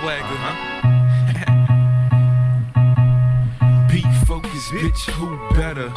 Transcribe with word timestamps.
swagger. 0.00 0.22
Pete 3.90 4.04
uh-huh. 4.04 4.24
focus, 4.26 4.68
bitch, 4.70 5.10
who 5.12 5.36
better? 5.54 5.90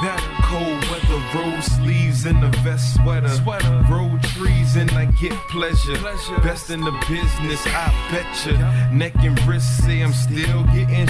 Cold 0.43 0.81
weather, 0.89 1.21
rose 1.35 1.65
sleeves 1.65 2.25
and 2.25 2.43
a 2.43 2.49
vest 2.59 2.95
sweater. 2.95 3.85
Roll 3.89 4.17
trees 4.35 4.75
and 4.75 4.91
I 4.91 5.05
get 5.05 5.33
pleasure. 5.49 5.97
Best 6.41 6.69
in 6.69 6.81
the 6.81 6.91
business, 7.07 7.61
I 7.67 8.09
betcha. 8.11 8.91
Neck 8.93 9.15
and 9.17 9.39
wrist 9.45 9.83
say 9.83 10.01
I'm 10.01 10.13
still 10.13 10.63
getting. 10.65 11.07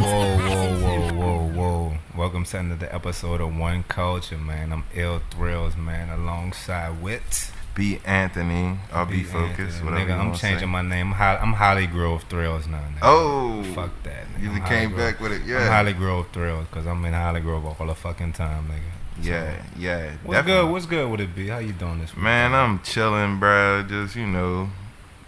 Whoa, 0.00 0.38
whoa, 0.38 0.80
whoa, 0.80 1.12
whoa, 1.12 1.48
whoa. 1.52 1.92
Welcome 2.16 2.44
to 2.44 2.58
another 2.58 2.88
episode 2.90 3.40
of 3.40 3.56
One 3.56 3.82
Culture, 3.84 4.38
man. 4.38 4.72
I'm 4.72 4.84
Ill 4.94 5.20
Thrills, 5.30 5.76
man, 5.76 6.08
alongside 6.10 7.02
Wit. 7.02 7.50
Be 7.74 8.00
Anthony. 8.04 8.78
I'll 8.92 9.04
be, 9.04 9.24
focused. 9.24 9.58
Anthony. 9.80 9.90
Whatever 9.90 10.10
Nigga, 10.12 10.18
I'm 10.20 10.34
changing 10.34 10.58
say. 10.60 10.66
my 10.66 10.82
name. 10.82 11.08
I'm, 11.08 11.12
Holly, 11.12 11.38
I'm 11.38 11.52
Holly 11.54 11.86
Grove 11.88 12.22
Thrills 12.28 12.68
now. 12.68 12.78
Nigga. 12.78 12.98
Oh, 13.02 13.62
Fuck 13.74 13.90
that. 14.04 14.26
Nigga. 14.34 14.42
You 14.42 14.50
I'm 14.50 14.62
came 14.64 14.66
Holly 14.66 14.86
Grove. 14.88 14.98
back 14.98 15.20
with 15.20 15.32
it, 15.32 15.42
Yeah, 15.44 15.58
I'm. 15.66 15.72
Holly 15.72 15.92
Grove 15.92 16.26
Thrills 16.32 16.66
because 16.70 16.86
I'm 16.86 17.04
in 17.04 17.12
Holly 17.12 17.40
Grove 17.40 17.64
all 17.80 17.86
the 17.86 17.94
fucking 17.94 18.32
time, 18.34 18.68
nigga. 18.68 19.22
Yeah, 19.22 19.62
yeah. 19.76 20.10
What's 20.24 20.38
definitely. 20.38 20.62
good? 20.62 20.72
What's 20.72 20.86
good 20.86 21.10
with 21.10 21.20
it, 21.20 21.34
be? 21.34 21.48
How 21.48 21.58
you 21.58 21.72
doing 21.72 22.00
this 22.00 22.14
week? 22.14 22.22
Man, 22.24 22.52
I'm 22.54 22.80
chilling, 22.82 23.38
bro. 23.40 23.84
Just 23.88 24.14
you 24.16 24.26
know, 24.26 24.70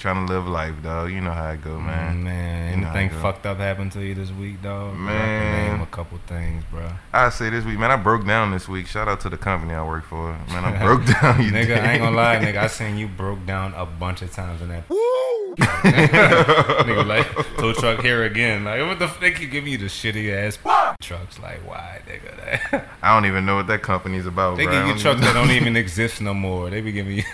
trying 0.06 0.24
to 0.24 0.32
live 0.32 0.46
life, 0.46 0.80
dog. 0.84 1.10
You 1.10 1.20
know 1.20 1.32
how 1.32 1.50
it 1.50 1.64
go, 1.64 1.80
man. 1.80 2.18
Mm, 2.18 2.22
man, 2.22 2.78
You 2.78 2.84
how 2.84 2.94
it 2.94 2.96
anything 2.96 3.18
fucked 3.20 3.44
up 3.44 3.58
happened 3.58 3.90
to 3.90 4.00
you 4.00 4.14
this 4.14 4.30
week, 4.30 4.62
dog? 4.62 4.94
Man. 4.94 5.72
name 5.72 5.80
a 5.82 5.86
couple 5.86 6.18
things, 6.28 6.62
bro. 6.70 6.88
I 7.12 7.28
say 7.30 7.50
this 7.50 7.64
week, 7.64 7.76
man. 7.76 7.90
I 7.90 7.96
broke 7.96 8.24
down 8.24 8.52
this 8.52 8.68
week. 8.68 8.86
Shout 8.86 9.08
out 9.08 9.18
to 9.22 9.28
the 9.28 9.36
company 9.36 9.74
I 9.74 9.84
work 9.84 10.04
for, 10.04 10.30
man. 10.46 10.64
I 10.64 10.80
broke 10.80 11.04
down. 11.20 11.42
You 11.42 11.50
nigga, 11.50 11.82
I 11.82 11.94
ain't 11.94 12.02
gonna 12.02 12.14
lie, 12.16 12.36
nigga. 12.36 12.58
I 12.58 12.66
seen 12.68 12.96
you 12.96 13.08
broke 13.08 13.44
down 13.46 13.74
a 13.74 13.84
bunch 13.84 14.22
of 14.22 14.30
times 14.32 14.62
in 14.62 14.68
that. 14.68 14.88
nigga, 15.58 17.04
like 17.04 17.26
tow 17.56 17.72
truck 17.72 18.00
here 18.00 18.22
again. 18.22 18.62
Like, 18.62 18.82
what 18.82 19.00
the? 19.00 19.08
fuck? 19.08 19.20
they 19.20 19.32
keep 19.32 19.50
giving 19.50 19.72
you 19.72 19.78
the 19.78 19.86
shitty 19.86 20.32
ass 20.32 20.56
trucks. 21.02 21.40
Like, 21.40 21.66
why, 21.68 22.00
nigga? 22.06 22.70
That? 22.70 22.88
I 23.02 23.12
don't 23.12 23.26
even 23.26 23.44
know 23.44 23.56
what 23.56 23.66
that 23.66 23.82
company's 23.82 24.26
about. 24.26 24.56
they 24.56 24.66
give 24.66 24.86
you 24.86 24.96
trucks 24.98 25.20
that 25.22 25.32
don't 25.34 25.50
even 25.50 25.74
exist 25.74 26.20
no 26.20 26.32
more. 26.32 26.70
They 26.70 26.80
be 26.80 26.92
giving 26.92 27.16
you. 27.16 27.24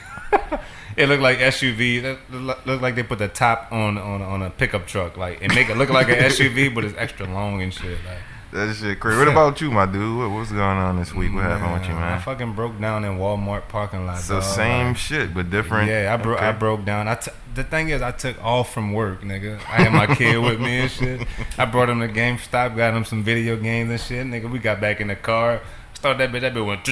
It 0.97 1.09
looked 1.09 1.23
like 1.23 1.39
SUV. 1.39 2.03
It 2.03 2.19
look 2.31 2.65
look 2.67 2.81
like 2.81 2.95
they 2.95 3.03
put 3.03 3.19
the 3.19 3.29
top 3.29 3.69
on 3.73 3.99
on 3.99 4.23
on 4.23 4.43
a 4.43 4.51
pickup 4.51 4.87
truck, 4.87 5.17
like 5.17 5.43
and 5.43 5.55
make 5.55 5.69
it 5.69 5.77
look 5.77 5.91
like 5.91 6.09
an 6.09 6.17
SUV, 6.31 6.75
but 6.75 6.85
it's 6.85 6.97
extra 6.99 7.27
long 7.27 7.63
and 7.63 7.73
shit. 7.73 7.99
Like, 8.05 8.19
That 8.53 8.75
shit 8.77 9.01
crazy. 9.01 9.19
What 9.19 9.29
about 9.29 9.61
you, 9.63 9.71
my 9.71 9.87
dude? 9.87 10.19
What, 10.19 10.31
what's 10.31 10.51
going 10.53 10.61
on 10.61 10.99
this 10.99 11.15
week? 11.15 11.33
What 11.33 11.45
happened 11.45 11.73
with 11.73 11.89
you, 11.89 11.95
man? 11.95 12.13
I 12.13 12.19
fucking 12.19 12.53
broke 12.53 12.79
down 12.79 13.05
in 13.05 13.17
Walmart 13.17 13.69
parking 13.69 14.05
lot. 14.07 14.19
So 14.19 14.35
dog. 14.41 14.45
same 14.45 14.95
shit, 14.95 15.33
but 15.33 15.49
different. 15.51 15.89
Yeah, 15.89 16.13
I 16.13 16.23
broke. 16.23 16.41
I 16.43 16.49
Okay. 16.51 16.59
broke 16.59 16.85
down. 16.85 17.09
I 17.09 17.15
t- 17.15 17.31
the 17.55 17.65
thing 17.65 17.89
is, 17.89 18.03
I 18.03 18.13
took 18.13 18.43
off 18.45 18.73
from 18.75 18.93
work, 18.93 19.23
nigga. 19.23 19.57
I 19.69 19.83
had 19.85 19.93
my 19.93 20.15
kid 20.15 20.37
with 20.39 20.61
me 20.61 20.81
and 20.81 20.91
shit. 20.91 21.27
I 21.59 21.65
brought 21.65 21.89
him 21.89 22.01
to 22.01 22.09
GameStop, 22.09 22.77
got 22.77 22.95
him 22.95 23.05
some 23.07 23.23
video 23.23 23.57
games 23.57 23.91
and 23.91 24.01
shit, 24.01 24.27
nigga. 24.27 24.51
We 24.51 24.59
got 24.59 24.81
back 24.81 25.01
in 25.01 25.09
the 25.09 25.17
car. 25.17 25.61
Started 25.95 26.19
that 26.21 26.31
bitch. 26.37 26.41
That 26.43 26.53
bitch 26.55 26.67
went. 26.67 26.87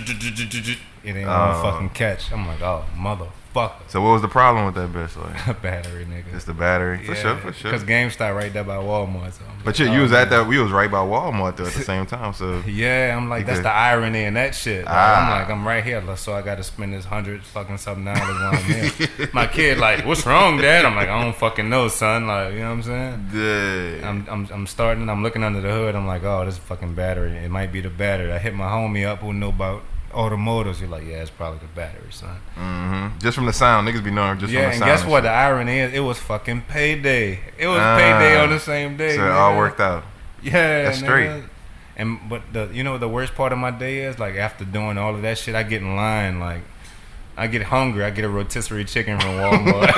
It 1.05 1.17
ain't 1.17 1.27
gonna 1.27 1.59
Oh. 1.59 1.63
fucking 1.63 1.91
catch. 1.91 2.33
I'm 2.33 2.47
like, 2.47 2.63
oh 2.63 2.85
motherfucker, 3.55 3.73
So 3.89 4.01
what 4.01 4.11
was 4.13 4.23
the 4.23 4.29
problem 4.29 4.67
with 4.67 4.75
that 4.77 4.91
bitch? 4.93 5.17
Like, 5.47 5.63
battery, 5.63 6.05
nigga. 6.05 6.35
it's 6.35 6.45
the 6.45 6.55
battery. 6.55 7.05
For 7.05 7.15
sure, 7.15 7.37
for 7.37 7.53
sure. 7.53 7.71
Because 7.73 7.87
GameStop 7.87 8.35
right 8.37 8.53
there 8.53 8.65
by 8.65 8.77
Walmart. 8.77 9.33
So 9.33 9.45
But 9.65 9.79
like, 9.79 9.89
you, 9.89 9.99
oh, 9.99 10.03
was 10.03 10.13
at 10.13 10.31
that. 10.31 10.47
We 10.47 10.59
was 10.59 10.71
right 10.71 10.91
by 10.91 10.99
Walmart 10.99 11.57
though 11.57 11.67
at 11.67 11.73
the 11.73 11.83
same 11.85 12.07
time. 12.07 12.33
So 12.33 12.63
Yeah, 12.67 13.15
I'm 13.17 13.29
like, 13.29 13.47
that's 13.47 13.59
could- 13.59 13.65
the 13.67 13.71
irony 13.73 14.25
in 14.25 14.35
that 14.35 14.55
shit. 14.55 14.85
Like, 14.85 14.95
Ah. 14.97 15.25
I'm 15.35 15.41
like, 15.41 15.51
I'm 15.51 15.67
right 15.67 15.85
here, 15.85 16.03
so 16.17 16.35
I 16.35 16.43
got 16.43 16.57
to 16.57 16.65
spend 16.65 16.93
this 16.95 17.05
hundred 17.05 17.43
fucking 17.43 17.79
something 17.79 18.05
dollars 18.05 18.21
while 18.21 18.55
I'm 18.55 18.63
here. 18.63 19.29
My 19.33 19.47
kid, 19.47 19.79
like, 19.79 20.05
what's 20.07 20.25
wrong, 20.27 20.59
Dad? 20.59 20.85
I'm 20.85 20.95
like, 20.95 21.09
I 21.09 21.23
don't 21.23 21.37
fucking 21.37 21.69
know, 21.69 21.89
son. 21.89 22.27
Like, 22.27 22.53
you 22.55 22.61
know 22.61 22.67
what 22.67 22.73
I'm 22.77 22.83
saying? 22.83 23.29
good. 23.33 24.05
I'm, 24.05 24.27
I'm, 24.31 24.49
I'm 24.53 24.67
starting. 24.67 25.09
I'm 25.09 25.23
looking 25.23 25.43
under 25.45 25.61
the 25.61 25.71
hood. 25.71 25.95
I'm 25.95 26.07
like, 26.07 26.23
oh, 26.25 26.45
this 26.45 26.59
fucking 26.59 26.95
battery. 26.95 27.37
It 27.37 27.51
might 27.51 27.73
be 27.73 27.81
the 27.81 27.91
battery. 27.91 28.33
I 28.33 28.39
hit 28.39 28.55
my 28.55 28.67
homie 28.67 29.07
up 29.07 29.19
who 29.21 29.33
know 29.33 29.49
about 29.51 29.83
automotives. 30.13 30.81
You're 30.81 30.89
like, 30.91 31.05
yeah, 31.05 31.23
it's 31.23 31.31
probably 31.31 31.59
the 31.61 31.67
battery, 31.75 32.11
son. 32.11 32.37
Mm-hmm. 32.57 33.19
Just 33.19 33.35
from 33.37 33.47
the 33.47 33.53
sound, 33.53 33.87
niggas 33.89 34.03
be 34.05 34.11
knowing 34.11 34.39
just 34.39 34.53
yeah, 34.53 34.71
from 34.71 34.71
the 34.73 34.79
sound. 34.79 34.89
Yeah, 34.89 34.93
and 34.95 35.03
guess 35.03 35.11
what? 35.11 35.21
The 35.23 35.29
shit. 35.29 35.35
irony 35.37 35.79
is, 35.79 35.93
it 35.93 36.01
was 36.01 36.19
fucking 36.19 36.63
payday. 36.69 37.41
It 37.59 37.67
was 37.67 37.79
Ah. 37.81 37.97
payday 37.97 38.41
on 38.41 38.51
the 38.51 38.59
same 38.61 38.97
day. 38.97 39.17
So 39.17 39.25
it 39.25 39.31
all 39.31 39.57
worked 39.57 39.81
out. 39.81 40.05
Yeah, 40.43 40.85
That's 40.85 40.99
nigga. 40.99 41.05
straight. 41.05 41.45
And 41.97 42.19
but 42.29 42.43
the 42.53 42.71
you 42.73 42.83
know 42.83 42.97
the 42.97 43.09
worst 43.09 43.35
part 43.35 43.53
of 43.53 43.59
my 43.59 43.71
day 43.71 44.05
is 44.05 44.19
like 44.19 44.35
after 44.37 44.65
doing 44.65 44.97
all 44.97 45.15
of 45.15 45.23
that 45.23 45.37
shit, 45.39 45.55
I 45.55 45.63
get 45.65 45.83
in 45.83 45.97
line 45.97 46.41
like. 46.41 46.63
I 47.37 47.47
get 47.47 47.63
hungry. 47.63 48.05
I 48.05 48.11
get 48.11 48.25
a 48.27 48.29
rotisserie 48.29 48.85
chicken 48.85 49.19
from 49.19 49.31
Walmart, 49.39 49.95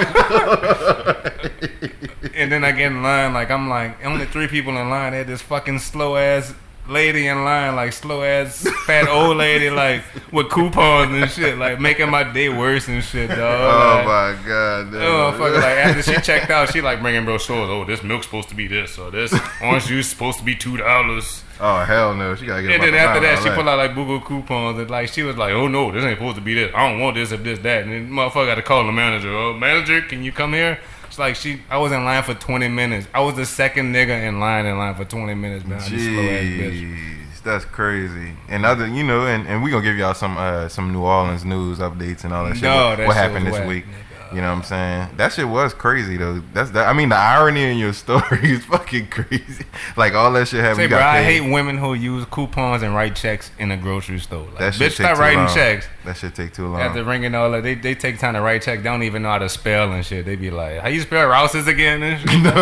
and 2.36 2.52
then 2.52 2.62
I 2.62 2.70
get 2.70 2.92
in 2.92 3.02
line. 3.02 3.32
Like 3.32 3.50
I'm 3.50 3.68
like 3.68 4.04
only 4.04 4.26
three 4.26 4.46
people 4.46 4.76
in 4.76 4.88
line. 4.90 5.10
They 5.12 5.18
had 5.18 5.26
this 5.26 5.42
fucking 5.42 5.80
slow 5.80 6.16
ass 6.16 6.54
lady 6.88 7.26
in 7.28 7.44
line, 7.44 7.76
like 7.76 7.92
slow 7.92 8.22
ass 8.22 8.66
fat 8.86 9.08
old 9.08 9.36
lady, 9.36 9.70
like 9.70 10.02
with 10.32 10.50
coupons 10.50 11.12
and 11.14 11.30
shit, 11.30 11.56
like 11.58 11.80
making 11.80 12.10
my 12.10 12.22
day 12.24 12.48
worse 12.48 12.88
and 12.88 13.02
shit, 13.02 13.28
dog. 13.30 13.38
Oh 13.40 13.96
Like, 13.98 14.06
my 14.42 14.48
god. 14.48 14.90
dude. 14.90 15.02
Oh, 15.02 15.32
fuck, 15.32 15.54
like 15.54 15.64
after 15.78 16.02
she 16.02 16.20
checked 16.20 16.50
out, 16.50 16.70
she 16.72 16.80
like 16.82 17.00
bringing 17.00 17.24
brochures. 17.24 17.68
Oh, 17.70 17.84
this 17.84 18.02
milk's 18.02 18.26
supposed 18.26 18.48
to 18.48 18.54
be 18.54 18.66
this, 18.66 18.98
or 18.98 19.10
this 19.10 19.34
orange 19.62 19.86
juice 19.86 20.08
supposed 20.08 20.38
to 20.38 20.44
be 20.44 20.54
two 20.54 20.76
dollars. 20.76 21.42
Oh 21.60 21.84
hell 21.84 22.14
no. 22.14 22.34
She 22.34 22.46
gotta 22.46 22.62
get. 22.62 22.70
It. 22.72 22.74
And 22.74 22.82
then 22.82 22.94
after 22.94 23.20
that, 23.20 23.40
she 23.42 23.48
pulled 23.50 23.68
out 23.68 23.78
like 23.78 23.94
Google 23.94 24.20
coupons, 24.20 24.78
and 24.80 24.90
like 24.90 25.08
she 25.08 25.22
was 25.22 25.36
like, 25.36 25.52
"Oh 25.52 25.68
no, 25.68 25.92
this 25.92 26.02
ain't 26.04 26.18
supposed 26.18 26.34
to 26.36 26.42
be 26.42 26.54
this. 26.54 26.72
I 26.74 26.90
don't 26.90 27.00
want 27.00 27.14
this 27.14 27.30
if 27.30 27.44
this 27.44 27.60
that." 27.60 27.84
And 27.84 27.92
then 27.92 28.08
motherfucker 28.10 28.46
got 28.46 28.54
to 28.56 28.62
call 28.62 28.84
the 28.84 28.90
manager. 28.92 29.32
Oh, 29.32 29.54
manager, 29.54 30.00
can 30.02 30.24
you 30.24 30.32
come 30.32 30.54
here? 30.54 30.80
It's 31.12 31.18
like 31.18 31.36
she. 31.36 31.60
I 31.68 31.76
was 31.76 31.92
in 31.92 32.06
line 32.06 32.22
for 32.22 32.32
twenty 32.32 32.68
minutes. 32.68 33.06
I 33.12 33.20
was 33.20 33.34
the 33.34 33.44
second 33.44 33.94
nigga 33.94 34.26
in 34.26 34.40
line 34.40 34.64
in 34.64 34.78
line 34.78 34.94
for 34.94 35.04
twenty 35.04 35.34
minutes 35.34 35.62
behind 35.62 35.92
this 35.92 36.04
slow 36.04 36.22
ass 36.22 36.42
bitch. 36.42 36.80
Jeez, 36.80 37.42
that's 37.44 37.66
crazy. 37.66 38.32
And 38.48 38.64
other, 38.64 38.86
you 38.86 39.04
know, 39.04 39.26
and, 39.26 39.46
and 39.46 39.62
we 39.62 39.70
gonna 39.70 39.82
give 39.84 39.98
y'all 39.98 40.14
some 40.14 40.38
uh, 40.38 40.70
some 40.70 40.90
New 40.90 41.02
Orleans 41.02 41.44
news 41.44 41.80
updates 41.80 42.24
and 42.24 42.32
all 42.32 42.46
that 42.46 42.54
shit. 42.54 42.62
No, 42.62 42.88
what 42.88 42.96
that 42.96 43.06
what 43.08 43.12
shit 43.12 43.22
happened 43.24 43.46
this 43.46 43.52
whack, 43.52 43.68
week? 43.68 43.84
nigga. 43.84 44.11
You 44.34 44.40
know 44.40 44.48
what 44.50 44.58
I'm 44.58 44.62
saying? 44.64 45.08
That 45.16 45.32
shit 45.32 45.46
was 45.48 45.74
crazy 45.74 46.16
though. 46.16 46.42
That's 46.52 46.70
that. 46.70 46.88
I 46.88 46.92
mean, 46.92 47.08
the 47.10 47.16
irony 47.16 47.62
in 47.64 47.78
your 47.78 47.92
story 48.04 48.52
is 48.52 48.64
fucking 48.64 49.08
crazy. 49.08 49.64
Like 49.96 50.14
all 50.14 50.32
that 50.32 50.48
shit 50.48 50.60
happened. 50.60 50.76
Say, 50.78 50.86
bro, 50.88 50.98
I 50.98 51.22
hate 51.22 51.40
women 51.52 51.78
who 51.78 51.94
use 51.94 52.24
coupons 52.26 52.82
and 52.82 52.94
write 52.94 53.14
checks 53.16 53.50
in 53.58 53.70
a 53.70 53.76
grocery 53.76 54.18
store. 54.20 54.46
Like, 54.46 54.58
that 54.58 54.74
shit 54.74 54.92
bitch, 54.92 54.94
stop 54.96 55.18
writing 55.18 55.44
long. 55.44 55.54
checks. 55.54 55.86
That 56.04 56.16
shit 56.16 56.34
take 56.34 56.52
too 56.52 56.66
long. 56.66 56.80
After 56.80 57.04
ringing 57.04 57.34
all 57.34 57.50
that, 57.52 57.62
they, 57.62 57.74
they 57.74 57.94
take 57.94 58.18
time 58.18 58.34
to 58.34 58.40
write 58.40 58.62
checks. 58.62 58.82
They 58.82 58.88
don't 58.88 59.04
even 59.04 59.22
know 59.22 59.28
how 59.30 59.38
to 59.38 59.48
spell 59.48 59.92
and 59.92 60.04
shit. 60.04 60.24
They 60.26 60.34
be 60.36 60.50
like, 60.50 60.80
"How 60.80 60.88
you 60.88 61.00
spell 61.02 61.28
Rouse's 61.28 61.66
again?" 61.68 62.02
And 62.02 62.20
shit. 62.30 62.42
no, 62.42 62.54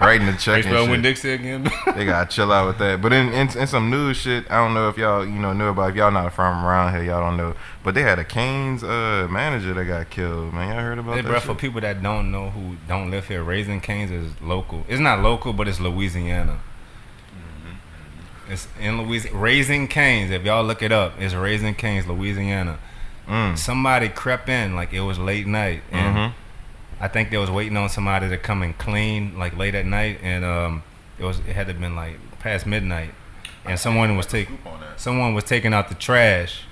writing 0.00 0.26
the 0.26 0.32
check 0.38 0.64
spell 0.64 0.82
and 0.82 0.90
Winn. 0.90 1.02
Dixie 1.02 1.32
again? 1.32 1.70
They 1.94 2.04
gotta 2.06 2.28
chill 2.28 2.50
out 2.52 2.66
with 2.66 2.78
that. 2.78 3.00
But 3.02 3.12
in, 3.12 3.28
in 3.32 3.48
in 3.56 3.66
some 3.66 3.88
news 3.90 4.16
shit, 4.16 4.50
I 4.50 4.56
don't 4.56 4.74
know 4.74 4.88
if 4.88 4.96
y'all 4.98 5.24
you 5.24 5.38
know 5.38 5.52
knew 5.52 5.68
about. 5.68 5.90
If 5.90 5.96
y'all 5.96 6.10
not 6.10 6.32
from 6.32 6.64
around 6.64 6.92
here, 6.94 7.04
y'all 7.04 7.20
don't 7.20 7.36
know. 7.36 7.54
But 7.84 7.94
they 7.94 8.00
had 8.02 8.18
a 8.18 8.24
Canes 8.24 8.82
uh, 8.82 9.28
manager 9.30 9.74
that 9.74 9.84
got 9.84 10.08
killed. 10.10 10.52
Man, 10.54 10.68
y'all 10.74 10.80
heard 10.80 10.98
about 10.98 11.14
Hey, 11.16 11.20
that? 11.20 11.28
bro, 11.28 11.36
shit? 11.38 11.44
for 11.46 11.54
people 11.54 11.80
that 11.82 12.02
don't 12.02 12.32
know 12.32 12.48
who 12.50 12.76
don't 12.88 13.10
live 13.10 13.28
here, 13.28 13.42
Raising 13.44 13.80
Canes 13.80 14.10
is 14.10 14.32
local. 14.40 14.84
It's 14.88 15.00
not 15.00 15.20
local, 15.20 15.52
but 15.52 15.68
it's 15.68 15.78
Louisiana. 15.80 16.58
It's 18.48 18.68
in 18.80 19.00
Louisiana. 19.02 19.38
Raising 19.38 19.88
Canes, 19.88 20.30
if 20.30 20.44
y'all 20.44 20.64
look 20.64 20.82
it 20.82 20.92
up, 20.92 21.14
it's 21.18 21.34
Raising 21.34 21.74
Canes, 21.74 22.06
Louisiana. 22.06 22.78
Mm. 23.28 23.56
Somebody 23.56 24.08
crept 24.10 24.48
in 24.48 24.74
like 24.76 24.92
it 24.92 25.00
was 25.00 25.18
late 25.18 25.46
night, 25.46 25.82
and 25.90 26.16
Mhm. 26.16 26.32
I 27.00 27.08
think 27.08 27.30
they 27.30 27.38
was 27.38 27.50
waiting 27.50 27.76
on 27.76 27.88
somebody 27.88 28.28
to 28.28 28.36
come 28.36 28.62
and 28.62 28.76
clean 28.76 29.38
like 29.38 29.56
late 29.56 29.74
at 29.74 29.86
night, 29.86 30.20
and 30.22 30.44
um, 30.44 30.82
it 31.18 31.24
was 31.24 31.38
it 31.40 31.54
had 31.56 31.66
to 31.68 31.72
have 31.72 31.80
been 31.80 31.96
like 31.96 32.18
past 32.40 32.66
midnight, 32.66 33.14
and 33.64 33.78
someone 33.80 34.16
was 34.18 34.26
taking 34.26 34.58
someone 34.96 35.32
was 35.32 35.44
taking 35.44 35.72
out 35.72 35.88
the 35.88 35.94
trash. 35.94 36.62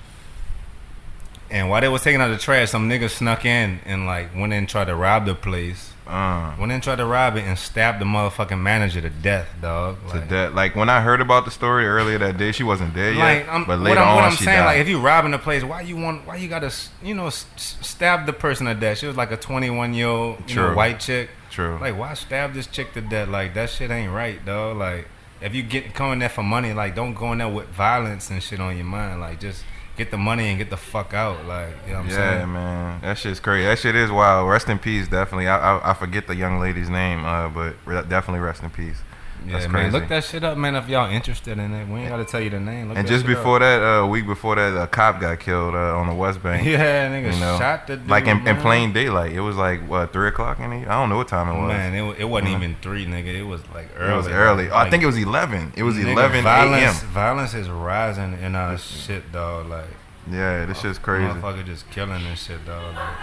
And 1.53 1.69
while 1.69 1.83
they 1.83 1.89
was 1.89 2.03
taking 2.03 2.21
out 2.21 2.29
the 2.29 2.39
trash, 2.39 2.71
some 2.71 2.89
nigga 2.89 3.11
snuck 3.11 3.45
in 3.45 3.81
and 3.85 4.07
like 4.07 4.35
went 4.35 4.53
in 4.55 4.61
and 4.61 4.69
tried 4.69 4.87
to 4.87 4.97
rob 4.97 5.27
the 5.27 5.35
place. 5.35 5.91
Uh, 6.05 6.55
Went 6.59 6.73
in 6.73 6.77
and 6.77 6.83
tried 6.83 6.97
to 6.97 7.07
rob 7.07 7.37
it 7.37 7.43
and 7.43 7.57
stabbed 7.57 8.01
the 8.01 8.05
motherfucking 8.05 8.59
manager 8.61 9.01
to 9.01 9.09
death, 9.09 9.49
dog. 9.63 9.97
to 10.09 10.17
Like, 10.17 10.29
that, 10.31 10.55
like 10.55 10.75
when 10.75 10.89
I 10.89 11.01
heard 11.01 11.21
about 11.21 11.45
the 11.45 11.51
story 11.53 11.87
earlier 11.87 12.19
that 12.19 12.37
day, 12.39 12.51
she 12.53 12.65
wasn't 12.65 12.93
dead 12.95 13.17
like 13.17 13.45
yet. 13.45 13.49
I'm, 13.49 13.65
but 13.65 13.79
what 13.79 13.81
later 13.81 14.01
I'm, 14.01 14.17
what 14.17 14.25
on, 14.25 14.31
I'm 14.31 14.37
she 14.37 14.45
saying, 14.45 14.59
died. 14.59 14.65
like 14.67 14.79
if 14.81 14.89
you 14.89 14.99
robbing 14.99 15.33
a 15.33 15.39
place, 15.39 15.63
why 15.63 15.83
you 15.83 15.97
want, 15.97 16.27
why 16.27 16.37
you 16.37 16.49
gotta, 16.49 16.73
you 17.03 17.15
know, 17.15 17.29
stab 17.29 18.27
the 18.27 18.33
person 18.33 18.67
to 18.67 18.75
death? 18.75 18.99
She 18.99 19.07
was 19.07 19.17
like 19.17 19.31
a 19.31 19.37
21 19.37 19.95
year 19.95 20.09
old, 20.09 20.39
white 20.75 21.01
chick. 21.01 21.31
True. 21.51 21.79
Like 21.81 21.97
why 21.97 22.15
stab 22.15 22.55
this 22.55 22.67
chick 22.67 22.95
to 22.95 23.01
death? 23.01 23.29
Like 23.29 23.55
that 23.55 23.71
shit 23.71 23.91
ain't 23.91 24.13
right, 24.13 24.45
dog. 24.45 24.79
Like 24.79 25.07
if 25.41 25.55
you 25.55 25.63
get 25.63 25.95
coming 25.95 26.19
there 26.19 26.29
for 26.29 26.43
money, 26.43 26.73
like 26.73 26.95
don't 26.97 27.15
go 27.15 27.31
in 27.33 27.39
there 27.39 27.49
with 27.49 27.69
violence 27.69 28.29
and 28.31 28.43
shit 28.43 28.59
on 28.59 28.75
your 28.77 28.87
mind. 28.87 29.21
Like 29.21 29.39
just 29.41 29.63
get 29.97 30.11
the 30.11 30.19
money 30.19 30.49
and 30.49 30.59
get 30.59 30.71
the 30.71 30.77
fuck 30.77 31.15
out. 31.15 31.44
Like 31.47 31.75
you 31.87 31.93
know 31.93 31.99
what 32.00 32.05
I'm 32.05 32.11
yeah, 32.11 32.39
saying? 32.39 32.53
man, 32.53 33.00
that 33.03 33.19
shit's 33.19 33.41
crazy. 33.41 33.67
That 33.67 33.79
shit 33.79 33.94
is 33.94 34.11
wild. 34.11 34.49
Rest 34.49 34.69
in 34.69 34.79
peace, 34.79 35.09
definitely. 35.09 35.49
I 35.49 35.79
I, 35.79 35.91
I 35.91 35.94
forget 35.94 36.27
the 36.27 36.35
young 36.35 36.59
lady's 36.59 36.89
name, 36.89 37.25
uh, 37.25 37.49
but 37.49 37.75
re- 37.85 38.05
definitely 38.09 38.41
rest 38.41 38.62
in 38.62 38.71
peace. 38.71 39.00
Yeah, 39.47 39.53
That's 39.55 39.65
man. 39.65 39.73
crazy. 39.73 39.91
Look 39.91 40.09
that 40.09 40.25
shit 40.25 40.44
up, 40.44 40.56
man. 40.56 40.77
If 40.77 40.89
y'all 40.89 41.11
interested 41.11 41.59
in 41.59 41.73
it, 41.73 41.89
we 41.89 42.00
ain't 42.00 42.09
gotta 42.09 42.25
tell 42.25 42.41
you 42.41 42.50
the 42.50 42.61
name. 42.61 42.89
Look 42.89 42.97
And 42.97 43.06
that 43.06 43.11
just 43.12 43.27
before 43.27 43.56
up. 43.56 43.61
that, 43.62 43.83
a 43.83 44.05
uh, 44.05 44.06
week 44.06 44.27
before 44.27 44.56
that, 44.56 44.81
a 44.81 44.87
cop 44.87 45.21
got 45.21 45.41
killed 45.41 45.75
uh, 45.75 45.97
on 45.99 46.06
the 46.06 46.15
West 46.15 46.43
Bank. 46.43 46.65
yeah, 46.67 47.09
nigga 47.11 47.35
you 47.35 47.41
know, 47.41 47.59
shot 47.59 47.87
the 47.87 47.97
dude, 47.97 48.09
like 48.09 48.27
in, 48.27 48.47
in 48.47 48.56
plain 48.59 48.93
daylight. 48.93 49.33
It 49.33 49.41
was 49.41 49.56
like 49.56 49.87
what 49.89 50.12
three 50.12 50.29
o'clock 50.29 50.61
in 50.61 50.71
the. 50.71 50.77
I 50.89 51.00
don't 51.00 51.09
know 51.09 51.17
what 51.17 51.29
time 51.29 51.49
it 51.49 51.61
was. 51.61 51.69
Man, 51.69 51.94
it, 51.94 52.21
it 52.21 52.25
wasn't 52.25 52.53
even 52.53 52.77
three, 52.83 53.06
nigga. 53.06 53.35
It 53.35 53.43
was 53.44 53.62
like 53.75 53.89
early. 53.97 54.12
it 54.12 54.17
was 54.17 54.29
early. 54.29 54.71
Oh, 54.71 54.77
I 54.77 54.91
think 54.91 55.03
it 55.03 55.06
was 55.06 55.19
eleven. 55.19 55.73
It 55.77 55.83
was 55.83 55.97
nigga, 55.97 56.12
eleven 56.12 56.37
a.m. 56.39 56.44
Violence, 56.44 57.03
violence 57.03 57.55
is 57.55 57.69
rising 57.69 58.35
in 58.41 58.55
our 58.55 58.79
shit, 58.79 59.33
dog. 59.33 59.69
Like 59.69 59.87
Yeah, 60.31 60.65
this 60.67 60.81
shit's 60.81 60.99
crazy. 60.99 61.27
Motherfucker 61.27 61.65
just 61.67 61.91
killing 61.91 62.23
this 62.25 62.44
shit, 62.44 62.65
dog. 62.65 62.94
Like, 62.94 63.17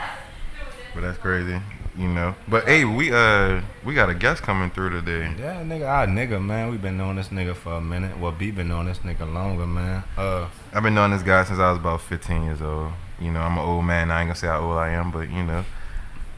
But 0.93 1.01
that's 1.01 1.17
crazy, 1.17 1.59
you 1.99 2.07
know. 2.07 2.33
But 2.47 2.65
hey, 2.65 2.85
we 2.85 3.11
uh 3.11 3.61
we 3.83 3.93
got 3.93 4.09
a 4.09 4.15
guest 4.15 4.41
coming 4.41 4.71
through 4.71 4.91
today. 4.91 5.33
yeah, 5.37 5.61
nigga, 5.63 5.87
our 5.87 6.07
nigga, 6.07 6.43
man. 6.43 6.71
We 6.71 6.77
been 6.77 6.97
knowing 6.97 7.17
this 7.17 7.27
nigga 7.27 7.55
for 7.55 7.73
a 7.73 7.81
minute. 7.81 8.17
Well, 8.17 8.31
B 8.31 8.51
been 8.51 8.69
knowing 8.69 8.87
this 8.87 8.99
nigga 8.99 9.31
longer, 9.31 9.67
man. 9.67 10.03
Uh, 10.17 10.47
I've 10.73 10.81
been 10.81 10.95
knowing 10.95 11.11
this 11.11 11.23
guy 11.23 11.43
since 11.43 11.59
I 11.59 11.69
was 11.69 11.77
about 11.77 12.01
15 12.01 12.45
years 12.45 12.61
old. 12.61 12.93
You 13.19 13.31
know, 13.31 13.41
I'm 13.41 13.57
an 13.57 13.65
old 13.65 13.83
man. 13.83 14.09
I 14.09 14.21
ain't 14.21 14.29
gonna 14.29 14.35
say 14.35 14.47
how 14.47 14.61
old 14.61 14.77
I 14.77 14.91
am, 14.91 15.11
but 15.11 15.29
you 15.29 15.43
know, 15.43 15.65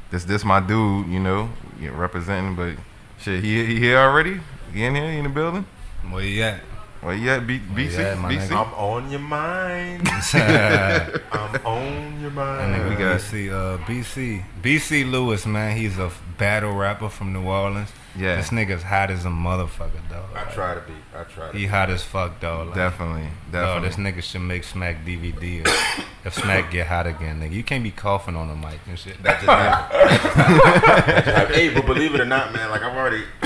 this 0.10 0.26
this 0.26 0.44
my 0.44 0.60
dude. 0.60 1.08
You 1.08 1.20
know, 1.20 1.50
representing. 1.80 2.56
But 2.56 2.76
shit, 3.20 3.44
he 3.44 3.64
he 3.66 3.80
here 3.80 3.98
already? 3.98 4.42
He 4.74 4.84
in 4.84 4.96
here? 4.96 5.12
He 5.12 5.18
in 5.18 5.24
the 5.26 5.30
building? 5.30 5.66
where 6.10 6.24
you 6.24 6.42
at? 6.42 6.62
Well, 7.02 7.16
yeah, 7.16 7.40
B, 7.40 7.58
Where 7.58 7.86
BC, 7.88 7.92
you 7.94 8.00
at, 8.00 8.18
my 8.20 8.32
BC. 8.36 8.52
I'm 8.52 8.74
on 8.76 9.10
your 9.10 9.20
mind. 9.20 10.06
that 10.06 11.22
I'm 11.32 11.66
on 11.66 12.22
your 12.22 12.30
nigga 12.32 12.34
mind. 12.36 12.90
we 12.90 12.96
got- 12.96 13.20
BC, 13.20 13.52
uh, 13.52 13.78
BC, 13.86 14.44
BC 14.62 15.10
Lewis, 15.10 15.46
man. 15.48 15.76
He's 15.78 15.98
a 15.98 16.12
battle 16.38 16.74
rapper 16.74 17.10
from 17.10 17.34
New 17.34 17.44
Orleans. 17.44 17.90
Yeah, 18.16 18.36
This 18.36 18.50
nigga's 18.50 18.84
hot 18.84 19.10
as 19.10 19.24
a 19.24 19.30
motherfucker, 19.30 20.08
dog. 20.10 20.26
I 20.36 20.44
try 20.52 20.76
to 20.76 20.82
be. 20.82 20.94
I 21.16 21.24
try 21.24 21.48
to. 21.50 21.54
He 21.58 21.64
be. 21.64 21.68
hot 21.68 21.90
as 21.90 22.04
fuck, 22.04 22.42
dog. 22.42 22.68
Like, 22.68 22.76
definitely, 22.76 23.30
Dog, 23.54 23.84
this 23.84 23.96
nigga 23.96 24.22
should 24.22 24.42
make 24.42 24.66
Smack 24.66 25.06
DVD 25.06 25.66
if, 25.66 26.06
if 26.26 26.34
Smack 26.34 26.72
get 26.72 26.88
hot 26.88 27.08
again, 27.08 27.40
nigga. 27.40 27.54
You 27.54 27.64
can't 27.64 27.84
be 27.84 27.92
coughing 27.92 28.36
on 28.36 28.50
the 28.50 28.56
mic 28.56 28.80
and 28.86 29.00
shit. 29.00 29.22
That 29.24 29.38
just 29.40 29.48
happened. 29.48 30.10
That 30.10 31.06
just 31.24 31.36
happened. 31.38 31.56
hey, 31.56 31.74
but 31.74 31.86
believe 31.86 32.14
it 32.14 32.20
or 32.20 32.26
not, 32.26 32.54
man, 32.54 32.70
like 32.70 32.82
I've 32.84 32.96
already, 32.98 33.24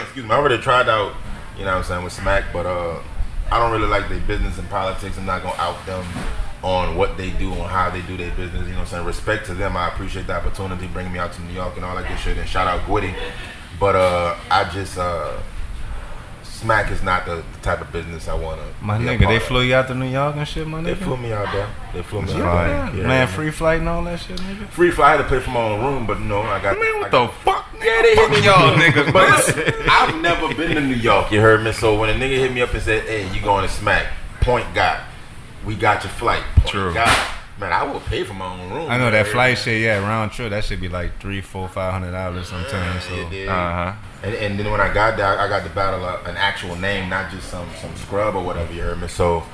excuse 0.00 0.24
me, 0.24 0.30
I 0.30 0.38
already 0.38 0.56
tried 0.62 0.88
out, 0.88 1.12
you 1.58 1.64
know 1.64 1.72
what 1.72 1.78
I'm 1.78 1.84
saying, 1.84 2.04
with 2.04 2.12
Smack, 2.12 2.44
but 2.52 2.66
uh, 2.66 3.00
I 3.50 3.58
don't 3.58 3.72
really 3.72 3.88
like 3.88 4.08
their 4.08 4.20
business 4.20 4.58
and 4.58 4.68
politics. 4.70 5.18
I'm 5.18 5.26
not 5.26 5.42
gonna 5.42 5.60
out 5.60 5.84
them 5.86 6.06
on 6.62 6.96
what 6.96 7.16
they 7.16 7.30
do, 7.30 7.52
on 7.52 7.68
how 7.68 7.90
they 7.90 8.02
do 8.02 8.16
their 8.16 8.34
business. 8.34 8.66
You 8.66 8.72
know 8.72 8.78
what 8.78 8.80
I'm 8.80 8.86
saying? 8.86 9.06
Respect 9.06 9.46
to 9.46 9.54
them. 9.54 9.76
I 9.76 9.88
appreciate 9.88 10.26
the 10.26 10.34
opportunity 10.34 10.86
bringing 10.88 11.12
me 11.12 11.18
out 11.18 11.32
to 11.34 11.42
New 11.42 11.54
York 11.54 11.76
and 11.76 11.84
all 11.84 11.96
that 11.96 12.08
good 12.08 12.18
shit. 12.18 12.36
And 12.36 12.48
shout 12.48 12.66
out 12.66 12.80
Gwitty. 12.86 13.14
But 13.80 13.96
uh, 13.96 14.36
I 14.50 14.64
just 14.70 14.98
uh, 14.98 15.38
Smack 16.58 16.90
is 16.90 17.04
not 17.04 17.24
the, 17.24 17.36
the 17.36 17.58
type 17.62 17.80
of 17.80 17.92
business 17.92 18.26
I 18.26 18.34
wanna. 18.34 18.62
My 18.82 18.98
nigga, 18.98 19.28
they 19.28 19.38
flew 19.38 19.60
you 19.62 19.76
out 19.76 19.86
to 19.88 19.94
New 19.94 20.08
York 20.08 20.34
and 20.34 20.46
shit, 20.48 20.66
my 20.66 20.80
nigga. 20.80 20.84
They 20.86 20.94
flew 20.96 21.16
me 21.16 21.32
out 21.32 21.52
there. 21.52 21.68
They 21.94 22.02
flew 22.02 22.22
me 22.22 22.32
Yeah, 22.32 22.42
out 22.50 22.92
there. 22.92 23.00
Yeah, 23.02 23.06
man, 23.06 23.28
free 23.28 23.52
flight 23.52 23.78
and 23.78 23.88
all 23.88 24.02
that 24.04 24.18
shit, 24.18 24.40
nigga. 24.40 24.66
Free 24.70 24.90
flight. 24.90 25.08
I 25.08 25.16
had 25.16 25.22
to 25.22 25.28
pay 25.28 25.38
for 25.40 25.50
my 25.50 25.60
own 25.60 25.84
room, 25.84 26.06
but 26.06 26.20
no, 26.20 26.42
I 26.42 26.60
got. 26.60 26.76
Man, 26.76 26.98
what 27.00 27.10
got- 27.12 27.26
the 27.28 27.32
fuck? 27.44 27.64
Yeah, 27.80 28.02
they 28.02 28.16
hit 28.16 28.30
me. 28.30 28.44
y'all 28.44 28.74
niggas, 28.74 29.12
But 29.12 29.88
I've 29.88 30.20
never 30.20 30.52
been 30.52 30.74
to 30.74 30.80
New 30.80 30.96
York. 30.96 31.30
You 31.30 31.40
heard 31.40 31.62
me. 31.62 31.70
So 31.70 31.96
when 31.96 32.10
a 32.10 32.14
nigga 32.14 32.36
hit 32.38 32.52
me 32.52 32.60
up 32.60 32.74
and 32.74 32.82
said, 32.82 33.04
"Hey, 33.04 33.32
you 33.32 33.40
going 33.40 33.64
to 33.64 33.72
Smack?" 33.72 34.06
Point 34.40 34.66
got, 34.74 35.00
we 35.64 35.76
got 35.76 36.02
your 36.02 36.10
flight. 36.12 36.42
Point 36.56 36.68
True. 36.68 36.92
Got. 36.92 37.16
Man, 37.60 37.72
I 37.72 37.84
will 37.84 38.00
pay 38.00 38.24
for 38.24 38.34
my 38.34 38.46
own 38.46 38.72
room. 38.72 38.90
I 38.90 38.98
know 38.98 39.10
that 39.10 39.26
flight 39.28 39.58
shit, 39.58 39.80
yeah, 39.82 39.98
round 39.98 40.30
trip, 40.32 40.50
that 40.50 40.64
should 40.64 40.80
be 40.80 40.88
like 40.88 41.20
three, 41.20 41.40
four, 41.40 41.68
five 41.68 41.92
hundred 41.92 42.12
dollars 42.12 42.48
sometimes. 42.48 43.04
So 43.04 43.14
Yeah, 43.14 43.30
yeah. 43.30 43.52
Uh 43.54 43.92
huh. 43.92 44.07
And, 44.22 44.34
and 44.34 44.58
then 44.58 44.70
when 44.70 44.80
I 44.80 44.92
got 44.92 45.16
there, 45.16 45.26
I 45.38 45.48
got 45.48 45.62
to 45.64 45.70
battle 45.70 46.04
a, 46.04 46.22
an 46.24 46.36
actual 46.36 46.74
name, 46.76 47.08
not 47.08 47.30
just 47.30 47.48
some 47.48 47.68
some 47.80 47.94
scrub 47.96 48.34
or 48.34 48.42
whatever. 48.42 48.72
You 48.72 48.82
heard 48.82 49.00
me. 49.00 49.06
So 49.08 49.44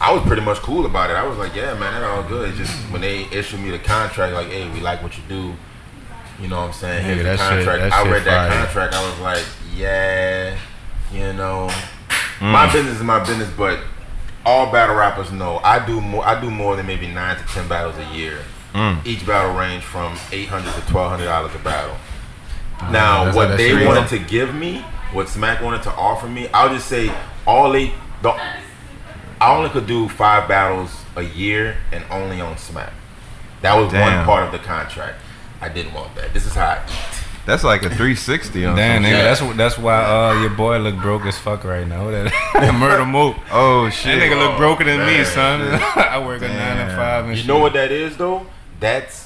I 0.00 0.12
was 0.12 0.22
pretty 0.24 0.42
much 0.42 0.58
cool 0.58 0.86
about 0.86 1.10
it. 1.10 1.14
I 1.14 1.24
was 1.26 1.38
like, 1.38 1.54
yeah, 1.56 1.72
man, 1.74 1.92
that's 1.92 2.04
all 2.04 2.22
good. 2.22 2.50
It's 2.50 2.58
just 2.58 2.72
when 2.92 3.00
they 3.00 3.24
issued 3.32 3.60
me 3.60 3.70
the 3.70 3.78
contract, 3.80 4.32
like, 4.34 4.48
hey, 4.48 4.70
we 4.70 4.80
like 4.80 5.02
what 5.02 5.16
you 5.16 5.24
do. 5.28 5.54
You 6.40 6.48
know 6.48 6.60
what 6.60 6.66
I'm 6.68 6.72
saying? 6.74 7.04
Here's 7.04 7.18
the 7.18 7.24
that 7.24 7.38
shit- 7.38 7.64
contract. 7.66 7.92
I 7.94 8.10
read 8.10 8.24
that 8.24 8.48
fire. 8.50 8.64
contract. 8.66 8.94
I 8.94 9.10
was 9.10 9.20
like, 9.20 9.44
yeah, 9.74 10.56
you 11.12 11.32
know, 11.32 11.68
Mm. 12.38 12.52
my 12.52 12.70
business 12.70 12.96
is 12.96 13.02
my 13.02 13.18
business, 13.24 13.48
but 13.56 13.80
all 14.44 14.70
battle 14.70 14.94
rappers 14.94 15.32
know 15.32 15.58
I 15.64 15.84
do 15.84 16.00
more. 16.02 16.24
I 16.24 16.38
do 16.40 16.50
more 16.50 16.76
than 16.76 16.86
maybe 16.86 17.06
nine 17.08 17.36
to 17.38 17.42
ten 17.46 17.66
battles 17.66 17.96
a 17.96 18.14
year. 18.14 18.38
Mm. 18.74 19.04
Each 19.06 19.26
battle 19.26 19.54
range 19.54 19.82
from 19.82 20.18
eight 20.32 20.48
hundred 20.48 20.74
to 20.74 20.80
twelve 20.92 21.10
hundred 21.10 21.24
dollars 21.24 21.54
a 21.54 21.58
battle. 21.60 21.96
Now, 22.90 23.24
that's 23.24 23.36
what 23.36 23.56
they 23.56 23.86
wanted 23.86 24.02
go. 24.10 24.16
to 24.16 24.18
give 24.18 24.54
me, 24.54 24.80
what 25.12 25.28
Smack 25.28 25.62
wanted 25.62 25.82
to 25.84 25.90
offer 25.92 26.28
me, 26.28 26.48
I'll 26.48 26.68
just 26.72 26.88
say 26.88 27.10
all 27.46 27.72
they 27.72 27.92
don't. 28.22 28.38
I 29.40 29.54
only 29.56 29.70
could 29.70 29.86
do 29.86 30.08
five 30.08 30.48
battles 30.48 30.90
a 31.16 31.22
year 31.22 31.76
and 31.92 32.04
only 32.10 32.40
on 32.40 32.56
Smack. 32.58 32.92
That 33.62 33.74
was 33.74 33.92
one 33.92 34.24
part 34.24 34.44
of 34.44 34.52
the 34.52 34.58
contract. 34.58 35.18
I 35.60 35.68
didn't 35.68 35.94
want 35.94 36.14
that. 36.16 36.32
This 36.34 36.46
is 36.46 36.54
how 36.54 36.66
I 36.66 36.82
eat. 36.86 37.22
That's 37.46 37.62
like 37.62 37.82
a 37.82 37.88
360 37.88 38.66
on 38.66 38.76
Damn, 38.76 39.02
nigga, 39.04 39.06
shit. 39.10 39.22
that's 39.22 39.56
that's 39.56 39.78
why 39.78 40.02
uh 40.04 40.40
your 40.40 40.50
boy 40.50 40.78
look 40.78 40.96
broke 40.96 41.24
as 41.26 41.38
fuck 41.38 41.62
right 41.64 41.86
now. 41.86 42.10
That 42.54 42.74
murder 42.78 43.04
mook. 43.04 43.36
Oh 43.52 43.88
shit. 43.88 44.18
That 44.18 44.26
nigga 44.28 44.36
look 44.38 44.56
broken 44.56 44.86
broker 44.86 44.98
than 44.98 45.06
me, 45.06 45.24
son. 45.24 45.60
I 45.96 46.18
work 46.26 46.42
a 46.42 46.48
nine 46.48 46.88
to 46.88 46.96
five 46.96 47.24
and 47.26 47.34
You 47.34 47.38
shit. 47.38 47.46
know 47.46 47.58
what 47.58 47.72
that 47.74 47.92
is 47.92 48.16
though? 48.16 48.46
That's 48.80 49.25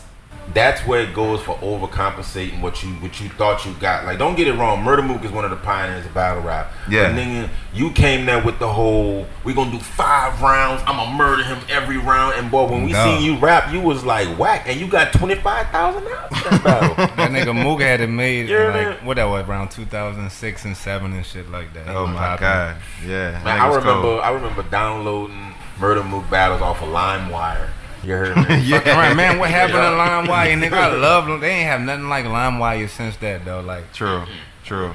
that's 0.55 0.81
where 0.87 1.01
it 1.03 1.15
goes 1.15 1.41
for 1.43 1.57
overcompensating 1.59 2.61
what 2.61 2.83
you 2.83 2.91
what 2.95 3.21
you 3.21 3.29
thought 3.31 3.65
you 3.67 3.73
got. 3.75 4.05
Like, 4.05 4.19
don't 4.19 4.35
get 4.37 4.49
it 4.49 4.55
wrong. 4.55 4.83
Murder 4.83 5.03
Mook 5.03 5.25
is 5.25 5.31
one 5.31 5.45
of 5.45 5.51
the 5.51 5.57
pioneers 5.57 6.05
of 6.07 6.15
battle 6.15 6.43
rap. 6.43 6.73
Yeah. 6.89 7.13
But 7.13 7.17
nigga, 7.21 7.49
you 7.73 7.91
came 7.93 8.27
there 8.27 8.43
with 8.43 8.59
the 8.59 8.69
whole 8.73 9.27
we're 9.45 9.55
gonna 9.55 9.71
do 9.71 9.79
five 9.79 10.41
rounds. 10.43 10.83
I'm 10.87 10.97
gonna 10.97 11.17
murder 11.17 11.43
him 11.45 11.59
every 11.69 11.99
round. 11.99 12.35
And 12.37 12.51
boy, 12.51 12.67
when 12.67 12.85
we 12.85 12.93
No. 12.93 13.05
seen 13.05 13.23
you 13.25 13.39
rap, 13.39 13.73
you 13.73 13.81
was 13.81 14.05
like 14.05 14.39
whack, 14.39 14.65
and 14.67 14.81
you 14.81 14.87
got 14.89 15.13
twenty 15.13 15.35
five 15.37 15.69
thousand 15.69 16.05
dollars 16.05 16.31
that 16.45 16.65
battle. 16.65 16.95
That 17.21 17.31
nigga 17.33 17.55
Mook 17.55 17.81
had 17.81 18.01
it 18.01 18.09
made 18.09 18.49
Yeah, 18.49 18.69
in, 18.77 18.89
like 18.91 19.05
what 19.05 19.17
that 19.17 19.25
was 19.25 19.47
around 19.49 19.71
2006 19.71 20.65
and 20.65 20.77
seven 20.77 21.13
and 21.13 21.25
shit 21.25 21.51
like 21.51 21.73
that. 21.75 21.87
He 21.87 21.93
Oh 21.95 22.07
my 22.07 22.15
popping. 22.15 22.41
god. 22.43 22.77
Yeah. 23.07 23.31
Man, 23.33 23.45
that 23.45 23.61
I 23.61 23.67
remember 23.69 23.93
cold. 24.03 24.21
I 24.21 24.31
remember 24.31 24.63
downloading 24.65 25.55
Murder 25.79 26.03
Mook 26.03 26.29
battles 26.31 26.61
off 26.63 26.83
of 26.83 26.89
LimeWire. 26.89 27.69
You 28.05 28.13
heard 28.13 28.37
me? 28.49 28.61
Yeah. 28.63 28.79
Fuck 28.81 28.87
around, 28.89 29.17
man. 29.17 29.39
What 29.39 29.51
happened 29.51 29.75
Yeah. 29.79 30.23
to 30.23 30.29
LimeWire, 30.29 30.63
nigga? 30.63 30.73
I 30.73 30.95
love. 30.95 31.27
Them. 31.27 31.41
They 31.41 31.51
ain't 31.51 31.69
have 31.69 31.81
nothing 31.83 32.09
like 32.09 32.25
LimeWire 32.25 32.89
since 32.89 33.17
that 33.19 33.45
though. 33.45 33.61
Like 33.61 33.93
True. 33.93 34.25
True. 34.65 34.93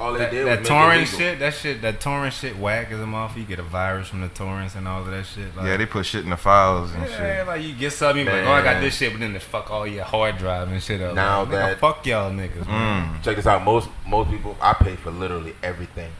All 0.00 0.14
they 0.14 0.18
that, 0.20 0.30
did 0.32 0.46
that 0.48 0.58
was 0.60 0.68
torrent 0.68 1.06
shit, 1.06 1.38
that 1.38 1.54
shit, 1.54 1.80
that 1.82 2.00
torrent 2.00 2.34
shit, 2.34 2.58
whack 2.58 2.90
as 2.90 2.98
a 2.98 3.04
motherfucker. 3.04 3.36
You 3.36 3.44
get 3.44 3.60
a 3.60 3.62
virus 3.62 4.08
from 4.08 4.22
the 4.22 4.28
torrents 4.28 4.74
and 4.74 4.88
all 4.88 5.02
of 5.02 5.06
that 5.12 5.24
shit. 5.26 5.54
Like, 5.56 5.64
Yeah, 5.66 5.76
they 5.76 5.86
put 5.86 6.04
shit 6.06 6.24
in 6.24 6.30
the 6.30 6.36
files 6.36 6.92
and 6.92 7.02
shit. 7.04 7.12
Yeah, 7.20 7.36
shit. 7.38 7.46
like 7.46 7.62
you 7.62 7.72
get 7.74 7.92
something, 7.92 8.18
you 8.18 8.24
be 8.24 8.36
like, 8.36 8.46
oh, 8.48 8.52
I 8.52 8.64
got 8.64 8.80
this 8.80 8.96
shit, 8.96 9.12
but 9.12 9.20
then 9.20 9.32
they 9.32 9.38
fuck 9.38 9.70
all 9.70 9.86
your 9.86 10.02
hard 10.02 10.38
drive 10.38 10.72
and 10.72 10.82
shit 10.82 11.00
up. 11.02 11.14
Now 11.14 11.40
like, 11.42 11.48
nigga, 11.50 11.52
that- 11.52 11.78
fuck 11.78 12.04
y'all 12.04 12.32
niggas. 12.32 12.66
man. 12.66 13.14
Mm. 13.14 13.22
Check 13.22 13.36
this 13.36 13.46
out. 13.46 13.62
Most 13.62 13.88
most 14.04 14.28
people, 14.28 14.56
I 14.60 14.72
pay 14.72 14.96
for 14.96 15.12
literally 15.12 15.54
everything. 15.62 16.10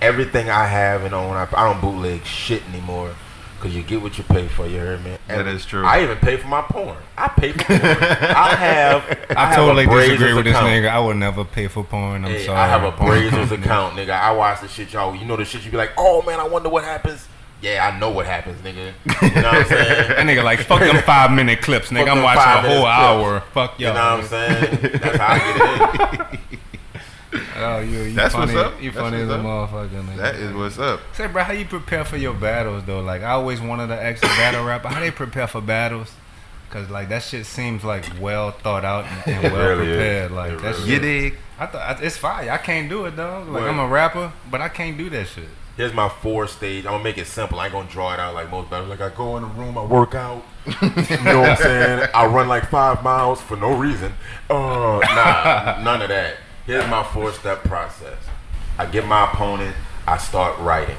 Everything 0.00 0.48
I 0.48 0.66
have 0.66 1.02
and 1.02 1.12
own, 1.12 1.34
I, 1.36 1.48
I 1.56 1.64
don't 1.72 1.80
bootleg 1.80 2.24
shit 2.24 2.62
anymore. 2.68 3.12
Cause 3.60 3.74
you 3.74 3.82
get 3.82 4.00
what 4.00 4.16
you 4.16 4.24
pay 4.24 4.48
for. 4.48 4.66
You 4.66 4.78
heard 4.78 5.04
me. 5.04 5.18
That 5.28 5.46
is 5.46 5.66
true. 5.66 5.84
I 5.84 6.02
even 6.02 6.16
pay 6.16 6.38
for 6.38 6.46
my 6.48 6.62
porn. 6.62 6.96
I 7.18 7.28
pay 7.28 7.52
for 7.52 7.62
porn. 7.62 7.78
I 7.82 8.54
have. 8.58 9.26
I, 9.30 9.34
I, 9.42 9.46
have 9.48 9.56
totally 9.56 9.84
a 9.84 9.86
disagree 9.86 10.32
with 10.32 10.46
this 10.46 10.56
nigga. 10.56 10.88
I 10.88 10.98
would 10.98 11.18
never 11.18 11.44
pay 11.44 11.68
for 11.68 11.84
porn. 11.84 12.24
I'm 12.24 12.30
Hey, 12.30 12.46
sorry. 12.46 12.58
I 12.58 12.66
have 12.66 12.84
a 12.84 12.90
Porn 12.96 13.18
Brazzers 13.18 13.50
account, 13.50 13.96
nigga. 13.96 14.10
I 14.18 14.32
watch 14.32 14.62
the 14.62 14.68
shit 14.68 14.94
y'all. 14.94 15.14
You 15.14 15.26
know 15.26 15.36
the 15.36 15.44
shit 15.44 15.62
you 15.62 15.70
be 15.70 15.76
like, 15.76 15.92
oh 15.98 16.22
man, 16.22 16.40
I 16.40 16.48
wonder 16.48 16.70
what 16.70 16.84
happens. 16.84 17.28
Yeah, 17.60 17.86
I 17.94 17.98
know 17.98 18.10
what 18.10 18.24
happens, 18.24 18.58
nigga. 18.62 18.94
You 19.04 19.42
know 19.42 19.48
what 19.48 19.54
I'm 19.54 19.64
saying? 19.68 20.08
That 20.08 20.26
nigga 20.26 20.42
like 20.42 20.60
fuck 20.60 20.80
them 20.80 21.02
five 21.02 21.30
minute 21.30 21.60
clips, 21.60 21.90
nigga. 21.90 22.08
I'm 22.08 22.22
watching 22.22 22.40
a 22.42 22.62
whole 22.66 22.80
clips. 22.84 22.86
hour. 22.88 23.40
Fuck 23.52 23.78
y'all. 23.78 23.94
y'all. 23.94 24.16
know 24.16 24.22
what 24.22 24.24
I'm 24.24 24.28
saying? 24.30 25.00
That's 25.02 25.16
how 25.18 25.34
I 25.34 26.28
get 26.30 26.40
it. 26.54 26.60
Oh, 27.56 27.78
you, 27.80 28.00
you 28.02 28.14
That's 28.14 28.34
funny. 28.34 28.54
what's 28.54 28.66
up. 28.74 28.82
You 28.82 28.90
That's 28.90 29.02
funny 29.02 29.22
as 29.22 29.28
a 29.28 29.34
up. 29.34 29.40
motherfucker, 29.40 30.02
nigga. 30.02 30.16
That 30.16 30.34
is 30.34 30.52
what's 30.52 30.78
up. 30.78 31.00
Say, 31.14 31.26
bro, 31.28 31.44
how 31.44 31.52
you 31.52 31.64
prepare 31.64 32.04
for 32.04 32.16
your 32.16 32.34
battles 32.34 32.84
though? 32.84 33.00
Like, 33.00 33.22
I 33.22 33.30
always 33.32 33.60
wanted 33.60 33.88
to 33.88 34.02
ask 34.02 34.22
a 34.24 34.26
battle 34.26 34.64
rapper 34.64 34.88
how 34.88 35.00
they 35.00 35.10
prepare 35.12 35.46
for 35.46 35.60
battles, 35.60 36.10
cause 36.70 36.90
like 36.90 37.08
that 37.10 37.22
shit 37.22 37.46
seems 37.46 37.84
like 37.84 38.04
well 38.20 38.50
thought 38.50 38.84
out 38.84 39.04
and, 39.04 39.44
and 39.44 39.52
well 39.52 39.68
really 39.76 39.86
is. 39.90 39.96
prepared. 39.96 40.30
Like 40.32 40.52
It 40.52 40.62
that 40.62 40.62
really 40.74 40.78
shit. 40.80 40.88
You 40.88 40.98
dig? 40.98 41.34
I 41.58 41.66
thought 41.66 42.02
it's 42.02 42.16
fire. 42.16 42.50
I 42.50 42.58
can't 42.58 42.88
do 42.88 43.04
it, 43.04 43.14
though. 43.16 43.44
Like 43.48 43.62
Word. 43.62 43.68
I'm 43.70 43.78
a 43.78 43.86
rapper, 43.86 44.32
but 44.50 44.60
I 44.60 44.68
can't 44.68 44.96
do 44.98 45.08
that 45.10 45.28
shit. 45.28 45.44
Here's 45.76 45.94
my 45.94 46.08
four 46.08 46.46
stage. 46.48 46.84
I'm 46.84 46.92
gonna 46.92 47.04
make 47.04 47.16
it 47.16 47.26
simple. 47.26 47.60
I 47.60 47.66
ain't 47.66 47.72
gonna 47.72 47.88
draw 47.88 48.12
it 48.12 48.18
out 48.20 48.34
like 48.34 48.50
most 48.50 48.68
battles. 48.70 48.90
Like 48.90 49.00
I 49.00 49.08
go 49.14 49.36
in 49.36 49.44
the 49.44 49.48
room, 49.50 49.78
I 49.78 49.84
work 49.84 50.14
out. 50.14 50.42
you 50.66 50.72
know 51.24 51.40
what 51.40 51.50
I'm 51.50 51.56
saying? 51.56 52.08
I 52.12 52.26
run 52.26 52.48
like 52.48 52.68
five 52.68 53.02
miles 53.04 53.40
for 53.40 53.56
no 53.56 53.74
reason. 53.76 54.12
Uh, 54.50 54.98
nah, 55.14 55.80
none 55.82 56.02
of 56.02 56.08
that. 56.08 56.36
Here's 56.66 56.86
my 56.88 57.02
four 57.02 57.32
step 57.32 57.62
process. 57.64 58.18
I 58.78 58.86
get 58.86 59.06
my 59.06 59.30
opponent. 59.30 59.74
I 60.06 60.18
start 60.18 60.58
writing. 60.58 60.96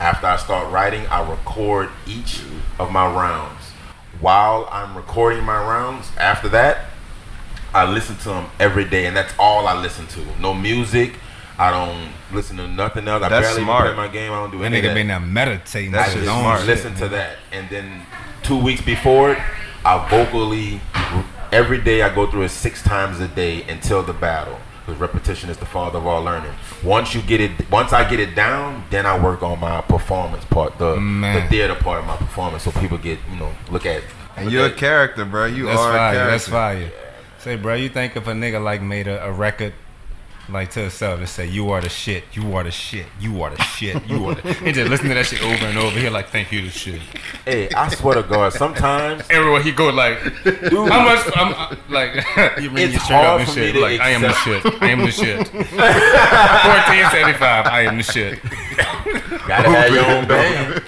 After 0.00 0.26
I 0.26 0.36
start 0.36 0.70
writing, 0.72 1.06
I 1.06 1.28
record 1.28 1.88
each 2.06 2.40
of 2.78 2.90
my 2.90 3.06
rounds. 3.06 3.60
While 4.20 4.68
I'm 4.70 4.96
recording 4.96 5.44
my 5.44 5.56
rounds, 5.56 6.10
after 6.18 6.48
that, 6.50 6.86
I 7.72 7.90
listen 7.90 8.16
to 8.18 8.28
them 8.28 8.46
every 8.60 8.84
day, 8.84 9.06
and 9.06 9.16
that's 9.16 9.32
all 9.38 9.66
I 9.66 9.80
listen 9.80 10.06
to. 10.08 10.24
No 10.40 10.54
music. 10.54 11.14
I 11.58 11.70
don't 11.70 12.12
listen 12.32 12.56
to 12.56 12.66
nothing 12.66 13.06
else. 13.06 13.22
I 13.22 13.28
That's 13.28 13.46
barely 13.48 13.62
smart. 13.62 13.86
play 13.86 13.96
my 13.96 14.08
game. 14.08 14.32
I 14.32 14.36
don't 14.36 14.50
do 14.50 14.62
anything. 14.64 14.90
nigga 14.90 14.94
been 14.94 15.06
there 15.08 15.20
meditating. 15.20 15.92
That 15.92 16.08
I 16.08 16.12
shit's 16.12 16.24
just 16.26 16.38
smart. 16.40 16.64
listen 16.66 16.94
to 16.96 17.08
that, 17.10 17.36
and 17.52 17.68
then 17.70 18.02
two 18.42 18.58
weeks 18.58 18.80
before 18.80 19.32
it, 19.32 19.38
I 19.84 20.08
vocally 20.08 20.80
every 21.52 21.80
day 21.80 22.02
I 22.02 22.12
go 22.12 22.28
through 22.28 22.42
it 22.42 22.48
six 22.48 22.82
times 22.82 23.20
a 23.20 23.28
day 23.28 23.62
until 23.64 24.02
the 24.02 24.12
battle. 24.12 24.58
Because 24.84 25.00
repetition 25.00 25.48
is 25.48 25.56
the 25.56 25.64
father 25.66 25.98
of 25.98 26.06
all 26.06 26.22
learning. 26.22 26.52
Once 26.82 27.14
you 27.14 27.22
get 27.22 27.40
it, 27.40 27.52
once 27.70 27.92
I 27.92 28.08
get 28.08 28.20
it 28.20 28.34
down, 28.34 28.84
then 28.90 29.06
I 29.06 29.18
work 29.18 29.42
on 29.42 29.58
my 29.58 29.80
performance 29.80 30.44
part, 30.44 30.76
the 30.78 30.96
Man. 31.00 31.42
the 31.42 31.48
theater 31.48 31.74
part 31.74 32.00
of 32.00 32.06
my 32.06 32.16
performance, 32.16 32.64
so 32.64 32.70
people 32.72 32.98
get 32.98 33.18
you 33.30 33.38
know 33.38 33.52
look 33.70 33.86
at. 33.86 34.02
And 34.36 34.46
look 34.46 34.52
you're 34.52 34.66
a 34.66 34.72
character, 34.72 35.24
bro. 35.24 35.46
You 35.46 35.66
That's 35.66 35.80
are 35.80 35.90
a 35.90 35.96
fire. 35.96 36.14
character. 36.14 36.30
That's 36.30 36.48
fire. 36.48 36.92
Say, 37.38 37.56
bro, 37.56 37.74
you 37.74 37.88
think 37.88 38.16
if 38.16 38.26
a 38.26 38.32
nigga 38.32 38.62
like 38.62 38.82
made 38.82 39.06
a, 39.06 39.24
a 39.24 39.32
record 39.32 39.72
like 40.48 40.70
to 40.72 40.84
itself 40.84 41.20
to 41.20 41.26
say 41.26 41.46
you 41.46 41.70
are 41.70 41.80
the 41.80 41.88
shit, 41.88 42.24
you 42.32 42.54
are 42.54 42.64
the 42.64 42.70
shit, 42.70 43.06
you 43.18 43.42
are 43.42 43.50
the 43.50 43.62
shit, 43.62 44.06
you 44.06 44.26
are 44.26 44.34
the 44.34 44.48
and 44.64 44.74
just 44.74 44.90
listen 44.90 45.08
to 45.08 45.14
that 45.14 45.26
shit 45.26 45.42
over 45.42 45.66
and 45.66 45.78
over. 45.78 45.98
He 45.98 46.08
like, 46.10 46.28
thank 46.28 46.52
you 46.52 46.62
the 46.62 46.70
shit. 46.70 47.00
Hey, 47.44 47.68
I 47.70 47.88
swear 47.88 48.16
to 48.16 48.22
God, 48.22 48.52
sometimes 48.52 49.22
Everywhere 49.30 49.62
he 49.62 49.72
go, 49.72 49.88
like, 49.90 50.18
Dude. 50.44 50.88
how 50.90 51.04
much? 51.04 51.26
I'm 51.36 51.54
uh, 51.54 51.76
like, 51.88 52.14
you 52.60 52.70
bring 52.70 52.84
It's 52.84 52.92
your 52.94 53.00
shirt 53.00 53.12
up 53.12 53.24
hard 53.24 53.40
and 53.40 53.48
for 53.50 53.58
me 53.58 53.66
shit. 53.66 53.74
to 53.74 53.80
Like, 53.80 54.00
I 54.00 54.08
am 54.10 54.22
the 54.22 54.32
shit. 54.32 54.82
I 54.82 54.88
am 54.88 54.98
the 55.00 55.10
shit. 55.10 55.48
Fourteen 55.48 57.10
seventy 57.10 57.38
five. 57.38 57.66
I 57.66 57.82
am 57.82 57.96
the 57.96 58.02
shit. 58.02 58.42
gotta 59.46 59.68
have 59.70 59.92
your 59.92 60.04
own 60.06 60.28
band. 60.28 60.82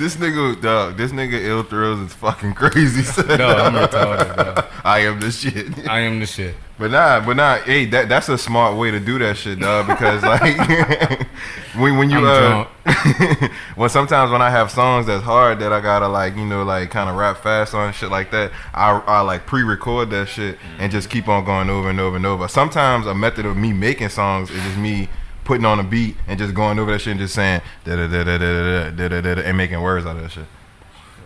This 0.00 0.16
nigga, 0.16 0.58
dog. 0.62 0.96
This 0.96 1.12
nigga 1.12 1.38
ill 1.44 1.62
thrills 1.62 2.00
is 2.00 2.14
fucking 2.14 2.54
crazy. 2.60 3.02
son. 3.02 3.36
No, 3.36 3.48
I'm 3.48 3.74
retarded. 3.74 4.34
Bro. 4.34 4.64
I 4.84 5.00
am 5.00 5.20
the 5.20 5.30
shit. 5.30 5.86
I 5.86 6.00
am 6.00 6.20
the 6.20 6.24
shit. 6.24 6.54
But 6.78 6.90
nah, 6.92 7.20
but 7.20 7.36
nah. 7.36 7.58
Hey, 7.58 7.84
that 7.84 8.08
that's 8.08 8.30
a 8.30 8.38
smart 8.38 8.78
way 8.78 8.90
to 8.90 8.98
do 8.98 9.18
that 9.18 9.36
shit, 9.36 9.60
dog. 9.60 9.88
Because 9.88 10.22
like, 10.22 10.56
when 11.76 11.98
when 11.98 12.08
you 12.08 12.26
I'm 12.26 12.66
uh, 12.86 13.48
well, 13.76 13.90
sometimes 13.90 14.32
when 14.32 14.40
I 14.40 14.48
have 14.48 14.70
songs 14.70 15.04
that's 15.04 15.22
hard 15.22 15.58
that 15.58 15.70
I 15.70 15.82
gotta 15.82 16.08
like, 16.08 16.34
you 16.34 16.46
know, 16.46 16.62
like 16.62 16.90
kind 16.90 17.10
of 17.10 17.16
rap 17.16 17.36
fast 17.36 17.74
on 17.74 17.92
shit 17.92 18.10
like 18.10 18.30
that, 18.30 18.52
I 18.72 18.92
I 19.06 19.20
like 19.20 19.44
pre-record 19.44 20.08
that 20.08 20.28
shit 20.30 20.56
and 20.78 20.90
just 20.90 21.10
keep 21.10 21.28
on 21.28 21.44
going 21.44 21.68
over 21.68 21.90
and 21.90 22.00
over 22.00 22.16
and 22.16 22.24
over. 22.24 22.48
Sometimes 22.48 23.04
a 23.04 23.14
method 23.14 23.44
of 23.44 23.58
me 23.58 23.74
making 23.74 24.08
songs 24.08 24.50
is 24.50 24.62
just 24.62 24.78
me 24.78 25.10
putting 25.44 25.64
on 25.64 25.80
a 25.80 25.84
beat 25.84 26.16
and 26.26 26.38
just 26.38 26.54
going 26.54 26.78
over 26.78 26.92
that 26.92 27.00
shit 27.00 27.12
and 27.12 27.20
just 27.20 27.34
saying 27.34 27.60
da 27.84 27.96
da 27.96 28.06
da 28.06 28.24
da 28.24 28.38
da 28.38 28.90
da 28.90 29.08
da 29.08 29.20
da 29.20 29.34
da 29.34 29.42
and 29.42 29.56
making 29.56 29.80
words 29.80 30.06
out 30.06 30.16
of 30.16 30.22
that 30.22 30.30
shit. 30.30 30.44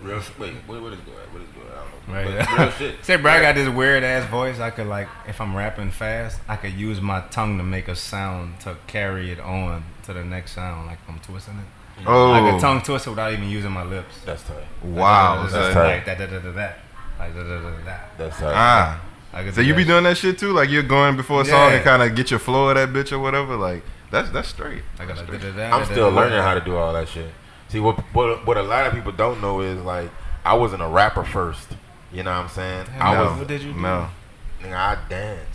Real 0.03 0.21
sh- 0.21 0.31
wait, 0.39 0.55
what, 0.67 0.83
what 0.83 0.93
is 0.93 0.99
good? 1.01 1.15
What 1.33 1.43
is 1.43 1.49
good? 1.49 1.73
I 1.73 1.77
don't 1.77 2.09
know. 2.09 2.15
Right. 2.37 2.47
But 2.47 2.59
real 2.59 2.71
shit. 2.73 3.05
Say, 3.05 3.17
bro, 3.17 3.33
I 3.33 3.41
got 3.41 3.55
this 3.55 3.69
weird 3.69 4.05
ass 4.05 4.29
voice. 4.31 4.61
I 4.61 4.71
could 4.71 4.87
like, 4.87 5.09
if 5.27 5.41
I'm 5.41 5.57
rapping 5.57 5.91
fast, 5.91 6.41
I 6.49 6.57
could 6.57 6.75
use 6.75 7.01
my 7.01 7.21
tongue 7.31 7.57
to 7.59 7.65
make 7.65 7.89
a 7.89 7.97
sound 7.97 8.61
to 8.61 8.77
carry 8.87 9.31
it 9.31 9.41
on 9.41 9.85
to 10.05 10.13
the 10.13 10.25
next 10.25 10.53
sound, 10.53 10.87
like 10.87 10.99
I'm 11.09 11.19
twisting 11.21 11.55
it. 11.59 12.07
Oh, 12.07 12.33
I 12.33 12.51
could 12.51 12.61
tongue 12.61 12.83
twist 12.83 13.07
it 13.07 13.11
without 13.11 13.33
even 13.33 13.49
using 13.49 13.71
my 13.71 13.85
lips. 13.85 14.21
That's 14.25 14.43
tight. 14.43 14.65
wow. 14.83 15.43
Like, 15.43 15.51
son. 15.51 15.73
tight. 15.73 15.95
Like 15.97 16.05
that, 16.07 16.19
that, 16.19 16.31
that, 16.31 16.43
that, 16.43 16.55
that. 16.55 16.79
Like 17.19 17.35
that, 17.35 17.45
that, 17.45 17.63
that, 17.63 17.85
that. 17.85 18.19
That's 18.19 18.39
tight. 18.39 18.53
Ah. 18.55 19.01
I 19.33 19.43
could 19.43 19.55
So 19.55 19.63
do 19.63 19.67
you 19.69 19.75
be 19.75 19.85
that 19.85 19.89
doing 19.89 20.05
that 20.05 20.17
shit 20.17 20.39
too? 20.39 20.53
Like 20.53 20.71
you're 20.71 20.83
going 20.83 21.17
before 21.17 21.43
a 21.43 21.45
song 21.45 21.71
Yeah. 21.71 21.77
and 21.77 21.85
kind 21.85 22.03
of 22.03 22.15
get 22.15 22.31
your 22.31 22.39
flow 22.41 22.69
of 22.69 22.77
that 22.77 22.91
bitch 22.91 23.11
or 23.13 23.19
whatever? 23.19 23.57
Like 23.57 23.83
that's 24.15 24.31
that's 24.31 24.49
straight. 24.49 24.83
I 24.99 25.05
got 25.05 25.09
That's 25.17 25.21
that, 25.21 25.27
straight. 25.27 25.41
that, 25.43 25.57
that, 25.57 25.73
I'm 25.73 25.85
still 25.85 26.11
learning 26.11 26.39
how 26.41 26.55
to 26.55 26.61
do 26.61 26.77
all 26.77 26.93
that 26.95 27.09
shit. 27.09 27.31
See, 27.69 27.81
what 27.81 27.99
what 28.15 28.47
what 28.47 28.57
a 28.57 28.63
lot 28.63 28.87
of 28.87 28.93
people 28.95 29.13
don't 29.13 29.41
know 29.41 29.61
is 29.61 29.81
like 29.83 30.11
I 30.45 30.55
wasn't 30.55 30.83
a 30.83 30.89
rapper 30.89 31.25
first. 31.25 31.69
You 32.13 32.23
know 32.23 32.31
what 32.31 32.45
I'm 32.45 32.49
saying? 32.49 32.87
I 33.01 33.15
No. 33.15 33.25
was, 33.31 33.39
What 33.41 33.49
did 33.49 33.63
you 33.63 33.73
do? 33.73 33.81
No. 33.81 34.09
nigga, 34.63 34.75
I 34.77 34.99
danced. 35.09 35.51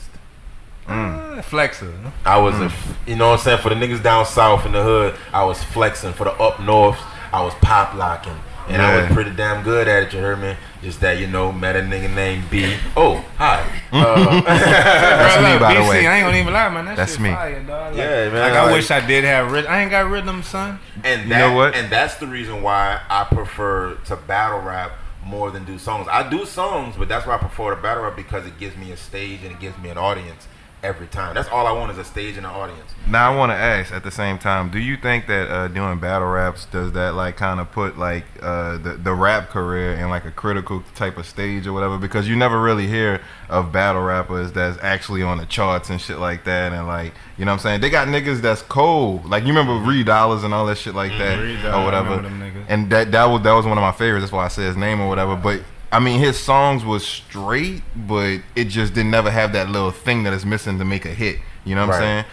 Mm. 0.88 1.42
Flexer. 1.44 2.12
I 2.25 2.38
was 2.39 2.60
a, 2.60 2.66
f- 2.66 2.98
you 3.08 3.16
know 3.16 3.30
what 3.30 3.39
I'm 3.39 3.44
saying? 3.46 3.58
For 3.62 3.70
the 3.70 3.75
niggas 3.75 4.01
down 4.04 4.25
south 4.25 4.66
in 4.66 4.72
the 4.74 4.84
hood, 4.84 5.16
I 5.32 5.44
was 5.46 5.63
flexing. 5.63 6.13
For 6.13 6.24
the 6.25 6.32
up 6.34 6.60
north, 6.60 7.00
I 7.32 7.42
was 7.44 7.54
pop 7.62 7.94
locking. 7.94 8.36
And 8.69 8.81
I 8.81 9.01
was 9.01 9.11
pretty 9.11 9.31
damn 9.31 9.63
good 9.63 9.88
at 9.88 10.03
it, 10.03 10.13
you 10.13 10.19
heard 10.19 10.39
me? 10.39 10.55
Just 10.83 11.01
that, 11.01 11.17
you 11.19 11.27
know, 11.27 11.51
met 11.51 11.75
a 11.75 11.79
nigga 11.81 12.13
named 12.13 12.49
B. 12.49 12.75
Oh, 12.95 13.25
hi. 13.35 13.67
Uh, 13.91 14.41
That's 14.45 15.38
me, 15.43 15.59
by 15.59 15.73
the 15.73 15.89
way. 15.89 16.05
I 16.07 16.17
ain't 16.17 16.25
gonna 16.25 16.38
even 16.38 16.53
lie, 16.53 16.69
man. 16.69 16.85
That 16.85 16.95
That's 16.97 17.19
me. 17.19 17.31
Fire, 17.31 17.61
dog. 17.63 17.93
Like, 17.93 17.97
Yeah, 17.97 18.29
man, 18.29 18.33
Like, 18.33 18.53
I 18.53 18.63
like- 18.65 18.73
wish 18.75 18.91
I 18.91 19.05
did 19.05 19.23
have 19.23 19.51
rhythm. 19.51 19.71
I 19.71 19.81
ain't 19.81 19.91
got 19.91 20.09
rhythm, 20.09 20.43
son. 20.43 20.79
And 21.03 21.23
You 21.23 21.29
that, 21.29 21.39
know 21.39 21.53
what? 21.53 21.75
And 21.75 21.89
that's 21.91 22.15
the 22.15 22.27
reason 22.27 22.61
why 22.61 23.01
I 23.09 23.23
prefer 23.25 23.95
to 24.05 24.15
battle 24.15 24.59
rap 24.61 24.91
more 25.23 25.51
than 25.51 25.65
do 25.65 25.77
songs. 25.77 26.07
I 26.09 26.27
do 26.29 26.45
songs, 26.45 26.95
but 26.97 27.09
that's 27.09 27.25
why 27.25 27.35
I 27.35 27.38
prefer 27.39 27.75
to 27.75 27.81
battle 27.81 28.03
rap 28.03 28.15
because 28.15 28.45
it 28.45 28.57
gives 28.59 28.77
me 28.77 28.91
a 28.91 28.97
stage 28.97 29.39
and 29.43 29.51
it 29.51 29.59
gives 29.59 29.77
me 29.79 29.89
an 29.89 29.97
audience 29.97 30.47
every 30.83 31.07
time. 31.07 31.36
That's 31.36 31.50
all 31.50 31.67
I 31.67 31.71
want 31.71 31.91
is 31.91 31.98
a 31.98 32.03
stage 32.03 32.38
and 32.38 32.45
an 32.45 32.51
audience. 32.51 32.93
Now 33.07 33.31
I 33.31 33.36
want 33.36 33.51
to 33.51 33.55
ask 33.55 33.91
at 33.91 34.03
the 34.03 34.12
same 34.12 34.38
time, 34.38 34.69
do 34.69 34.79
you 34.79 34.95
think 34.98 35.27
that 35.27 35.50
uh, 35.50 35.67
doing 35.67 36.00
battle 36.00 36.27
raps 36.27 36.65
does 36.65 36.91
that 36.93 37.15
like 37.15 37.38
kind 37.38 37.59
of 37.59 37.71
put 37.71 37.98
like 37.98 38.25
uh, 38.41 38.77
the 38.77 38.93
the 38.93 39.13
rap 39.13 39.50
career 39.50 39.93
in 39.93 40.09
like 40.09 40.25
a 40.25 40.31
critical 40.31 40.83
type 40.95 41.17
of 41.17 41.25
stage 41.25 41.67
or 41.67 41.74
whatever? 41.74 41.98
Because 41.98 42.27
you 42.27 42.36
never 42.36 42.62
really 42.62 42.88
hear 42.88 43.21
of 43.50 43.71
battle 43.71 44.01
rappers 44.03 44.51
that's 44.51 44.77
actually 44.81 45.24
on 45.24 45.38
the 45.38 45.45
charts 45.45 45.89
and 45.89 46.00
shit 46.00 46.19
like 46.19 46.43
that, 46.45 46.71
and 46.71 46.88
like 46.88 47.13
you 47.38 47.45
know 47.45 47.51
what 47.51 47.55
I'm 47.55 47.59
saying 47.59 47.81
they 47.81 47.89
got 47.89 48.07
niggas 48.07 48.41
that's 48.41 48.62
cold. 48.62 49.25
Like 49.25 49.43
you 49.43 49.50
remember 49.50 49.74
Reed 49.75 50.07
Dollaz 50.07 50.43
and 50.43 50.53
all 50.53 50.65
that 50.67 50.77
shit 50.77 50.95
like 50.95 51.12
that 51.17 51.39
Reed 51.41 51.65
or 51.65 51.83
whatever. 51.83 52.17
remember 52.17 52.51
them. 52.51 52.65
And 52.69 52.89
that 52.91 53.12
that 53.12 53.25
was 53.25 53.41
that 53.43 53.53
was 53.53 53.65
one 53.65 53.77
of 53.77 53.81
my 53.81 53.91
favorites. 53.91 54.24
That's 54.24 54.33
why 54.33 54.45
I 54.45 54.50
said 54.50 54.65
his 54.67 54.77
name 54.77 55.01
or 55.01 55.07
whatever. 55.07 55.36
But 55.36 55.62
I 55.91 56.00
mean, 56.00 56.19
his 56.19 56.39
songs 56.39 56.86
was 56.86 57.05
straight, 57.05 57.81
but 57.96 58.41
it 58.55 58.65
just 58.65 58.93
didn't 58.93 59.12
never 59.12 59.31
have 59.31 59.53
that 59.53 59.69
little 59.69 59.91
thing 59.91 60.24
that 60.24 60.34
is 60.34 60.46
missing 60.46 60.77
to 60.77 60.86
make 60.86 61.05
a 61.05 61.13
hit. 61.13 61.39
You 61.65 61.75
know 61.75 61.88
what 61.88 61.96
I'm 61.96 62.01
saying? 62.01 62.25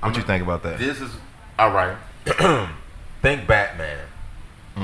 What 0.00 0.16
you 0.16 0.22
think 0.22 0.42
about 0.42 0.62
that? 0.62 0.78
This 0.78 1.00
is 1.00 1.10
all 1.58 1.72
right. 1.72 1.96
think 3.22 3.46
Batman. 3.46 4.06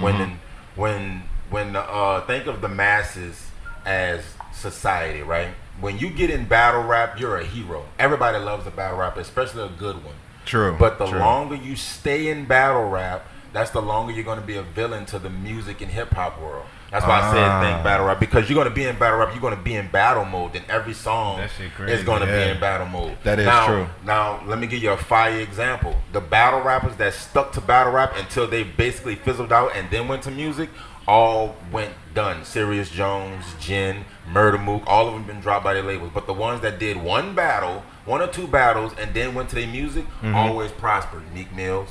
When 0.00 0.18
the, 0.18 0.30
when 0.74 1.22
when 1.50 1.72
the, 1.74 1.80
uh, 1.80 2.26
think 2.26 2.46
of 2.46 2.60
the 2.60 2.68
masses 2.68 3.50
as 3.86 4.24
society, 4.52 5.22
right? 5.22 5.50
When 5.80 5.98
you 5.98 6.10
get 6.10 6.30
in 6.30 6.46
battle 6.46 6.82
rap, 6.82 7.20
you're 7.20 7.36
a 7.36 7.44
hero. 7.44 7.86
Everybody 7.98 8.38
loves 8.38 8.66
a 8.66 8.72
battle 8.72 8.98
rap, 8.98 9.16
especially 9.16 9.62
a 9.62 9.68
good 9.68 10.04
one. 10.04 10.14
True. 10.46 10.76
But 10.78 10.98
the 10.98 11.06
true. 11.06 11.18
longer 11.18 11.54
you 11.54 11.76
stay 11.76 12.28
in 12.28 12.44
battle 12.46 12.88
rap, 12.88 13.26
that's 13.52 13.70
the 13.70 13.82
longer 13.82 14.12
you're 14.12 14.24
going 14.24 14.40
to 14.40 14.46
be 14.46 14.56
a 14.56 14.62
villain 14.62 15.06
to 15.06 15.18
the 15.18 15.30
music 15.30 15.80
and 15.80 15.90
hip 15.90 16.10
hop 16.10 16.40
world. 16.40 16.66
That's 16.94 17.06
why 17.06 17.18
I 17.18 17.22
Ah. 17.22 17.32
said 17.32 17.66
think 17.72 17.82
battle 17.84 18.06
rap 18.06 18.20
because 18.20 18.48
you're 18.48 18.54
going 18.54 18.68
to 18.68 18.74
be 18.74 18.84
in 18.84 18.96
battle 18.96 19.18
rap. 19.18 19.30
You're 19.32 19.40
going 19.40 19.56
to 19.56 19.62
be 19.62 19.74
in 19.74 19.88
battle 19.88 20.24
mode. 20.24 20.52
Then 20.52 20.62
every 20.68 20.94
song 20.94 21.40
is 21.40 22.04
going 22.04 22.20
to 22.22 22.26
yeah. 22.28 22.44
be 22.44 22.50
in 22.52 22.60
battle 22.60 22.86
mode. 22.86 23.16
That 23.24 23.40
is 23.40 23.46
now, 23.46 23.66
true. 23.66 23.86
Now 24.04 24.40
let 24.46 24.58
me 24.60 24.66
give 24.68 24.80
you 24.80 24.92
a 24.92 24.96
fire 24.96 25.40
example. 25.40 25.96
The 26.12 26.20
battle 26.20 26.60
rappers 26.60 26.94
that 26.96 27.12
stuck 27.14 27.50
to 27.54 27.60
battle 27.60 27.92
rap 27.92 28.14
until 28.16 28.46
they 28.46 28.62
basically 28.62 29.16
fizzled 29.16 29.52
out 29.52 29.74
and 29.74 29.90
then 29.90 30.06
went 30.06 30.22
to 30.22 30.30
music, 30.30 30.70
all 31.08 31.56
went 31.72 31.92
done. 32.14 32.44
Serius 32.44 32.90
Jones, 32.90 33.44
Jin, 33.60 34.04
Murder 34.30 34.56
Mook, 34.58 34.84
all 34.86 35.08
of 35.08 35.14
them 35.14 35.24
been 35.24 35.40
dropped 35.40 35.64
by 35.64 35.74
their 35.74 35.82
labels. 35.82 36.12
But 36.14 36.26
the 36.28 36.32
ones 36.32 36.60
that 36.62 36.78
did 36.78 36.96
one 36.96 37.34
battle, 37.34 37.82
one 38.04 38.22
or 38.22 38.28
two 38.28 38.46
battles, 38.46 38.92
and 39.00 39.12
then 39.12 39.34
went 39.34 39.48
to 39.50 39.56
their 39.56 39.66
music, 39.66 40.04
Mm-hmm. 40.22 40.34
always 40.34 40.70
prospered. 40.70 41.24
Meek 41.34 41.52
Mills, 41.52 41.90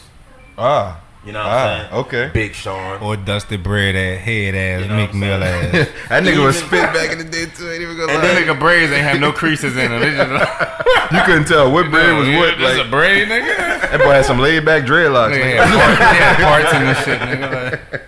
ah, 0.57 1.01
you 1.25 1.32
know 1.32 1.39
what 1.39 1.48
Ah, 1.48 1.74
I'm 1.74 1.80
saying? 1.82 1.94
okay. 2.06 2.30
Big 2.34 2.53
Sean. 2.53 3.01
Or 3.01 3.15
dusty 3.15 3.58
bread 3.58 3.96
ass, 3.96 4.20
head 4.24 4.56
ass, 4.56 4.82
You 4.84 4.88
know 4.89 4.96
Meek 4.98 5.13
Mill 5.13 5.44
ass. 5.44 5.72
that 6.10 6.24
nigga 6.24 6.44
was 6.46 6.58
spit 6.58 6.92
back 6.94 7.12
in 7.12 7.18
the 7.20 7.24
day 7.24 7.46
too. 7.46 7.70
Ain't 7.72 7.82
even 7.82 7.96
gonna 7.98 8.12
And 8.13 8.22
lie. 8.24 8.34
them 8.34 8.44
nigga 8.56 8.60
braids 8.60 8.92
ain't 8.92 9.03
have 9.03 9.20
no 9.20 9.32
creases 9.32 9.75
in 9.77 9.92
them. 9.92 10.01
Just 10.01 10.32
like, 10.32 11.12
you 11.12 11.22
couldn't 11.25 11.46
tell 11.48 11.72
what 11.72 11.89
braid 11.92 12.13
was 12.18 12.27
what. 12.30 12.58
That's 12.58 12.77
Like 12.77 12.88
a 12.88 12.89
braid, 12.89 13.27
nigga. 13.27 13.58
that 13.92 14.00
boy 14.00 14.12
had 14.12 14.25
some 14.25 14.39
laid 14.39 14.65
back 14.65 14.84
dreadlocks. 14.84 15.34
Nigga 15.34 15.63
nigga. 15.63 15.65
had 15.68 15.77
parts, 15.77 16.12
he 16.12 16.18
had 16.18 16.38
parts 16.48 16.74
in 16.74 16.84
this 16.86 17.03
shit, 17.06 17.20
nigga. 17.22 17.72
Like, 17.72 18.01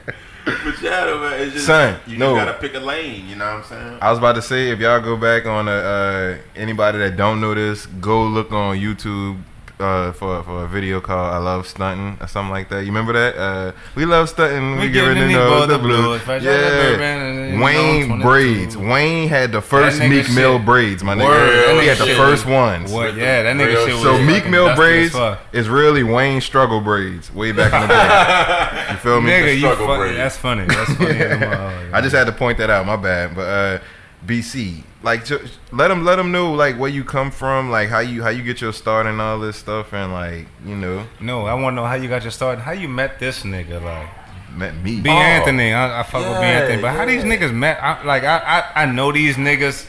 But 0.63 0.81
yeah, 0.81 1.05
though, 1.05 1.19
man, 1.21 1.41
it's 1.41 1.53
just, 1.53 1.65
Son, 1.65 1.99
you 2.05 2.17
no. 2.17 2.35
just 2.35 2.45
gotta 2.45 2.57
pick 2.59 2.73
a 2.75 2.79
lane. 2.79 3.27
You 3.27 3.35
know 3.35 3.45
what 3.45 3.53
I'm 3.55 3.63
saying? 3.63 3.97
I 4.01 4.09
was 4.11 4.19
about 4.19 4.33
to 4.35 4.41
say 4.43 4.69
if 4.69 4.79
y'all 4.79 4.99
go 5.01 5.15
back 5.17 5.45
on 5.47 5.67
uh, 5.67 5.71
uh, 5.71 6.37
anybody 6.55 6.99
that 6.99 7.17
don't 7.17 7.39
know 7.41 7.53
this, 7.55 7.85
go 7.87 8.23
look 8.25 8.51
on 8.51 8.77
YouTube 8.77 9.37
uh, 9.79 10.11
for 10.13 10.41
for 10.43 10.63
a 10.63 10.67
video 10.67 11.01
called 11.01 11.33
"I 11.33 11.37
Love 11.37 11.67
Stunting" 11.67 12.17
or 12.21 12.27
something 12.27 12.51
like 12.51 12.69
that. 12.69 12.81
You 12.81 12.87
remember 12.87 13.13
that? 13.13 13.35
Uh, 13.37 13.71
we 13.95 14.05
love 14.05 14.29
stunting. 14.29 14.73
We, 14.79 14.87
We 14.87 14.89
giving 14.89 15.15
giving 15.15 15.33
the 15.33 15.39
these 15.39 15.67
the 15.67 15.67
the 15.67 15.79
blues. 15.79 16.05
blues. 16.05 16.21
Fresh 16.21 16.45
out 16.45 16.63
of 16.63 16.71
Bourbon 16.71 17.01
and, 17.21 17.53
Yeah, 17.59 17.63
Wayne 17.65 18.05
22. 18.07 18.23
braids. 18.27 18.77
Wayne 18.77 19.27
had 19.27 19.51
the 19.51 19.61
first 19.61 19.99
Meek 19.99 20.29
Mill 20.33 20.57
shit. 20.57 20.65
braids. 20.65 21.03
My 21.03 21.15
nigga, 21.15 21.25
Word, 21.27 21.81
he 21.81 21.87
had 21.87 21.97
the 21.97 22.05
first 22.15 22.45
was- 22.45 22.53
ones. 22.53 22.91
What? 22.91 23.15
Yeah, 23.15 23.43
that 23.43 23.55
nigga 23.55 23.67
Real 23.67 23.85
shit 23.85 23.93
was. 23.95 24.03
So 24.03 24.17
Meek 24.23 24.47
Mill 24.47 24.67
dusty 24.67 24.81
braids 24.81 25.39
is 25.51 25.67
really 25.69 26.03
Wayne 26.03 26.41
struggle 26.41 26.79
braids 26.81 27.33
way 27.33 27.51
back 27.51 27.73
in 27.73 27.81
the 27.81 27.87
day. 27.87 28.85
you 28.91 28.97
feel 28.97 29.21
me? 29.21 29.31
Nigga, 29.31 29.53
you 29.53 29.59
struggle 29.59 29.87
braids. 29.97 30.17
That's 30.17 30.37
funny. 30.37 30.65
That's 30.67 30.93
funny. 30.93 31.09
as 31.19 31.41
a 31.41 31.45
motherfucker. 31.45 31.93
I 31.93 32.01
just 32.01 32.15
had 32.15 32.25
to 32.27 32.31
point 32.33 32.57
that 32.59 32.69
out. 32.69 32.85
My 32.85 32.95
bad. 32.95 33.35
But 33.35 33.41
uh, 33.41 33.79
BC, 34.25 34.83
like, 35.05 35.23
ju- 35.25 35.45
let 35.71 35.87
them 35.89 36.03
let 36.03 36.17
them 36.17 36.31
know 36.31 36.51
like 36.53 36.75
where 36.77 36.89
you 36.89 37.03
come 37.05 37.29
from, 37.31 37.69
like 37.69 37.87
how 37.89 37.99
you 37.99 38.23
how 38.23 38.29
you 38.29 38.43
get 38.43 38.59
your 38.59 38.73
start 38.73 39.05
and 39.05 39.21
all 39.21 39.39
this 39.39 39.55
stuff, 39.55 39.93
and 39.93 40.11
like 40.11 40.47
you 40.65 40.75
know, 40.75 41.05
No, 41.21 41.45
I 41.45 41.53
want 41.53 41.73
to 41.73 41.75
know 41.81 41.85
how 41.87 41.95
you 41.95 42.09
got 42.09 42.23
your 42.23 42.31
start. 42.31 42.59
How 42.59 42.71
you 42.73 42.89
met 42.89 43.19
this 43.19 43.43
nigga? 43.43 43.81
Like 43.81 44.09
met 44.57 44.73
me. 44.83 44.99
B 45.01 45.09
Oh. 45.09 45.13
Anthony. 45.13 45.73
I, 45.73 45.99
I 45.99 46.03
fuck 46.03 46.21
with 46.27 46.39
B 46.41 46.45
Anthony. 46.45 46.81
But 46.81 46.95
how 46.95 47.05
these 47.05 47.23
niggas 47.23 47.53
met? 47.53 47.77
I, 47.81 48.03
like 48.03 48.23
I, 48.23 48.37
I 48.75 48.83
I 48.83 48.85
know 48.87 49.11
these 49.11 49.35
niggas 49.37 49.85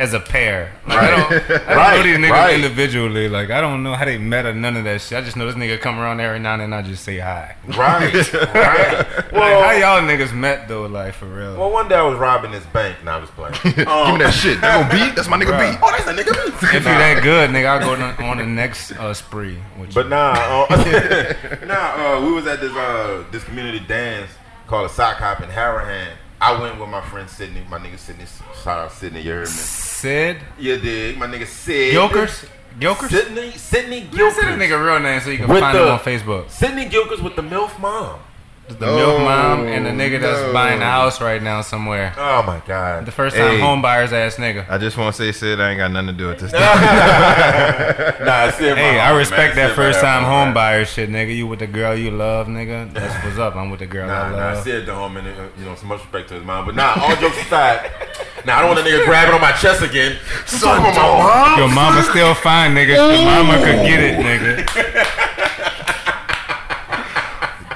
as 0.00 0.14
a 0.14 0.20
pair. 0.20 0.72
Like, 0.88 0.98
I 0.98 1.10
don't, 1.10 1.32
I 1.32 1.38
don't 1.48 1.66
Right, 1.76 1.96
know 1.98 2.02
these 2.02 2.16
niggas 2.18 2.30
right. 2.30 2.54
individually. 2.54 3.28
Like 3.28 3.50
I 3.50 3.60
don't 3.60 3.82
know 3.82 3.94
how 3.94 4.04
they 4.06 4.16
met 4.18 4.46
or 4.46 4.54
none 4.54 4.76
of 4.76 4.84
that 4.84 5.00
shit. 5.02 5.18
I 5.18 5.20
just 5.20 5.36
know 5.36 5.46
this 5.46 5.54
nigga 5.54 5.78
come 5.80 5.98
around 5.98 6.20
every 6.20 6.38
now 6.40 6.54
and 6.54 6.62
then. 6.62 6.72
I 6.72 6.82
just 6.82 7.04
say 7.04 7.18
hi. 7.18 7.54
Right. 7.68 8.12
right. 8.32 9.06
Like, 9.32 9.32
how 9.32 9.72
y'all 9.72 10.00
niggas 10.08 10.32
met 10.34 10.66
though? 10.68 10.86
Like 10.86 11.14
for 11.14 11.26
real. 11.26 11.56
well, 11.58 11.70
one 11.70 11.88
day 11.88 11.96
I 11.96 12.02
was 12.02 12.18
robbing 12.18 12.50
this 12.50 12.64
bank. 12.66 12.96
and 13.00 13.10
I 13.10 13.18
was 13.18 13.30
playing. 13.30 13.54
Give 13.62 13.76
me 13.76 13.84
that 13.84 14.32
shit. 14.34 14.60
That 14.62 14.90
gonna 14.90 15.04
beat. 15.06 15.14
That's 15.16 15.28
my 15.28 15.36
nigga 15.38 15.52
Bruh. 15.58 15.70
beat. 15.72 15.78
Oh, 15.82 15.90
that's 15.92 16.06
a 16.08 16.14
nigga. 16.14 16.32
beat. 16.32 16.54
if 16.68 16.72
you 16.72 16.80
that 16.82 17.20
good, 17.22 17.50
nigga, 17.50 17.66
I'll 17.66 17.80
go 17.80 17.92
on, 18.02 18.30
on 18.30 18.38
the 18.38 18.46
next 18.46 18.92
uh, 18.92 19.12
spree. 19.14 19.58
With 19.78 19.94
But 19.94 20.04
you. 20.04 20.10
nah, 20.10 20.66
uh, 20.70 21.64
nah. 21.66 21.74
Uh, 22.16 22.26
we 22.26 22.32
was 22.32 22.46
at 22.46 22.60
this 22.60 22.72
uh 22.72 23.24
this 23.30 23.44
community 23.44 23.80
dance 23.80 24.30
called 24.66 24.86
a 24.90 24.92
sock 24.92 25.16
hop 25.18 25.40
in 25.42 25.48
Harahan. 25.50 26.08
I 26.40 26.58
went 26.60 26.80
with 26.80 26.88
my 26.88 27.00
friend 27.02 27.28
Sydney. 27.28 27.62
My 27.68 27.78
nigga 27.78 27.98
Sydney. 27.98 28.24
Shout 28.64 28.78
out 28.78 28.92
Sydney. 28.92 29.20
You 29.20 29.32
heard 29.32 29.40
me? 29.46 29.52
Sid 29.52 30.38
You 30.58 30.78
dig? 30.78 31.18
My 31.18 31.26
nigga 31.26 31.46
Sid. 31.46 31.92
Gilkers, 31.94 32.46
Gilkers. 32.78 33.10
Sydney. 33.10 33.50
Sydney 33.52 34.08
You 34.12 34.30
say 34.30 34.40
that 34.42 34.58
Gilkers. 34.58 34.68
nigga 34.68 34.84
real 34.86 35.00
name 35.00 35.20
so 35.20 35.30
you 35.30 35.38
can 35.38 35.48
With 35.48 35.60
find 35.60 35.76
the- 35.76 35.82
him 35.84 35.88
on 35.92 35.98
Facebook. 36.00 36.50
Sydney 36.50 36.86
Gilkers 36.88 37.20
with 37.22 37.36
the 37.36 37.42
MILF 37.42 37.78
mom. 37.78 38.20
The 38.68 38.86
milk 38.86 39.18
Oh, 39.20 39.24
mom 39.24 39.66
and 39.66 39.84
the 39.84 39.90
nigga 39.90 40.20
that's 40.20 40.42
no. 40.42 40.52
buying 40.52 40.80
a 40.80 40.84
house 40.84 41.20
right 41.20 41.42
now 41.42 41.60
somewhere. 41.60 42.14
Oh 42.16 42.44
my 42.44 42.62
god. 42.68 43.04
The 43.04 43.10
first 43.10 43.34
time 43.36 43.56
Hey. 43.56 43.60
home 43.60 43.82
buyers 43.82 44.12
ass 44.12 44.36
nigga. 44.36 44.64
I 44.70 44.78
just 44.78 44.96
want 44.96 45.12
to 45.16 45.20
say, 45.24 45.32
Sid, 45.32 45.60
I 45.60 45.70
ain't 45.70 45.78
got 45.78 45.90
nothing 45.90 46.06
to 46.06 46.12
do 46.12 46.28
with 46.28 46.38
this. 46.38 46.52
nah, 46.52 48.50
Sid. 48.50 48.76
Hey, 48.80 48.92
my 48.96 49.00
I 49.00 49.10
respect 49.18 49.56
man. 49.56 49.66
that 49.66 49.68
Sid 49.70 49.76
first 49.76 50.00
time 50.00 50.22
homie, 50.22 50.26
home 50.26 50.44
man. 50.48 50.54
buyer 50.54 50.84
shit, 50.84 51.10
nigga. 51.10 51.34
You 51.34 51.48
with 51.48 51.58
the 51.58 51.66
girl 51.66 51.96
you 51.96 52.12
love, 52.12 52.46
nigga. 52.46 52.92
That's 52.94 53.24
what's 53.24 53.38
up. 53.38 53.56
I'm 53.56 53.70
with 53.70 53.80
the 53.80 53.86
girl 53.86 54.06
Nah, 54.06 54.22
I 54.26 54.30
nah, 54.30 54.36
love. 54.36 54.62
Sid 54.62 54.86
the 54.86 54.92
homie, 54.92 55.18
and, 55.18 55.26
uh, 55.28 55.48
you 55.58 55.64
know, 55.64 55.74
so 55.74 55.86
much 55.86 56.00
respect 56.02 56.28
to 56.28 56.34
his 56.36 56.44
mom. 56.44 56.66
But 56.66 56.76
nah, 56.76 56.94
all 56.96 57.16
jokes 57.16 57.38
aside, 57.42 57.90
Now 58.46 58.58
I 58.58 58.60
don't 58.62 58.74
want 58.76 58.86
a 58.86 58.88
nigga 58.88 59.04
grabbing 59.04 59.34
on 59.34 59.40
my 59.40 59.52
chest 59.52 59.82
again. 59.82 60.16
Son, 60.46 60.80
my 60.80 60.92
mom. 60.94 61.58
Your 61.58 61.68
mama 61.68 62.02
still 62.04 62.34
fine, 62.34 62.72
nigga. 62.74 62.94
Your 62.94 63.24
mama 63.26 63.56
could 63.58 63.84
get 63.84 64.00
it, 64.00 64.16
nigga. 64.20 65.26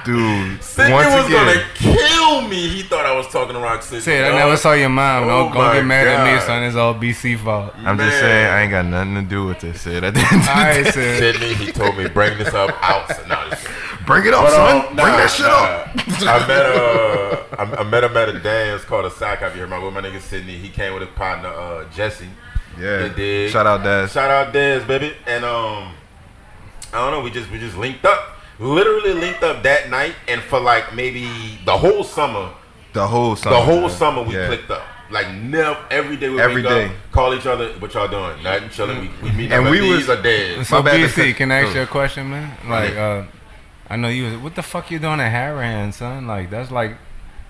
Dude, 0.05 0.63
Sydney 0.63 0.93
once 0.93 1.07
was 1.07 1.25
again, 1.25 1.45
gonna 1.45 1.65
kill 1.73 2.41
me. 2.47 2.67
He 2.69 2.83
thought 2.83 3.05
I 3.05 3.15
was 3.15 3.27
talking 3.27 3.53
to 3.55 3.59
Rock 3.59 3.81
City. 3.81 4.01
Said 4.01 4.31
I 4.31 4.37
never 4.37 4.55
saw 4.55 4.73
your 4.73 4.89
mom. 4.89 5.23
Oh 5.23 5.27
Don't, 5.27 5.53
don't 5.53 5.73
get 5.73 5.85
mad 5.85 6.07
at 6.07 6.23
me, 6.23 6.39
son. 6.45 6.63
It's 6.63 6.75
all 6.75 6.93
BC 6.93 7.39
fault. 7.39 7.73
I'm 7.77 7.97
just 7.97 8.19
saying, 8.19 8.47
I 8.47 8.61
ain't 8.61 8.71
got 8.71 8.85
nothing 8.85 9.15
to 9.15 9.21
do 9.23 9.45
with 9.45 9.59
this, 9.61 9.81
Sid. 9.81 10.03
I 10.05 10.11
didn't. 10.11 10.47
Alright, 10.47 10.85
Sid. 10.93 11.19
Sydney, 11.19 11.53
he 11.55 11.71
told 11.71 11.97
me 11.97 12.07
bring 12.07 12.37
this 12.37 12.53
up 12.53 12.71
out. 12.83 13.09
Nah. 13.27 13.55
Bring 14.05 14.27
it 14.27 14.33
up, 14.35 14.43
But, 14.43 14.51
son. 14.51 14.77
um, 14.77 14.85
Bring 14.95 14.97
nah, 14.97 15.17
that 15.17 15.31
shit 15.31 15.45
nah. 15.47 15.53
up. 15.55 16.43
I 16.43 16.47
met 16.47 16.65
uh, 16.65 17.43
I, 17.57 17.81
I 17.81 17.83
met 17.89 18.03
him 18.03 18.15
at 18.15 18.29
a 18.29 18.39
dance 18.39 18.83
called 18.83 19.05
a 19.05 19.11
sock 19.11 19.39
hop. 19.39 19.55
You 19.55 19.61
heard 19.61 19.69
my 19.71 19.79
with 19.83 19.93
my 19.93 20.01
nigga 20.01 20.21
Sydney. 20.21 20.57
He 20.57 20.69
came 20.69 20.93
with 20.93 21.01
his 21.01 21.11
partner 21.15 21.49
uh, 21.49 21.89
Jesse. 21.95 22.29
Yeah. 22.79 23.05
You 23.05 23.09
dig? 23.13 23.51
Shout 23.51 23.65
out, 23.65 23.83
Daz. 23.83 24.11
Shout 24.11 24.29
out 24.29 24.53
Dez, 24.53 24.85
baby. 24.85 25.13
And 25.25 25.43
um, 25.43 25.93
I 26.93 26.99
don't 26.99 27.11
know. 27.11 27.21
We 27.21 27.31
just 27.31 27.49
we 27.49 27.57
just 27.57 27.77
linked 27.77 28.05
up. 28.05 28.34
Literally 28.59 29.13
linked 29.13 29.43
up 29.43 29.63
that 29.63 29.89
night, 29.89 30.15
and 30.27 30.41
for 30.41 30.59
like 30.59 30.95
maybe 30.95 31.27
the 31.65 31.77
whole 31.77 32.03
summer, 32.03 32.51
The 32.93 33.05
whole 33.05 33.35
summer. 33.35 33.55
the 33.57 33.61
whole 33.61 33.81
man. 33.81 33.89
summer 33.89 34.21
we 34.23 34.33
Yeah. 34.35 34.47
clicked 34.47 34.71
up. 34.71 34.83
Like 35.11 35.29
never 35.33 35.77
every 35.91 36.15
day 36.15 36.29
we 36.29 36.41
Every 36.41 36.63
wake 36.63 36.65
day. 36.71 36.85
up, 36.85 36.91
call 37.11 37.33
each 37.35 37.45
other. 37.45 37.67
What 37.79 37.93
y'all 37.93 38.07
doing? 38.07 38.41
Nothing, 38.41 38.69
chilling. 38.69 39.01
We, 39.21 39.29
we 39.29 39.35
meet 39.35 39.51
And 39.51 39.65
up 39.65 39.71
we 39.71 39.77
at 39.79 39.83
these 39.83 40.07
was- 40.07 40.17
or 40.19 40.21
dead. 40.23 40.65
So 40.65 40.81
My 40.81 40.91
BC, 40.91 41.15
the- 41.15 41.33
can 41.33 41.51
I 41.51 41.63
ask 41.65 41.75
you 41.75 41.81
a 41.81 41.85
question, 41.85 42.29
man? 42.31 42.51
Like, 42.67 42.95
uh, 42.95 43.23
I 43.89 43.97
know 43.97 44.07
you. 44.07 44.23
Was, 44.25 44.33
what 44.37 44.55
the 44.55 44.63
fuck 44.63 44.89
you 44.89 44.97
doing 44.99 45.19
at 45.19 45.31
Harahan, 45.31 45.93
son? 45.93 46.25
Like, 46.25 46.49
that's 46.49 46.71
like, 46.71 46.95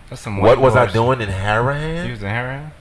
that's 0.09 0.21
some. 0.21 0.37
What 0.37 0.57
white 0.57 0.65
was 0.65 0.75
I 0.75 0.87
doing 0.87 1.21
in 1.21 1.29
shit. 1.29 2.05
You 2.05 2.11
was 2.11 2.23
in 2.23 2.29
Harahan? 2.29 2.71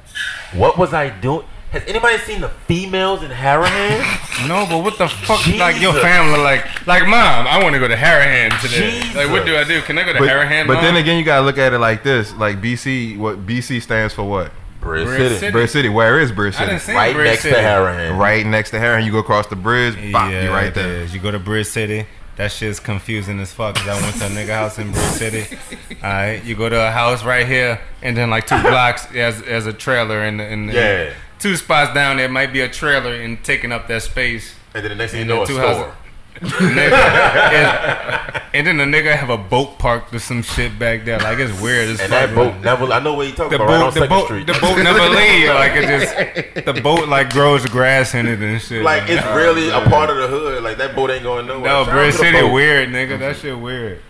What 0.54 0.76
was 0.78 0.92
I 0.94 1.10
doing? 1.10 1.44
Has 1.74 1.82
anybody 1.88 2.18
seen 2.18 2.40
the 2.40 2.48
females 2.68 3.22
in 3.22 3.30
Harahan? 3.30 4.02
No, 4.48 4.66
but 4.68 4.82
what 4.82 4.98
the 4.98 5.06
fuck? 5.08 5.46
Like 5.46 5.80
your 5.80 5.92
family, 5.92 6.40
like, 6.40 6.86
like 6.88 7.06
mom. 7.06 7.46
I 7.46 7.62
want 7.62 7.74
to 7.74 7.78
go 7.78 7.86
to 7.86 7.94
Harahan 7.94 8.50
today. 8.60 9.00
Jesus. 9.00 9.14
Like, 9.14 9.30
what 9.30 9.46
do 9.46 9.56
I 9.56 9.62
do? 9.62 9.80
Can 9.82 9.96
I 9.96 10.02
go 10.04 10.12
to 10.12 10.18
But, 10.18 10.28
Harahan? 10.28 10.66
but 10.66 10.74
mom? 10.74 10.82
then 10.82 10.96
again, 10.96 11.18
you 11.18 11.24
gotta 11.24 11.46
look 11.46 11.56
at 11.56 11.72
it 11.72 11.78
like 11.78 12.02
this: 12.02 12.32
like 12.34 12.60
BC, 12.60 13.16
what 13.16 13.46
BC 13.46 13.80
stands 13.80 14.12
for? 14.12 14.24
What? 14.24 14.50
Bridge 14.80 15.06
Bridge 15.06 15.18
City. 15.18 15.34
City. 15.38 15.52
Bridge 15.52 15.70
City. 15.70 15.88
Where 15.88 16.18
is 16.20 16.32
Bridge 16.32 16.54
I 16.56 16.58
City? 16.58 16.70
didn't 16.72 16.82
see 16.82 16.94
Right 16.94 17.14
Bridge 17.14 17.28
next 17.30 17.42
City. 17.42 17.54
to 17.54 17.60
Harahan. 17.60 18.18
Right 18.18 18.44
next 18.44 18.70
to 18.72 18.78
Harahan, 18.78 19.04
you 19.06 19.12
go 19.12 19.18
across 19.18 19.46
the 19.46 19.56
bridge, 19.56 19.94
bop, 20.12 20.30
yeah, 20.32 20.44
you 20.44 20.50
right 20.50 20.66
it 20.66 20.74
there. 20.74 20.96
is. 21.02 21.14
You 21.14 21.20
go 21.20 21.30
to 21.30 21.38
Bridge 21.38 21.68
City. 21.68 22.06
That 22.36 22.50
shit's 22.50 22.80
confusing 22.80 23.38
as 23.38 23.52
fuck. 23.52 23.76
Cause 23.76 23.86
I 23.86 24.02
went 24.02 24.16
to 24.16 24.26
a 24.26 24.28
nigga 24.30 24.48
house 24.54 24.78
in 24.80 24.90
Bridge 24.90 25.04
City. 25.04 25.56
All 26.02 26.10
right, 26.10 26.44
you 26.44 26.56
go 26.56 26.68
to 26.68 26.88
a 26.88 26.90
house 26.90 27.24
right 27.24 27.46
here, 27.46 27.80
and 28.02 28.16
then 28.16 28.30
like 28.30 28.46
two 28.48 28.60
blocks 28.62 29.06
as 29.14 29.40
as 29.42 29.66
a 29.66 29.72
trailer, 29.72 30.18
and 30.24 30.40
and 30.40 30.72
Yeah. 30.72 31.12
Two 31.44 31.56
spots 31.56 31.92
down 31.92 32.16
there 32.16 32.26
might 32.26 32.54
be 32.54 32.62
a 32.62 32.68
trailer 32.70 33.12
and 33.12 33.44
taking 33.44 33.70
up 33.70 33.86
that 33.86 34.00
space. 34.02 34.54
And 34.74 34.82
then 34.82 34.92
the 34.92 34.96
next 34.96 35.12
thing 35.12 35.20
you 35.20 35.26
know, 35.26 35.42
a 35.42 35.46
store. 35.46 35.60
houses- 35.60 35.94
Nigga, 36.40 36.92
and, 36.92 38.42
and 38.54 38.66
then 38.66 38.76
the 38.78 38.84
nigga 38.84 39.14
have 39.14 39.28
a 39.28 39.36
boat 39.36 39.78
parked 39.78 40.12
or 40.14 40.18
some 40.18 40.42
shit 40.42 40.76
back 40.78 41.04
there. 41.04 41.20
Like 41.20 41.38
it's 41.38 41.60
weird 41.60 41.90
as 41.90 42.00
And 42.00 42.10
that 42.12 42.34
boat 42.34 42.56
never. 42.60 42.86
I 42.86 42.98
know 42.98 43.14
where 43.14 43.26
you 43.28 43.34
talking 43.34 43.56
the 43.56 43.62
about. 43.62 43.94
Right 43.94 43.94
boat, 43.94 44.00
the 44.00 44.08
boat, 44.08 44.24
Street. 44.24 44.46
the 44.46 44.54
boat 44.54 44.82
never 44.82 44.98
leave. 45.10 45.48
Like 45.54 45.72
it 45.76 46.54
just, 46.54 46.64
the 46.66 46.80
boat 46.80 47.08
like 47.08 47.30
grows 47.30 47.64
grass 47.66 48.14
in 48.14 48.26
it 48.26 48.40
and 48.40 48.60
shit. 48.60 48.82
like 48.82 49.04
it's 49.06 49.24
really 49.26 49.68
a 49.68 49.82
part 49.82 50.08
of 50.10 50.16
the 50.16 50.26
hood. 50.26 50.62
Like 50.62 50.78
that 50.78 50.96
boat 50.96 51.10
ain't 51.10 51.22
going 51.22 51.46
nowhere. 51.46 51.70
no, 51.70 51.84
Bridge 51.84 52.14
City 52.14 52.42
weird, 52.42 52.88
nigga. 52.88 53.18
That 53.18 53.36
shit 53.36 53.56
weird. 53.56 54.00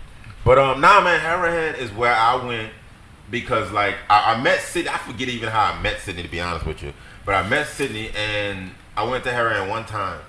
But 0.45 0.57
um, 0.57 0.79
nah, 0.81 1.01
man, 1.01 1.19
Harahan 1.19 1.77
is 1.77 1.91
where 1.91 2.15
I 2.15 2.43
went 2.43 2.71
because 3.29 3.71
like 3.71 3.97
I, 4.09 4.33
I 4.33 4.41
met 4.41 4.61
Sydney. 4.61 4.89
I 4.89 4.97
forget 4.97 5.27
even 5.29 5.49
how 5.49 5.73
I 5.73 5.81
met 5.81 5.99
Sydney 5.99 6.23
to 6.23 6.29
be 6.29 6.41
honest 6.41 6.65
with 6.65 6.81
you. 6.81 6.93
But 7.25 7.33
I 7.33 7.49
met 7.49 7.67
Sydney 7.67 8.11
and 8.15 8.71
I 8.95 9.03
went 9.03 9.23
to 9.23 9.31
Harahan 9.31 9.67
one 9.67 9.85
time. 9.85 10.21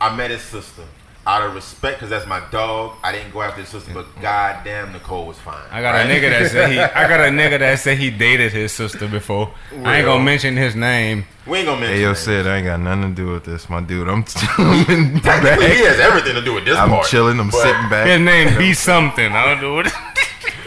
I 0.00 0.16
met 0.16 0.30
his 0.30 0.40
sister. 0.40 0.82
Out 1.26 1.42
of 1.42 1.54
respect, 1.54 1.98
because 1.98 2.08
that's 2.08 2.26
my 2.26 2.42
dog, 2.50 2.96
I 3.04 3.12
didn't 3.12 3.30
go 3.32 3.42
after 3.42 3.60
his 3.60 3.68
sister, 3.68 3.92
but 3.92 4.06
mm-hmm. 4.06 4.22
goddamn, 4.22 4.92
Nicole 4.94 5.26
was 5.26 5.38
fine. 5.38 5.62
I 5.70 5.82
got 5.82 5.92
right? 5.92 6.06
a 6.06 6.08
nigga 6.08 6.30
that 6.30 6.50
said 6.50 6.70
he. 6.70 6.80
I 6.80 7.06
got 7.06 7.20
a 7.20 7.24
nigga 7.24 7.58
that 7.58 7.78
said 7.78 7.98
he 7.98 8.10
dated 8.10 8.52
his 8.52 8.72
sister 8.72 9.06
before. 9.06 9.52
I 9.84 9.98
ain't 9.98 10.06
gonna 10.06 10.24
mention 10.24 10.56
his 10.56 10.74
name. 10.74 11.26
We 11.46 11.58
ain't 11.58 11.66
gonna 11.66 11.78
mention. 11.82 11.96
Hey 11.96 12.02
yo, 12.02 12.08
names. 12.08 12.18
Sid, 12.20 12.46
I 12.46 12.56
ain't 12.56 12.66
got 12.66 12.80
nothing 12.80 13.14
to 13.14 13.14
do 13.14 13.32
with 13.32 13.44
this, 13.44 13.68
my 13.68 13.82
dude. 13.82 14.08
I'm 14.08 14.24
chilling 14.56 15.20
Technically, 15.20 15.66
he 15.66 15.84
has 15.84 16.00
everything 16.00 16.34
to 16.36 16.42
do 16.42 16.54
with 16.54 16.64
this 16.64 16.78
I'm 16.78 16.88
part. 16.88 17.06
chilling. 17.06 17.38
I'm 17.38 17.50
sitting 17.50 17.90
back. 17.90 18.06
His 18.06 18.20
name 18.20 18.56
be 18.56 18.72
something. 18.72 19.30
I 19.30 19.44
don't 19.44 19.60
know 19.60 19.74
what. 19.74 19.92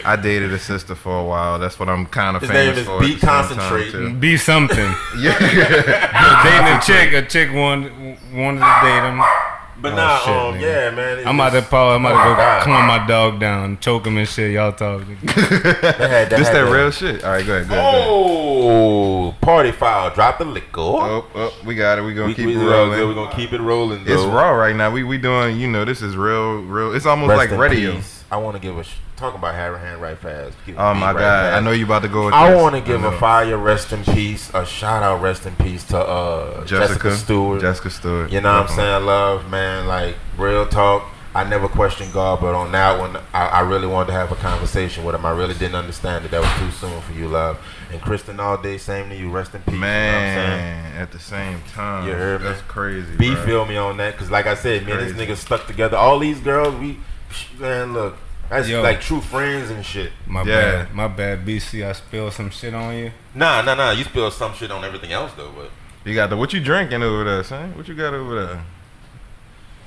I 0.04 0.16
dated 0.16 0.52
a 0.52 0.58
sister 0.58 0.94
for 0.94 1.18
a 1.18 1.24
while. 1.24 1.58
That's 1.58 1.78
what 1.78 1.88
I'm 1.88 2.06
kind 2.06 2.36
of 2.36 2.42
His 2.42 2.50
famous 2.50 2.76
name 2.76 2.78
is 2.78 2.86
for. 2.86 3.00
Be 3.00 3.14
at 3.14 3.20
the 3.20 3.26
same 3.26 3.28
time, 3.28 3.44
Concentrating. 3.58 4.20
Be 4.20 4.36
something. 4.36 4.94
Yeah. 5.18 5.38
Dating 6.44 6.76
a 6.76 6.80
chick. 6.80 7.12
A 7.14 7.26
chick 7.26 7.52
wanted 7.54 7.92
wanted 8.32 8.60
to 8.60 8.80
date 8.82 9.02
him. 9.08 9.22
But 9.76 9.92
Oh, 9.92 9.96
nah, 9.96 10.18
shit, 10.20 10.28
um, 10.34 10.54
nigga. 10.54 10.60
yeah, 10.62 10.90
man. 10.92 11.26
I'm 11.28 11.34
about 11.34 11.50
to 11.50 11.58
just- 11.60 11.70
Paul. 11.70 11.90
I'm 11.96 12.06
Oh, 12.06 12.08
about 12.10 12.22
to 12.22 12.30
go 12.30 12.36
God. 12.36 12.62
calm 12.62 12.86
my 12.86 13.06
dog 13.06 13.40
down, 13.40 13.78
choke 13.80 14.06
him 14.06 14.16
and 14.16 14.26
shit. 14.28 14.52
Y'all 14.52 14.72
talk. 14.72 15.02
They 15.04 15.32
had- 15.32 16.30
they 16.30 16.36
this 16.36 16.48
had 16.48 16.56
that 16.56 16.64
the- 16.64 16.72
real 16.72 16.90
shit. 16.90 17.22
All 17.24 17.32
right, 17.32 17.44
go 17.44 17.54
ahead. 17.56 17.68
Go 17.68 17.74
ahead. 17.74 17.92
Go 17.92 17.98
ahead. 17.98 18.08
Oh, 18.08 19.34
party 19.42 19.72
foul. 19.72 20.10
Drop 20.14 20.38
the 20.38 20.44
liquor. 20.46 20.80
Oh, 20.80 21.26
oh, 21.34 21.52
we 21.66 21.74
got 21.74 21.98
it. 21.98 22.02
We 22.02 22.14
gonna 22.14 22.28
we, 22.28 22.34
keep 22.34 22.46
we, 22.46 22.54
it 22.56 22.64
rolling. 22.64 22.98
We're 23.08 23.14
gonna 23.14 23.34
keep 23.36 23.52
it 23.52 23.60
rolling. 23.60 24.00
It's 24.02 24.08
though. 24.22 24.30
raw 24.30 24.50
right 24.52 24.74
now. 24.76 24.90
We 24.90 25.02
we 25.02 25.18
doing. 25.18 25.58
You 25.58 25.68
know, 25.68 25.84
this 25.84 26.00
is 26.02 26.16
real, 26.16 26.62
real. 26.62 26.94
It's 26.94 27.04
almost 27.04 27.30
Rest 27.30 27.50
like 27.50 27.58
radio. 27.60 27.94
peace. 27.96 28.24
I 28.30 28.36
want 28.38 28.54
to 28.56 28.60
give 28.62 28.78
a 28.78 28.84
sh- 28.84 28.94
talk 29.16 29.34
about 29.34 29.54
Harahan 29.54 30.00
right 30.00 30.18
fast. 30.18 30.56
Oh 30.76 30.94
my 30.94 31.12
right 31.12 31.20
god! 31.20 31.52
I 31.54 31.60
know 31.60 31.70
you 31.72 31.84
about 31.84 32.02
to 32.02 32.08
go. 32.08 32.26
With 32.26 32.34
I 32.34 32.54
want 32.54 32.74
to 32.74 32.80
give 32.80 33.04
a 33.04 33.16
fire 33.18 33.56
rest 33.56 33.92
in 33.92 34.04
peace, 34.04 34.50
a 34.54 34.64
shout 34.66 35.02
out 35.02 35.22
rest 35.22 35.46
in 35.46 35.54
peace 35.56 35.84
to 35.84 35.98
uh, 35.98 36.64
Jessica, 36.64 36.88
Jessica 36.88 37.16
Stewart. 37.16 37.60
Jessica 37.60 37.90
Stewart. 37.90 38.32
You 38.32 38.40
know 38.40 38.52
what 38.52 38.70
I'm 38.70 38.76
saying? 38.76 39.06
Love, 39.06 39.50
man. 39.50 39.86
Like 39.86 40.16
real 40.36 40.66
talk. 40.66 41.10
I 41.36 41.42
never 41.42 41.66
questioned 41.66 42.12
God, 42.12 42.40
but 42.40 42.54
on 42.54 42.70
that 42.70 42.96
one, 43.00 43.16
I, 43.32 43.46
I 43.48 43.60
really 43.62 43.88
wanted 43.88 44.06
to 44.06 44.12
have 44.12 44.30
a 44.30 44.36
conversation 44.36 45.02
with 45.04 45.16
him. 45.16 45.26
I 45.26 45.32
really 45.32 45.54
didn't 45.54 45.74
understand 45.74 46.24
that 46.24 46.30
that 46.30 46.40
was 46.40 46.60
too 46.60 46.70
soon 46.86 47.00
for 47.00 47.12
you, 47.12 47.26
love. 47.26 47.58
And 47.90 48.00
Kristen, 48.00 48.38
all 48.38 48.56
day, 48.56 48.78
same 48.78 49.08
to 49.08 49.16
you. 49.16 49.30
Rest 49.30 49.52
in 49.52 49.60
peace. 49.62 49.74
You 49.74 49.80
know 49.80 49.86
what 49.86 49.90
I'm 49.90 50.34
saying? 50.36 50.82
Man, 50.82 50.96
at 50.96 51.10
the 51.10 51.18
same 51.18 51.60
time, 51.72 52.06
You 52.06 52.12
heard 52.14 52.40
me? 52.40 52.46
that's 52.46 52.62
crazy. 52.62 53.16
B 53.16 53.34
bro. 53.34 53.44
feel 53.44 53.66
me 53.66 53.76
on 53.76 53.96
that 53.96 54.12
because, 54.12 54.30
like 54.30 54.46
I 54.46 54.54
said, 54.54 54.86
me 54.86 54.92
and 54.92 55.00
this 55.00 55.12
nigga 55.12 55.36
stuck 55.36 55.66
together. 55.66 55.96
All 55.96 56.20
these 56.20 56.38
girls, 56.38 56.76
we 56.76 57.00
man, 57.58 57.94
look, 57.94 58.16
that's 58.56 58.68
Yo. 58.68 58.82
like 58.82 59.00
true 59.00 59.20
friends 59.20 59.70
and 59.70 59.84
shit. 59.84 60.12
My 60.26 60.42
Yeah. 60.42 60.60
bad. 60.84 60.94
My 60.94 61.08
bad. 61.08 61.44
BC. 61.44 61.84
I 61.84 61.92
spilled 61.92 62.32
some 62.32 62.50
shit 62.50 62.74
on 62.74 62.94
you. 62.96 63.12
Nah, 63.34 63.62
nah, 63.62 63.74
nah. 63.74 63.90
You 63.90 64.04
spilled 64.04 64.32
some 64.32 64.54
shit 64.54 64.70
on 64.70 64.84
everything 64.84 65.12
else 65.12 65.32
though, 65.36 65.50
but 65.56 65.70
You 66.04 66.14
got 66.14 66.30
the 66.30 66.36
what 66.36 66.52
you 66.52 66.60
drinking 66.60 67.02
over 67.02 67.24
there, 67.24 67.42
son? 67.44 67.76
What 67.76 67.88
you 67.88 67.94
got 67.94 68.14
over 68.14 68.46
there? 68.46 68.60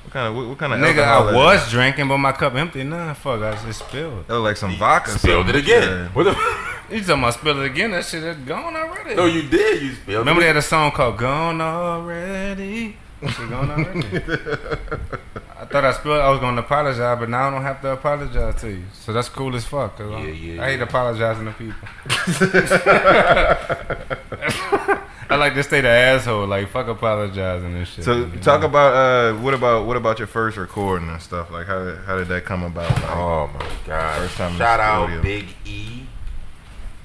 What 0.03 0.13
kind 0.13 0.27
of 0.27 0.36
what, 0.36 0.47
what 0.47 0.58
kind 0.58 0.73
of 0.73 0.80
Nigga, 0.80 1.03
I 1.03 1.30
is 1.30 1.36
was 1.36 1.69
drinking, 1.71 2.08
but 2.08 2.17
my 2.17 2.32
cup 2.32 2.56
empty. 2.56 2.84
Nah, 2.84 3.13
fuck. 3.13 3.41
I 3.41 3.51
just 3.65 3.80
spilled. 3.88 4.27
That 4.27 4.34
was 4.36 4.43
like 4.43 4.58
some 4.58 4.75
vodka. 4.77 5.12
spilled 5.12 5.49
it 5.49 5.56
again. 5.56 5.84
Yeah. 5.84 6.08
What 6.10 6.23
the? 6.23 6.36
You 6.89 7.01
talking 7.01 7.19
about 7.21 7.34
spill 7.34 7.60
it 7.62 7.65
again? 7.65 7.91
That 7.91 8.06
shit 8.06 8.23
is 8.23 8.38
gone 8.38 8.73
already. 8.73 9.13
no, 9.15 9.25
you 9.25 9.41
did. 9.41 9.82
You 9.82 9.91
spilled. 9.93 10.19
Remember 10.19 10.39
it. 10.39 10.43
they 10.43 10.47
had 10.47 10.56
a 10.56 10.62
song 10.62 10.91
called 10.91 11.17
"Gone 11.17 11.60
Already." 11.60 12.95
That 13.21 13.32
shit 13.32 13.49
gone 13.49 13.69
already. 13.69 14.08
I 15.77 15.81
thought 15.81 15.85
I 15.85 15.91
spilled. 15.99 16.21
I 16.21 16.29
was 16.29 16.39
gonna 16.39 16.61
apologize, 16.61 17.19
but 17.19 17.29
now 17.29 17.47
I 17.47 17.51
don't 17.51 17.61
have 17.61 17.81
to 17.81 17.91
apologize 17.91 18.55
to 18.61 18.69
you. 18.71 18.83
So 18.93 19.13
that's 19.13 19.29
cool 19.29 19.55
as 19.55 19.65
fuck. 19.65 19.97
'cause 19.97 20.11
I'm- 20.11 20.23
Yeah, 20.25 20.31
yeah, 20.31 20.63
I 20.63 20.69
hate 20.71 20.77
yeah. 20.79 20.83
apologizing 20.85 21.45
to 21.45 21.51
people. 21.53 21.87
I 25.29 25.35
like 25.35 25.53
to 25.55 25.63
stay 25.63 25.81
the 25.81 25.89
asshole. 25.89 26.47
Like 26.47 26.69
fuck 26.69 26.87
apologizing 26.87 27.75
and 27.75 27.87
shit. 27.87 28.05
So 28.05 28.13
you 28.13 28.25
know? 28.27 28.35
talk 28.41 28.63
about 28.63 28.93
uh, 28.93 29.33
what 29.41 29.53
about 29.53 29.85
what 29.85 29.97
about 29.97 30.19
your 30.19 30.27
first 30.27 30.57
recording 30.57 31.09
and 31.09 31.21
stuff? 31.21 31.51
Like 31.51 31.67
how 31.67 31.83
did, 31.83 31.97
how 32.05 32.17
did 32.17 32.27
that 32.29 32.45
come 32.45 32.63
about? 32.63 32.89
Like, 32.91 33.15
Oh 33.15 33.49
my 33.53 33.65
god! 33.85 34.17
First 34.21 34.37
time 34.37 34.51
in 34.53 34.57
Shout 34.57 34.79
the 34.79 34.83
out 34.83 35.05
studio. 35.07 35.21
Big 35.23 35.47
E, 35.65 36.03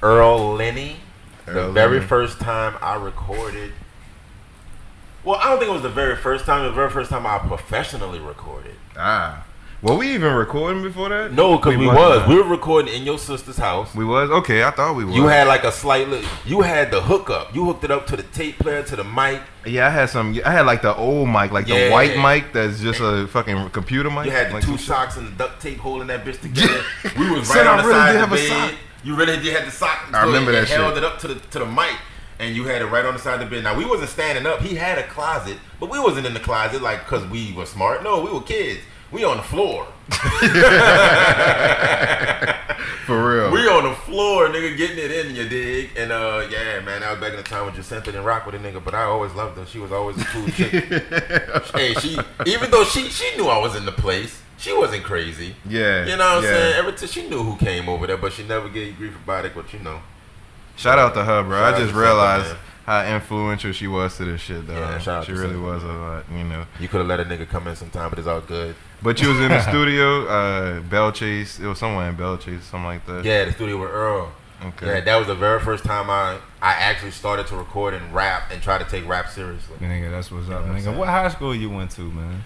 Earl 0.03 0.55
Lenny. 0.55 0.97
the 1.47 1.53
Earl 1.53 1.73
very 1.73 2.01
first 2.01 2.39
time 2.41 2.77
I 2.81 2.95
recorded. 2.95 3.73
Well, 5.25 5.39
I 5.41 5.51
don't 5.51 5.59
think 5.59 5.71
it 5.71 5.75
was 5.75 5.83
the 5.83 5.89
very 5.89 6.17
first 6.17 6.45
time. 6.45 6.65
The 6.65 6.73
very 6.73 6.91
first 6.91 7.11
time 7.11 7.27
I 7.27 7.39
professionally 7.39 8.19
recorded. 8.19 8.75
ah, 8.97 9.45
were 9.81 9.97
we 9.97 10.13
even 10.15 10.33
recording 10.35 10.81
before 10.83 11.09
that? 11.09 11.33
No, 11.33 11.57
because 11.57 11.77
we, 11.77 11.87
wasn't, 11.89 12.05
was. 12.27 12.29
We 12.29 12.37
were 12.37 12.49
recording 12.49 12.95
in 12.95 13.03
your 13.03 13.19
sister's 13.19 13.57
house. 13.57 13.93
We 13.97 14.05
was 14.05 14.31
okay. 14.31 14.63
I 14.63 14.71
thought 14.71 14.95
we 14.97 15.05
were. 15.05 15.11
You 15.13 15.27
had 15.27 15.47
like 15.49 15.65
a 15.65 15.73
slight. 15.73 16.09
Li- 16.09 16.25
you 16.47 16.61
had 16.61 16.91
the 16.93 17.01
hookup. 17.01 17.53
You 17.55 17.65
hooked 17.65 17.83
it 17.85 17.91
up 17.91 18.07
to 18.09 18.17
the 18.17 18.23
tape 18.25 18.59
player, 18.59 18.83
to 18.85 18.97
the 18.97 19.03
mic. 19.05 19.43
yeah. 19.67 19.87
I 19.89 19.91
had 19.91 20.09
some. 20.11 20.39
I 20.45 20.53
had 20.53 20.67
like 20.67 20.83
the 20.83 20.95
old 20.95 21.29
mic, 21.29 21.51
like 21.53 21.67
Yeah. 21.69 21.87
the 21.87 21.93
white 21.93 22.17
mic 22.17 22.53
that's 22.53 22.81
just 22.81 23.01
a 23.01 23.27
fucking 23.29 23.71
computer 23.71 24.09
mic. 24.11 24.27
You 24.27 24.31
had 24.33 24.51
the 24.51 24.55
like 24.55 24.65
two 24.65 24.77
shit. 24.77 24.87
socks 24.87 25.17
and 25.17 25.27
the 25.29 25.33
duct 25.33 25.61
tape 25.63 25.79
holding 25.79 26.07
that 26.09 26.25
bitch 26.25 26.41
together. 26.43 26.83
we 27.19 27.31
was 27.31 27.49
right 27.49 27.67
on 27.67 27.79
I 27.81 27.83
the 27.83 27.89
really 27.89 28.01
side 28.01 28.17
of 28.25 28.31
the 28.31 28.37
bed. 28.37 28.49
sock. 28.49 28.73
You 29.05 29.17
really 29.17 29.37
did 29.37 29.57
have 29.57 29.65
the 29.65 29.73
sock. 29.73 30.11
I 30.13 30.25
remember 30.25 30.53
that 30.53 30.69
shit. 30.69 30.77
Held 30.77 30.97
it 30.97 31.03
up 31.03 31.19
to 31.21 31.29
the 31.29 31.35
to 31.35 31.59
the 31.59 31.67
mic, 31.67 31.97
and 32.43 32.57
you 32.57 32.65
had 32.65 32.83
it 32.83 32.87
right 32.87 33.05
on 33.05 33.15
the 33.15 33.21
side 33.21 33.41
of 33.41 33.49
the 33.49 33.57
bed. 33.57 33.63
Now 33.63 33.77
we 33.77 33.85
wasn't 33.87 34.11
standing 34.11 34.47
up. 34.47 34.61
He 34.61 34.75
had 34.75 34.99
a 34.99 35.05
closet, 35.05 35.59
but 35.79 35.89
we 35.89 36.01
wasn't 36.01 36.27
in 36.27 36.35
the 36.35 36.41
closet 36.41 36.83
like 36.83 36.99
because 37.01 37.25
we 37.27 37.53
were 37.53 37.67
smart. 37.67 38.03
No, 38.03 38.21
we 38.21 38.33
were 38.33 38.43
kids. 38.43 38.81
We 39.13 39.25
on 39.25 39.37
the 39.37 39.43
floor. 39.43 39.87
for 43.07 43.29
real. 43.29 43.53
We 43.53 43.69
on 43.69 43.85
the 43.85 43.95
floor, 43.95 44.49
nigga, 44.49 44.77
getting 44.77 44.99
it 44.99 45.11
in, 45.11 45.37
you 45.37 45.49
dig? 45.49 45.91
And 45.97 46.11
uh, 46.11 46.49
yeah, 46.51 46.81
man, 46.81 47.03
I 47.03 47.13
was 47.13 47.21
back 47.21 47.31
in 47.31 47.37
the 47.37 47.43
time 47.43 47.67
when 47.67 47.75
Jacinta 47.75 48.07
didn't 48.07 48.25
rock 48.25 48.47
with 48.47 48.55
a 48.55 48.59
nigga, 48.59 48.83
but 48.83 48.95
I 48.95 49.03
always 49.03 49.33
loved 49.35 49.59
her. 49.59 49.67
She 49.67 49.79
was 49.79 49.93
always 49.93 50.21
a 50.21 50.25
cool 50.25 50.49
chick. 50.49 50.85
hey, 51.75 51.95
she, 51.95 52.19
even 52.47 52.71
though 52.71 52.85
she 52.85 53.09
she 53.11 53.37
knew 53.37 53.47
I 53.47 53.59
was 53.59 53.77
in 53.77 53.85
the 53.85 53.93
place, 53.93 54.41
she 54.57 54.73
wasn't 54.77 55.05
crazy. 55.05 55.55
yeah. 55.69 56.07
You 56.07 56.17
know 56.17 56.37
what 56.37 56.39
I'm 56.39 56.43
saying? 56.45 56.75
Every 56.77 56.93
time 56.95 57.09
she 57.09 57.29
knew 57.29 57.43
who 57.43 57.57
came 57.57 57.89
over 57.89 58.07
there, 58.07 58.17
but 58.17 58.33
she 58.33 58.43
never 58.45 58.69
gave 58.69 58.97
grief 58.97 59.15
about 59.15 59.45
it. 59.45 59.53
But 59.55 59.73
you 59.73 59.79
know, 59.81 60.01
Shout 60.77 60.99
out 60.99 61.15
to 61.15 61.25
her, 61.25 61.43
bro. 61.43 61.59
Shout 61.59 61.75
I 61.75 61.79
just 61.79 61.95
realized 61.95 62.57
how 62.85 63.05
influential 63.05 63.73
she 63.73 63.87
was 63.87 64.17
to 64.17 64.25
this 64.25 64.41
shit, 64.41 64.67
though. 64.67 64.75
Yeah, 64.79 64.99
shout 64.99 65.19
out 65.21 65.27
she 65.27 65.33
really 65.33 65.57
was 65.57 65.83
a 65.85 65.87
lot, 65.93 66.25
you 66.33 66.45
know. 66.45 66.67
you 66.81 66.89
could 66.89 66.99
have 66.99 67.07
let 67.07 67.21
a 67.21 67.25
nigga 67.25 67.49
come 67.49 67.67
in 67.69 67.77
sometime, 67.77 68.11
but 68.11 68.19
it's 68.19 68.27
all 68.29 68.41
good. 68.41 68.75
But 69.03 69.21
you 69.21 69.29
was 69.29 69.41
in 69.41 69.49
the 69.49 69.61
studio, 69.69 70.27
uh, 70.27 70.81
Belle 70.81 71.13
Chasse. 71.13 71.61
It 71.61 71.67
was 71.67 71.79
somewhere 71.79 72.09
in 72.09 72.17
Belle 72.17 72.39
Chasse, 72.39 72.65
something 72.65 72.85
like 72.85 73.07
that. 73.07 73.25
Yeah, 73.25 73.45
the 73.45 73.53
studio 73.53 73.81
with 73.81 73.91
Earl. 73.91 74.33
Okay. 74.65 74.87
Yeah, 74.87 75.01
that 75.01 75.17
was 75.17 75.27
the 75.27 75.35
very 75.35 75.59
first 75.59 75.83
time 75.85 76.09
I 76.09 76.39
I 76.61 76.71
actually 76.75 77.11
started 77.11 77.49
to 77.49 77.57
record 77.57 77.95
and 77.95 78.15
rap 78.15 78.53
and 78.53 78.63
try 78.63 78.79
to 78.79 78.85
take 78.85 79.07
rap 79.09 79.29
seriously. 79.29 79.77
Nigga, 79.81 80.11
that's 80.11 80.31
what's 80.31 80.45
You 80.47 80.53
know 80.53 80.59
up, 80.61 80.67
what 80.69 80.77
nigga. 80.77 80.97
What 80.97 81.09
high 81.09 81.29
school 81.31 81.53
you 81.55 81.69
went 81.69 81.91
to, 81.93 82.03
man? 82.03 82.45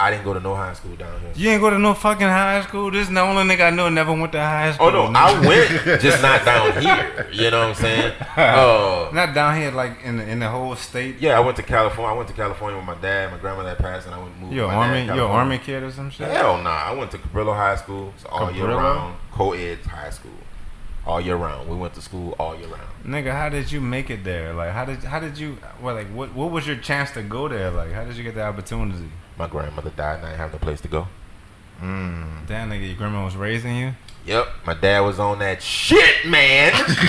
I 0.00 0.12
didn't 0.12 0.24
go 0.24 0.32
to 0.32 0.38
no 0.38 0.54
high 0.54 0.74
school 0.74 0.94
down 0.94 1.20
here. 1.20 1.32
You 1.34 1.50
ain't 1.50 1.60
go 1.60 1.70
to 1.70 1.78
no 1.78 1.92
fucking 1.92 2.26
high 2.26 2.62
school. 2.62 2.88
This 2.90 3.08
is 3.08 3.12
the 3.14 3.20
only 3.20 3.42
nigga 3.42 3.66
I 3.66 3.70
know 3.70 3.88
never 3.88 4.12
went 4.12 4.30
to 4.32 4.40
high 4.40 4.70
school. 4.72 4.86
Oh 4.86 4.90
no. 5.10 5.18
I 5.18 5.32
went, 5.46 6.00
just 6.00 6.22
not 6.22 6.44
down 6.44 6.72
here. 6.82 7.26
You 7.32 7.50
know 7.50 7.60
what 7.60 7.68
I'm 7.70 7.74
saying? 7.74 8.12
Uh, 8.36 9.10
Not 9.12 9.34
down 9.34 9.56
here, 9.60 9.72
like 9.72 10.00
in 10.04 10.18
the, 10.18 10.24
in 10.28 10.38
the 10.38 10.48
whole 10.48 10.76
state. 10.76 11.16
yeah, 11.18 11.36
I 11.36 11.40
went 11.40 11.56
to 11.56 11.62
California. 11.64 12.12
I 12.14 12.16
went 12.16 12.28
to 12.28 12.34
California 12.34 12.76
with 12.78 12.86
my 12.86 12.94
dad. 13.00 13.32
My 13.32 13.38
grandmother 13.38 13.70
had 13.70 13.78
passed, 13.78 14.06
and 14.06 14.14
I 14.14 14.18
went 14.18 14.32
and 14.34 14.42
moved. 14.42 14.54
You 14.54 14.62
with 14.62 14.70
an 14.70 14.76
my 14.76 14.86
dad 14.86 14.88
army? 14.88 15.00
in 15.00 15.06
You 15.06 15.10
an 15.12 15.18
California. 15.18 15.38
army 15.54 15.58
kid 15.58 15.82
or 15.82 15.90
some 15.90 16.10
shit? 16.10 16.28
Hell 16.28 16.62
nah. 16.62 16.70
I 16.70 16.92
went 16.92 17.10
to 17.10 17.18
Cabrillo 17.18 17.54
High 17.56 17.76
School 17.76 18.12
it's 18.14 18.24
all 18.26 18.52
year 18.52 18.66
round. 18.68 19.16
Co-ed 19.32 19.78
high 19.80 20.10
school, 20.10 20.30
all 21.08 21.20
year 21.20 21.36
round. 21.36 21.68
We 21.68 21.74
went 21.74 21.94
to 21.94 22.02
school 22.02 22.36
all 22.38 22.54
year 22.54 22.68
round. 22.68 22.88
Nigga, 23.04 23.32
how 23.32 23.48
did 23.48 23.72
you 23.72 23.80
make 23.80 24.10
it 24.10 24.22
there? 24.22 24.52
Like, 24.52 24.70
how 24.72 24.84
did 24.84 24.98
how 24.98 25.18
did 25.18 25.38
you? 25.38 25.56
Well, 25.80 25.94
like, 25.94 26.08
what 26.08 26.34
what 26.34 26.50
was 26.52 26.66
your 26.66 26.76
chance 26.76 27.10
to 27.12 27.22
go 27.22 27.48
there? 27.48 27.70
Like, 27.70 27.92
how 27.92 28.04
did 28.04 28.16
you 28.16 28.22
get 28.22 28.34
the 28.34 28.42
opportunity? 28.42 29.08
My 29.38 29.48
grandmother 29.48 29.90
died, 29.90 30.18
and 30.18 30.26
I 30.26 30.30
didn't 30.30 30.40
have 30.40 30.52
no 30.52 30.58
place 30.58 30.80
to 30.82 30.88
go. 30.88 31.08
Mm. 31.80 32.46
Damn, 32.46 32.70
nigga, 32.70 32.86
your 32.86 32.96
grandma 32.96 33.24
was 33.24 33.36
raising 33.36 33.76
you. 33.76 33.92
Yep, 34.26 34.48
my 34.66 34.74
dad 34.74 35.00
was 35.00 35.18
on 35.18 35.38
that 35.38 35.62
shit, 35.62 36.26
man. 36.26 36.72
That's 36.72 36.94
thing, 36.94 37.06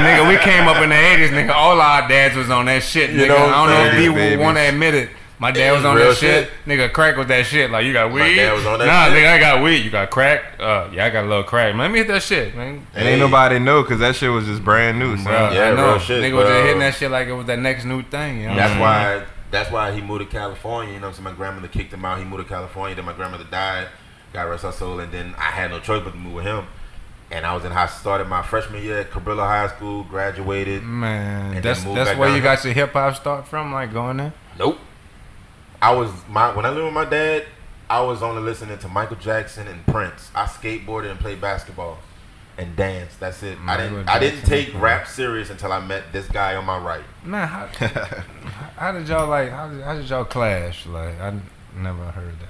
nigga. 0.00 0.28
We 0.28 0.38
came 0.38 0.66
up 0.66 0.82
in 0.82 0.88
the 0.88 0.94
'80s, 0.94 1.28
nigga. 1.28 1.54
All 1.54 1.78
our 1.78 2.08
dads 2.08 2.36
was 2.36 2.48
on 2.48 2.64
that 2.66 2.82
shit, 2.82 3.10
nigga. 3.10 3.20
You 3.20 3.28
know 3.28 3.36
I 3.36 3.66
don't 3.66 3.68
know 3.68 3.84
if 3.84 3.92
saying? 3.92 4.14
people 4.14 4.44
want 4.44 4.56
to 4.56 4.62
admit 4.62 4.94
it. 4.94 5.10
My 5.44 5.50
dad 5.50 5.72
was 5.72 5.84
on 5.84 5.94
Real 5.96 6.08
that 6.08 6.16
shit. 6.16 6.48
shit. 6.48 6.52
Nigga, 6.66 6.90
crack 6.90 7.18
was 7.18 7.26
that 7.26 7.44
shit. 7.44 7.70
Like, 7.70 7.84
you 7.84 7.92
got 7.92 8.10
weed? 8.10 8.20
My 8.20 8.34
dad 8.34 8.54
was 8.54 8.64
on 8.64 8.78
that 8.78 8.86
nah, 8.86 9.04
shit. 9.14 9.22
nigga, 9.22 9.28
I 9.34 9.38
got 9.38 9.62
weed. 9.62 9.76
You 9.84 9.90
got 9.90 10.10
crack? 10.10 10.58
Uh, 10.58 10.88
yeah, 10.90 11.04
I 11.04 11.10
got 11.10 11.24
a 11.24 11.28
little 11.28 11.44
crack. 11.44 11.74
Man, 11.74 11.80
let 11.80 11.90
me 11.90 11.98
hit 11.98 12.08
that 12.08 12.22
shit, 12.22 12.56
man. 12.56 12.86
And 12.94 13.06
ain't 13.06 13.20
nobody 13.20 13.58
know 13.58 13.82
because 13.82 13.98
that 14.00 14.16
shit 14.16 14.30
was 14.30 14.46
just 14.46 14.64
brand 14.64 14.98
new. 14.98 15.18
son. 15.18 15.26
Bruh, 15.26 15.54
Yeah, 15.54 15.64
I 15.68 15.74
know. 15.74 15.88
real 15.90 15.98
shit, 15.98 16.22
Nigga 16.22 16.36
was 16.36 16.48
just 16.48 16.62
hitting 16.64 16.78
that 16.78 16.94
shit 16.94 17.10
like 17.10 17.28
it 17.28 17.34
was 17.34 17.44
that 17.44 17.58
next 17.58 17.84
new 17.84 18.02
thing. 18.02 18.40
You 18.40 18.48
know? 18.48 18.56
That's 18.56 18.80
why. 18.80 19.24
That's 19.50 19.70
why 19.70 19.92
he 19.92 20.00
moved 20.00 20.20
to 20.22 20.26
California. 20.34 20.94
You 20.94 21.00
know, 21.00 21.08
what 21.08 21.18
I'm 21.18 21.24
saying 21.24 21.24
my 21.24 21.32
grandmother 21.36 21.68
kicked 21.68 21.92
him 21.92 22.06
out. 22.06 22.18
He 22.18 22.24
moved 22.24 22.42
to 22.42 22.48
California. 22.48 22.96
Then 22.96 23.04
my 23.04 23.12
grandmother 23.12 23.44
died. 23.44 23.88
God 24.32 24.44
rest 24.44 24.62
her 24.64 24.72
soul. 24.72 24.98
And 24.98 25.12
then 25.12 25.34
I 25.36 25.50
had 25.50 25.70
no 25.70 25.78
choice 25.78 26.02
but 26.02 26.12
to 26.12 26.16
move 26.16 26.32
with 26.32 26.44
him. 26.46 26.64
And 27.30 27.44
I 27.44 27.54
was 27.54 27.66
in 27.66 27.70
high. 27.72 27.84
School. 27.84 28.00
Started 28.00 28.28
my 28.28 28.40
freshman 28.40 28.82
year 28.82 29.00
at 29.00 29.10
Cabrillo 29.10 29.46
High 29.46 29.68
School. 29.68 30.04
Graduated. 30.04 30.82
Man, 30.84 31.56
And 31.56 31.62
that's 31.62 31.80
then 31.80 31.88
moved 31.88 31.98
that's 31.98 32.08
back 32.10 32.18
where 32.18 32.28
down 32.28 32.36
you 32.38 32.42
here. 32.42 32.54
got 32.56 32.64
your 32.64 32.72
hip 32.72 32.92
hop 32.94 33.14
start 33.16 33.46
from, 33.46 33.74
like 33.74 33.92
going 33.92 34.16
there. 34.16 34.32
Nope. 34.58 34.78
I 35.84 35.92
was 35.92 36.10
my 36.30 36.50
when 36.56 36.64
I 36.64 36.70
lived 36.70 36.86
with 36.86 36.94
my 36.94 37.04
dad. 37.04 37.44
I 37.90 38.00
was 38.00 38.22
only 38.22 38.40
listening 38.40 38.78
to 38.78 38.88
Michael 38.88 39.16
Jackson 39.16 39.68
and 39.68 39.86
Prince. 39.86 40.30
I 40.34 40.46
skateboarded 40.46 41.10
and 41.10 41.20
played 41.20 41.42
basketball 41.42 41.98
and 42.56 42.74
danced. 42.74 43.20
That's 43.20 43.42
it. 43.42 43.58
I 43.66 43.76
didn't. 43.76 44.08
I 44.08 44.18
didn't 44.18 44.46
take 44.46 44.72
rap 44.80 45.06
serious 45.06 45.50
until 45.50 45.72
I 45.72 45.80
met 45.80 46.04
this 46.10 46.26
guy 46.26 46.56
on 46.56 46.64
my 46.64 46.78
right. 46.78 47.04
Man, 47.22 47.46
how, 47.46 47.66
how 48.76 48.92
did 48.92 49.06
y'all 49.08 49.28
like? 49.28 49.50
How 49.50 49.68
did, 49.68 49.82
how 49.82 49.94
did 49.94 50.08
y'all 50.08 50.24
clash? 50.24 50.86
Like, 50.86 51.20
I 51.20 51.38
never 51.76 52.04
heard 52.12 52.32
that. 52.40 52.48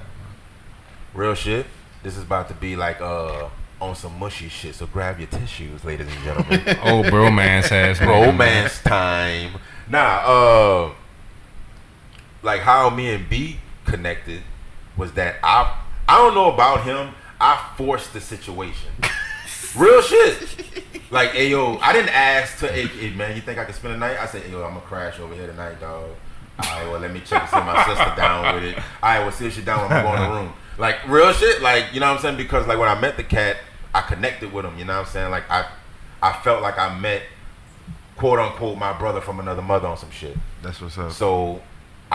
Real 1.12 1.34
shit. 1.34 1.66
This 2.04 2.16
is 2.16 2.22
about 2.22 2.46
to 2.50 2.54
be 2.54 2.76
like 2.76 3.00
uh 3.00 3.48
on 3.80 3.96
some 3.96 4.16
mushy 4.16 4.48
shit. 4.48 4.76
So 4.76 4.86
grab 4.86 5.18
your 5.18 5.26
tissues, 5.26 5.82
ladies 5.82 6.06
and 6.06 6.22
gentlemen. 6.22 6.62
Oh, 6.84 7.02
bromance 7.02 7.72
ass 7.72 7.98
nigga, 7.98 8.26
Romance 8.26 8.80
time. 8.80 9.54
Nah, 9.88 10.22
uh 10.24 10.94
like 12.44 12.60
how 12.60 12.90
me 12.90 13.12
and 13.12 13.28
B 13.28 13.56
connected 13.84 14.42
was 14.96 15.12
that 15.12 15.36
I 15.42 15.80
I 16.08 16.18
don't 16.18 16.34
know 16.34 16.52
about 16.52 16.84
him. 16.84 17.14
I 17.40 17.72
forced 17.76 18.12
the 18.12 18.20
situation. 18.20 18.90
Real 19.76 20.02
shit. 20.02 20.64
Like, 21.10 21.30
hey 21.30 21.50
yo, 21.50 21.78
I 21.78 21.92
didn't 21.92 22.14
ask 22.14 22.58
to 22.58 22.68
hey, 22.68 22.86
hey, 22.86 23.10
man, 23.10 23.34
you 23.34 23.42
think 23.42 23.58
I 23.58 23.64
could 23.64 23.74
spend 23.74 23.94
the 23.94 23.98
night? 23.98 24.18
I 24.18 24.26
said, 24.26 24.42
hey, 24.42 24.52
yo, 24.52 24.62
I'm 24.62 24.74
gonna 24.74 24.80
crash 24.82 25.18
over 25.18 25.34
here 25.34 25.46
tonight, 25.46 25.80
dog. 25.80 26.10
Alright, 26.62 26.88
well 26.88 27.00
let 27.00 27.12
me 27.12 27.20
check 27.20 27.42
to 27.42 27.48
see 27.48 27.56
my 27.56 27.84
sister 27.84 28.12
down 28.16 28.54
with 28.54 28.64
it. 28.64 28.76
Alright, 29.02 29.22
well 29.22 29.32
see 29.32 29.46
if 29.46 29.54
she 29.54 29.62
down 29.62 29.82
when 29.82 29.92
I'm 29.92 30.04
going 30.04 30.16
to 30.16 30.22
the 30.22 30.40
room. 30.40 30.52
Like 30.78 31.06
real 31.08 31.32
shit, 31.32 31.62
like, 31.62 31.92
you 31.92 32.00
know 32.00 32.08
what 32.08 32.16
I'm 32.16 32.22
saying? 32.22 32.36
Because 32.36 32.66
like 32.66 32.78
when 32.78 32.88
I 32.88 33.00
met 33.00 33.16
the 33.16 33.24
cat, 33.24 33.56
I 33.94 34.02
connected 34.02 34.52
with 34.52 34.64
him, 34.64 34.78
you 34.78 34.84
know 34.84 34.94
what 34.94 35.06
I'm 35.06 35.12
saying? 35.12 35.30
Like 35.30 35.50
I 35.50 35.68
I 36.22 36.32
felt 36.42 36.62
like 36.62 36.78
I 36.78 36.98
met 36.98 37.22
quote 38.16 38.38
unquote 38.38 38.78
my 38.78 38.92
brother 38.92 39.20
from 39.20 39.40
another 39.40 39.62
mother 39.62 39.88
on 39.88 39.96
some 39.96 40.10
shit. 40.10 40.36
That's 40.62 40.80
what's 40.80 40.98
up. 40.98 41.12
So 41.12 41.62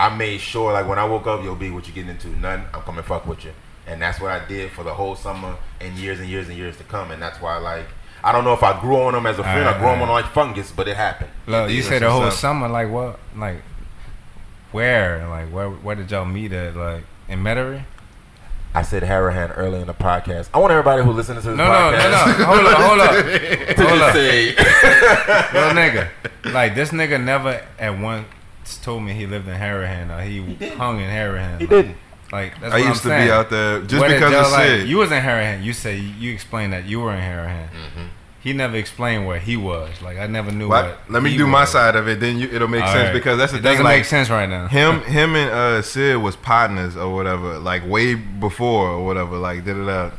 I 0.00 0.16
made 0.16 0.40
sure, 0.40 0.72
like 0.72 0.88
when 0.88 0.98
I 0.98 1.04
woke 1.04 1.26
up, 1.26 1.44
yo, 1.44 1.54
B, 1.54 1.70
what 1.70 1.86
you 1.86 1.92
getting 1.92 2.08
into? 2.08 2.28
Nothing. 2.28 2.64
I'm 2.72 2.80
coming 2.80 3.04
fuck 3.04 3.26
with 3.26 3.44
you, 3.44 3.52
and 3.86 4.00
that's 4.00 4.18
what 4.18 4.30
I 4.30 4.46
did 4.48 4.70
for 4.72 4.82
the 4.82 4.94
whole 4.94 5.14
summer 5.14 5.56
and 5.78 5.94
years 5.98 6.20
and 6.20 6.28
years 6.28 6.48
and 6.48 6.56
years 6.56 6.78
to 6.78 6.84
come. 6.84 7.10
And 7.10 7.20
that's 7.20 7.38
why, 7.38 7.58
like, 7.58 7.84
I 8.24 8.32
don't 8.32 8.44
know 8.44 8.54
if 8.54 8.62
I 8.62 8.80
grew 8.80 8.96
on 8.96 9.14
him 9.14 9.26
as 9.26 9.38
a 9.38 9.42
friend, 9.42 9.68
I 9.68 9.78
grew 9.78 9.88
on 9.88 9.98
him 9.98 10.08
like 10.08 10.24
fungus, 10.32 10.70
but 10.70 10.88
it 10.88 10.96
happened. 10.96 11.28
Look, 11.46 11.70
you 11.70 11.82
said 11.82 12.00
the 12.00 12.10
whole 12.10 12.30
summer. 12.30 12.66
Like 12.66 12.90
what? 12.90 13.18
Like 13.36 13.60
where? 14.72 15.28
Like 15.28 15.48
where? 15.48 15.68
Where 15.68 15.96
did 15.96 16.10
y'all 16.10 16.24
meet 16.24 16.52
at? 16.52 16.74
Like 16.76 17.04
in 17.28 17.42
Metairie? 17.42 17.82
I 18.72 18.82
said 18.82 19.02
Harahan 19.02 19.52
early 19.58 19.80
in 19.80 19.86
the 19.86 19.94
podcast. 19.94 20.48
I 20.54 20.60
want 20.60 20.70
everybody 20.70 21.02
who 21.02 21.10
listens 21.10 21.42
to 21.42 21.50
this 21.50 21.58
No, 21.58 21.64
no, 21.64 21.70
podcast 21.98 22.04
no, 22.04 22.38
no. 22.38 22.44
Hold 22.44 22.66
up, 22.66 22.78
hold 22.78 23.00
up, 23.00 23.76
hold 23.76 24.00
up, 24.00 24.12
say, 24.14 24.54
little 25.52 25.76
nigga. 25.76 26.08
Like 26.54 26.74
this 26.74 26.90
nigga 26.90 27.22
never 27.22 27.66
at 27.78 27.98
once 27.98 28.26
told 28.78 29.02
me 29.02 29.12
he 29.12 29.26
lived 29.26 29.48
in 29.48 29.54
Harahan 29.54 30.16
or 30.16 30.22
he, 30.22 30.54
did. 30.54 30.72
hung 30.74 31.00
in 31.00 31.08
Harahan. 31.10 31.58
he 31.60 31.66
Like, 31.66 31.70
didn't. 31.70 31.96
Like 32.32 32.60
that's 32.60 32.74
I 32.74 32.78
what 32.80 32.86
used 32.86 32.88
I'm 32.88 32.94
to 32.94 33.08
saying. 33.08 33.26
be 33.26 33.32
out 33.32 33.50
there 33.50 33.80
just 33.82 34.00
Where 34.00 34.08
did 34.08 34.14
because 34.16 34.32
y'all, 34.32 34.44
of 34.46 34.52
like, 34.52 34.66
Sid. 34.66 34.88
You 34.88 34.96
was 34.98 35.10
in 35.10 35.20
Harahan. 35.22 35.64
You 35.64 35.72
say 35.72 35.96
you 35.96 36.32
explained 36.32 36.72
that 36.72 36.84
you 36.86 37.00
were 37.00 37.12
in 37.12 37.20
Harahan. 37.20 37.68
Mm-hmm. 37.70 38.06
He 38.42 38.52
never 38.54 38.76
explained 38.76 39.26
where 39.26 39.38
he 39.40 39.56
was. 39.56 40.00
Like 40.00 40.16
I 40.18 40.26
never 40.28 40.50
knew 40.52 40.68
What? 40.68 40.84
what. 40.86 41.10
Let 41.10 41.22
me 41.24 41.30
he 41.30 41.36
do 41.36 41.46
my 41.48 41.64
side 41.64 41.96
of 41.96 42.06
it, 42.08 42.20
then 42.20 42.38
you, 42.38 42.48
it'll 42.50 42.68
make 42.68 42.82
All 42.84 42.92
sense 42.92 43.06
right. 43.08 43.12
because 43.12 43.36
that's 43.36 43.52
the 43.52 43.58
it 43.58 43.62
thing. 43.62 43.72
doesn't 43.72 43.84
Like 43.84 43.98
make 43.98 44.04
sense 44.06 44.30
right 44.30 44.48
now. 44.48 44.68
him, 44.68 45.00
him 45.18 45.34
and 45.36 45.50
uh, 45.50 45.82
Sid 45.82 46.16
was 46.18 46.36
partners 46.36 46.96
or 46.96 47.12
whatever, 47.14 47.58
like 47.58 47.84
way 47.86 48.14
before 48.14 48.88
or 48.88 49.04
whatever. 49.04 49.36
Like 49.36 49.64
did 49.64 49.76
it 49.76 49.84
da. 49.84 50.10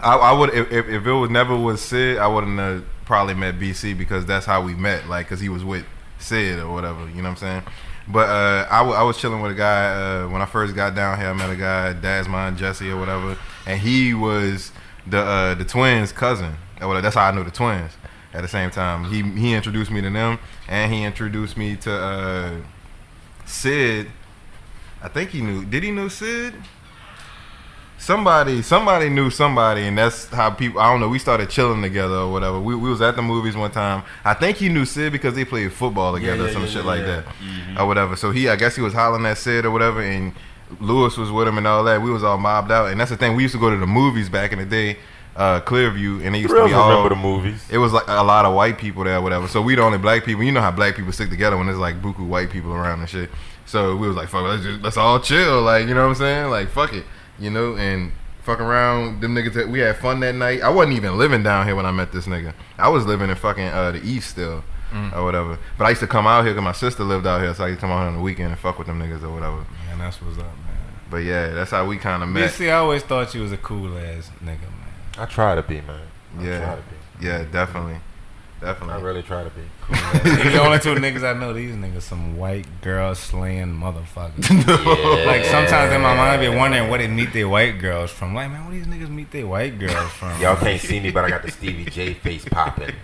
I, 0.00 0.14
I 0.16 0.32
would 0.32 0.50
if, 0.54 0.70
if 0.70 0.86
if 0.88 1.06
it 1.06 1.12
was 1.12 1.30
never 1.30 1.56
was 1.56 1.80
Sid, 1.80 2.18
I 2.18 2.26
wouldn't 2.28 2.58
have 2.58 2.84
probably 3.06 3.34
met 3.34 3.58
BC 3.58 3.96
because 3.96 4.26
that's 4.26 4.44
how 4.46 4.60
we 4.62 4.74
met. 4.74 5.08
Like 5.08 5.26
because 5.26 5.40
he 5.40 5.48
was 5.48 5.64
with 5.64 5.84
Sid 6.18 6.58
or 6.60 6.72
whatever. 6.72 7.08
You 7.08 7.16
know 7.22 7.22
what 7.24 7.28
I'm 7.30 7.36
saying? 7.36 7.62
But 8.06 8.28
uh, 8.28 8.66
I, 8.70 8.78
w- 8.78 8.96
I 8.96 9.02
was 9.02 9.18
chilling 9.18 9.42
with 9.42 9.52
a 9.52 9.54
guy 9.54 9.92
uh, 10.22 10.28
when 10.28 10.40
I 10.40 10.46
first 10.46 10.74
got 10.74 10.94
down 10.94 11.18
here. 11.18 11.28
I 11.28 11.32
met 11.34 11.50
a 11.50 11.56
guy, 11.56 11.92
Dasmon 11.94 12.56
Jesse 12.56 12.90
or 12.90 12.96
whatever, 12.98 13.36
and 13.66 13.80
he 13.80 14.14
was 14.14 14.72
the 15.06 15.18
uh, 15.20 15.54
the 15.54 15.64
twins' 15.64 16.12
cousin. 16.12 16.54
Whatever. 16.80 17.02
That's 17.02 17.16
how 17.16 17.26
I 17.28 17.32
knew 17.32 17.44
the 17.44 17.50
twins. 17.50 17.92
at 18.32 18.40
the 18.42 18.48
same 18.48 18.70
time. 18.70 19.04
He 19.04 19.22
he 19.40 19.52
introduced 19.54 19.90
me 19.90 20.00
to 20.00 20.08
them, 20.10 20.38
and 20.68 20.92
he 20.92 21.02
introduced 21.04 21.56
me 21.56 21.76
to 21.76 21.92
uh, 21.92 22.56
Sid. 23.46 24.10
I 25.02 25.08
think 25.08 25.30
he 25.30 25.40
knew. 25.42 25.64
Did 25.64 25.82
he 25.82 25.90
know 25.90 26.08
Sid? 26.08 26.54
Somebody, 27.98 28.62
somebody 28.62 29.08
knew 29.08 29.28
somebody, 29.28 29.82
and 29.82 29.98
that's 29.98 30.26
how 30.28 30.50
people. 30.50 30.80
I 30.80 30.90
don't 30.90 31.00
know. 31.00 31.08
We 31.08 31.18
started 31.18 31.50
chilling 31.50 31.82
together 31.82 32.14
or 32.14 32.32
whatever. 32.32 32.60
We, 32.60 32.76
we 32.76 32.88
was 32.88 33.02
at 33.02 33.16
the 33.16 33.22
movies 33.22 33.56
one 33.56 33.72
time. 33.72 34.04
I 34.24 34.34
think 34.34 34.56
he 34.56 34.68
knew 34.68 34.84
Sid 34.84 35.12
because 35.12 35.34
they 35.34 35.44
played 35.44 35.72
football 35.72 36.14
together, 36.14 36.44
yeah, 36.44 36.48
or 36.48 36.52
some 36.52 36.62
yeah, 36.62 36.68
shit 36.68 36.84
yeah, 36.84 36.90
like 36.90 37.00
yeah. 37.00 37.22
that, 37.22 37.80
or 37.80 37.86
whatever. 37.86 38.14
So 38.14 38.30
he, 38.30 38.48
I 38.48 38.56
guess 38.56 38.76
he 38.76 38.82
was 38.82 38.94
hollering 38.94 39.26
at 39.26 39.36
Sid 39.36 39.64
or 39.64 39.72
whatever, 39.72 40.00
and 40.00 40.32
Lewis 40.80 41.16
was 41.16 41.30
with 41.32 41.48
him 41.48 41.58
and 41.58 41.66
all 41.66 41.82
that. 41.84 42.00
We 42.00 42.10
was 42.10 42.22
all 42.22 42.38
mobbed 42.38 42.70
out, 42.70 42.90
and 42.90 43.00
that's 43.00 43.10
the 43.10 43.16
thing. 43.16 43.34
We 43.36 43.42
used 43.42 43.54
to 43.54 43.60
go 43.60 43.70
to 43.70 43.76
the 43.76 43.86
movies 43.86 44.28
back 44.28 44.52
in 44.52 44.58
the 44.58 44.64
day, 44.64 44.98
uh, 45.34 45.60
Clearview, 45.60 46.24
and 46.24 46.34
they 46.34 46.40
used 46.40 46.54
to 46.54 46.66
be 46.66 46.72
all. 46.72 46.88
remember 46.88 47.08
the 47.08 47.20
movies. 47.20 47.64
It 47.70 47.78
was 47.78 47.92
like 47.92 48.06
a 48.06 48.22
lot 48.22 48.44
of 48.44 48.54
white 48.54 48.78
people 48.78 49.04
there, 49.04 49.20
whatever. 49.20 49.48
So 49.48 49.60
we 49.60 49.74
the 49.74 49.82
only 49.82 49.98
black 49.98 50.24
people. 50.24 50.44
You 50.44 50.52
know 50.52 50.60
how 50.60 50.70
black 50.70 50.94
people 50.96 51.12
stick 51.12 51.30
together 51.30 51.56
when 51.56 51.66
there's 51.66 51.78
like 51.78 52.00
buku 52.00 52.26
white 52.26 52.50
people 52.50 52.72
around 52.72 53.00
and 53.00 53.08
shit. 53.08 53.30
So 53.66 53.96
we 53.96 54.06
was 54.06 54.16
like, 54.16 54.28
fuck, 54.28 54.44
let's 54.44 54.62
just 54.62 54.82
let's 54.82 54.96
all 54.96 55.20
chill, 55.20 55.62
like 55.62 55.88
you 55.88 55.94
know 55.94 56.02
what 56.02 56.10
I'm 56.10 56.14
saying? 56.14 56.50
Like 56.50 56.68
fuck 56.70 56.92
it, 56.92 57.04
you 57.38 57.50
know, 57.50 57.76
and 57.76 58.12
fuck 58.42 58.60
around. 58.60 59.20
Them 59.20 59.34
niggas, 59.34 59.54
that 59.54 59.68
we 59.68 59.80
had 59.80 59.96
fun 59.96 60.20
that 60.20 60.34
night. 60.34 60.62
I 60.62 60.68
wasn't 60.70 60.96
even 60.96 61.18
living 61.18 61.42
down 61.42 61.66
here 61.66 61.76
when 61.76 61.86
I 61.86 61.92
met 61.92 62.12
this 62.12 62.26
nigga. 62.26 62.52
I 62.78 62.88
was 62.88 63.06
living 63.06 63.30
in 63.30 63.36
fucking 63.36 63.66
uh, 63.68 63.92
the 63.92 64.02
east 64.04 64.30
still, 64.30 64.64
or 65.14 65.24
whatever. 65.24 65.58
But 65.76 65.84
I 65.84 65.88
used 65.90 66.00
to 66.00 66.06
come 66.06 66.26
out 66.26 66.44
here 66.44 66.52
because 66.54 66.64
my 66.64 66.72
sister 66.72 67.04
lived 67.04 67.26
out 67.26 67.40
here, 67.40 67.52
so 67.54 67.64
I 67.64 67.68
used 67.68 67.80
to 67.80 67.86
come 67.86 67.90
out 67.90 68.00
here 68.00 68.08
on 68.08 68.14
the 68.16 68.22
weekend 68.22 68.50
and 68.50 68.58
fuck 68.58 68.78
with 68.78 68.86
them 68.86 68.98
niggas 69.00 69.22
or 69.22 69.30
whatever. 69.32 69.56
Man, 69.86 69.98
that's 69.98 70.20
what's 70.22 70.38
up, 70.38 70.44
man. 70.44 70.76
But 71.10 71.18
yeah, 71.18 71.48
that's 71.48 71.70
how 71.70 71.86
we 71.86 71.96
kind 71.96 72.22
of 72.22 72.28
met. 72.28 72.50
BC, 72.50 72.68
I 72.70 72.76
always 72.78 73.02
thought 73.02 73.34
you 73.34 73.42
was 73.42 73.52
a 73.52 73.56
cool 73.56 73.96
ass 73.98 74.30
nigga, 74.42 74.60
man. 74.62 74.92
I 75.18 75.24
try 75.26 75.54
to 75.54 75.62
be, 75.62 75.80
man. 75.82 76.00
I 76.38 76.42
Yeah. 76.44 76.64
try 76.64 76.74
to 76.76 76.82
be. 76.82 77.26
Yeah, 77.26 77.44
definitely, 77.50 77.96
I 78.62 79.00
really 79.00 79.22
try 79.22 79.44
to 79.44 79.50
be. 79.50 79.62
These 80.24 80.52
the 80.52 80.60
only 80.60 80.78
two 80.78 80.94
niggas 80.94 81.22
I 81.22 81.38
know. 81.38 81.52
These 81.52 81.76
niggas 81.76 82.02
some 82.02 82.36
white 82.36 82.66
girl 82.82 83.14
slaying 83.14 83.74
motherfuckers. 83.74 84.48
Yeah. 84.68 85.24
Like 85.28 85.44
sometimes 85.44 85.92
in 85.92 86.00
my 86.00 86.16
mind, 86.16 86.40
I 86.40 86.50
be 86.50 86.54
wondering 86.54 86.88
where 86.88 86.98
they 86.98 87.06
meet 87.06 87.32
their 87.32 87.48
white 87.48 87.78
girls 87.78 88.10
from. 88.10 88.34
Like, 88.34 88.50
man, 88.50 88.64
where 88.64 88.72
these 88.72 88.86
niggas 88.86 89.10
meet 89.10 89.30
their 89.30 89.46
white 89.46 89.78
girls 89.78 90.10
from? 90.12 90.40
Y'all 90.40 90.56
can't 90.56 90.80
see 90.80 91.00
me, 91.00 91.10
but 91.10 91.24
I 91.24 91.30
got 91.30 91.42
the 91.42 91.50
Stevie 91.50 91.84
J 91.84 92.14
face 92.14 92.44
popping. 92.46 92.94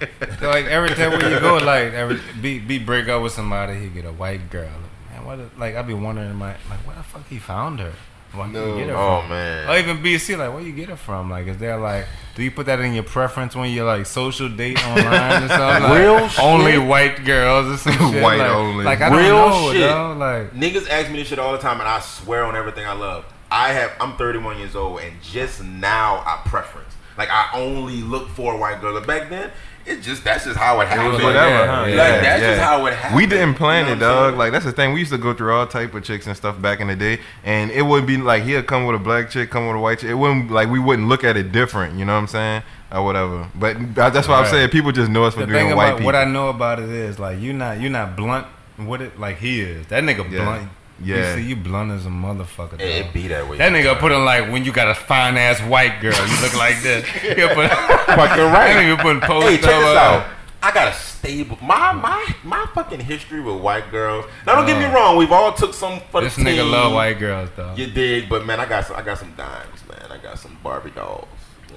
So, 0.41 0.49
like 0.49 0.65
every 0.67 0.91
time 0.91 1.11
where 1.13 1.31
you 1.31 1.41
go, 1.41 1.57
like 1.57 1.93
every 1.93 2.21
be 2.41 2.59
be 2.59 2.79
break 2.79 3.09
up 3.09 3.23
with 3.23 3.33
somebody, 3.33 3.79
he 3.79 3.89
get 3.89 4.05
a 4.07 4.13
white 4.13 4.51
girl. 4.51 4.71
Man, 5.11 5.25
what? 5.25 5.59
Like 5.59 5.77
I 5.77 5.83
be 5.83 5.95
wondering, 5.95 6.31
in 6.31 6.37
my 6.37 6.57
like, 6.71 6.87
where 6.87 6.97
the 6.97 7.03
fuck 7.03 7.29
he 7.29 7.39
found 7.39 7.81
her? 7.81 7.93
Where 8.37 8.47
No. 8.49 8.75
he 8.75 8.81
get 8.81 8.89
her 8.91 8.97
Oh 8.97 9.21
from? 9.21 9.31
man. 9.31 9.69
Or 9.69 9.79
even 9.79 9.99
BC, 10.03 10.37
like, 10.39 10.53
where 10.53 10.63
you 10.63 10.73
get 10.73 10.89
it 10.91 10.97
from? 10.99 11.31
Like, 11.31 11.47
is 11.47 11.57
there 11.59 11.77
like, 11.79 12.07
do 12.35 12.43
you 12.43 12.51
put 12.51 12.67
that 12.67 12.81
in 12.81 12.95
your 12.95 13.05
preference 13.05 13.55
when 13.55 13.71
you're 13.71 13.85
like 13.87 14.07
social 14.07 14.49
date 14.49 14.85
online 14.87 15.45
or 15.45 15.49
something? 15.49 15.83
Like, 15.89 15.99
Real 16.01 16.29
shit? 16.29 16.45
only 16.45 16.79
white 16.79 17.25
girls 17.25 17.67
or 17.75 17.77
some 17.77 17.93
shit. 18.13 18.23
White 18.23 18.39
like, 18.39 18.51
only. 18.51 18.85
Like 18.85 19.01
I 19.01 19.09
Real 19.09 19.29
don't 19.37 19.51
know, 19.51 19.73
shit. 19.73 19.81
though. 19.83 20.13
Like, 20.15 20.53
Niggas 20.53 20.89
ask 20.89 21.11
me 21.11 21.19
this 21.19 21.29
shit 21.29 21.39
all 21.39 21.53
the 21.53 21.59
time, 21.59 21.81
and 21.81 21.89
I 21.89 22.01
swear 22.01 22.45
on 22.45 22.57
everything 22.57 22.87
I 22.87 22.93
love. 22.95 23.25
I 23.51 23.69
have. 23.73 23.93
I'm 24.01 24.17
31 24.17 24.59
years 24.59 24.75
old, 24.75 25.01
and 25.01 25.13
just 25.23 25.63
now 25.63 26.23
I 26.27 26.41
preference. 26.49 26.93
Like 27.17 27.29
I 27.31 27.51
only 27.55 28.01
look 28.03 28.29
for 28.31 28.55
a 28.55 28.57
white 28.57 28.81
girl. 28.81 28.95
But 28.95 29.07
back 29.07 29.31
then, 29.31 29.53
it 29.87 30.01
just 30.03 30.25
that's 30.25 30.45
just 30.45 30.57
how 30.59 30.81
it 30.81 30.85
It 30.85 30.89
happened. 30.89 31.13
was 31.15 31.23
whatever, 31.23 31.49
yeah, 31.49 31.67
huh? 31.81 31.85
yeah. 31.87 31.97
Like, 31.97 32.21
that's 32.23 32.43
just 32.43 32.61
how 32.61 32.87
it 32.87 32.95
happened. 32.95 33.17
We 33.17 33.27
didn't 33.27 33.55
plan 33.55 33.87
You 33.87 33.93
it, 33.93 33.97
know 33.97 34.07
what 34.09 34.15
I'm 34.17 34.23
dog. 34.23 34.29
saying? 34.31 34.39
Like 34.39 34.53
that's 34.53 34.65
the 34.65 34.73
thing. 34.73 34.93
We 34.93 35.01
used 35.01 35.13
to 35.13 35.19
go 35.19 35.35
through 35.35 35.53
all 35.55 35.67
type 35.67 35.93
of 35.95 36.03
chicks 36.05 36.27
and 36.27 36.37
stuff 36.37 36.61
back 36.63 36.81
in 36.81 36.87
the 36.89 36.97
day, 36.97 37.21
and 37.45 37.71
it 37.71 37.83
would 37.83 38.07
be 38.07 38.17
like 38.17 38.45
he'd 38.45 38.67
come 38.67 38.87
with 38.87 38.97
a 38.97 38.99
black 39.03 39.31
chick, 39.31 39.51
come 39.51 39.67
with 39.67 39.77
a 39.77 39.81
white 39.81 39.99
chick. 39.99 40.11
It 40.11 40.15
wouldn't 40.15 40.51
like 40.51 40.69
we 40.71 40.79
wouldn't 40.79 41.09
look 41.09 41.25
at 41.25 41.37
it 41.37 41.53
different. 41.53 41.99
You 41.99 42.05
know 42.05 42.15
what 42.15 42.21
I'm 42.21 42.27
saying? 42.29 42.63
Or 42.93 43.03
whatever. 43.05 43.49
But 43.55 43.95
that's 43.95 44.29
why 44.29 44.39
I'm 44.41 44.47
saying 44.47 44.69
people 44.71 44.93
just 44.93 45.11
know 45.11 45.25
us 45.25 45.35
for 45.35 45.41
the 45.41 45.47
being 45.53 45.75
white 45.75 45.93
people. 45.93 46.07
what 46.07 46.15
I 46.15 46.25
know 46.25 46.49
about 46.49 46.79
it 46.79 46.89
is 46.89 47.19
like 47.19 47.41
you're 47.41 47.53
not 47.55 47.81
you're 47.81 47.91
not 47.91 48.17
blunt 48.17 48.47
with 48.79 49.01
it 49.03 49.19
like 49.19 49.39
he 49.39 49.61
is. 49.61 49.87
That 49.89 50.05
nigga 50.05 50.31
Yeah. 50.31 50.45
blunt. 50.45 50.69
Yeah. 51.03 51.35
You 51.37 51.43
see, 51.43 51.49
you 51.49 51.57
blunt 51.57 51.91
as 51.91 52.07
a 52.07 52.09
motherfucker. 52.09 52.75
It, 52.75 52.79
dog. 52.79 53.07
it 53.07 53.13
be 53.13 53.29
that 53.29 53.49
way. 53.49 53.59
That 53.59 53.73
nigga 53.73 53.99
put 53.99 54.13
in 54.13 54.25
like 54.25 54.51
when 54.51 54.65
you 54.65 54.73
got 54.73 54.89
a 54.89 54.95
fine 54.95 55.37
ass 55.37 55.61
white 55.63 56.01
girl, 56.01 56.13
you 56.15 56.41
look 56.43 56.55
like 56.57 56.81
this. 56.83 57.05
He'll 57.09 57.49
put 57.49 57.69
fucking 57.71 58.17
that 58.17 58.53
right. 58.53 58.77
nigga 58.77 59.01
putting 59.03 59.21
posts 59.21 59.51
Hey, 59.51 59.57
check 59.57 59.65
this 59.81 59.97
out. 59.97 60.27
I 60.63 60.73
got 60.73 60.89
a 60.89 60.93
stable. 60.95 61.59
My 61.61 61.93
my 61.93 62.25
my 62.43 62.67
fucking 62.75 63.01
history 63.01 63.41
with 63.41 63.61
white 63.61 63.91
girls. 63.91 64.25
Now 64.47 64.55
don't 64.55 64.67
get 64.67 64.79
me 64.79 64.85
Uh, 64.87 64.95
wrong. 64.95 65.17
We've 65.17 65.33
all 65.33 65.53
took 65.53 65.75
some 65.75 66.01
for 66.11 66.21
This 66.23 66.37
the 66.37 66.43
nigga 66.43 66.63
team. 66.63 66.71
love 66.71 66.93
white 66.93 67.19
girls 67.19 67.51
though. 67.57 67.75
You 67.75 67.89
dig, 67.89 68.29
but 68.29 68.47
man, 68.47 68.61
I 68.61 68.67
got 68.67 68.87
some. 68.87 68.97
I 68.97 69.03
got 69.03 69.19
some 69.19 69.35
dimes, 69.35 69.81
man. 69.89 70.11
I 70.11 70.17
got 70.19 70.39
some 70.39 70.57
Barbie 70.63 70.91
dolls. 70.91 71.27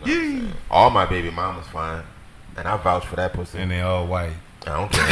You 0.06 0.15
know 0.15 0.34
what 0.36 0.43
I'm? 0.43 0.53
All 0.71 0.89
my 0.91 1.06
baby 1.06 1.32
mamas 1.32 1.67
fine, 1.67 2.03
and 2.56 2.67
I 2.67 2.77
vouch 2.77 3.06
for 3.06 3.15
that 3.17 3.34
pussy. 3.34 3.58
And 3.58 3.71
they 3.71 3.82
all 3.82 4.06
white. 4.08 4.34
I 4.69 4.75
don't 4.77 4.91
care. 4.91 5.08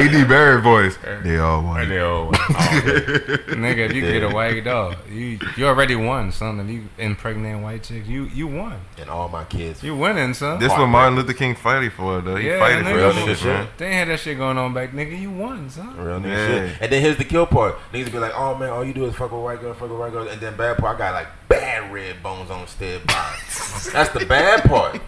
AD 0.20 0.28
Barrett 0.28 0.62
voice. 0.62 0.96
They 1.22 1.38
all 1.38 1.62
white. 1.62 1.86
They 1.86 2.00
all 2.00 2.26
white. 2.28 2.38
nigga, 2.40 3.88
if 3.88 3.92
you 3.94 4.02
get 4.02 4.22
a 4.22 4.28
white 4.30 4.62
dog, 4.64 4.96
you 5.10 5.38
you 5.56 5.66
already 5.66 5.96
won, 5.96 6.32
son. 6.32 6.60
If 6.60 6.68
you 6.68 6.84
impregnate 6.98 7.60
white 7.62 7.82
chicks, 7.82 8.06
you 8.08 8.24
you 8.24 8.46
won. 8.46 8.80
and 8.98 9.10
all 9.10 9.28
my 9.28 9.44
kids. 9.44 9.82
You 9.82 9.96
winning, 9.96 10.34
son. 10.34 10.58
This 10.60 10.70
what 10.72 10.86
Martin 10.86 11.16
Luther 11.16 11.32
King 11.32 11.54
fighted 11.54 11.92
for, 11.92 12.20
though. 12.20 12.36
He 12.36 12.46
Yeah, 12.48 12.58
fighted 12.60 12.84
for 12.84 12.92
nigga. 12.92 12.94
that 13.12 13.16
Real 13.16 13.26
shit, 13.26 13.38
shit, 13.38 13.46
man. 13.46 13.68
They 13.78 13.86
ain't 13.86 13.94
had 13.94 14.08
that 14.08 14.20
shit 14.20 14.38
going 14.38 14.58
on 14.58 14.72
back, 14.72 14.90
nigga. 14.92 15.18
You 15.20 15.30
won, 15.30 15.68
son. 15.70 15.96
Real 15.96 16.20
nigga 16.20 16.28
Yeah. 16.28 16.46
shit. 16.68 16.82
And 16.82 16.92
then 16.92 17.02
here's 17.02 17.16
the 17.16 17.24
kill 17.24 17.46
part. 17.46 17.76
Niggas 17.92 18.12
be 18.12 18.18
like, 18.18 18.32
oh 18.36 18.54
man, 18.56 18.70
all 18.70 18.84
you 18.84 18.92
do 18.94 19.04
is 19.06 19.14
fuck 19.14 19.32
with 19.32 19.42
white 19.42 19.60
girls, 19.60 19.76
fuck 19.78 19.90
with 19.90 19.98
white 19.98 20.12
girls. 20.12 20.30
And 20.30 20.40
then 20.40 20.56
bad 20.56 20.78
part, 20.78 20.96
I 20.96 20.98
got 20.98 21.14
like 21.14 21.28
bad 21.50 21.92
red 21.92 22.22
bones 22.22 22.50
on 22.50 22.66
stead 22.68 23.06
by. 23.06 23.36
That's 23.92 24.08
the 24.10 24.24
bad 24.26 24.62
part. 24.64 25.00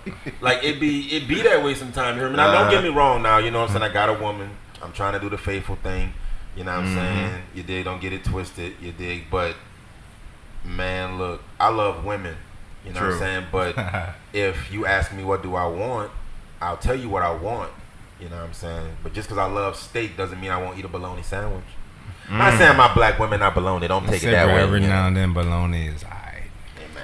Like 0.42 0.62
it 0.62 0.78
be 0.80 1.08
it 1.16 1.26
be 1.26 1.40
that 1.42 1.64
way 1.64 1.74
sometimes. 1.74 2.16
You 2.16 2.22
hear 2.22 2.30
me? 2.30 2.36
Now 2.36 2.52
don't 2.52 2.70
get 2.70 2.82
me 2.82 2.90
wrong 2.90 3.22
now, 3.22 3.38
you 3.38 3.50
know 3.50 3.60
what 3.60 3.70
I'm 3.70 3.78
saying? 3.78 3.90
I 3.90 3.94
got 3.94 4.08
a 4.10 4.14
woman. 4.22 4.50
I'm 4.82 4.92
trying 4.92 5.12
to 5.14 5.20
do 5.20 5.30
the 5.30 5.38
faithful 5.38 5.76
thing. 5.76 6.12
You 6.56 6.64
know 6.64 6.72
what 6.72 6.84
I'm 6.84 6.86
Mhm. 6.90 6.94
saying? 6.94 7.42
You 7.54 7.62
dig, 7.62 7.84
don't 7.84 8.00
get 8.00 8.12
it 8.12 8.24
twisted, 8.24 8.74
you 8.80 8.92
dig. 8.92 9.30
But 9.30 9.54
man, 10.64 11.16
look, 11.18 11.42
I 11.58 11.68
love 11.70 12.04
women. 12.04 12.36
You 12.84 12.92
know 12.92 13.00
what 13.00 13.12
I'm 13.12 13.18
saying? 13.18 13.46
But 13.52 13.76
if 14.32 14.72
you 14.72 14.84
ask 14.86 15.12
me 15.12 15.24
what 15.24 15.42
do 15.42 15.54
I 15.54 15.66
want, 15.66 16.10
I'll 16.60 16.76
tell 16.76 16.96
you 16.96 17.08
what 17.08 17.22
I 17.22 17.32
want. 17.32 17.70
You 18.20 18.28
know 18.28 18.36
what 18.36 18.44
I'm 18.46 18.52
saying? 18.52 18.96
But 19.02 19.14
just 19.14 19.28
because 19.28 19.38
I 19.38 19.50
love 19.50 19.76
steak 19.76 20.16
doesn't 20.16 20.40
mean 20.40 20.50
I 20.50 20.60
won't 20.60 20.78
eat 20.78 20.84
a 20.84 20.88
bologna 20.88 21.22
sandwich. 21.22 21.64
I'm 22.28 22.38
not 22.38 22.58
saying 22.58 22.76
my 22.76 22.92
black 22.94 23.18
women 23.18 23.40
not 23.40 23.54
bologna. 23.54 23.88
Don't 23.88 24.06
take 24.06 24.22
it 24.22 24.30
that 24.30 24.46
way. 24.46 24.62
Every 24.62 24.80
know? 24.80 24.88
now 24.88 25.06
and 25.08 25.16
then, 25.16 25.32
bologna 25.32 25.88
is. 25.88 26.04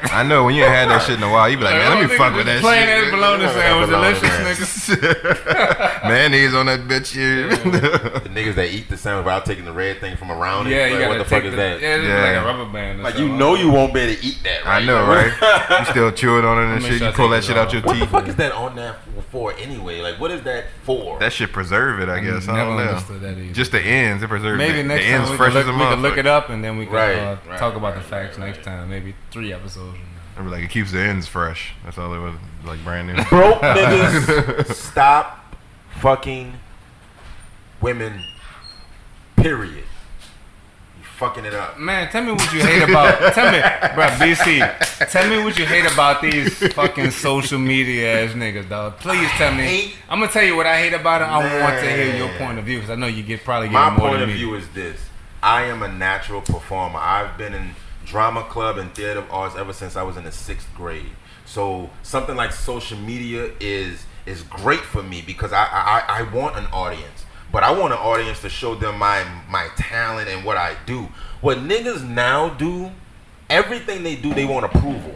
I 0.04 0.22
know 0.22 0.44
when 0.44 0.54
you 0.54 0.62
ain't 0.64 0.72
had 0.72 0.88
that 0.88 1.02
shit 1.02 1.16
in 1.16 1.22
a 1.22 1.30
while, 1.30 1.48
you 1.48 1.56
be 1.56 1.64
like, 1.64 1.74
man, 1.74 1.98
let 1.98 2.10
me 2.10 2.16
fuck 2.16 2.34
with 2.34 2.46
that 2.46 2.60
Plain 2.60 2.86
shit. 2.86 3.04
ass 3.04 3.10
bologna 3.10 3.46
sandwich, 3.48 3.88
bologna, 3.90 4.14
delicious, 4.20 4.88
man. 4.88 4.98
nigga. 4.98 6.02
Mayonnaise 6.08 6.54
on 6.54 6.66
that 6.66 6.80
bitch 6.80 7.12
here. 7.14 7.48
The 8.28 8.28
niggas 8.30 8.54
that 8.56 8.70
eat 8.72 8.88
the 8.88 8.96
sandwich 8.96 9.24
without 9.24 9.44
taking 9.46 9.64
the 9.64 9.72
red 9.72 9.98
thing 10.00 10.16
from 10.16 10.30
around 10.30 10.68
Yeah, 10.68 10.86
it. 10.86 10.88
you 10.88 10.94
Like, 10.94 11.00
gotta 11.00 11.08
what 11.08 11.18
the 11.18 11.24
take 11.24 11.42
fuck 11.42 11.44
is 11.44 11.50
the, 11.52 11.56
that? 11.56 11.80
Yeah, 11.80 11.96
it's 11.96 12.04
Yeah. 12.06 12.22
like 12.22 12.42
a 12.42 12.44
rubber 12.58 12.72
band. 12.72 13.00
Or 13.00 13.02
Like 13.04 13.18
you 13.18 13.28
know 13.28 13.54
you 13.54 13.70
won't 13.70 13.92
be 13.94 14.00
able 14.00 14.14
to 14.20 14.26
eat 14.26 14.38
that, 14.44 14.64
right? 14.64 14.82
I 14.82 14.86
know, 14.86 15.06
right? 15.06 15.80
You 15.80 15.84
still 15.86 16.12
chewing 16.12 16.44
on 16.44 16.58
it 16.58 16.62
and 16.74 16.82
Make 16.82 16.90
shit. 16.92 16.98
sure 16.98 17.08
You 17.08 17.12
pull 17.14 17.28
that 17.30 17.38
it 17.38 17.44
shit 17.44 17.56
out 17.56 17.68
off. 17.68 17.72
your 17.72 17.82
What 17.82 17.94
the 17.94 18.00
teeth. 18.00 18.10
fuck 18.10 18.28
is 18.28 18.36
that 18.36 18.52
on 18.52 18.76
that 18.76 18.96
for 19.30 19.54
anyway? 19.58 20.00
Like 20.00 20.18
what 20.20 20.30
is 20.30 20.42
that 20.42 20.66
for? 20.84 21.18
That 21.18 21.32
shit 21.32 21.52
preserve 21.52 22.00
it, 22.00 22.08
I 22.08 22.20
guess. 22.20 22.48
I 22.48 22.56
Never 22.56 22.70
don't 22.70 22.76
know. 22.84 22.90
understood 22.92 23.20
that 23.22 23.38
either. 23.38 23.52
Just 23.52 23.72
the 23.72 23.80
ends, 23.80 24.22
it 24.22 24.28
preserve 24.28 24.58
Maybe 24.58 24.82
next 24.82 25.04
time 25.04 25.30
we, 25.30 25.36
can 25.36 25.52
look, 25.54 25.66
a 25.66 25.72
we 25.72 25.78
can 25.78 26.02
look 26.02 26.14
motherfucker. 26.14 26.18
it 26.18 26.26
up 26.26 26.48
and 26.50 26.62
then 26.64 26.76
we 26.78 26.84
can 26.86 26.94
Right, 26.94 27.16
uh, 27.16 27.36
right, 27.48 27.58
talk 27.58 27.74
about 27.76 27.94
the 27.94 28.00
facts 28.02 28.38
next 28.38 28.62
time. 28.62 28.88
Maybe 28.90 29.14
three 29.30 29.52
episodes. 29.52 29.87
From 30.38 30.46
I 30.46 30.50
be 30.50 30.56
like, 30.56 30.64
it 30.64 30.70
keeps 30.70 30.92
the 30.92 31.00
ends 31.00 31.26
fresh. 31.26 31.72
That's 31.84 31.98
all 31.98 32.12
it 32.14 32.18
was, 32.18 32.34
like 32.64 32.82
brand 32.84 33.08
new. 33.08 33.14
Broke 33.24 33.60
niggas 33.62 34.72
stop 34.74 35.54
fucking 36.00 36.54
women. 37.80 38.22
Period. 39.36 39.84
You 40.98 41.04
fucking 41.16 41.44
it 41.44 41.54
up. 41.54 41.78
Man, 41.78 42.08
tell 42.10 42.22
me 42.22 42.32
what 42.32 42.52
you 42.52 42.60
hate 42.60 42.82
about. 42.88 43.34
tell 43.34 43.52
me, 43.52 43.60
bro, 43.94 44.06
BC. 44.18 45.10
Tell 45.10 45.28
me 45.28 45.42
what 45.42 45.58
you 45.58 45.66
hate 45.66 45.90
about 45.92 46.22
these 46.22 46.56
fucking 46.72 47.10
social 47.10 47.58
media 47.58 48.24
ass 48.24 48.32
niggas, 48.34 48.68
dog. 48.68 48.96
Please 48.98 49.28
tell 49.32 49.52
me. 49.52 49.62
hate- 49.62 49.94
I'm 50.08 50.20
gonna 50.20 50.30
tell 50.32 50.42
you 50.44 50.56
what 50.56 50.66
I 50.66 50.78
hate 50.80 50.92
about 50.94 51.22
it. 51.22 51.24
I 51.26 51.62
want 51.62 51.78
to 51.80 51.90
hear 51.90 52.16
your 52.16 52.28
point 52.38 52.58
of 52.58 52.64
view 52.64 52.78
because 52.78 52.90
I 52.90 52.94
know 52.96 53.06
you 53.08 53.22
get 53.22 53.44
probably 53.44 53.68
get 53.68 53.74
My 53.74 53.90
more 53.90 53.98
point 54.08 54.12
than 54.14 54.22
of 54.22 54.28
me. 54.28 54.34
view 54.36 54.54
is 54.54 54.68
this: 54.70 55.00
I 55.42 55.64
am 55.64 55.82
a 55.82 55.88
natural 55.88 56.40
performer. 56.40 56.98
I've 56.98 57.36
been 57.38 57.54
in 57.54 57.74
drama 58.08 58.42
club 58.44 58.78
and 58.78 58.94
theater 58.94 59.20
of 59.20 59.30
arts 59.30 59.54
ever 59.56 59.72
since 59.72 59.96
I 59.96 60.02
was 60.02 60.16
in 60.16 60.24
the 60.24 60.32
sixth 60.32 60.68
grade. 60.74 61.10
So 61.44 61.90
something 62.02 62.36
like 62.36 62.52
social 62.52 62.98
media 62.98 63.50
is 63.60 64.04
is 64.26 64.42
great 64.42 64.80
for 64.80 65.02
me 65.02 65.22
because 65.26 65.52
I 65.52 65.64
I, 65.64 66.20
I 66.20 66.22
want 66.34 66.56
an 66.56 66.66
audience, 66.66 67.24
but 67.52 67.62
I 67.62 67.70
want 67.70 67.92
an 67.92 67.98
audience 67.98 68.40
to 68.42 68.48
show 68.48 68.74
them 68.74 68.98
my 68.98 69.24
my 69.48 69.68
talent 69.76 70.28
and 70.28 70.44
what 70.44 70.56
I 70.56 70.76
do. 70.86 71.08
What 71.40 71.58
niggas 71.58 72.06
now 72.06 72.50
do, 72.50 72.90
everything 73.48 74.02
they 74.02 74.16
do, 74.16 74.34
they 74.34 74.44
want 74.44 74.66
approval. 74.66 75.14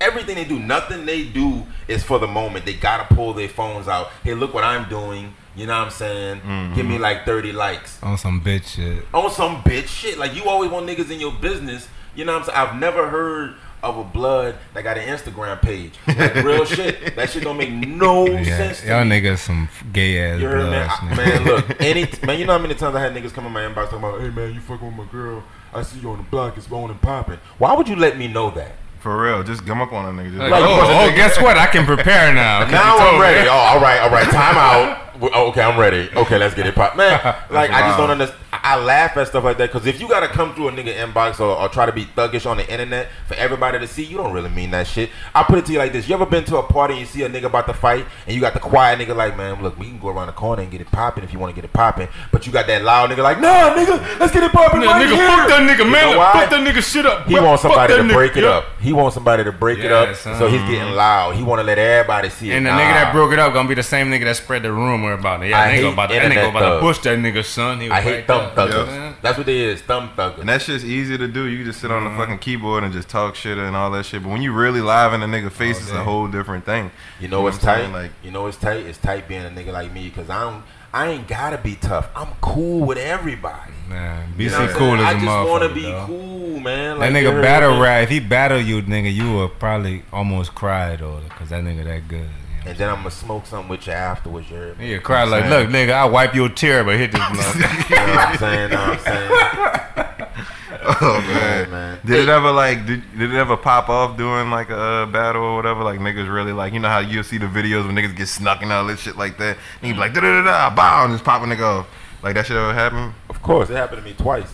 Everything 0.00 0.34
they 0.34 0.44
do, 0.44 0.58
nothing 0.58 1.06
they 1.06 1.24
do 1.24 1.64
is 1.88 2.02
for 2.02 2.18
the 2.18 2.26
moment. 2.26 2.66
They 2.66 2.74
gotta 2.74 3.14
pull 3.14 3.32
their 3.32 3.48
phones 3.48 3.88
out. 3.88 4.08
Hey, 4.22 4.34
look 4.34 4.52
what 4.52 4.64
I'm 4.64 4.88
doing. 4.88 5.32
You 5.56 5.66
know 5.66 5.78
what 5.78 5.86
I'm 5.86 5.90
saying? 5.90 6.40
Give 6.74 6.84
me 6.84 6.94
mm-hmm. 6.94 7.02
like 7.02 7.24
30 7.24 7.52
likes 7.52 8.02
On 8.02 8.18
some 8.18 8.40
bitch 8.40 8.74
shit. 8.74 9.04
on 9.14 9.30
some 9.30 9.62
bitch 9.62 9.86
shit. 9.86 10.18
Like 10.18 10.34
you 10.34 10.44
always 10.48 10.70
want 10.70 10.86
niggas 10.86 11.10
in 11.10 11.20
your 11.20 11.32
business. 11.32 11.88
You 12.14 12.24
know 12.24 12.32
what 12.38 12.48
I'm 12.48 12.54
saying? 12.54 12.58
I've 12.58 12.76
never 12.80 13.08
heard 13.08 13.54
of 13.82 13.98
a 13.98 14.04
blood 14.04 14.54
that 14.72 14.82
got 14.82 14.96
an 14.96 15.06
Instagram 15.06 15.60
page. 15.60 15.92
Like 16.06 16.36
real 16.36 16.64
shit. 16.76 17.14
That 17.16 17.28
shit 17.30 17.42
don't 17.44 17.56
make 17.58 17.70
no 17.70 18.26
Yeah, 18.26 18.44
sense 18.56 18.80
to 18.80 18.86
y'all 18.88 19.04
me. 19.04 19.20
niggas 19.20 19.38
some 19.38 19.68
gay 19.92 20.20
ass 20.32 20.40
You 20.40 20.48
heard 20.48 20.64
me, 20.64 20.70
bloods, 20.70 20.88
ah, 20.90 21.08
I- 21.10 21.16
man. 21.16 21.44
Look, 21.44 21.80
any 21.82 22.08
man, 22.26 22.38
you 22.38 22.46
know 22.46 22.52
how 22.54 22.58
many 22.58 22.74
times 22.74 22.96
I 22.96 23.00
had 23.00 23.12
niggas 23.14 23.32
come 23.34 23.44
in 23.46 23.52
my 23.52 23.60
inbox 23.62 23.90
talking 23.90 23.98
about, 23.98 24.20
"Hey 24.20 24.30
man, 24.30 24.54
you 24.54 24.60
fucking 24.60 24.86
with 24.86 24.96
my 25.06 25.12
girl. 25.12 25.44
I 25.74 25.82
see 25.82 25.98
you 25.98 26.08
on 26.10 26.16
the 26.18 26.22
block. 26.24 26.56
It's 26.56 26.70
on 26.72 26.90
and 26.90 27.00
popping." 27.02 27.38
Why 27.58 27.74
would 27.74 27.88
you 27.88 27.96
let 27.96 28.16
me 28.16 28.26
know 28.28 28.50
that? 28.52 28.72
For 29.00 29.20
real, 29.22 29.42
just 29.42 29.66
come 29.66 29.82
up 29.82 29.92
on 29.92 30.18
a 30.18 30.22
nigga. 30.22 30.38
Like, 30.38 30.50
oh, 30.50 30.54
oh, 30.54 30.60
Like, 30.60 30.62
oh, 30.62 30.76
because 30.80 31.10
oh, 31.12 31.14
guess 31.16 31.42
what? 31.42 31.58
I 31.58 31.66
can 31.66 31.84
prepare 31.84 32.32
now. 32.32 32.60
'cause 32.62 32.72
Now 32.72 32.96
I'm 32.96 33.14
me. 33.16 33.20
ready. 33.20 33.48
Oh, 33.50 33.52
all 33.52 33.80
right, 33.80 34.00
all 34.00 34.08
right. 34.08 34.24
Time 34.30 34.56
out. 34.56 34.98
Oh, 35.20 35.48
Okay, 35.50 35.60
I'm 35.60 35.78
ready. 35.78 36.08
Okay, 36.16 36.38
let's 36.38 36.54
get 36.54 36.66
it 36.66 36.74
pop. 36.74 36.96
Man, 36.96 37.20
like 37.50 37.70
I 37.70 37.80
just 37.82 37.98
don't 37.98 38.10
understand. 38.10 38.40
I 38.64 38.78
laugh 38.82 39.14
at 39.18 39.28
stuff 39.28 39.44
like 39.44 39.58
that 39.58 39.70
because 39.70 39.86
if 39.86 40.00
you 40.00 40.08
gotta 40.08 40.26
come 40.26 40.54
through 40.54 40.68
a 40.68 40.72
nigga 40.72 40.94
inbox 40.96 41.38
or, 41.38 41.54
or 41.54 41.68
try 41.68 41.84
to 41.84 41.92
be 41.92 42.06
thuggish 42.06 42.48
on 42.50 42.56
the 42.56 42.66
internet 42.72 43.08
for 43.28 43.34
everybody 43.34 43.78
to 43.78 43.86
see, 43.86 44.02
you 44.02 44.16
don't 44.16 44.32
really 44.32 44.48
mean 44.48 44.70
that 44.70 44.86
shit. 44.86 45.10
I 45.34 45.42
put 45.42 45.58
it 45.58 45.66
to 45.66 45.72
you 45.72 45.78
like 45.78 45.92
this: 45.92 46.08
You 46.08 46.14
ever 46.14 46.24
been 46.24 46.44
to 46.44 46.56
a 46.56 46.62
party 46.62 46.94
and 46.94 47.00
you 47.00 47.06
see 47.06 47.22
a 47.24 47.28
nigga 47.28 47.44
about 47.44 47.66
to 47.66 47.74
fight 47.74 48.06
and 48.26 48.34
you 48.34 48.40
got 48.40 48.54
the 48.54 48.60
quiet 48.60 48.98
nigga 48.98 49.14
like, 49.14 49.36
man, 49.36 49.62
look, 49.62 49.78
we 49.78 49.86
can 49.86 49.98
go 49.98 50.08
around 50.08 50.28
the 50.28 50.32
corner 50.32 50.62
and 50.62 50.70
get 50.70 50.80
it 50.80 50.90
popping 50.90 51.24
if 51.24 51.32
you 51.32 51.38
want 51.38 51.54
to 51.54 51.54
get 51.54 51.64
it 51.64 51.74
popping, 51.74 52.08
but 52.32 52.46
you 52.46 52.52
got 52.52 52.66
that 52.66 52.82
loud 52.82 53.10
nigga 53.10 53.22
like, 53.22 53.38
nah, 53.38 53.74
nigga, 53.74 54.18
let's 54.18 54.32
get 54.32 54.42
it 54.42 54.50
popping 54.50 54.80
Yeah, 54.80 54.92
right 54.92 55.06
nigga, 55.06 55.14
here. 55.14 55.26
fuck 55.28 55.48
that 55.48 55.70
nigga, 55.70 55.84
You 55.84 55.90
man. 55.90 56.16
know? 56.16 56.22
Fuck 56.32 56.50
that 56.50 56.66
nigga 56.74 56.82
shit 56.92 57.04
up. 57.04 57.26
He 57.26 57.34
wants 57.34 57.60
somebody 57.62 57.92
that 57.92 57.98
to 57.98 58.04
nigga, 58.08 58.14
break 58.14 58.36
it 58.38 58.44
yeah. 58.44 58.48
up. 58.50 58.64
He 58.80 58.92
wants 58.94 59.14
somebody 59.14 59.44
to 59.44 59.52
break 59.52 59.78
it 59.80 59.92
up, 59.92 60.14
so 60.16 60.30
he's 60.48 60.60
uh-huh. 60.60 60.70
getting 60.70 60.94
loud. 60.94 61.34
He 61.36 61.42
want 61.42 61.58
to 61.60 61.64
let 61.64 61.78
everybody 61.78 62.30
see 62.30 62.50
it. 62.50 62.54
And 62.54 62.64
the 62.66 62.70
Nah. 62.70 62.78
nigga 62.78 62.92
that 62.94 63.12
broke 63.12 63.32
it 63.32 63.38
up 63.38 63.52
gonna 63.52 63.68
be 63.68 63.74
the 63.74 63.82
same 63.82 64.10
nigga 64.10 64.24
that 64.24 64.36
spread 64.36 64.62
the 64.62 64.72
rumor 64.72 65.12
about 65.12 65.42
it. 65.42 65.50
Yeah, 65.50 65.60
I 65.60 65.72
nigga 65.76 65.92
about 65.92 66.06
to, 66.08 66.14
that 66.14 66.22
internet 66.24 66.46
nigga 66.46 66.50
about 66.56 66.74
to 66.76 66.80
push 66.80 66.98
that 67.00 67.18
nigga, 67.18 67.44
son. 67.44 67.80
He 67.80 67.88
was 67.88 67.98
I 67.98 68.00
hate 68.00 68.14
right 68.14 68.26
thumb. 68.26 68.53
Thuggers. 68.54 68.86
Yeah. 68.86 69.14
That's 69.22 69.36
what 69.38 69.46
they 69.46 69.58
is, 69.58 69.80
thumb 69.82 70.10
thuggers. 70.16 70.40
And 70.40 70.48
that 70.48 70.62
shit's 70.62 70.84
easy 70.84 71.16
to 71.18 71.26
do. 71.28 71.44
You 71.44 71.58
can 71.58 71.66
just 71.66 71.80
sit 71.80 71.90
on 71.90 72.02
Mm-hmm. 72.04 72.16
the 72.16 72.22
fucking 72.22 72.38
keyboard 72.38 72.84
and 72.84 72.92
just 72.92 73.08
talk 73.08 73.34
shit 73.34 73.56
and 73.58 73.74
all 73.76 73.90
that 73.92 74.04
shit. 74.06 74.22
But 74.22 74.30
when 74.30 74.42
you 74.42 74.52
really 74.52 74.80
live 74.80 75.12
in 75.12 75.22
a 75.22 75.26
nigga 75.26 75.50
face, 75.50 75.78
it's 75.80 75.90
day. 75.90 75.96
a 75.98 76.02
whole 76.02 76.26
different 76.28 76.64
thing. 76.64 76.90
You 77.20 77.28
know 77.28 77.40
what's 77.42 77.56
what 77.58 77.68
I'm 77.68 77.74
tight? 77.76 77.80
saying? 77.82 77.92
Like, 77.92 78.10
you 78.22 78.30
know 78.30 78.42
what's 78.42 78.56
tight? 78.56 78.84
It's 78.86 78.98
tight 78.98 79.26
being 79.28 79.44
a 79.44 79.50
nigga 79.50 79.72
like 79.72 79.92
me 79.92 80.08
because 80.08 80.30
I 80.30 80.40
don't. 80.42 80.62
I 80.92 81.08
ain't 81.08 81.26
gotta 81.26 81.58
be 81.58 81.74
tough. 81.74 82.08
I'm 82.14 82.28
cool 82.40 82.86
with 82.86 82.98
everybody. 82.98 83.72
Man, 83.88 84.32
You 84.38 84.48
know 84.50 84.58
I'm 84.58 84.68
cool 84.68 84.94
as 84.94 85.00
a 85.00 85.04
I 85.06 85.14
just 85.14 85.50
wanna 85.50 85.68
be 85.74 85.82
dog. 85.82 86.06
cool, 86.06 86.60
man. 86.60 87.00
That 87.00 87.12
Like, 87.12 87.22
you 87.24 87.28
nigga 87.30 87.42
battle 87.42 87.80
rap. 87.80 88.04
If 88.04 88.10
he 88.10 88.20
battle 88.20 88.60
you, 88.60 88.80
nigga, 88.82 89.12
you 89.12 89.32
will 89.32 89.48
probably 89.48 90.04
almost 90.12 90.54
cry 90.54 90.94
though, 90.94 91.20
cause 91.30 91.48
that 91.48 91.64
nigga 91.64 91.84
that 91.84 92.06
good. 92.06 92.28
You 92.64 92.68
know? 92.68 92.70
And 92.70 92.78
then 92.78 92.88
I'm 92.90 92.96
gonna 92.96 93.10
smoke 93.10 93.46
something 93.46 93.68
with 93.68 93.86
you 93.86 93.92
afterwards. 93.92 94.50
You 94.50 94.56
heard 94.56 94.78
me? 94.78 94.92
He 94.92 94.98
cry 94.98 95.24
like, 95.24 95.44
saying? 95.44 95.50
look, 95.64 95.68
nigga, 95.70 95.92
I 95.92 96.04
wipe 96.06 96.34
your 96.34 96.48
tear, 96.48 96.82
but 96.84 96.96
hit 96.96 97.12
this 97.12 97.20
blunt. 97.30 97.56
You 97.90 97.96
know 97.96 98.06
what 98.06 98.28
I'm 98.28 98.38
saying? 98.38 98.70
Know 98.70 98.76
what 98.76 98.98
I'm 98.98 99.04
saying? 99.04 99.30
oh 101.00 101.24
Yeah, 101.28 101.34
man. 101.34 101.70
man. 101.70 101.98
Did 102.04 102.20
it 102.20 102.28
ever 102.28 102.50
like 102.50 102.86
did, 102.86 103.02
did 103.18 103.32
it 103.32 103.36
ever 103.36 103.56
pop 103.56 103.88
off 103.88 104.16
during 104.16 104.50
like 104.50 104.70
a 104.70 104.76
uh, 104.78 105.06
battle 105.06 105.42
or 105.42 105.56
whatever? 105.56 105.82
Like 105.84 106.00
niggas 106.00 106.32
really 106.32 106.52
like 106.52 106.72
you 106.72 106.80
know 106.80 106.88
how 106.88 106.98
you'll 106.98 107.24
see 107.24 107.38
the 107.38 107.46
videos 107.46 107.86
when 107.86 107.94
niggas 107.96 108.16
get 108.16 108.28
snuck 108.28 108.62
and 108.62 108.72
all 108.72 108.86
this 108.86 109.00
shit 109.00 109.16
like 109.16 109.38
that. 109.38 109.56
And 109.80 109.88
you 109.88 109.94
be 109.94 110.00
like 110.00 110.14
da 110.14 110.20
da 110.20 110.42
da 110.42 110.68
da 110.70 110.74
bow 110.74 111.04
and 111.04 111.14
just 111.14 111.24
pop 111.24 111.42
a 111.42 111.46
nigga 111.46 111.62
off. 111.80 111.86
Like 112.22 112.34
that 112.34 112.46
shit 112.46 112.56
ever 112.56 112.72
happen? 112.72 113.14
Of 113.28 113.42
course, 113.42 113.68
it 113.70 113.74
happened 113.76 114.02
to 114.02 114.08
me 114.08 114.14
twice. 114.14 114.52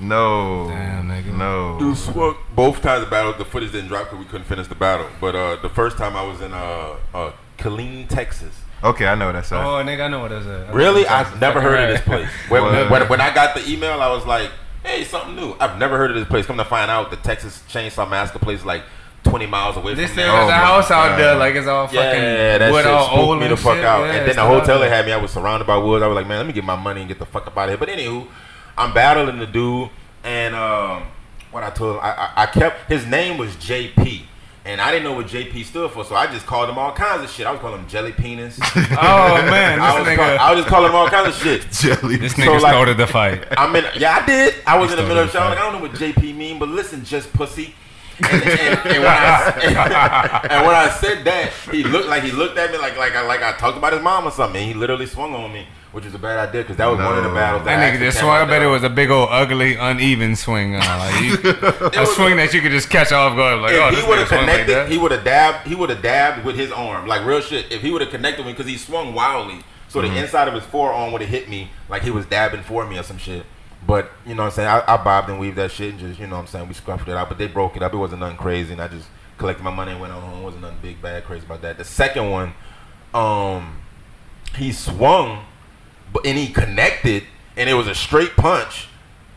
No. 0.00 0.68
Damn, 0.68 1.08
nigga. 1.08 1.36
No. 1.36 1.78
Dude, 1.78 1.96
swung. 1.96 2.36
Both 2.54 2.82
times 2.82 3.04
the 3.04 3.10
battle, 3.10 3.32
the 3.34 3.44
footage 3.44 3.70
didn't 3.70 3.88
drop 3.88 4.06
because 4.10 4.18
we 4.18 4.24
couldn't 4.24 4.46
finish 4.46 4.66
the 4.66 4.74
battle. 4.74 5.06
But 5.20 5.36
uh, 5.36 5.56
the 5.62 5.68
first 5.68 5.96
time 5.96 6.16
I 6.16 6.22
was 6.24 6.40
in 6.40 6.52
uh, 6.52 6.96
uh, 7.14 7.30
Killeen, 7.58 8.08
Texas. 8.08 8.54
Okay, 8.82 9.06
I 9.06 9.14
know 9.14 9.32
that's 9.32 9.50
oh, 9.52 9.56
uh, 9.76 9.82
nigga, 9.84 10.04
I 10.04 10.08
know 10.08 10.20
what 10.20 10.30
that's. 10.30 10.46
at. 10.46 10.74
Really? 10.74 11.06
I've 11.06 11.40
never 11.40 11.60
heard 11.60 11.78
of 11.80 11.88
this 11.96 12.00
place. 12.06 12.28
When, 12.48 12.62
What? 12.62 12.90
when, 12.90 13.08
when 13.08 13.20
I 13.20 13.34
got 13.34 13.54
the 13.54 13.66
email, 13.70 14.00
I 14.02 14.10
was 14.10 14.26
like, 14.26 14.50
hey, 14.84 15.04
something 15.04 15.34
new. 15.36 15.56
I've 15.58 15.78
never 15.78 15.96
heard 15.96 16.10
of 16.10 16.16
this 16.16 16.28
place. 16.28 16.44
Come 16.44 16.58
to 16.58 16.64
find 16.66 16.90
out, 16.90 17.10
the 17.10 17.16
Texas 17.16 17.62
Chainsaw 17.70 18.08
Massacre 18.08 18.38
place 18.40 18.58
is 18.60 18.66
like 18.66 18.82
20 19.22 19.46
miles 19.46 19.76
away 19.78 19.94
This 19.94 20.10
from 20.10 20.16
thing 20.16 20.26
there. 20.26 20.34
is 20.34 20.40
Oh 20.42 20.44
a 20.44 20.50
my 20.50 20.52
house 20.52 20.90
out 20.90 21.08
God. 21.10 21.18
there, 21.18 21.34
like 21.36 21.54
it's 21.54 21.66
all 21.66 21.86
fucking 21.86 21.98
Yeah, 22.02 22.58
that 22.58 22.70
wood 22.72 22.84
shit 22.84 22.92
all 22.92 23.06
spooked 23.06 23.22
old 23.22 23.40
me 23.40 23.48
the 23.48 23.56
fuck 23.56 23.76
shit. 23.76 23.84
out. 23.86 24.04
Yeah, 24.04 24.12
and 24.16 24.28
then 24.28 24.36
the 24.36 24.44
hotel 24.44 24.78
they 24.80 24.90
had 24.90 25.06
me, 25.06 25.12
I 25.12 25.16
was 25.16 25.30
surrounded 25.30 25.66
by 25.66 25.78
woods. 25.78 26.02
I 26.02 26.06
was 26.06 26.14
like, 26.14 26.26
man, 26.26 26.36
let 26.38 26.46
me 26.46 26.52
get 26.52 26.64
my 26.64 26.76
money 26.76 27.00
and 27.00 27.08
get 27.08 27.18
the 27.18 27.24
fuck 27.24 27.46
up 27.46 27.56
out 27.56 27.64
of 27.64 27.68
here. 27.70 27.78
But 27.78 27.88
anywho, 27.88 28.26
I'm 28.76 28.92
battling 28.92 29.38
the 29.38 29.46
dude, 29.46 29.88
and 30.24 30.54
um, 30.54 31.04
what 31.52 31.62
I 31.62 31.70
told 31.70 31.96
him, 31.96 32.00
I, 32.02 32.10
I, 32.12 32.42
I 32.42 32.46
kept 32.46 32.90
his 32.92 33.06
name 33.06 33.38
was 33.38 33.56
JP. 33.56 34.24
And 34.66 34.80
I 34.80 34.90
didn't 34.90 35.04
know 35.04 35.12
what 35.12 35.26
JP 35.26 35.62
stood 35.66 35.90
for, 35.90 36.06
so 36.06 36.14
I 36.14 36.26
just 36.26 36.46
called 36.46 36.70
him 36.70 36.78
all 36.78 36.90
kinds 36.92 37.22
of 37.22 37.30
shit. 37.30 37.46
I 37.46 37.50
was 37.52 37.60
calling 37.60 37.80
him 37.80 37.88
Jelly 37.88 38.12
Penis. 38.12 38.58
Oh 38.96 39.34
man, 39.50 39.80
I, 39.80 39.98
this 39.98 40.08
was 40.08 40.16
call, 40.16 40.38
I 40.38 40.50
was 40.52 40.60
just 40.60 40.68
calling 40.68 40.88
him 40.90 40.96
all 40.96 41.08
kinds 41.08 41.28
of 41.28 41.42
shit. 41.42 41.70
jelly. 41.70 42.16
this 42.16 42.32
so, 42.32 42.42
nigga 42.42 42.60
like- 42.62 42.72
started 42.72 42.96
the 42.96 43.06
fight. 43.06 43.44
I'm 43.58 43.74
in. 43.76 43.84
Yeah, 43.96 44.20
I 44.22 44.26
did. 44.26 44.54
I 44.66 44.78
was 44.78 44.90
in 44.90 44.96
the 44.96 45.02
middle 45.02 45.18
of 45.18 45.32
the 45.32 45.38
show. 45.38 45.44
Like, 45.44 45.58
I 45.58 45.62
don't 45.62 45.74
know 45.74 45.80
what 45.80 45.92
JP 45.92 46.34
mean, 46.34 46.58
but 46.58 46.68
listen, 46.68 47.04
just 47.04 47.32
pussy. 47.32 47.74
And, 48.18 48.26
and, 48.26 48.46
and, 48.46 49.02
when 49.02 49.06
I, 49.06 50.46
and 50.50 50.66
when 50.66 50.74
I 50.76 50.88
said 50.88 51.24
that, 51.24 51.52
he 51.70 51.82
looked 51.82 52.08
like 52.08 52.22
he 52.22 52.30
looked 52.30 52.56
at 52.56 52.70
me 52.70 52.78
like 52.78 52.96
like 52.96 53.14
I 53.14 53.26
like 53.26 53.42
I 53.42 53.52
talked 53.52 53.76
about 53.76 53.92
his 53.92 54.02
mom 54.02 54.26
or 54.26 54.30
something. 54.30 54.62
And 54.62 54.72
he 54.72 54.74
literally 54.74 55.06
swung 55.06 55.34
on 55.34 55.52
me, 55.52 55.66
which 55.94 56.04
was 56.04 56.14
a 56.14 56.18
bad 56.18 56.48
idea 56.50 56.62
because 56.62 56.76
that 56.76 56.86
was 56.86 56.98
one 56.98 57.16
of 57.16 57.22
the 57.24 57.30
No. 57.30 57.34
battles. 57.34 57.64
That 57.64 57.78
I 57.78 57.82
nigga 57.82 57.86
actually 57.92 58.06
just 58.06 58.18
swung. 58.18 58.30
I 58.30 58.40
out 58.42 58.48
bet 58.48 58.60
it 58.62 58.66
was 58.66 58.82
a 58.82 58.90
big 58.90 59.10
old 59.10 59.28
ugly, 59.30 59.76
uneven 59.76 60.36
swing. 60.36 60.74
Uh, 60.76 60.80
like 60.80 61.22
you, 61.22 61.34
a 61.96 62.00
was- 62.00 62.14
swing 62.14 62.36
that 62.36 62.52
you 62.52 62.60
could 62.60 62.72
just 62.72 62.90
catch 62.90 63.12
off 63.12 63.34
guard. 63.36 63.60
Like, 63.62 63.72
oh, 63.74 63.88
If 63.88 63.94
this 63.94 64.02
he 64.04 64.08
would 64.10 64.18
have 64.18 64.28
swung 64.28 64.46
like 64.46 64.66
connected, 64.66 64.92
he 64.92 64.98
would 64.98 65.12
have 65.12 65.24
dabbed. 65.24 65.66
He 65.66 65.74
would 65.74 65.88
have 65.90 66.02
dabbed 66.02 66.44
with 66.44 66.56
his 66.56 66.70
arm, 66.72 67.06
like 67.06 67.24
real 67.24 67.40
shit. 67.40 67.72
If 67.72 67.80
he 67.80 67.90
would 67.90 68.02
have 68.02 68.10
connected 68.10 68.44
me, 68.44 68.52
because 68.52 68.66
he 68.66 68.76
swung 68.76 69.14
wildly, 69.14 69.60
so 69.88 70.00
Mm-hmm. 70.02 70.14
the 70.14 70.20
inside 70.20 70.48
of 70.48 70.54
his 70.54 70.64
forearm 70.64 71.12
would 71.12 71.20
have 71.22 71.30
hit 71.30 71.48
me, 71.48 71.70
like 71.88 72.02
he 72.02 72.10
was 72.10 72.26
dabbing 72.26 72.62
for 72.62 72.84
me 72.84 72.98
or 72.98 73.02
some 73.04 73.16
shit. 73.18 73.46
But 73.86 74.10
you 74.26 74.34
know 74.34 74.42
what 74.42 74.48
I'm 74.48 74.52
saying? 74.54 74.68
I, 74.68 74.94
I 74.94 74.96
bobbed 74.96 75.28
and 75.30 75.38
weaved 75.38 75.56
that 75.56 75.70
shit 75.70 75.90
and 75.90 76.00
just 76.00 76.18
you 76.18 76.26
know 76.26 76.34
what 76.36 76.40
I'm 76.42 76.46
saying 76.48 76.66
we 76.68 76.74
scruffed 76.74 77.06
it 77.06 77.10
out. 77.16 77.28
But 77.28 77.38
they 77.38 77.46
broke 77.46 77.76
it 77.76 77.82
up. 77.82 77.92
It 77.94 77.98
wasn't 77.98 78.20
nothing 78.20 78.36
crazy, 78.38 78.72
and 78.72 78.82
I 78.82 78.88
just 78.88 79.06
collected 79.38 79.62
my 79.62 79.70
money 79.70 79.92
and 79.92 80.00
went 80.00 80.12
on 80.12 80.20
home. 80.22 80.40
It 80.40 80.44
wasn't 80.44 80.62
nothing 80.62 80.78
big, 80.82 81.00
bad, 81.00 81.24
crazy 81.24 81.44
about 81.46 81.62
that. 81.62 81.78
The 81.78 81.84
second 81.84 82.30
one, 82.30 82.54
um, 83.12 83.76
he 84.56 84.72
swung, 84.72 85.44
but 86.14 86.24
and 86.24 86.38
he 86.38 86.48
connected, 86.48 87.24
and 87.58 87.68
it 87.68 87.74
was 87.74 87.88
a 87.88 87.94
straight 87.94 88.36
punch. 88.36 88.88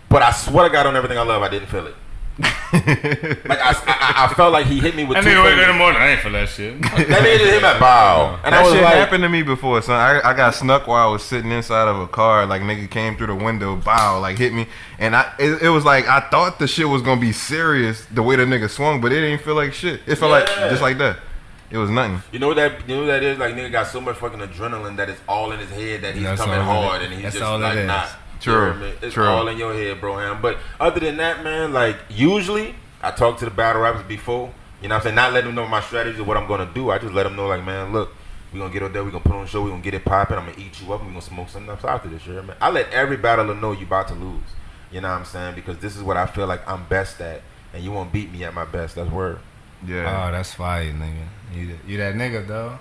But 0.07 0.21
I 0.21 0.31
swear 0.31 0.69
to 0.69 0.71
God, 0.71 0.85
on 0.85 0.95
everything 0.95 1.17
I 1.17 1.23
love, 1.23 1.41
I 1.41 1.49
didn't 1.49 1.67
feel 1.67 1.87
it. 1.87 1.95
like 2.39 3.59
I, 3.59 3.73
I, 3.87 4.25
I 4.25 4.33
felt 4.35 4.53
like 4.53 4.67
he 4.67 4.79
hit 4.79 4.95
me 4.95 5.03
with 5.03 5.15
That 5.15 5.23
two 5.23 5.31
nigga 5.31 5.43
wake 5.43 5.53
up 5.53 5.59
in 5.59 5.67
the 5.69 5.73
morning. 5.73 5.99
I 5.99 6.09
ain't 6.09 6.21
for 6.21 6.29
that 6.29 6.47
shit. 6.47 6.79
That 6.81 6.91
nigga 6.91 7.39
just 7.39 7.51
hit 7.51 7.61
my 7.63 7.79
bow, 7.79 8.39
and 8.43 8.53
I 8.53 8.59
that 8.59 8.63
was 8.63 8.73
shit 8.73 8.83
like, 8.83 8.93
happened 8.93 9.23
to 9.23 9.29
me 9.29 9.41
before, 9.41 9.81
son. 9.81 9.99
I, 9.99 10.29
I 10.29 10.33
got 10.35 10.53
snuck 10.53 10.85
while 10.85 11.09
I 11.09 11.11
was 11.11 11.23
sitting 11.23 11.49
inside 11.49 11.87
of 11.87 11.99
a 11.99 12.07
car. 12.07 12.45
Like 12.45 12.61
nigga 12.61 12.89
came 12.91 13.17
through 13.17 13.27
the 13.27 13.35
window, 13.35 13.75
bow, 13.75 14.19
like 14.19 14.37
hit 14.37 14.53
me, 14.53 14.67
and 14.99 15.15
I 15.15 15.33
it, 15.39 15.63
it 15.63 15.69
was 15.69 15.83
like 15.83 16.07
I 16.07 16.29
thought 16.29 16.59
the 16.59 16.67
shit 16.67 16.87
was 16.87 17.01
gonna 17.01 17.19
be 17.19 17.31
serious 17.31 18.05
the 18.05 18.21
way 18.21 18.35
the 18.35 18.45
nigga 18.45 18.69
swung, 18.69 19.01
but 19.01 19.11
it 19.11 19.21
didn't 19.21 19.43
feel 19.43 19.55
like 19.55 19.73
shit. 19.73 20.01
It 20.05 20.17
felt 20.17 20.29
like 20.29 20.45
just 20.45 20.83
like 20.83 20.99
that. 20.99 21.17
It 21.69 21.77
was 21.77 21.89
nothing. 21.89 22.21
You 22.31 22.39
know 22.39 22.53
that 22.53 22.87
you 22.87 22.95
know 22.95 23.05
that 23.07 23.23
is 23.23 23.37
like 23.37 23.53
nigga 23.53 23.71
got 23.71 23.87
so 23.87 23.99
much 23.99 24.17
fucking 24.17 24.39
adrenaline 24.39 24.95
that 24.97 25.09
it's 25.09 25.21
all 25.27 25.51
in 25.51 25.59
his 25.59 25.69
head 25.69 26.01
that 26.01 26.15
he's 26.15 26.23
That's 26.23 26.41
coming 26.41 26.59
hard 26.59 27.01
and 27.01 27.13
he's 27.13 27.23
That's 27.23 27.35
just 27.35 27.45
all 27.45 27.59
like 27.59 27.85
not. 27.85 28.09
True. 28.39 28.73
You 28.73 28.79
know? 28.79 28.93
It's 29.01 29.13
True. 29.13 29.25
all 29.25 29.47
in 29.47 29.57
your 29.57 29.73
head, 29.73 29.99
bro. 29.99 30.17
Ham. 30.17 30.41
But 30.41 30.57
other 30.79 30.99
than 30.99 31.17
that, 31.17 31.43
man, 31.43 31.73
like 31.73 31.97
usually 32.09 32.75
I 33.01 33.11
talk 33.11 33.37
to 33.39 33.45
the 33.45 33.51
battle 33.51 33.81
rappers 33.81 34.05
before. 34.05 34.53
You 34.81 34.87
know 34.87 34.95
what 34.95 34.99
I'm 34.99 35.03
saying? 35.03 35.15
Not 35.15 35.33
let 35.33 35.43
them 35.43 35.55
know 35.55 35.67
my 35.67 35.81
strategy 35.81 36.19
of 36.19 36.27
what 36.27 36.37
I'm 36.37 36.47
gonna 36.47 36.69
do. 36.73 36.91
I 36.91 36.99
just 36.99 37.13
let 37.13 37.23
them 37.23 37.35
know 37.35 37.47
like, 37.47 37.65
man, 37.65 37.91
look, 37.91 38.13
we 38.53 38.59
gonna 38.59 38.71
get 38.71 38.83
up 38.83 38.93
there, 38.93 39.03
we 39.03 39.11
gonna 39.11 39.23
put 39.23 39.33
on 39.33 39.43
a 39.43 39.47
show, 39.47 39.61
we 39.61 39.69
gonna 39.69 39.81
get 39.81 39.93
it 39.93 40.05
popping, 40.05 40.37
I'm 40.37 40.45
gonna 40.45 40.57
eat 40.59 40.79
you 40.81 40.93
up, 40.93 41.01
and 41.01 41.09
we 41.09 41.13
gonna 41.13 41.25
smoke 41.25 41.49
something 41.49 41.69
else 41.69 41.83
after 41.83 42.07
this 42.09 42.25
year, 42.27 42.41
man. 42.43 42.55
I 42.61 42.69
let 42.69 42.89
every 42.91 43.17
battler 43.17 43.55
know 43.55 43.71
you 43.71 43.85
about 43.85 44.07
to 44.09 44.13
lose. 44.13 44.43
You 44.91 45.01
know 45.01 45.09
what 45.09 45.17
I'm 45.17 45.25
saying? 45.25 45.55
Because 45.55 45.79
this 45.79 45.97
is 45.97 46.03
what 46.03 46.15
I 46.15 46.27
feel 46.27 46.47
like 46.47 46.67
I'm 46.67 46.85
best 46.85 47.19
at, 47.19 47.41
and 47.73 47.83
you 47.83 47.91
won't 47.91 48.13
beat 48.13 48.31
me 48.31 48.43
at 48.43 48.53
my 48.53 48.65
best. 48.65 48.95
That's 48.95 49.11
word. 49.11 49.39
Yeah. 49.85 50.27
Oh, 50.27 50.31
that's 50.31 50.53
fire, 50.53 50.91
nigga. 50.91 51.27
You, 51.53 51.77
you 51.87 51.97
that 51.97 52.15
nigga 52.15 52.47
though. 52.47 52.79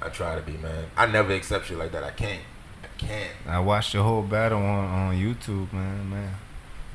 I 0.00 0.08
try 0.08 0.34
to 0.34 0.40
be, 0.40 0.52
man. 0.52 0.86
I 0.96 1.06
never 1.06 1.32
accept 1.32 1.66
shit 1.66 1.78
like 1.78 1.92
that. 1.92 2.02
I 2.02 2.10
can't. 2.10 2.42
I 2.82 2.86
can't. 2.98 3.30
I 3.46 3.60
watched 3.60 3.92
the 3.92 4.02
whole 4.02 4.22
battle 4.22 4.58
on, 4.58 4.84
on 4.84 5.14
YouTube, 5.14 5.72
man. 5.72 6.10
Man, 6.10 6.34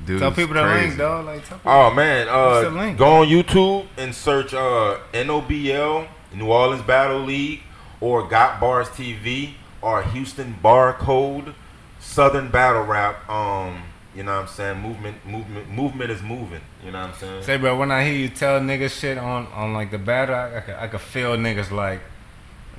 Dude, 0.06 0.20
tell 0.20 0.32
people 0.32 0.54
the 0.54 0.63
link, 0.63 0.98
dog. 0.98 1.26
Like, 1.26 1.46
tell 1.46 1.58
people. 1.58 1.72
Oh 1.72 1.94
man, 1.94 2.28
uh, 2.28 2.94
go 2.94 3.22
on 3.22 3.28
YouTube 3.28 3.88
and 3.98 4.13
search 4.13 4.54
uh, 4.54 4.98
NOBL 5.13 6.08
New 6.34 6.48
Orleans 6.48 6.84
Battle 6.84 7.22
League 7.22 7.62
or 8.02 8.28
Got 8.28 8.60
Bars 8.60 8.90
TV 8.90 9.54
or 9.82 10.04
Houston 10.04 10.56
Barcode 10.63 11.54
Southern 12.00 12.50
Battle 12.50 12.84
Rap. 12.84 13.28
Um, 13.30 13.84
you 14.18 14.24
know 14.24 14.34
what 14.34 14.42
I'm 14.42 14.48
saying? 14.48 14.82
Movement, 14.82 15.24
movement, 15.28 15.70
movement 15.70 16.10
is 16.10 16.24
moving. 16.24 16.62
You 16.84 16.90
know 16.90 17.02
what 17.02 17.10
I'm 17.12 17.20
saying? 17.20 17.44
Say, 17.44 17.58
bro, 17.58 17.78
when 17.78 17.92
I 17.92 18.04
hear 18.04 18.15
you 18.15 18.30
tell 18.30 18.60
niggas 18.60 19.00
shit 19.00 19.15
on, 19.15 19.46
on 19.54 19.74
like 19.74 19.92
the 19.92 20.00
battle, 20.00 20.34
I, 20.34 20.58
I, 20.58 20.60
could, 20.62 20.76
I 20.76 20.88
could 20.88 21.02
feel 21.02 21.38
niggas 21.38 21.70
like, 21.70 22.02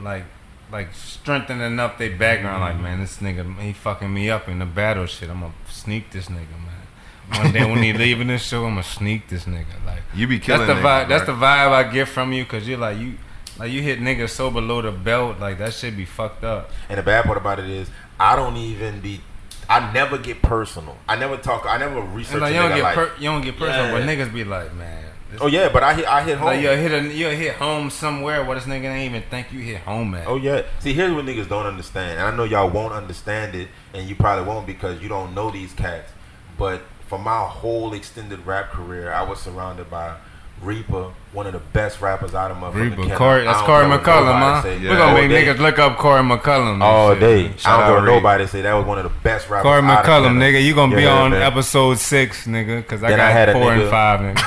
like, 0.00 0.24
like 0.72 0.92
strengthening 0.94 1.78
up 1.78 1.96
their 1.96 2.16
background. 2.16 2.60
Like, 2.60 2.80
man, 2.80 2.98
this 2.98 3.18
nigga, 3.18 3.56
he 3.60 3.72
fucking 3.72 4.12
me 4.12 4.28
up 4.28 4.48
in 4.48 4.58
the 4.58 4.66
battle 4.66 5.06
shit. 5.06 5.30
I'm 5.30 5.40
gonna 5.40 5.52
sneak 5.68 6.10
this 6.10 6.26
nigga, 6.26 6.50
man. 6.50 7.44
One 7.44 7.52
day 7.52 7.64
when 7.64 7.84
he 7.84 7.92
leaving 8.04 8.26
this 8.26 8.42
show, 8.42 8.64
I'm 8.64 8.72
gonna 8.72 8.82
sneak 8.82 9.28
this 9.28 9.44
nigga. 9.44 9.86
Like, 9.86 10.02
You 10.12 10.26
be 10.26 10.40
killing 10.40 10.66
that's 10.66 10.80
the 10.80 10.88
niggas, 10.88 11.04
vibe. 11.04 11.08
That's 11.08 11.26
the 11.26 11.32
vibe 11.34 11.70
I 11.70 11.84
get 11.84 12.08
from 12.08 12.32
you, 12.32 12.44
cause 12.46 12.66
you're 12.66 12.78
like 12.78 12.98
you, 12.98 13.14
like 13.60 13.70
you 13.70 13.80
hit 13.80 14.00
niggas 14.00 14.30
so 14.30 14.50
below 14.50 14.82
the 14.82 14.90
belt. 14.90 15.38
Like 15.38 15.58
that 15.58 15.72
shit 15.72 15.96
be 15.96 16.04
fucked 16.04 16.42
up. 16.42 16.72
And 16.88 16.98
the 16.98 17.04
bad 17.04 17.26
part 17.26 17.38
about 17.38 17.60
it 17.60 17.70
is, 17.70 17.88
I 18.18 18.34
don't 18.34 18.56
even 18.56 18.98
be. 18.98 19.20
I 19.68 19.92
never 19.92 20.16
get 20.18 20.40
personal. 20.40 20.96
I 21.08 21.16
never 21.16 21.36
talk. 21.36 21.66
I 21.66 21.76
never 21.78 22.00
research. 22.00 22.40
Like 22.40 22.52
a 22.52 22.54
you 22.54 22.60
don't 22.60 22.70
nigga 22.70 22.76
get 22.76 22.82
like, 22.82 22.94
per, 22.94 23.12
you 23.18 23.28
don't 23.28 23.42
get 23.42 23.56
personal, 23.58 23.92
but 23.92 24.02
niggas 24.06 24.32
be 24.32 24.44
like, 24.44 24.74
man, 24.74 25.08
Oh 25.40 25.46
yeah, 25.46 25.68
but 25.68 25.82
I 25.82 25.94
hit 25.94 26.06
I 26.06 26.22
hit 26.22 26.38
home. 26.38 26.46
Like 26.46 26.62
you 26.62 26.70
hit 26.70 26.92
a, 26.92 27.14
you 27.14 27.28
hit 27.28 27.56
home 27.56 27.90
somewhere 27.90 28.44
where 28.44 28.54
this 28.54 28.64
nigga 28.64 28.84
ain't 28.84 29.14
even 29.14 29.28
think 29.28 29.52
you 29.52 29.60
hit 29.60 29.80
home 29.82 30.14
at. 30.14 30.26
Oh 30.26 30.36
yeah. 30.36 30.62
See, 30.80 30.94
here's 30.94 31.12
what 31.12 31.26
niggas 31.26 31.48
don't 31.48 31.66
understand, 31.66 32.18
and 32.18 32.22
I 32.22 32.34
know 32.34 32.44
y'all 32.44 32.70
won't 32.70 32.94
understand 32.94 33.54
it, 33.54 33.68
and 33.92 34.08
you 34.08 34.14
probably 34.14 34.46
won't 34.46 34.66
because 34.66 35.02
you 35.02 35.08
don't 35.08 35.34
know 35.34 35.50
these 35.50 35.72
cats. 35.74 36.10
But 36.56 36.82
for 37.06 37.18
my 37.18 37.40
whole 37.40 37.92
extended 37.92 38.46
rap 38.46 38.70
career, 38.70 39.12
I 39.12 39.22
was 39.22 39.40
surrounded 39.40 39.90
by 39.90 40.16
Reaper, 40.62 41.12
one 41.32 41.46
of 41.46 41.52
the 41.52 41.58
best 41.58 42.00
rappers 42.00 42.34
out 42.34 42.50
of 42.50 42.56
motherfucking 42.56 42.96
Reaper. 42.98 43.16
Corey, 43.16 43.42
I 43.42 43.52
that's 43.52 43.60
Corey 43.66 43.84
McCullum, 43.84 44.38
huh? 44.38 44.62
say. 44.62 44.78
We're 44.80 44.96
gonna 44.96 45.14
make 45.14 45.30
day. 45.30 45.44
niggas 45.46 45.58
look 45.58 45.78
up 45.78 45.96
Corey 45.98 46.22
McCullum. 46.22 46.82
all 46.82 47.14
day. 47.14 47.52
Shout 47.56 47.66
I 47.66 47.76
don't 47.76 47.80
out 47.80 47.86
care 47.86 47.94
what 47.94 48.02
Reed. 48.04 48.14
nobody 48.16 48.46
say. 48.46 48.62
That 48.62 48.74
was 48.74 48.84
one 48.86 48.98
of 48.98 49.04
the 49.04 49.10
best 49.22 49.48
rappers. 49.48 49.62
Corey 49.62 49.82
out 49.82 50.04
of 50.04 50.06
McCullum, 50.06 50.36
nigga, 50.38 50.64
you 50.64 50.74
gonna 50.74 50.96
be 50.96 51.06
on 51.06 51.30
man. 51.30 51.42
episode 51.42 51.98
six, 51.98 52.46
nigga, 52.46 52.80
because 52.82 53.02
I 53.04 53.10
Then 53.10 53.20
I 53.20 53.32
got 53.32 53.48
a 53.50 53.52
four 53.52 53.72
and 53.72 53.88
five, 53.90 54.20
nigga. 54.20 54.38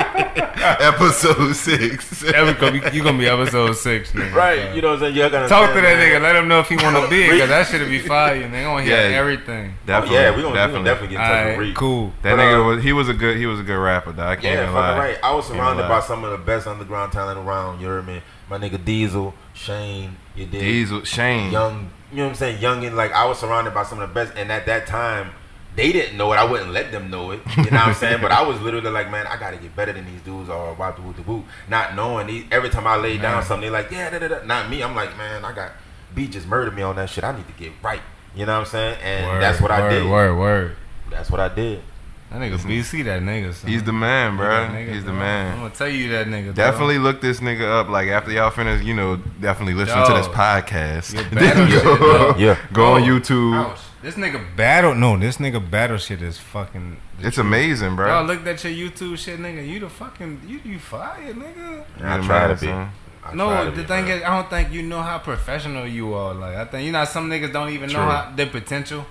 Episode 0.80 1.54
six. 1.54 2.22
Every- 2.24 2.50
you 2.96 3.02
gonna 3.02 3.18
be 3.18 3.26
episode 3.26 3.72
six, 3.74 4.12
nigga. 4.12 4.34
Right, 4.34 4.74
you 4.74 4.82
know 4.82 4.88
what 4.88 4.94
I'm 4.94 5.00
saying? 5.00 5.14
You 5.16 5.28
gotta 5.28 5.48
Talk 5.48 5.68
to 5.74 5.80
that 5.80 5.84
understand, 5.84 6.00
nigga. 6.00 6.22
Let 6.22 6.36
him 6.36 6.48
know 6.48 6.60
if 6.60 6.68
he 6.68 6.76
want 6.76 6.96
to 6.96 7.08
be, 7.10 7.30
because 7.30 7.48
that 7.48 7.66
shit'll 7.66 7.88
be 7.88 7.98
fire. 8.00 8.36
Nigga, 8.48 8.64
I 8.64 8.72
want 8.72 8.86
to 8.86 8.92
hear 8.94 9.10
Yeah. 9.10 9.16
everything. 9.18 9.74
Oh, 9.74 9.86
Definitely. 9.86 10.16
yeah, 10.16 10.36
we 10.36 10.42
gonna 10.42 10.54
definitely. 10.54 10.84
definitely, 10.84 10.84
definitely 10.84 11.16
get 11.16 11.20
in 11.22 11.28
touch 11.46 11.46
with 11.58 11.66
Reed. 11.66 11.76
cool. 11.76 12.12
That 12.22 12.36
But, 12.36 12.42
nigga 12.42 12.60
uh, 12.60 12.64
was 12.76 12.84
he 12.84 12.92
was 12.92 13.08
a 13.08 13.14
good 13.14 13.36
he 13.36 13.46
was 13.46 13.60
a 13.60 13.62
good 13.62 13.78
rapper. 13.78 14.12
Though. 14.12 14.26
I 14.26 14.34
can't 14.36 14.44
Yeah, 14.44 14.62
even 14.62 14.66
fucking 14.74 14.74
lie. 14.74 14.98
right. 14.98 15.18
I 15.22 15.34
was 15.34 15.46
surrounded 15.46 15.88
by 15.88 16.00
some 16.00 16.24
of 16.24 16.30
the 16.30 16.38
best 16.38 16.66
underground 16.66 17.12
talent 17.12 17.38
around. 17.38 17.80
You 17.80 17.86
heard 17.88 18.06
me? 18.06 18.22
My 18.48 18.58
nigga 18.58 18.84
Diesel, 18.84 19.34
Shane, 19.54 20.16
you 20.34 20.46
did. 20.46 20.60
Diesel 20.60 21.04
Shane. 21.04 21.52
Young, 21.52 21.90
you 22.10 22.18
know 22.18 22.24
what 22.24 22.28
I'm 22.30 22.34
saying? 22.36 22.60
Young 22.60 22.84
and 22.84 22.96
like 22.96 23.12
I 23.12 23.24
was 23.26 23.38
surrounded 23.38 23.72
by 23.74 23.84
some 23.84 24.00
of 24.00 24.08
the 24.08 24.14
best. 24.14 24.32
And 24.36 24.50
at 24.50 24.66
that 24.66 24.86
time, 24.86 25.30
they 25.80 25.92
didn't 25.92 26.18
know 26.18 26.30
it. 26.34 26.36
I 26.36 26.44
wouldn't 26.44 26.72
let 26.72 26.92
them 26.92 27.08
know 27.10 27.30
it. 27.30 27.40
You 27.56 27.62
know 27.64 27.78
what 27.78 27.88
I'm 27.88 27.94
saying? 27.94 28.20
But 28.20 28.32
I 28.32 28.42
was 28.42 28.60
literally 28.60 28.90
like, 28.90 29.10
man, 29.10 29.26
I 29.26 29.38
gotta 29.38 29.56
get 29.56 29.74
better 29.74 29.94
than 29.94 30.04
these 30.04 30.20
dudes 30.20 30.50
or 30.50 30.74
wop 30.74 30.96
the 30.96 31.02
woot 31.02 31.16
the 31.16 31.22
boot. 31.22 31.42
Not 31.70 31.94
knowing 31.96 32.26
these, 32.26 32.44
every 32.50 32.68
time 32.68 32.86
I 32.86 32.96
lay 32.96 33.16
down 33.16 33.42
something, 33.42 33.62
they 33.66 33.70
like, 33.70 33.90
yeah, 33.90 34.10
da, 34.10 34.18
da, 34.18 34.28
da. 34.28 34.44
not 34.44 34.68
me. 34.68 34.82
I'm 34.82 34.94
like, 34.94 35.16
man, 35.16 35.42
I 35.42 35.52
got 35.54 35.72
B 36.14 36.26
just 36.28 36.46
murdered 36.46 36.76
me 36.76 36.82
on 36.82 36.96
that 36.96 37.08
shit. 37.08 37.24
I 37.24 37.34
need 37.34 37.46
to 37.46 37.52
get 37.54 37.72
right. 37.82 38.02
You 38.34 38.44
know 38.44 38.52
what 38.52 38.66
I'm 38.66 38.66
saying? 38.66 38.98
And 39.02 39.26
Word, 39.26 39.40
that's 39.42 39.60
what 39.60 39.70
I 39.70 39.88
did. 39.88 40.06
Word, 40.10 40.36
word. 40.36 40.76
That's 41.10 41.30
what 41.30 41.40
I 41.40 41.48
did. 41.48 41.80
That 42.30 42.40
nigga 42.40 42.58
BC, 42.58 43.04
that 43.06 43.22
nigga. 43.22 43.54
Son. 43.54 43.70
He's 43.70 43.82
the 43.82 43.92
man, 43.92 44.32
He 44.32 44.36
bro. 44.36 44.48
that 44.48 44.70
nigga, 44.70 44.92
He's 44.92 45.04
the 45.04 45.10
bro. 45.10 45.18
man. 45.18 45.52
I'm 45.54 45.58
gonna 45.62 45.74
tell 45.74 45.88
you 45.88 46.10
that 46.10 46.26
nigga. 46.26 46.46
dog. 46.46 46.54
Definitely 46.56 46.98
look 46.98 47.20
this 47.22 47.40
nigga 47.40 47.62
up. 47.80 47.88
Like 47.88 48.08
after 48.08 48.30
y'all 48.30 48.50
finish, 48.50 48.84
you 48.84 48.94
know, 48.94 49.16
definitely 49.40 49.74
listen 49.74 49.96
to 50.06 50.12
this 50.12 50.28
podcast. 50.28 51.14
Your 51.14 51.24
Then 51.24 51.34
battle 51.34 51.66
shit, 51.66 51.82
go. 51.82 52.34
Yeah. 52.38 52.58
go 52.72 52.92
on 52.92 53.02
YouTube. 53.02 53.54
ouch. 53.56 53.78
This 54.02 54.14
nigga 54.14 54.56
battle. 54.56 54.94
No, 54.94 55.18
this 55.18 55.36
nigga 55.36 55.60
battle 55.70 55.98
shit 55.98 56.22
is 56.22 56.38
fucking. 56.38 56.96
It's 57.20 57.34
truth. 57.34 57.46
amazing, 57.46 57.96
bro. 57.96 58.06
Y'all 58.08 58.24
looked 58.24 58.46
at 58.46 58.64
your 58.64 58.72
YouTube 58.90 59.18
shit, 59.18 59.38
nigga. 59.38 59.66
You 59.66 59.80
the 59.80 59.90
fucking 59.90 60.40
you 60.46 60.60
you 60.64 60.78
fire, 60.78 61.34
nigga. 61.34 61.84
I 62.00 62.16
try 62.24 62.46
man, 62.46 62.48
to 62.48 62.54
be. 62.60 62.66
son. 62.66 62.90
I 63.22 63.34
No, 63.34 63.64
the 63.70 63.82
be, 63.82 63.84
thing 63.84 64.04
man. 64.06 64.18
is, 64.18 64.22
I 64.24 64.36
don't 64.40 64.48
think 64.48 64.72
you 64.72 64.82
know 64.82 65.02
how 65.02 65.18
professional 65.18 65.86
you 65.86 66.14
are. 66.14 66.32
Like, 66.32 66.56
I 66.56 66.64
think 66.64 66.86
you 66.86 66.92
know, 66.92 67.04
some 67.04 67.28
niggas 67.28 67.52
don't 67.52 67.68
even 67.70 67.92
know 67.92 68.00
how 68.00 68.32
their 68.34 68.46
potential. 68.46 69.04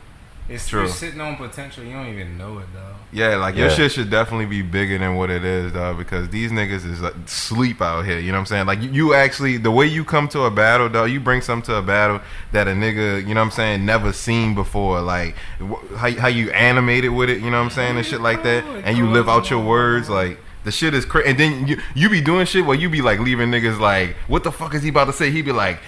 It's 0.48 0.68
True. 0.68 0.82
you're 0.82 0.90
sitting 0.90 1.22
on 1.22 1.36
potential. 1.36 1.84
You 1.84 1.94
don't 1.94 2.08
even 2.08 2.36
know 2.38 2.58
it, 2.58 2.74
dog. 2.74 2.96
Yeah, 3.12 3.38
like 3.38 3.56
your 3.56 3.70
shit 3.72 3.92
should 3.92 4.10
definitely 4.12 4.46
be 4.46 4.62
bigger 4.62 4.98
than 4.98 5.16
what 5.16 5.32
it 5.32 5.44
is, 5.44 5.72
dog. 5.72 5.98
Because 5.98 6.30
these 6.30 6.52
niggas 6.52 6.86
is 6.86 7.02
like, 7.02 7.16
sleep 7.26 7.82
out 7.82 8.06
here. 8.06 8.20
You 8.20 8.28
know 8.28 8.38
what 8.38 8.42
I'm 8.42 8.46
saying? 8.46 8.68
Like 8.68 8.82
you, 8.82 8.92
you 8.92 9.14
actually, 9.16 9.58
the 9.58 9.72
way 9.72 9.88
you 9.88 10.06
come 10.06 10.28
to 10.30 10.44
a 10.44 10.52
battle, 10.52 10.90
dog, 10.90 11.10
you 11.10 11.20
bring 11.20 11.42
something 11.42 11.66
to 11.74 11.80
a 11.80 11.82
battle 11.82 12.22
that 12.52 12.68
a 12.68 12.72
nigga, 12.72 13.28
you 13.28 13.34
know 13.34 13.42
what 13.42 13.46
I'm 13.46 13.52
saying, 13.52 13.86
never 13.86 14.14
seen 14.14 14.54
before. 14.54 15.02
Like 15.02 15.36
wh- 15.60 15.96
how 15.96 16.12
how 16.12 16.28
you 16.28 16.52
animated 16.52 17.12
with 17.12 17.30
it, 17.30 17.42
you 17.42 17.50
know 17.50 17.58
what 17.58 17.64
I'm 17.66 17.70
saying, 17.72 17.98
and 17.98 18.06
shit 18.06 18.22
like 18.22 18.44
that, 18.44 18.64
and 18.86 18.98
you 18.98 19.10
live 19.10 19.28
out 19.28 19.50
your 19.50 19.64
words, 19.64 20.10
like. 20.10 20.40
The 20.66 20.74
shit 20.74 20.94
is 20.94 21.06
crazy, 21.06 21.30
and 21.30 21.40
then 21.40 21.68
you 21.68 21.82
you 21.96 22.10
be 22.10 22.20
doing 22.20 22.46
shit 22.46 22.66
where 22.66 22.78
you 22.78 22.90
be 22.90 23.02
like 23.02 23.20
leaving 23.22 23.50
niggas 23.50 23.80
like, 23.80 24.18
what 24.28 24.44
the 24.44 24.52
fuck 24.52 24.76
is 24.76 24.84
he 24.84 24.90
about 24.90 25.06
to 25.06 25.14
say? 25.14 25.32
He 25.32 25.42
be 25.42 25.54
like, 25.54 25.80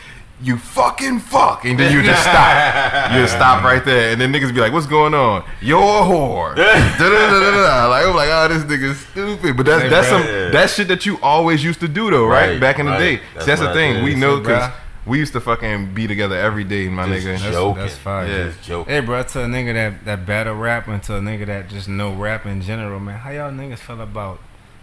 you 0.44 0.58
fucking 0.58 1.20
fuck, 1.20 1.66
and 1.66 1.80
then 1.80 1.92
you 1.94 2.02
just 2.04 2.22
stop. 2.24 3.12
You 3.12 3.22
just 3.22 3.34
stop 3.34 3.64
right 3.70 3.84
there, 3.86 4.12
and 4.12 4.20
then 4.20 4.34
niggas 4.34 4.54
be 4.54 4.60
like, 4.60 4.74
"What's 4.74 4.88
going 4.88 5.14
on? 5.14 5.44
You're 5.62 5.80
a 5.80 6.02
whore." 6.04 6.56
Da-da-da-da-da. 6.56 7.88
like 7.88 8.06
I'm 8.06 8.16
like, 8.16 8.30
"Oh, 8.32 8.48
this 8.48 8.64
nigga's 8.64 9.00
stupid," 9.00 9.58
but 9.58 9.66
that's 9.66 9.84
Hey, 9.84 9.90
that's 9.90 10.10
bro. 10.10 10.18
some 10.20 10.28
Yeah. 10.28 10.50
that 10.50 10.70
shit 10.70 10.88
that 10.88 11.06
you 11.06 11.20
always 11.22 11.64
used 11.64 11.80
to 11.82 11.88
do 11.88 12.10
though, 12.12 12.26
right? 12.26 12.52
Right, 12.52 12.60
Back 12.60 12.80
in 12.80 12.86
the 12.86 12.92
right. 12.94 13.00
day. 13.00 13.16
See, 13.18 13.22
That's 13.36 13.46
That's, 13.46 13.62
the 13.62 13.74
thing. 13.74 13.96
did. 13.96 14.04
We 14.04 14.16
know 14.16 14.40
because 14.40 14.72
we 15.06 15.20
used 15.20 15.34
to 15.34 15.42
fucking 15.42 15.94
be 15.94 16.08
together 16.08 16.36
every 16.38 16.64
day, 16.64 16.88
my 16.90 17.08
Just 17.08 17.26
nigga. 17.28 17.40
That's, 17.40 17.56
Joking. 17.56 17.82
that's 17.82 17.98
fine. 17.98 18.28
Yeah. 18.30 18.44
Just 18.46 18.64
joking. 18.64 18.94
Hey, 18.94 19.00
bro, 19.02 19.24
to 19.24 19.44
a 19.44 19.46
nigga 19.48 19.74
that 19.74 20.06
that 20.06 20.26
battle 20.26 20.56
rap 20.56 20.88
and 20.88 21.02
to 21.04 21.16
a 21.18 21.20
nigga 21.20 21.46
that 21.48 21.70
just 21.70 21.88
know 21.88 22.14
rap 22.14 22.46
in 22.46 22.62
general, 22.62 23.00
man. 23.00 23.18
How 23.20 23.32
y'all 23.32 23.52
niggas 23.52 23.80
feel 23.80 24.02
about 24.02 24.40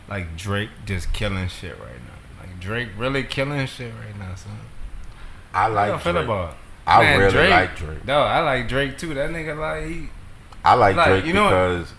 like 0.08 0.36
Drake 0.36 0.70
just 0.86 1.12
killing 1.12 1.48
shit 1.48 1.78
right 1.78 1.88
now? 2.06 2.40
Like 2.42 2.60
Drake 2.60 2.88
really 2.96 3.24
killing 3.24 3.66
shit 3.66 3.92
right 3.94 4.16
now, 4.18 4.34
son. 4.34 4.52
I 5.54 5.62
How 5.62 5.66
y'all 5.68 5.74
like 5.74 6.00
feel 6.02 6.12
Drake. 6.12 6.24
about? 6.24 6.54
I 6.86 7.02
Man, 7.02 7.18
really 7.18 7.32
Drake- 7.32 7.50
like 7.50 7.76
Drake. 7.76 8.04
No, 8.06 8.20
I 8.20 8.40
like 8.40 8.68
Drake 8.68 8.98
too. 8.98 9.14
That 9.14 9.30
nigga 9.30 9.58
like 9.58 9.86
he. 9.88 10.08
I 10.64 10.74
like, 10.74 10.96
Like, 10.96 11.06
Drake 11.08 11.24
you 11.26 11.32
know 11.32 11.44
what? 11.44 11.50
because 11.50 11.92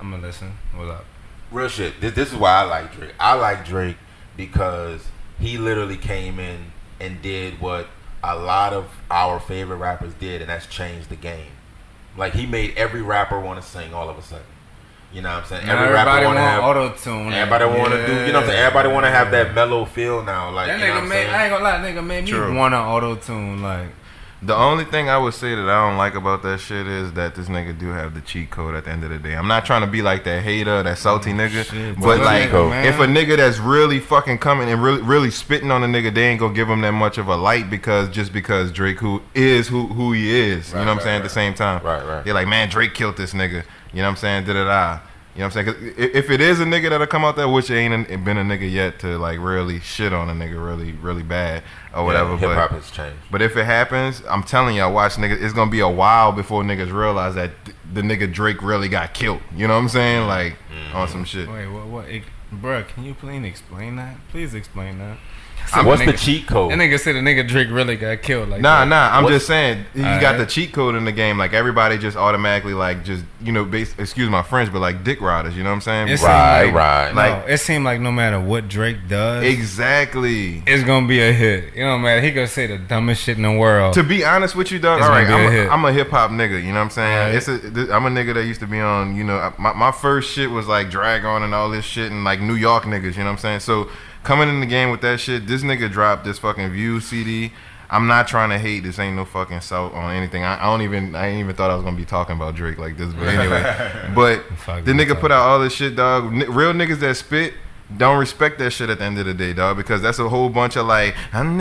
I'm 0.00 0.10
gonna 0.10 0.22
listen. 0.22 0.52
What 0.74 0.88
up? 0.88 1.04
real 1.50 1.68
shit. 1.68 2.00
This, 2.00 2.14
this 2.14 2.32
is 2.32 2.36
why 2.38 2.50
I 2.50 2.62
like 2.62 2.96
Drake. 2.96 3.14
I 3.20 3.34
like 3.34 3.64
Drake 3.66 3.96
because 4.36 5.06
he 5.38 5.58
literally 5.58 5.96
came 5.98 6.38
in 6.38 6.72
and 7.00 7.20
did 7.20 7.60
what 7.60 7.88
a 8.24 8.36
lot 8.36 8.72
of 8.72 8.86
our 9.10 9.38
favorite 9.40 9.76
rappers 9.76 10.14
did, 10.14 10.40
and 10.40 10.48
that's 10.48 10.66
changed 10.66 11.08
the 11.10 11.16
game. 11.16 11.50
Like 12.16 12.32
he 12.34 12.46
made 12.46 12.74
every 12.76 13.02
rapper 13.02 13.38
want 13.40 13.60
to 13.62 13.66
sing 13.68 13.92
all 13.92 14.08
of 14.08 14.16
a 14.18 14.22
sudden. 14.22 14.46
You 15.12 15.20
know 15.20 15.28
what 15.34 15.42
I'm 15.42 15.48
saying? 15.48 15.68
Every 15.68 15.84
everybody 15.88 15.94
rapper 15.94 16.24
want 16.24 16.24
want 16.26 16.36
to 16.38 16.40
have. 16.42 16.64
auto 16.64 16.88
tune. 16.96 17.32
Everybody 17.32 17.64
want 17.78 17.92
to 17.92 18.06
do. 18.06 18.12
You 18.26 18.32
know 18.32 18.40
what 18.40 18.44
I'm 18.44 18.46
saying? 18.50 18.58
Everybody 18.60 18.88
want 18.88 19.04
to 19.06 19.10
have 19.10 19.30
that 19.32 19.54
mellow 19.54 19.84
feel 19.84 20.22
now. 20.22 20.50
Like 20.50 20.68
That 20.68 20.80
you 20.80 20.86
know 20.86 20.94
what 20.94 21.02
I'm 21.02 21.08
made. 21.08 21.14
saying? 21.16 21.30
I 21.34 21.42
ain't 21.44 21.52
gonna 21.52 21.64
lie, 21.64 21.76
nigga 21.78 22.06
made 22.06 22.24
me 22.24 22.56
want 22.56 22.72
to 22.72 22.78
auto 22.78 23.14
tune. 23.16 23.60
Like 23.62 23.88
The 24.40 24.56
only 24.56 24.84
thing 24.86 25.10
I 25.10 25.18
would 25.18 25.34
say 25.34 25.54
that 25.54 25.68
I 25.68 25.86
don't 25.88 25.98
like 25.98 26.14
about 26.14 26.42
that 26.44 26.60
shit 26.60 26.86
is 26.86 27.12
that 27.12 27.34
this 27.34 27.48
nigga 27.48 27.78
do 27.78 27.88
have 27.88 28.14
the 28.14 28.22
cheat 28.22 28.50
code 28.50 28.74
at 28.74 28.86
the 28.86 28.90
end 28.90 29.04
of 29.04 29.10
the 29.10 29.18
day. 29.18 29.34
I'm 29.34 29.46
not 29.46 29.66
trying 29.66 29.82
to 29.82 29.86
be 29.86 30.00
like 30.00 30.24
that 30.24 30.42
hater, 30.42 30.82
that 30.82 30.96
salty 30.96 31.32
nigga, 31.32 31.62
Mm, 31.62 31.70
shit, 31.70 31.96
but 32.00 32.16
boy. 32.18 32.24
like 32.24 32.48
Nigga, 32.50 32.84
if 32.86 32.98
a 32.98 33.04
nigga 33.04 33.36
that's 33.36 33.58
really 33.58 34.00
fucking 34.00 34.38
coming 34.38 34.70
and 34.70 34.82
really 34.82 35.02
really 35.02 35.30
spitting 35.30 35.70
on 35.70 35.84
a 35.84 35.86
nigga, 35.86 36.12
they 36.14 36.24
ain't 36.24 36.40
gonna 36.40 36.54
give 36.54 36.70
him 36.70 36.80
that 36.80 36.92
much 36.92 37.18
of 37.18 37.28
a 37.28 37.36
light 37.36 37.68
because 37.68 38.08
just 38.08 38.32
because 38.32 38.72
Drake 38.72 38.98
who 39.00 39.20
is 39.34 39.68
who 39.68 39.88
who 39.88 40.12
he 40.12 40.34
is, 40.34 40.70
you 40.70 40.76
know 40.76 40.80
what 40.86 40.88
I'm 40.88 40.96
right, 40.96 41.04
saying? 41.04 41.16
At 41.18 41.22
the 41.24 41.28
same 41.28 41.52
time, 41.52 41.84
Right, 41.84 42.02
right. 42.04 42.24
They're 42.24 42.32
like, 42.34 42.48
man, 42.48 42.70
Drake 42.70 42.94
killed 42.94 43.18
this 43.18 43.34
nigga. 43.34 43.62
You 43.92 44.00
know 44.02 44.08
what 44.08 44.10
I'm 44.10 44.16
saying? 44.16 44.44
Da 44.44 44.52
da 44.54 44.64
da. 44.64 45.00
You 45.34 45.40
know 45.40 45.46
what 45.46 45.56
I'm 45.56 45.64
saying? 45.64 45.66
'Cause 45.66 45.76
i- 45.98 46.16
if 46.18 46.30
it 46.30 46.42
is 46.42 46.60
a 46.60 46.64
nigga 46.64 46.90
that'll 46.90 47.06
come 47.06 47.24
out 47.24 47.36
there, 47.36 47.48
which 47.48 47.70
ain't 47.70 48.10
a- 48.10 48.18
been 48.18 48.36
a 48.36 48.42
nigga 48.44 48.70
yet 48.70 48.98
to 49.00 49.16
like 49.18 49.38
really 49.40 49.80
shit 49.80 50.12
on 50.12 50.28
a 50.28 50.34
nigga 50.34 50.62
really 50.62 50.92
really 50.92 51.22
bad 51.22 51.62
or 51.94 52.04
whatever, 52.04 52.36
Hip 52.36 52.50
but 52.50 52.56
hop 52.56 52.70
has 52.72 52.90
changed. 52.90 53.16
but 53.30 53.40
if 53.40 53.56
it 53.56 53.64
happens, 53.64 54.22
I'm 54.28 54.42
telling 54.42 54.76
y'all, 54.76 54.92
watch 54.92 55.14
niggas. 55.16 55.40
It's 55.42 55.54
gonna 55.54 55.70
be 55.70 55.80
a 55.80 55.88
while 55.88 56.32
before 56.32 56.62
niggas 56.62 56.92
realize 56.92 57.34
that 57.36 57.50
th- 57.64 57.76
the 57.94 58.02
nigga 58.02 58.30
Drake 58.30 58.60
really 58.62 58.88
got 58.88 59.14
killed. 59.14 59.40
You 59.56 59.66
know 59.68 59.74
what 59.74 59.80
I'm 59.80 59.88
saying? 59.88 60.26
Like 60.26 60.52
mm-hmm. 60.70 60.96
on 60.96 61.08
some 61.08 61.24
shit. 61.24 61.48
Wait, 61.50 61.66
what? 61.66 61.86
What? 61.86 62.08
It, 62.10 62.24
bruh, 62.54 62.86
can 62.86 63.04
you 63.04 63.14
please 63.14 63.42
explain 63.44 63.96
that? 63.96 64.16
Please 64.30 64.52
explain 64.54 64.98
that. 64.98 65.16
So 65.68 65.84
what's 65.84 66.04
That 66.04 66.12
the 66.12 66.18
cheat 66.18 66.46
code? 66.46 66.70
That 66.70 66.78
nigga 66.78 66.98
said 67.00 67.14
the 67.16 67.20
nigga 67.20 67.46
Drake 67.48 67.68
really 67.70 67.96
got 67.96 68.20
killed. 68.22 68.50
Like 68.50 68.60
Nah, 68.60 68.80
that. 68.80 68.88
nah. 68.88 69.16
I'm 69.16 69.24
What's- 69.24 69.36
just 69.36 69.46
saying 69.46 69.84
he 69.94 70.02
got 70.02 70.36
the 70.38 70.44
cheat 70.46 70.72
code 70.72 70.94
in 70.94 71.04
the 71.04 71.12
game. 71.12 71.38
Like 71.38 71.52
everybody 71.54 71.96
just 71.98 72.16
automatically 72.16 72.74
like 72.74 73.04
just 73.04 73.24
you 73.40 73.50
know, 73.52 73.64
base, 73.64 73.92
excuse 73.98 74.28
my 74.30 74.42
French, 74.42 74.72
but 74.72 74.80
like 74.80 75.02
dick 75.02 75.20
riders. 75.20 75.56
You 75.56 75.62
know 75.64 75.70
what 75.70 75.76
I'm 75.76 75.80
saying? 75.80 76.08
It 76.08 76.20
Right, 76.22 76.64
like, 76.66 76.74
right. 76.74 77.08
No, 77.14 77.20
Like- 77.38 77.48
it 77.48 77.58
seemed 77.58 77.84
like 77.84 78.00
no 78.00 78.12
matter 78.12 78.38
what 78.38 78.68
Drake 78.68 79.08
does, 79.08 79.42
exactly. 79.44 80.62
it's 80.66 80.84
gonna 80.84 81.06
be 81.06 81.20
a 81.20 81.32
hit. 81.32 81.74
You 81.74 81.84
know, 81.84 81.98
man, 81.98 82.22
he 82.22 82.30
gonna 82.30 82.46
say 82.46 82.66
the 82.66 82.78
dumbest 82.78 83.22
shit 83.22 83.36
in 83.36 83.42
the 83.42 83.52
world. 83.52 83.94
To 83.94 84.02
be 84.02 84.24
honest 84.24 84.54
with 84.54 84.70
you, 84.70 84.78
dog. 84.78 84.98
It's 84.98 85.06
All 85.06 85.12
right, 85.12 85.26
gonna 85.26 85.50
be 85.50 85.56
a 85.58 85.62
I'm 85.62 85.68
a, 85.68 85.72
I'm 85.72 85.84
a 85.86 85.92
hip 85.92 86.10
hop 86.10 86.30
nigga. 86.30 86.62
You 86.62 86.68
know 86.68 86.74
what 86.74 86.80
I'm 86.84 86.90
saying? 86.90 87.18
Alright. 87.18 87.34
It's 87.34 87.48
a, 87.48 87.94
I'm 87.94 88.06
a 88.06 88.10
nigga 88.10 88.34
that 88.34 88.44
used 88.44 88.60
to 88.60 88.66
be 88.66 88.80
on. 88.80 89.16
You 89.16 89.24
know, 89.24 89.52
my, 89.58 89.72
my 89.72 89.90
first 89.92 90.30
shit 90.32 90.50
was 90.50 90.66
like 90.66 90.90
Drag-On 90.90 91.42
and 91.42 91.54
all 91.54 91.68
this 91.70 91.84
shit 91.84 92.10
and 92.12 92.24
like 92.24 92.40
New 92.40 92.54
York 92.54 92.84
niggas. 92.84 93.12
You 93.16 93.18
know 93.20 93.24
what 93.24 93.30
I'm 93.32 93.38
saying? 93.38 93.60
So 93.60 93.88
coming 94.22 94.48
in 94.48 94.60
the 94.60 94.66
game 94.66 94.90
with 94.90 95.00
that 95.02 95.20
shit, 95.20 95.46
this 95.46 95.62
nigga 95.62 95.90
dropped 95.90 96.24
this 96.24 96.38
fucking 96.38 96.70
view 96.70 97.00
CD. 97.00 97.52
I'm 97.90 98.06
not 98.06 98.26
trying 98.26 98.48
to 98.48 98.58
hate. 98.58 98.84
This 98.84 98.98
ain't 98.98 99.16
no 99.16 99.26
fucking 99.26 99.60
salt 99.60 99.92
on 99.92 100.14
anything. 100.14 100.44
I, 100.44 100.58
I 100.62 100.64
don't 100.64 100.80
even. 100.80 101.14
I 101.14 101.26
ain't 101.26 101.40
even 101.40 101.54
thought 101.54 101.70
I 101.70 101.74
was 101.74 101.84
gonna 101.84 101.96
be 101.96 102.06
talking 102.06 102.36
about 102.36 102.54
Drake 102.54 102.78
like 102.78 102.96
this. 102.96 103.12
But 103.12 103.28
anyway, 103.28 103.62
but 104.14 104.48
the 104.86 104.92
nigga 104.92 105.20
put 105.20 105.30
out 105.30 105.46
all 105.46 105.60
this 105.60 105.74
shit, 105.74 105.94
dog. 105.94 106.32
N- 106.32 106.50
real 106.50 106.72
niggas 106.72 107.00
that 107.00 107.16
spit. 107.16 107.52
Don't 107.96 108.18
respect 108.18 108.58
that 108.58 108.70
shit 108.70 108.88
at 108.90 108.98
the 108.98 109.04
end 109.04 109.18
of 109.18 109.26
the 109.26 109.34
day, 109.34 109.52
dog, 109.52 109.76
because 109.76 110.00
that's 110.02 110.18
a 110.18 110.28
whole 110.28 110.48
bunch 110.48 110.76
of 110.76 110.86
like. 110.86 111.14
You 111.34 111.40
You 111.40 111.56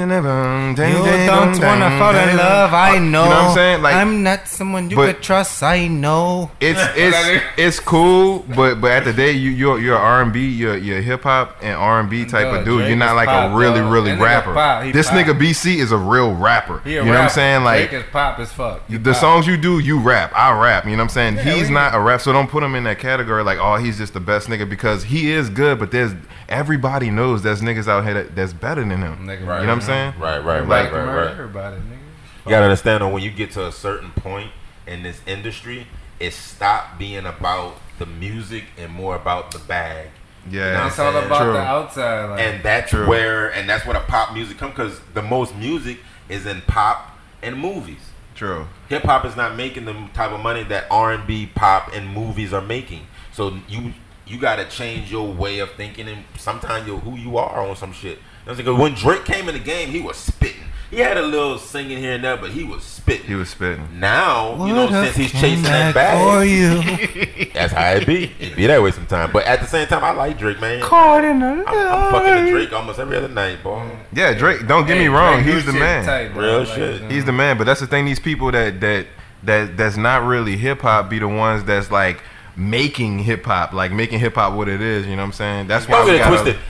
don't 1.27 1.59
wanna 1.59 1.97
fall 1.99 2.15
in 2.15 2.37
love, 2.37 2.73
I 2.73 2.97
know. 2.99 2.99
You 2.99 3.11
know 3.11 3.21
what 3.21 3.31
I'm 3.31 3.53
saying? 3.53 3.81
Like 3.81 3.95
I'm 3.95 4.23
not 4.23 4.47
someone 4.47 4.89
you 4.89 4.95
but- 4.95 5.15
could 5.15 5.23
trust. 5.23 5.61
I 5.63 5.87
know. 5.87 6.51
it's 6.59 6.79
it's 6.95 7.43
it's 7.57 7.79
cool, 7.79 8.39
but 8.55 8.75
but 8.81 8.91
at 8.91 9.03
the 9.05 9.13
day 9.13 9.31
you 9.31 9.51
you're 9.51 9.79
you're 9.79 9.97
R 9.97 10.21
and 10.21 10.31
B, 10.33 10.47
you're 10.49 10.77
you're 10.77 11.01
hip 11.01 11.23
hop 11.23 11.57
and 11.61 11.75
R 11.75 11.99
and 11.99 12.09
B 12.09 12.25
type 12.25 12.45
Dog, 12.45 12.59
of 12.59 12.65
dude. 12.65 12.77
Drake 12.79 12.87
you're 12.89 12.97
not 12.97 13.15
like 13.15 13.27
pop, 13.27 13.51
a 13.51 13.55
really 13.55 13.79
dog. 13.79 13.91
really 13.91 14.11
That 14.11 14.19
nigga 14.19 14.23
rapper. 14.23 14.53
pop, 14.53 14.93
this 14.93 15.09
pop. 15.09 15.17
nigga 15.17 15.39
BC 15.39 15.75
is 15.77 15.91
a 15.91 15.97
real 15.97 16.33
rapper. 16.33 16.79
He 16.83 16.95
a 16.97 16.99
you 17.03 17.05
know 17.11 17.11
what 17.17 17.21
I'm 17.21 17.29
saying? 17.29 17.63
Like 17.63 17.89
Drake 17.89 18.03
is 18.05 18.09
pop 18.11 18.39
as 18.39 18.51
fuck. 18.51 18.87
He 18.87 18.97
the 18.97 19.11
pop. 19.11 19.19
songs 19.21 19.47
you 19.47 19.57
do, 19.57 19.79
you 19.79 19.99
rap. 19.99 20.31
I 20.35 20.51
rap. 20.59 20.85
You 20.85 20.91
know 20.91 20.97
what 20.97 21.03
I'm 21.03 21.09
saying? 21.09 21.35
Yeah, 21.35 21.53
he's 21.55 21.69
not 21.69 21.93
a 21.95 21.99
rap, 21.99 22.21
so 22.21 22.31
don't 22.31 22.49
put 22.49 22.63
him 22.63 22.75
in 22.75 22.83
that 22.85 22.99
category 22.99 23.43
like, 23.43 23.59
oh, 23.59 23.75
he's 23.75 23.97
just 23.97 24.13
the 24.13 24.19
best 24.19 24.47
nigga 24.47 24.69
because 24.69 25.03
he 25.03 25.31
is 25.31 25.49
good. 25.49 25.79
But 25.79 25.91
there's 25.91 26.10
everybody 26.49 27.09
knows 27.09 27.43
there's 27.43 27.61
niggas 27.61 27.87
out 27.87 28.03
here 28.03 28.13
that, 28.15 28.35
that's 28.35 28.53
better 28.53 28.81
than 28.81 29.01
him. 29.01 29.25
Nigga, 29.27 29.45
right, 29.47 29.61
You 29.61 29.67
know 29.67 29.67
what 29.67 29.69
I'm 29.69 29.81
saying? 29.81 30.13
Right, 30.19 30.39
right, 30.39 30.59
Like, 30.67 30.91
right, 30.91 30.91
Like, 30.91 30.91
right, 30.93 31.15
right. 31.15 31.31
Everybody, 31.31 31.77
nigga. 31.77 31.97
You 32.45 32.49
gotta 32.49 32.65
understand 32.65 33.01
though, 33.01 33.09
when 33.09 33.23
you 33.23 33.31
get 33.31 33.51
to 33.51 33.67
a 33.67 33.71
certain 33.71 34.11
point 34.11 34.51
in 34.87 35.03
this 35.03 35.21
industry, 35.27 35.87
it 36.19 36.33
stopped 36.33 36.97
being 36.99 37.25
about 37.25 37.75
the 37.99 38.05
music 38.05 38.65
and 38.77 38.91
more 38.91 39.15
about 39.15 39.51
the 39.51 39.59
bag. 39.59 40.09
Yeah, 40.49 40.87
It's 40.87 40.97
all 40.97 41.11
saying? 41.13 41.25
about 41.27 41.43
True. 41.43 41.53
the 41.53 41.59
outside. 41.59 42.25
Like, 42.31 42.39
and 42.41 42.63
that's 42.63 42.89
True. 42.89 43.07
where 43.07 43.53
and 43.53 43.69
that's 43.69 43.85
where 43.85 43.93
the 43.93 44.05
pop 44.05 44.33
music 44.33 44.57
comes 44.57 44.71
because 44.71 44.99
the 45.13 45.21
most 45.21 45.55
music 45.55 45.99
is 46.29 46.45
in 46.47 46.61
pop 46.61 47.17
and 47.43 47.57
movies. 47.59 47.99
true. 48.33 48.67
Hip 48.89 49.03
hop 49.03 49.23
is 49.25 49.35
not 49.35 49.55
making 49.55 49.85
the 49.85 49.93
type 50.15 50.31
of 50.31 50.39
money 50.39 50.63
that 50.63 50.85
R 50.89 51.11
and 51.13 51.27
B, 51.27 51.45
pop, 51.53 51.93
and 51.93 52.09
movies 52.11 52.53
are 52.53 52.61
making. 52.61 53.05
So 53.33 53.59
you 53.67 53.93
you 54.31 54.39
got 54.39 54.55
to 54.57 54.65
change 54.69 55.11
your 55.11 55.31
way 55.31 55.59
of 55.59 55.71
thinking 55.73 56.07
and 56.07 56.23
sometimes 56.37 56.87
your 56.87 56.99
who 56.99 57.15
you 57.17 57.37
are 57.37 57.67
on 57.67 57.75
some 57.75 57.93
shit. 57.93 58.19
Because 58.45 58.77
when 58.79 58.93
Drake 58.95 59.25
came 59.25 59.47
in 59.49 59.53
the 59.53 59.59
game, 59.61 59.89
he 59.89 60.01
was 60.01 60.17
spitting. 60.17 60.63
He 60.89 60.97
had 60.97 61.15
a 61.15 61.21
little 61.21 61.57
singing 61.57 61.99
here 61.99 62.13
and 62.15 62.23
there, 62.23 62.35
but 62.35 62.49
he 62.49 62.65
was 62.65 62.83
spitting. 62.83 63.25
He 63.25 63.35
was 63.35 63.49
spitting. 63.49 63.87
now, 63.97 64.65
you 64.65 64.73
know, 64.73 64.89
since 64.89 65.15
he's 65.15 65.31
chasing 65.31 65.63
that 65.63 65.93
for 65.93 65.93
bag, 65.93 66.49
you. 66.49 67.45
that's 67.53 67.71
how 67.71 67.91
it 67.91 68.05
be. 68.05 68.25
It 68.41 68.57
be 68.57 68.67
that 68.67 68.81
way 68.81 68.91
sometimes. 68.91 69.31
But 69.31 69.45
at 69.45 69.61
the 69.61 69.67
same 69.67 69.87
time, 69.87 70.03
I 70.03 70.11
like 70.11 70.37
Drake, 70.37 70.59
man. 70.59 70.81
Caught 70.81 71.23
in 71.23 71.39
the 71.39 71.45
I'm, 71.45 71.67
I'm 71.67 72.11
fucking 72.11 72.43
the 72.45 72.51
Drake 72.51 72.73
almost 72.73 72.99
every 72.99 73.15
other 73.15 73.29
night, 73.29 73.63
boy. 73.63 73.89
Yeah, 74.11 74.33
Drake. 74.33 74.67
Don't 74.67 74.85
get 74.85 74.97
Hey, 74.97 75.03
me 75.03 75.07
wrong. 75.07 75.43
Drake 75.43 75.55
He's 75.55 75.65
the 75.65 75.71
man. 75.73 76.03
tight. 76.03 76.35
Real 76.35 76.59
Like, 76.59 76.67
shit. 76.67 77.09
He's 77.09 77.23
the 77.23 77.31
man. 77.31 77.57
But 77.57 77.65
that's 77.65 77.79
the 77.79 77.87
thing. 77.87 78.03
These 78.03 78.19
people 78.19 78.51
that 78.51 78.81
that 78.81 79.07
that 79.43 79.77
that's 79.77 79.95
not 79.95 80.23
really 80.25 80.57
hip 80.57 80.81
hop 80.81 81.09
be 81.09 81.19
the 81.19 81.27
ones 81.29 81.63
that's 81.63 81.89
like 81.89 82.21
making 82.69 83.19
hip 83.19 83.45
hop, 83.45 83.73
like 83.73 83.91
making 83.91 84.19
hip 84.19 84.35
hop 84.35 84.53
what 84.53 84.67
it 84.69 84.81
is. 84.81 85.05
You 85.05 85.11
know 85.15 85.23
what 85.23 85.27
I'm 85.27 85.33
saying? 85.33 85.67
That's 85.67 85.87
why 85.87 85.97
Don't 85.97 86.05
we 86.05 86.11
get 86.13 86.15
it 86.15 86.19
gotta, 86.29 86.41
twisted. 86.43 86.61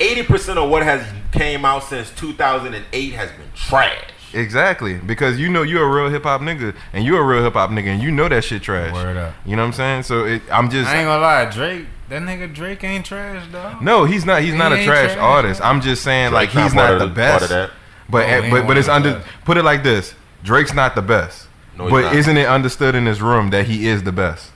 Eighty 0.00 0.22
percent 0.22 0.58
of 0.58 0.70
what 0.70 0.82
has 0.84 1.04
came 1.32 1.64
out 1.64 1.82
since 1.84 2.10
2008 2.10 3.12
has 3.14 3.30
been 3.30 3.50
trash. 3.54 3.98
Exactly, 4.34 4.94
because 4.94 5.38
you 5.40 5.48
know 5.48 5.62
you're 5.62 5.82
a 5.84 5.90
real 6.02 6.10
hip 6.10 6.22
hop 6.24 6.42
nigga, 6.42 6.74
and 6.92 7.04
you're 7.04 7.20
a 7.20 7.24
real 7.24 7.42
hip 7.42 7.54
hop 7.54 7.70
nigga, 7.70 7.86
and 7.86 8.02
you 8.02 8.10
know 8.10 8.28
that 8.28 8.44
shit 8.44 8.62
trash. 8.62 8.92
Word 8.92 9.16
up. 9.16 9.34
You 9.46 9.56
know 9.56 9.62
what 9.62 9.68
I'm 9.68 9.72
saying? 9.72 10.02
So 10.04 10.24
it, 10.24 10.42
I'm 10.52 10.70
just 10.70 10.88
I 10.88 10.98
ain't 10.98 11.06
gonna 11.06 11.20
lie, 11.22 11.50
Drake. 11.50 11.86
That 12.10 12.22
nigga 12.22 12.54
Drake 12.54 12.84
ain't 12.84 13.04
trash, 13.06 13.46
dog. 13.50 13.82
no, 13.82 14.04
he's 14.04 14.24
not. 14.24 14.42
He's 14.42 14.52
He 14.52 14.58
not 14.58 14.72
a 14.72 14.84
trash 14.84 15.12
trash, 15.14 15.18
artist. 15.18 15.60
man. 15.60 15.68
I'm 15.70 15.80
just 15.80 16.02
saying 16.02 16.32
like 16.32 16.50
he's 16.50 16.74
not 16.74 16.90
not 16.92 16.98
the 16.98 17.04
of 17.06 17.08
part 17.08 17.14
best. 17.16 17.42
of 17.44 17.48
that. 17.50 17.70
But 18.08 18.24
Oh, 18.24 18.28
he 18.28 18.34
ain't 18.34 18.50
but 18.50 18.66
but 18.66 18.76
it's 18.78 18.88
under. 18.88 19.14
best. 19.14 19.28
Put 19.44 19.56
it 19.56 19.62
like 19.64 19.82
this: 19.82 20.14
Drake's 20.44 20.72
not 20.74 20.94
the 20.94 21.02
best. 21.02 21.48
No, 21.76 21.88
but 21.90 22.02
not. 22.02 22.14
isn't 22.14 22.36
it 22.36 22.46
understood 22.46 22.94
in 22.94 23.04
this 23.04 23.20
room 23.20 23.50
that 23.50 23.66
he 23.66 23.86
is 23.88 24.02
the 24.04 24.12
best? 24.12 24.50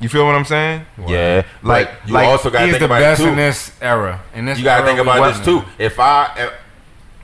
You 0.00 0.08
feel 0.08 0.24
what 0.26 0.34
I'm 0.36 0.44
saying? 0.44 0.86
Yeah, 1.08 1.42
Like- 1.62 1.88
like 1.88 1.90
you 2.06 2.12
like, 2.14 2.28
also 2.28 2.50
got 2.50 2.60
to 2.60 2.64
He's 2.66 2.74
think 2.74 2.80
the 2.80 2.84
about 2.86 3.00
best 3.00 3.20
it 3.20 3.24
too. 3.24 3.30
in 3.30 3.36
this 3.36 3.72
era. 3.80 4.20
In 4.34 4.44
this 4.46 4.58
you 4.58 4.64
got 4.64 4.80
to 4.80 4.86
think 4.86 5.00
about 5.00 5.20
living 5.20 5.36
this 5.38 5.44
too. 5.44 5.64
If 5.78 5.98
I 5.98 6.24
uh, 6.38 6.50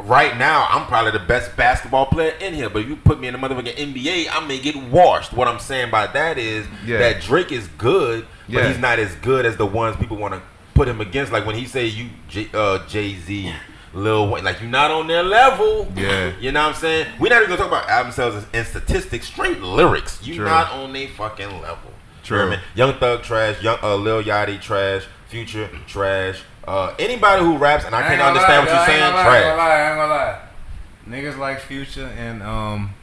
right 0.01 0.37
now, 0.37 0.67
I'm 0.71 0.87
probably 0.87 1.13
the 1.13 1.21
best 1.21 1.57
basketball 1.57 2.07
player 2.07 2.33
in 2.41 2.53
here, 2.53 2.69
but 2.69 2.83
if 2.83 2.89
you 2.89 2.97
put 2.97 3.21
me 3.21 3.29
in 3.29 3.35
the 3.35 3.39
motherfucking 3.39 3.77
NBA, 3.77 4.27
I 4.31 4.45
may 4.47 4.59
get 4.59 4.77
washed. 4.77 5.33
What 5.33 5.47
I'm 5.47 5.61
saying 5.61 5.91
by 5.91 6.09
that 6.09 6.37
is 6.37 6.67
Yeah. 6.85 6.99
that 6.99 7.23
Drake 7.23 7.53
is 7.53 7.69
good, 7.79 8.27
but 8.49 8.63
Yeah. 8.63 8.69
he's 8.69 8.79
not 8.79 8.99
as 8.99 9.15
good 9.17 9.47
as 9.47 9.57
the 9.57 9.67
ones 9.67 9.97
people 9.97 10.17
want 10.17 10.35
to 10.35 10.41
put 10.75 10.89
him 10.89 11.01
against. 11.01 11.31
Like 11.33 11.47
when 11.47 11.55
he 11.55 11.67
say 11.67 11.87
you 11.87 12.11
J, 12.29 12.49
uh, 12.53 12.79
Jay 12.89 13.15
Z. 13.15 13.53
Lil 13.97 14.27
Wayne, 14.29 14.43
like 14.43 14.61
you're 14.61 14.69
not 14.69 14.91
on 14.91 15.07
their 15.07 15.23
level. 15.23 15.87
Yeah. 15.95 16.33
you 16.41 16.51
know 16.51 16.61
what 16.65 16.71
I'm 16.71 16.75
saying. 16.75 17.07
We're 17.21 17.29
not 17.29 17.43
even 17.45 17.51
gonna 17.57 17.59
talk 17.59 17.69
about 17.69 17.89
album 17.89 18.11
sales 18.11 18.45
and 18.53 18.67
statistics, 18.67 19.29
straight 19.29 19.63
lyrics. 19.63 20.19
You're 20.25 20.39
True. 20.39 20.47
not 20.47 20.73
on 20.73 20.93
their 20.93 21.07
fucking 21.07 21.61
level. 21.63 21.93
True. 22.25 22.39
You 22.39 22.45
know 22.45 22.49
I 22.49 22.57
mean? 22.57 22.61
Young 22.75 22.95
Thug 22.95 23.23
trash, 23.23 23.63
Young 23.63 23.79
uh, 23.83 23.95
Lil 23.95 24.23
Yachty 24.23 24.61
trash, 24.61 25.05
Future 25.29 25.69
trash. 25.87 26.43
Uh, 26.67 26.95
anybody 26.99 27.45
who 27.45 27.59
raps 27.59 27.85
and 27.85 27.95
I, 27.95 28.01
I 28.01 28.03
can't 28.09 28.23
understand 28.23 28.67
lie, 28.67 28.73
what 28.73 28.77
you're 28.77 28.87
saying, 28.87 29.03
I 29.03 29.07
ain't 29.07 29.15
gonna 29.15 29.29
lie, 29.29 29.41
trash. 29.41 29.59
I 29.59 29.91
ain't 29.91 29.99
gonna 29.99 30.15
lie. 30.15 30.41
Niggas 31.07 31.39
like 31.39 31.61
Future 31.61 32.07
and 32.17 32.43
um, 32.43 32.95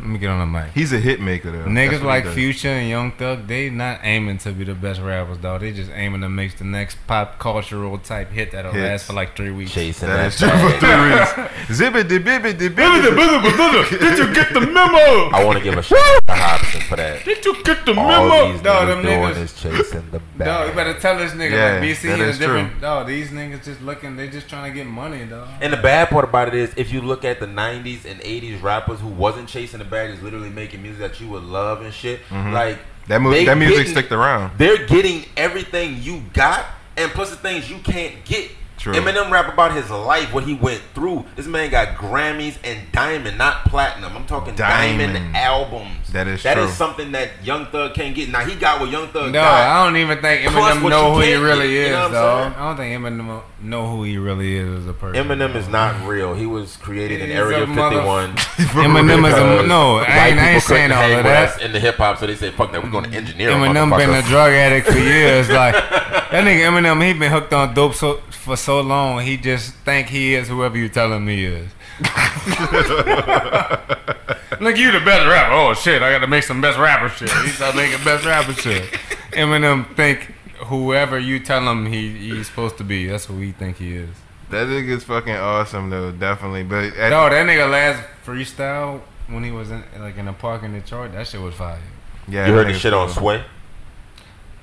let 0.00 0.06
me 0.08 0.18
get 0.18 0.30
on 0.30 0.38
the 0.40 0.46
mic. 0.46 0.72
He's 0.72 0.92
a 0.92 0.98
hit 0.98 1.20
maker 1.20 1.50
though. 1.50 1.64
Niggas 1.66 2.02
like. 2.02 2.26
Future 2.28 2.68
and 2.68 2.88
Young 2.88 3.12
Thug, 3.12 3.46
they 3.46 3.70
not 3.70 4.00
aiming 4.02 4.38
to 4.38 4.52
be 4.52 4.64
the 4.64 4.74
best 4.74 5.00
rappers, 5.00 5.38
dog. 5.38 5.60
They 5.62 5.72
just 5.72 5.90
aiming 5.92 6.20
to 6.20 6.28
make 6.28 6.56
the 6.56 6.64
next 6.64 6.98
pop 7.06 7.38
cultural 7.38 7.98
type 7.98 8.30
hit 8.30 8.52
that'll 8.52 8.72
Hits. 8.72 8.82
last 8.84 9.06
for 9.06 9.12
like 9.14 9.34
three 9.36 9.50
weeks. 9.50 9.72
Chasing 9.72 10.08
That 10.08 10.16
that, 10.16 10.26
is 10.32 10.38
true 10.38 10.48
for 10.48 10.80
bag. 10.80 11.28
three 11.28 11.40
weeks. 11.68 11.80
Zibbity 11.80 12.18
bibbity 12.22 12.68
bibbity. 12.68 13.98
Did 13.98 14.18
you 14.18 14.34
get 14.34 14.52
the 14.52 14.60
memo? 14.60 15.30
I 15.32 15.42
want 15.44 15.58
to 15.58 15.64
give 15.64 15.76
a 15.78 15.82
shout 15.82 15.98
out 15.98 16.26
to 16.28 16.34
Hobson 16.34 16.80
for 16.82 16.96
that. 16.96 17.24
Did 17.24 17.44
you 17.44 17.62
get 17.64 17.84
the 17.86 17.94
All 17.98 18.06
memo? 18.28 18.52
these 18.52 18.62
Dog, 18.62 18.88
niggas 18.88 18.88
them 18.88 19.02
doing 19.02 19.18
niggas. 19.20 19.36
is 19.42 19.60
chasing 19.60 20.10
the 20.10 20.18
bag. 20.36 20.46
Dog, 20.46 20.68
you 20.68 20.74
better 20.74 20.94
tell 21.00 21.18
this 21.18 21.32
nigga 21.32 21.50
Yeah, 21.52 21.72
like 21.74 21.82
BC 21.82 22.02
that 22.02 22.20
is 22.20 22.28
is 22.34 22.38
different. 22.38 22.80
Dog, 22.80 23.06
these 23.06 23.30
niggas 23.30 23.64
just 23.64 23.80
looking, 23.80 24.16
they 24.16 24.28
just 24.28 24.48
trying 24.48 24.70
to 24.70 24.76
get 24.76 24.86
money, 24.86 25.24
dog. 25.24 25.48
And 25.60 25.72
the 25.72 25.76
bad 25.78 26.08
part 26.08 26.24
about 26.24 26.48
it 26.48 26.54
is, 26.54 26.72
if 26.76 26.92
you 26.92 27.00
look 27.00 27.24
at 27.24 27.40
the 27.40 27.46
'90s 27.46 28.04
and 28.04 28.20
'80s 28.20 28.62
rappers 28.62 29.00
who 29.00 29.08
wasn't 29.08 29.48
chasing 29.48 29.78
the 29.78 29.84
bag, 29.90 30.10
is 30.10 30.22
literally 30.22 30.50
making 30.50 30.82
music 30.82 31.00
that 31.00 31.20
you 31.20 31.28
would 31.28 31.42
love 31.44 31.82
and 31.82 31.92
shit. 31.92 32.20
Like 32.30 32.78
Mm-hmm. 32.78 32.82
That 33.08 33.22
mu- 33.22 33.44
that 33.46 33.56
music 33.56 33.76
getting- 33.78 33.92
sticked 33.92 34.12
around. 34.12 34.58
They're 34.58 34.86
getting 34.86 35.24
everything 35.36 36.02
you 36.02 36.22
got, 36.34 36.66
and 36.96 37.10
plus 37.12 37.30
the 37.30 37.36
things 37.36 37.70
you 37.70 37.78
can't 37.78 38.22
get. 38.26 38.50
True. 38.76 38.92
Eminem 38.92 39.30
rap 39.32 39.52
about 39.52 39.72
his 39.74 39.90
life, 39.90 40.32
what 40.32 40.44
he 40.44 40.54
went 40.54 40.80
through. 40.94 41.24
This 41.34 41.46
man 41.46 41.68
got 41.70 41.96
Grammys 41.96 42.56
and 42.62 42.78
diamond, 42.92 43.36
not 43.36 43.64
platinum. 43.64 44.14
I'm 44.16 44.24
talking 44.26 44.54
diamond, 44.54 45.14
Diamond. 45.14 45.36
albums. 45.36 46.07
That 46.12 46.26
is 46.26 46.42
That 46.42 46.56
is 46.58 46.72
something 46.72 47.12
that 47.12 47.44
Young 47.44 47.66
Thug 47.66 47.92
can't 47.94 48.14
get. 48.14 48.30
Now 48.30 48.40
he 48.44 48.54
got 48.54 48.80
what 48.80 48.88
Young 48.90 49.08
Thug 49.08 49.26
No, 49.26 49.32
got. 49.40 49.66
I 49.66 49.84
don't 49.84 49.96
even 49.98 50.20
think 50.22 50.48
Eminem 50.48 50.88
know 50.88 51.14
who 51.14 51.20
he 51.20 51.34
really 51.34 51.68
get, 51.68 51.74
you 51.74 51.80
is, 51.82 51.90
know 51.92 52.06
I'm 52.06 52.12
dog. 52.12 52.42
saying? 52.44 52.54
I 52.54 52.68
don't 52.68 52.76
think 52.78 53.04
Eminem 53.04 53.42
know 53.60 53.90
who 53.90 54.02
he 54.04 54.16
really 54.18 54.56
is 54.56 54.68
as 54.80 54.86
a 54.86 54.92
person. 54.94 55.22
Eminem 55.28 55.54
is 55.54 55.68
not 55.68 56.06
real. 56.08 56.34
He 56.34 56.46
was 56.46 56.76
created 56.78 57.20
in 57.20 57.30
Area 57.30 57.66
mother- 57.66 57.96
51. 57.96 58.36
Eminem 58.36 59.28
is 59.28 59.34
a 59.34 59.66
no. 59.66 59.98
I 59.98 60.28
ain't, 60.28 60.38
I 60.38 60.50
ain't 60.52 60.62
saying 60.62 60.92
all 60.92 61.12
of 61.12 61.24
that. 61.24 61.60
in 61.60 61.72
the 61.72 61.80
hip 61.80 61.96
hop, 61.96 62.18
so 62.18 62.26
they 62.26 62.36
said, 62.36 62.54
"Fuck 62.54 62.72
that, 62.72 62.82
we're 62.82 62.90
going 62.90 63.10
to 63.10 63.16
engineer." 63.16 63.50
Eminem 63.50 63.94
been 63.96 64.10
a 64.10 64.22
drug 64.22 64.52
addict 64.52 64.86
for 64.88 64.98
years. 64.98 65.48
Like 65.50 65.74
that 65.74 66.44
nigga 66.44 66.64
Eminem, 66.70 67.06
he 67.06 67.12
been 67.18 67.30
hooked 67.30 67.52
on 67.52 67.74
dope 67.74 67.94
so 67.94 68.16
for 68.30 68.56
so 68.56 68.80
long. 68.80 69.20
He 69.20 69.36
just 69.36 69.74
think 69.84 70.08
he 70.08 70.34
is 70.34 70.48
whoever 70.48 70.78
you 70.78 70.88
tell 70.88 71.12
him 71.12 71.28
he 71.28 71.44
is. 71.44 71.68
Look, 74.60 74.76
you 74.76 74.90
the 74.92 75.00
best 75.00 75.26
rapper. 75.26 75.52
Oh 75.54 75.74
shit, 75.74 76.02
I 76.02 76.10
got 76.10 76.20
to 76.20 76.26
make 76.26 76.44
some 76.44 76.60
best 76.60 76.78
rapper 76.78 77.08
shit. 77.08 77.30
He 77.30 77.48
start 77.48 77.76
making 77.76 78.02
best 78.04 78.24
rapper 78.24 78.52
shit. 78.54 78.82
Eminem 79.32 79.94
think 79.94 80.32
whoever 80.66 81.18
you 81.18 81.38
tell 81.38 81.68
him 81.70 81.86
he 81.86 82.08
he's 82.16 82.46
supposed 82.48 82.76
to 82.78 82.84
be. 82.84 83.06
That's 83.06 83.26
who 83.26 83.38
he 83.38 83.52
think 83.52 83.76
he 83.76 83.94
is. 83.96 84.10
That 84.50 84.66
nigga's 84.66 85.04
fucking 85.04 85.34
awesome 85.36 85.90
though, 85.90 86.10
definitely. 86.10 86.64
But 86.64 86.96
at, 86.96 87.10
No, 87.10 87.28
that 87.28 87.46
nigga 87.46 87.70
last 87.70 88.02
freestyle 88.24 89.00
when 89.28 89.44
he 89.44 89.50
was 89.50 89.70
in 89.70 89.84
like 89.98 90.16
in 90.16 90.26
a 90.28 90.32
park 90.32 90.62
in 90.62 90.72
Detroit, 90.72 91.12
that 91.12 91.26
shit 91.26 91.40
was 91.40 91.54
fire. 91.54 91.78
yeah, 92.26 92.46
You 92.46 92.54
heard 92.54 92.66
the 92.66 92.70
nigga's 92.72 92.80
shit 92.80 92.94
on 92.94 93.06
cool. 93.08 93.14
Sway? 93.14 93.44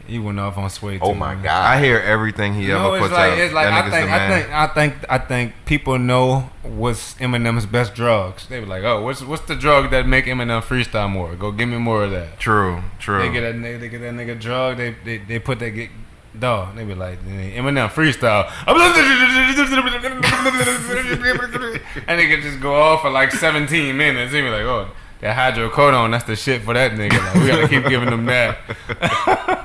He 0.08 0.20
went 0.20 0.40
off 0.40 0.58
on 0.58 0.70
Sway. 0.70 1.00
Oh 1.02 1.14
too, 1.14 1.20
my 1.20 1.34
man. 1.36 1.44
god! 1.44 1.74
I 1.74 1.82
hear 1.84 2.00
everything 2.00 2.54
he 2.54 2.68
No, 2.68 2.94
ever 2.94 2.98
it's 2.98 3.04
puts 3.08 3.14
like 3.14 3.32
out. 3.34 3.40
it's 3.40 3.54
like 3.54 3.66
that 3.68 3.86
I 3.86 3.90
think 3.90 4.10
the 4.10 4.14
I 4.14 4.28
think 4.28 4.54
I 4.54 4.68
think 4.68 4.96
I 5.10 5.18
think 5.18 5.54
people 5.66 6.00
know 6.00 6.50
what's 6.64 7.16
Eminem's 7.16 7.66
best 7.66 7.96
drugs. 7.96 8.48
They 8.48 8.60
be 8.60 8.66
like, 8.66 8.84
oh, 8.84 9.02
what's 9.04 9.22
what's 9.22 9.44
the 9.46 9.56
drug 9.56 9.92
that 9.92 10.08
make 10.08 10.26
Eminem 10.26 10.62
freestyle 10.62 11.10
more? 11.10 11.36
Go 11.36 11.52
give 11.52 11.70
me 11.70 11.78
more 11.78 12.04
of 12.04 12.12
that. 12.12 12.40
True, 12.40 12.82
true. 13.00 13.22
They 13.22 13.32
get 13.32 13.42
that 13.42 13.56
nigga, 13.56 13.80
they 13.80 13.90
get 13.90 14.02
that 14.02 14.14
nigga 14.14 14.40
drug. 14.40 14.78
They 14.78 14.96
they, 15.04 15.18
they 15.18 15.40
put 15.40 15.60
that 15.60 15.72
get 15.72 15.90
dog. 16.38 16.76
They 16.76 16.84
be 16.84 16.96
like 16.96 17.24
Eminem 17.26 17.90
freestyle. 17.90 18.52
and 22.08 22.20
they 22.20 22.28
could 22.28 22.42
just 22.42 22.60
go 22.62 22.76
off 22.76 23.02
for 23.02 23.10
like 23.10 23.32
17 23.32 23.96
minutes. 23.96 24.32
They 24.32 24.42
be 24.42 24.50
like, 24.50 24.62
oh, 24.62 24.90
that 25.22 25.36
hydrocodone, 25.56 26.12
that's 26.12 26.26
the 26.26 26.36
shit 26.36 26.62
for 26.62 26.74
that 26.74 26.92
nigga. 26.92 27.18
Like, 27.18 27.36
we 27.36 27.48
gotta 27.48 27.68
keep 27.68 27.88
giving 27.88 28.10
them 28.10 28.26
that. 28.26 28.58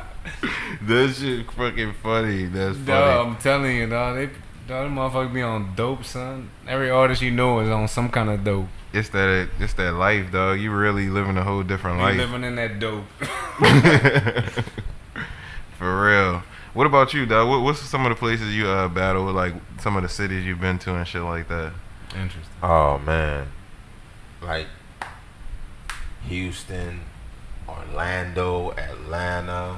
that 0.91 1.15
shit 1.17 1.51
fucking 1.53 1.95
funny. 2.03 2.47
That's 2.47 2.77
funny. 2.77 2.87
Dog, 2.87 3.27
I'm 3.27 3.37
telling 3.37 3.77
you, 3.77 3.89
dog. 3.89 4.17
They, 4.17 4.27
dog, 4.69 4.85
them 4.87 4.95
motherfuckers 4.97 5.33
be 5.33 5.43
on 5.43 5.75
dope, 5.75 6.05
son. 6.05 6.51
Every 6.69 6.91
artist 6.91 7.23
you 7.23 7.31
know 7.31 7.61
is 7.61 7.69
on 7.71 7.89
some 7.89 8.09
kind 8.11 8.29
of 8.31 8.45
dope. 8.45 8.69
It's 8.93 9.09
that 9.11 9.49
it's 9.59 9.75
that 9.75 9.93
life, 9.95 10.33
dog. 10.33 10.59
You 10.61 10.73
really 10.73 11.09
living 11.09 11.37
a 11.37 11.45
whole 11.45 11.63
different 11.63 11.99
We 11.99 12.03
life. 12.05 12.17
living 12.19 12.43
in 12.45 12.57
that 12.57 12.79
dope. 12.81 13.05
For 15.79 16.07
real. 16.07 16.43
What 16.75 16.87
about 16.87 17.15
you, 17.15 17.27
dog? 17.27 17.49
What, 17.49 17.63
what's 17.63 17.81
some 17.81 18.05
of 18.07 18.11
the 18.11 18.17
places 18.17 18.55
you 18.55 18.67
uh, 18.69 18.89
battle? 18.89 19.27
With, 19.27 19.35
like 19.35 19.55
some 19.81 19.97
of 19.97 20.03
the 20.03 20.09
cities 20.09 20.45
you've 20.45 20.61
been 20.61 20.79
to 20.81 20.95
and 20.95 21.07
shit 21.07 21.23
like 21.23 21.49
that. 21.49 21.73
Interesting. 22.15 22.43
Oh 22.63 22.99
man, 22.99 23.47
like 24.43 24.67
Houston, 26.29 27.01
Orlando, 27.69 28.73
Atlanta, 28.73 29.77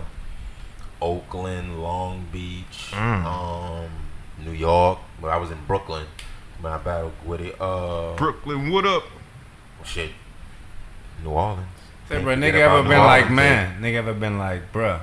Oakland, 1.03 1.83
Long 1.83 2.27
Beach, 2.33 2.91
Mm. 2.93 3.25
um, 3.27 3.91
New 4.45 4.53
York. 4.53 4.99
But 5.21 5.29
I 5.29 5.37
was 5.37 5.51
in 5.51 5.59
Brooklyn 5.67 6.07
when 6.61 6.73
I 6.73 6.79
battled 6.79 7.13
with 7.25 7.41
it. 7.41 7.61
Uh, 7.61 8.15
Brooklyn, 8.17 8.71
what 8.71 8.87
up? 8.87 9.03
shit, 9.85 10.13
New 11.25 11.31
Orleans. 11.31 11.67
Say, 12.09 12.23
bro, 12.23 12.35
nigga 12.37 12.55
ever 12.55 12.79
about 12.79 12.83
been 12.89 12.99
New 12.99 13.05
like, 13.05 13.23
Orleans, 13.25 13.37
man, 13.37 13.83
nigga 13.83 13.95
ever 13.97 14.15
been 14.15 14.39
like, 14.39 14.73
bruh, 14.73 15.01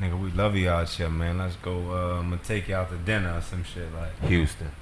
nigga, 0.00 0.18
we 0.18 0.30
love 0.32 0.56
you 0.56 0.68
out 0.68 0.88
here, 0.88 1.08
man. 1.08 1.38
Let's 1.38 1.54
go, 1.56 1.72
uh, 1.92 2.18
I'm 2.18 2.30
gonna 2.30 2.40
take 2.42 2.66
you 2.68 2.74
out 2.74 2.90
to 2.90 2.96
dinner 2.96 3.34
or 3.36 3.40
some 3.42 3.62
shit 3.62 3.94
like. 3.94 4.20
Houston. 4.28 4.72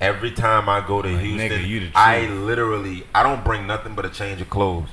Every 0.00 0.32
time 0.32 0.68
I 0.68 0.84
go 0.84 1.00
to 1.00 1.08
Like, 1.08 1.20
Houston, 1.24 1.48
nigga, 1.60 1.66
you 1.68 1.80
the 1.80 1.90
I 1.94 2.26
literally 2.26 3.04
I 3.14 3.22
don't 3.22 3.44
bring 3.44 3.68
nothing 3.68 3.94
but 3.94 4.04
a 4.04 4.08
change 4.10 4.40
of 4.40 4.50
clothes. 4.50 4.88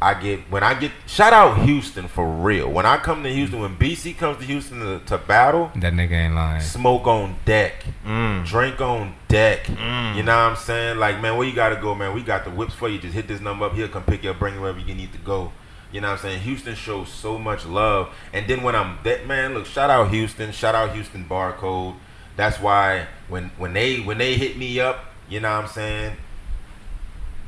I 0.00 0.12
get 0.14 0.40
when 0.50 0.62
I 0.62 0.74
get 0.74 0.92
shout 1.06 1.32
out 1.32 1.62
Houston 1.64 2.06
for 2.06 2.28
real. 2.28 2.68
When 2.70 2.84
I 2.84 2.98
come 2.98 3.22
to 3.22 3.32
Houston, 3.32 3.60
when 3.60 3.76
BC 3.76 4.16
comes 4.18 4.38
to 4.38 4.44
Houston 4.44 4.80
to, 4.80 4.98
to 5.06 5.16
battle, 5.18 5.70
That 5.76 5.94
nigga 5.94 6.12
ain't 6.12 6.34
lying. 6.34 6.60
smoke 6.60 7.06
on 7.06 7.36
deck, 7.46 7.84
Mm. 8.04 8.44
drink 8.46 8.80
on 8.80 9.14
deck. 9.28 9.64
Mm. 9.64 10.16
You 10.16 10.22
know 10.22 10.36
what 10.36 10.50
I'm 10.50 10.56
saying? 10.56 10.98
Like 10.98 11.20
man, 11.22 11.36
where 11.38 11.46
you 11.46 11.54
gotta 11.54 11.76
go, 11.76 11.94
man? 11.94 12.14
We 12.14 12.22
got 12.22 12.44
the 12.44 12.50
whips 12.50 12.74
for 12.74 12.88
you. 12.88 12.98
Just 12.98 13.14
hit 13.14 13.26
this 13.26 13.40
number 13.40 13.64
up. 13.64 13.74
He'll 13.74 13.88
come 13.88 14.04
pick 14.04 14.22
you 14.22 14.30
up, 14.30 14.38
bring 14.38 14.54
you 14.54 14.60
wherever 14.60 14.78
you 14.80 14.94
need 14.94 15.12
to 15.12 15.18
go. 15.18 15.52
You 15.92 16.00
know 16.02 16.08
what 16.08 16.14
I'm 16.14 16.30
saying? 16.30 16.40
Houston 16.40 16.74
shows 16.74 17.08
so 17.08 17.38
much 17.38 17.64
love. 17.64 18.10
And 18.34 18.46
then 18.48 18.62
when 18.62 18.74
I'm 18.74 18.98
that 19.04 19.26
man, 19.26 19.54
look, 19.54 19.64
shout 19.64 19.88
out 19.88 20.10
Houston, 20.10 20.52
shout 20.52 20.74
out 20.74 20.92
Houston 20.92 21.24
Barcode. 21.24 21.94
That's 22.36 22.60
why 22.60 23.06
when 23.28 23.50
when 23.56 23.72
they 23.72 24.00
when 24.00 24.18
they 24.18 24.34
hit 24.34 24.58
me 24.58 24.78
up, 24.78 25.06
you 25.28 25.40
know 25.40 25.50
what 25.56 25.64
I'm 25.64 25.70
saying? 25.70 26.16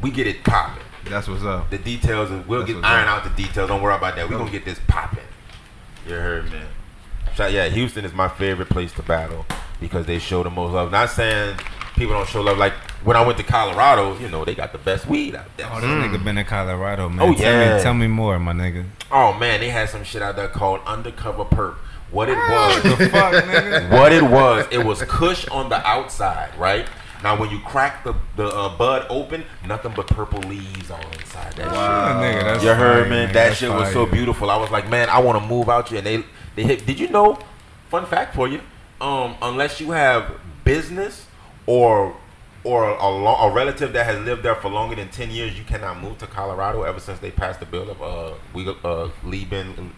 We 0.01 0.11
get 0.11 0.27
it 0.27 0.45
popping. 0.45 0.83
That's 1.09 1.29
what's 1.29 1.45
up. 1.45 1.71
The 1.71 1.79
details, 1.79 2.31
of, 2.31 2.49
we'll 2.49 2.61
That's 2.61 2.73
get 2.73 2.85
iron 2.85 3.09
up. 3.09 3.25
out 3.25 3.37
the 3.37 3.43
details. 3.43 3.69
Don't 3.69 3.83
worry 3.83 3.95
about 3.95 4.17
that. 4.17 4.29
We're 4.29 4.39
gonna 4.39 4.51
get 4.51 4.65
this 4.65 4.81
popping. 4.87 5.25
You 6.07 6.15
heard, 6.15 6.51
man. 6.51 6.67
Shout, 7.35 7.53
yeah, 7.53 7.69
Houston 7.69 8.05
is 8.05 8.13
my 8.13 8.29
favorite 8.29 8.69
place 8.69 8.93
to 8.95 9.03
battle 9.03 9.47
because 9.81 10.07
they 10.07 10.19
show 10.19 10.43
the 10.43 10.51
most 10.51 10.73
love. 10.73 10.91
Not 10.91 11.11
saying 11.11 11.57
people 11.95 12.15
don't 12.15 12.29
show 12.29 12.41
love. 12.41 12.59
Like 12.59 12.73
when 13.05 13.17
I 13.17 13.25
went 13.25 13.39
to 13.39 13.45
Colorado, 13.45 14.19
you 14.19 14.29
know, 14.29 14.45
they 14.45 14.55
got 14.55 14.73
the 14.73 14.79
best 14.79 15.07
weed 15.07 15.35
out 15.35 15.57
there. 15.57 15.69
Oh, 15.71 15.81
this 15.81 15.89
nigga 15.89 16.17
mm. 16.17 16.25
been 16.25 16.39
in 16.39 16.47
Colorado, 16.47 17.09
man. 17.09 17.29
Oh, 17.29 17.35
tell 17.35 17.53
yeah. 17.53 17.77
Me, 17.77 17.83
tell 17.83 17.95
me 17.95 18.07
more, 18.07 18.39
my 18.39 18.53
nigga. 18.53 18.87
Oh 19.11 19.33
man, 19.35 19.61
they 19.61 19.69
had 19.69 19.89
some 19.89 20.05
shit 20.05 20.23
out 20.23 20.37
there 20.37 20.49
called 20.49 20.81
undercover 20.87 21.45
perp. 21.45 21.77
What 22.11 22.31
it 22.31 22.39
ah, 22.39 22.81
was, 22.83 22.99
the 22.99 23.09
fuck, 23.11 23.45
nigga? 23.45 23.91
what 23.99 24.13
it 24.13 24.23
was, 24.23 24.67
it 24.71 24.79
was 24.79 25.03
Kush 25.03 25.47
on 25.49 25.69
the 25.69 25.87
outside, 25.87 26.57
right? 26.57 26.89
Now 27.23 27.39
when 27.39 27.51
you 27.51 27.59
crack 27.61 28.05
the 28.05 28.15
the 28.37 28.47
uh, 28.47 28.77
bud 28.77 29.07
open, 29.11 29.45
nothing 29.67 29.93
but 29.97 30.07
purple 30.07 30.41
leaves 30.41 30.91
all 30.91 31.01
inside 31.19 31.53
that 31.55 31.65
shit. 31.65 31.73
Wow. 31.73 32.21
nigga, 32.23 32.43
that's 32.45 32.63
you 32.65 32.71
heard, 32.75 33.03
fire, 33.03 33.11
man. 33.11 33.29
nigga. 33.29 33.33
That 33.33 33.47
That's 33.49 33.57
shit 33.59 33.71
was 33.71 33.93
so 33.93 34.07
beautiful. 34.07 34.51
I 34.51 34.57
was 34.57 34.71
like, 34.71 34.89
man, 34.89 35.09
I 35.09 35.19
want 35.19 35.43
to 35.43 35.49
move 35.49 35.69
out 35.69 35.89
here. 35.89 35.99
And 35.99 36.07
they 36.07 36.25
they 36.57 36.63
hit. 36.65 36.87
Did 36.87 37.01
you 37.01 37.09
know? 37.09 37.39
Fun 37.91 38.05
fact 38.07 38.35
for 38.35 38.47
you. 38.49 38.61
Um, 39.01 39.37
unless 39.43 39.81
you 39.81 39.91
have 39.93 40.31
business 40.65 41.27
or 41.67 42.15
or 42.65 42.89
a, 42.91 43.09
lo- 43.09 43.37
a 43.49 43.53
relative 43.53 43.93
that 43.95 44.05
has 44.05 44.19
lived 44.25 44.43
there 44.43 44.55
for 44.57 44.69
longer 44.69 44.95
than 44.97 45.09
ten 45.09 45.31
years, 45.31 45.57
you 45.59 45.65
cannot 45.65 46.01
move 46.01 46.19
to 46.19 46.27
Colorado. 46.27 46.83
Ever 46.83 47.01
since 47.01 47.19
they 47.21 47.31
passed 47.31 47.61
the 47.61 47.67
bill 47.67 47.89
of 47.91 48.03
uh 48.03 48.35
we 48.53 48.69
uh 48.85 49.09
leave 49.25 49.49
been 49.51 49.93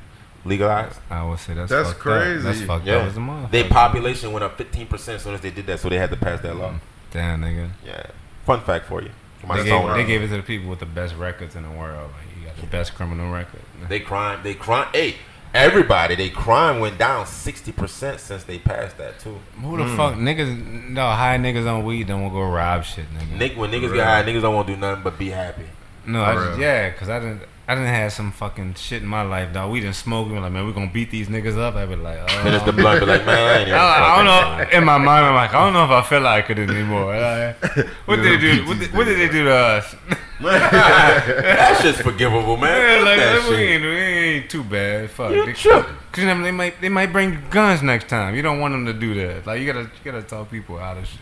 legalized. 0.45 0.99
I 1.11 1.23
would 1.25 1.39
say 1.39 1.55
that's 1.55 1.71
That's 1.71 1.93
crazy. 1.95 2.39
Up. 2.39 2.43
That's 2.45 2.62
fucked 2.62 2.87
Yeah, 2.87 2.97
up 2.97 3.07
as 3.09 3.16
a 3.16 3.21
motherfucker. 3.21 3.51
their 3.51 3.68
population 3.68 4.33
went 4.33 4.45
up 4.45 4.57
fifteen 4.57 4.87
percent 4.87 5.16
as 5.16 5.23
soon 5.23 5.35
as 5.35 5.41
they 5.41 5.51
did 5.51 5.66
that, 5.66 5.81
so 5.81 5.89
they 5.89 5.99
had 5.99 6.11
to 6.11 6.16
pass 6.16 6.41
that 6.43 6.57
law. 6.57 6.75
Damn, 7.11 7.43
nigga. 7.43 7.71
Yeah, 7.85 8.07
fun 8.45 8.61
fact 8.61 8.87
for 8.87 9.03
you. 9.03 9.11
My 9.47 9.57
They 9.57 9.65
gave, 9.65 9.95
they 9.95 10.05
gave 10.05 10.23
it 10.23 10.29
to 10.29 10.37
the 10.37 10.43
people 10.43 10.69
with 10.69 10.81
the 10.81 10.87
best 10.87 11.17
records 11.17 11.57
in 11.57 11.63
the 11.63 11.71
world. 11.71 12.11
Like, 12.13 12.39
you 12.39 12.47
got 12.47 12.57
the 12.57 12.67
best 12.67 12.95
criminal 12.95 13.33
record. 13.33 13.63
They 13.89 14.01
crime. 14.01 14.41
They 14.43 14.55
crime. 14.55 14.89
Hey, 14.93 15.17
everybody. 15.55 16.15
They 16.15 16.29
crime 16.29 16.79
went 16.79 16.99
down 16.99 17.27
sixty 17.27 17.73
percent 17.73 18.21
since 18.21 18.45
they 18.45 18.59
passed 18.59 18.99
that 18.99 19.19
too. 19.19 19.39
Who 19.63 19.79
the 19.79 19.87
fuck 19.97 20.15
niggas? 20.15 20.91
No, 20.91 21.03
high 21.03 21.39
niggas 21.39 21.67
on 21.67 21.85
weed 21.85 22.07
don't 22.07 22.23
want 22.23 22.35
to 22.35 22.39
go 22.39 22.45
rob 22.51 22.85
shit, 22.85 23.07
nigga. 23.15 23.39
Nick, 23.39 23.57
when 23.57 23.71
niggas 23.71 23.95
get 23.95 24.05
high, 24.05 24.23
niggas 24.23 24.43
don't 24.43 24.55
want 24.55 24.67
to 24.69 24.75
do 24.75 24.81
nothing 24.81 25.03
but 25.03 25.19
be 25.19 25.31
happy. 25.31 25.65
no, 26.07 26.23
I 26.23 26.35
For 26.35 26.45
just, 26.49 26.61
yeah, 26.61 26.91
cause 26.91 27.09
I 27.09 27.19
didn't. 27.19 27.43
I 27.71 27.77
didn't 27.77 27.91
have 27.91 28.12
some 28.12 28.33
fucking 28.33 28.75
shit 28.75 29.01
in 29.01 29.07
my 29.07 29.23
life, 29.23 29.53
dog. 29.53 29.71
We 29.71 29.79
didn't 29.79 29.95
smoke. 29.95 30.27
We 30.27 30.33
were 30.33 30.41
like, 30.41 30.51
man, 30.51 30.66
we 30.66 30.73
gonna 30.73 30.91
beat 30.91 31.12
these 31.12 31.29
niggas 31.29 31.57
up. 31.57 31.77
I 31.77 31.87
be 31.87 31.95
like, 31.95 32.18
oh. 32.21 32.43
Finish 32.43 32.64
the 32.64 32.73
blunt, 32.73 32.99
be 32.99 33.07
like, 33.07 33.25
man, 33.25 33.39
I 33.39 33.59
ain't. 33.61 33.71
I, 33.71 33.77
I 33.79 34.16
don't 34.16 34.25
know. 34.27 34.77
In 34.77 34.85
my 34.85 34.99
mind, 34.99 35.27
I'm 35.27 35.37
like, 35.37 35.55
I 35.55 35.64
don't 35.64 35.75
know 35.75 35.85
if 35.85 35.91
I 35.93 36.03
feel 36.03 36.21
like 36.21 36.51
it 36.51 36.59
anymore. 36.59 37.16
Like, 37.16 37.62
what 38.07 38.16
did 38.16 38.25
they 38.25 38.39
do? 38.39 38.66
What 38.66 38.79
did, 38.81 38.93
what 38.93 39.05
did 39.05 39.21
they 39.21 39.33
do 39.33 39.45
to 39.45 39.53
us? 39.55 39.95
that 40.41 41.79
shit's 41.81 42.01
forgivable, 42.01 42.57
man. 42.57 42.99
Yeah, 42.99 43.05
like 43.05 43.18
that 43.21 43.49
we 43.49 43.55
ain't, 43.57 43.83
we 43.85 43.89
ain't 43.89 44.51
too 44.51 44.64
bad. 44.64 45.09
Fuck. 45.11 45.31
You 45.31 45.47
They- 45.47 45.53
tripping. 45.53 45.95
Cause 46.11 46.25
you 46.25 46.35
know, 46.35 46.43
they 46.43 46.51
might 46.51 46.81
they 46.81 46.89
might 46.89 47.12
bring 47.12 47.39
guns 47.51 47.85
next 47.85 48.09
time. 48.09 48.35
You 48.35 48.43
don't 48.43 48.59
want 48.59 48.73
them 48.73 48.85
to 48.87 48.93
do 48.93 49.14
that. 49.14 49.47
Like 49.47 49.61
you 49.61 49.73
gotta 49.73 49.83
you 49.83 50.11
gotta 50.11 50.23
talk 50.25 50.51
people 50.51 50.77
out 50.77 50.99
of 50.99 51.07
shit. 51.07 51.21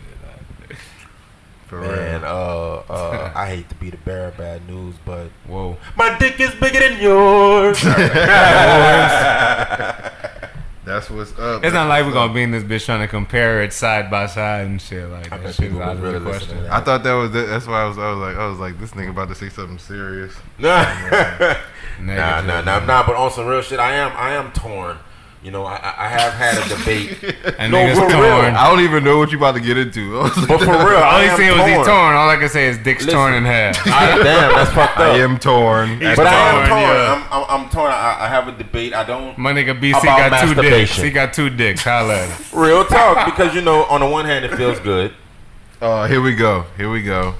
Like, 1.71 1.81
For 1.81 1.81
Man, 1.81 2.21
real. 2.21 2.29
uh, 2.29 2.93
uh, 2.93 3.31
I 3.35 3.47
hate 3.47 3.69
to 3.69 3.75
be 3.75 3.89
the 3.91 3.97
bearer 3.97 4.27
of 4.29 4.37
bad 4.37 4.67
news, 4.67 4.95
but 5.05 5.27
whoa. 5.47 5.77
my 5.95 6.17
dick 6.17 6.39
is 6.39 6.53
bigger 6.55 6.79
than 6.79 6.99
yours. 7.01 7.79
That's 10.85 11.07
what's 11.11 11.37
up. 11.37 11.63
It's 11.63 11.73
not 11.73 11.87
like 11.87 12.03
we're 12.05 12.13
gonna 12.13 12.33
be 12.33 12.41
in 12.41 12.49
this 12.51 12.63
bitch 12.63 12.85
trying 12.85 13.01
to 13.01 13.07
compare 13.07 13.61
it 13.61 13.73
side 13.73 14.09
by 14.09 14.25
side 14.25 14.65
and 14.65 14.81
shit 14.81 15.07
like 15.09 15.31
I 15.31 15.37
that. 15.37 15.43
bet 15.43 15.55
Shit's 15.55 15.59
people 15.67 15.83
out 15.83 15.97
of 15.97 16.01
was 16.01 16.13
the 16.13 16.19
really 16.19 16.31
question. 16.31 16.63
to 16.63 16.73
I 16.73 16.79
thought 16.81 17.03
that 17.03 17.13
was. 17.13 17.31
The, 17.31 17.41
that's 17.43 17.67
why 17.67 17.83
I 17.83 17.87
was. 17.87 17.97
I 17.99 18.09
was 18.09 18.17
like. 18.19 18.35
I 18.37 18.47
was 18.47 18.57
like, 18.59 18.79
this 18.79 18.91
nigga 18.91 19.11
about 19.11 19.27
to 19.29 19.35
say 19.35 19.49
something 19.49 19.77
serious. 19.77 20.33
nah, 20.57 20.81
Negative, 21.99 22.47
nah, 22.47 22.61
nah, 22.61 22.79
nah. 22.85 23.05
But 23.05 23.15
on 23.17 23.29
some 23.29 23.45
real 23.45 23.61
shit, 23.61 23.79
I 23.79 23.93
am, 23.97 24.11
I 24.15 24.31
am 24.33 24.51
torn. 24.51 24.97
You 25.41 25.51
know, 25.51 25.63
I, 25.63 25.75
I 25.77 26.05
I 26.05 26.07
have 26.09 26.33
had 26.33 26.57
a 26.57 26.67
debate. 26.77 27.35
And 27.59 27.71
No, 27.71 27.77
niggas 27.77 27.95
for 27.95 28.07
real. 28.07 28.41
torn. 28.41 28.55
I 28.55 28.69
don't 28.69 28.81
even 28.81 29.03
know 29.05 29.17
what 29.17 29.31
you 29.31 29.37
about 29.37 29.53
to 29.55 29.61
get 29.61 29.77
into. 29.77 30.17
I 30.19 30.23
was 30.23 30.37
like, 30.37 30.47
But 30.49 30.59
for 30.59 30.65
real, 30.65 30.97
All 30.97 31.03
I 31.03 31.23
he 31.23 31.29
am 31.29 31.37
said 31.37 31.49
was 31.51 31.59
torn. 31.59 31.69
he 31.69 31.75
torn. 31.75 32.15
All 32.15 32.29
I 32.29 32.35
can 32.37 32.49
say 32.49 32.67
is 32.67 32.77
dick's 32.79 33.05
Listen. 33.05 33.17
torn 33.19 33.33
in 33.35 33.45
half. 33.45 33.77
I, 33.87 34.17
damn, 34.21 34.53
that's 34.53 34.71
fucked 34.71 34.97
up. 34.97 35.15
I 35.15 35.17
am 35.19 35.39
torn. 35.39 35.89
He's 36.01 36.15
but 36.17 36.27
I 36.27 36.33
am 36.33 36.55
torn, 36.67 36.69
torn. 36.69 36.81
yeah. 36.81 37.27
I'm, 37.31 37.43
I'm, 37.43 37.63
I'm 37.65 37.69
torn. 37.69 37.91
I, 37.91 38.17
I 38.19 38.27
have 38.27 38.47
a 38.49 38.51
debate. 38.51 38.93
I 38.93 39.05
don't. 39.05 39.37
My 39.37 39.53
nigga 39.53 39.79
BC 39.79 40.01
About 40.03 40.29
got 40.31 40.45
two 40.47 40.61
dicks. 40.61 40.95
He 40.97 41.09
got 41.09 41.33
two 41.33 41.49
dicks. 41.49 41.83
Holla 41.85 42.15
at 42.23 42.29
him. 42.29 42.59
Real 42.59 42.83
talk, 42.83 43.25
because 43.25 43.55
you 43.55 43.61
know, 43.61 43.85
on 43.85 44.01
the 44.01 44.07
one 44.09 44.25
hand, 44.25 44.43
it 44.43 44.55
feels 44.57 44.79
good. 44.79 45.13
Oh, 45.81 46.03
here 46.05 46.21
we 46.21 46.35
go. 46.35 46.65
Here 46.75 46.89
we 46.91 47.01
go. 47.01 47.35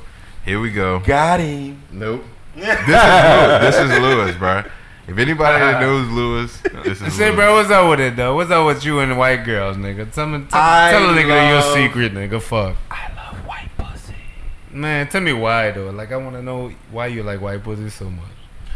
Here 0.45 0.60
we 0.62 0.72
go. 0.72 1.00
Got 1.00 1.41
him. 1.41 1.84
Nope. 1.91 2.24
This 2.56 2.66
is 2.66 2.88
Lewis. 2.88 3.62
This 3.62 3.76
is 3.91 4.00
Lewis, 4.00 4.36
bro. 4.38 4.64
If 5.10 5.18
anybody 5.18 5.60
that 5.60 5.82
knows 5.82 6.10
Lewis, 6.10 6.57
this 6.62 7.01
is 7.01 7.14
said, 7.14 7.28
Lewis. 7.28 7.36
bro, 7.36 7.53
what's 7.55 7.70
up 7.72 7.89
with 7.89 7.99
it 7.99 8.16
though? 8.16 8.36
What's 8.36 8.51
up 8.51 8.66
with 8.66 8.86
you 8.86 8.99
and 8.99 9.12
the 9.12 9.16
white 9.16 9.43
girls, 9.43 9.76
nigga? 9.78 10.12
Tell 10.14 10.28
me, 10.28 10.39
tell, 10.49 10.60
I 10.62 10.91
tell 10.91 11.10
a 11.10 11.14
nigga 11.14 11.49
your 11.49 11.62
secret, 11.76 12.14
nigga. 12.14 12.41
Fuck, 12.41 12.76
I 12.91 13.12
love 13.16 13.38
white 13.47 13.70
pussy. 13.78 14.14
man. 14.72 15.07
Tell 15.07 15.22
me 15.22 15.34
why 15.34 15.72
though. 15.72 15.89
Like, 15.89 16.12
I 16.12 16.18
want 16.18 16.36
to 16.36 16.41
know 16.43 16.72
why 16.91 17.07
you 17.07 17.24
like 17.24 17.41
white 17.41 17.64
pussy 17.64 17.89
so 17.89 18.10
much. 18.10 18.26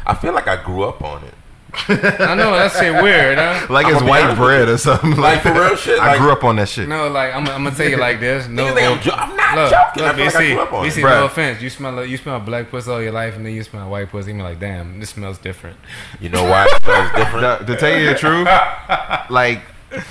I 0.05 0.13
feel 0.15 0.33
like 0.33 0.47
I 0.47 0.61
grew 0.63 0.83
up 0.83 1.03
on 1.03 1.23
it. 1.23 1.33
I 1.87 2.35
know 2.35 2.51
that 2.51 2.71
shit 2.71 2.93
weird, 3.01 3.37
huh? 3.39 3.65
like 3.73 3.87
I'ma 3.87 3.95
it's 3.95 4.03
be 4.03 4.09
white 4.09 4.23
honest 4.25 4.37
bread 4.41 4.69
or 4.69 4.77
something. 4.77 5.11
Like, 5.11 5.43
Like, 5.43 5.55
for 5.55 5.59
real 5.59 5.75
shit, 5.75 5.99
I 5.99 6.11
like- 6.11 6.19
grew 6.19 6.31
up 6.31 6.43
on 6.43 6.57
that 6.57 6.69
shit. 6.69 6.87
No, 6.87 7.07
like 7.09 7.33
I'm, 7.33 7.47
I'm 7.47 7.63
gonna 7.63 7.75
tell 7.75 7.89
you 7.89 7.97
like 7.97 8.19
this. 8.19 8.47
No, 8.47 8.65
Niggas 8.65 8.73
think 8.75 8.91
I'm, 8.97 9.01
jo- 9.01 9.11
I'm 9.15 9.35
not 9.55 9.63
look, 9.63 9.71
joking. 9.71 10.03
look, 10.03 10.13
I 10.13 10.15
feel 10.15 10.25
like 10.25 10.35
I 10.35 10.39
BC, 10.43 10.53
grew 10.53 10.61
up 10.63 10.73
on 10.73 10.85
BC, 10.85 10.97
it. 10.97 11.03
Bruh. 11.03 11.09
no 11.19 11.25
offense. 11.25 11.61
You 11.61 11.69
smell, 11.69 11.99
a- 11.99 12.05
you 12.05 12.17
smell 12.17 12.39
black 12.39 12.69
pussy 12.69 12.91
all 12.91 13.01
your 13.01 13.11
life, 13.11 13.35
and 13.35 13.45
then 13.45 13.53
you 13.53 13.63
smell 13.63 13.89
white 13.89 14.09
pussy. 14.09 14.31
You 14.31 14.37
be 14.37 14.43
like, 14.43 14.59
damn, 14.59 14.99
this 14.99 15.11
smells 15.11 15.37
different. 15.37 15.77
You 16.19 16.29
know 16.29 16.43
why 16.43 16.65
it 16.65 16.83
smells 16.83 17.11
different? 17.15 17.41
No, 17.41 17.65
to 17.73 17.75
tell 17.79 17.97
you 17.99 18.05
the 18.07 18.15
truth, 18.15 18.47
like 19.29 19.61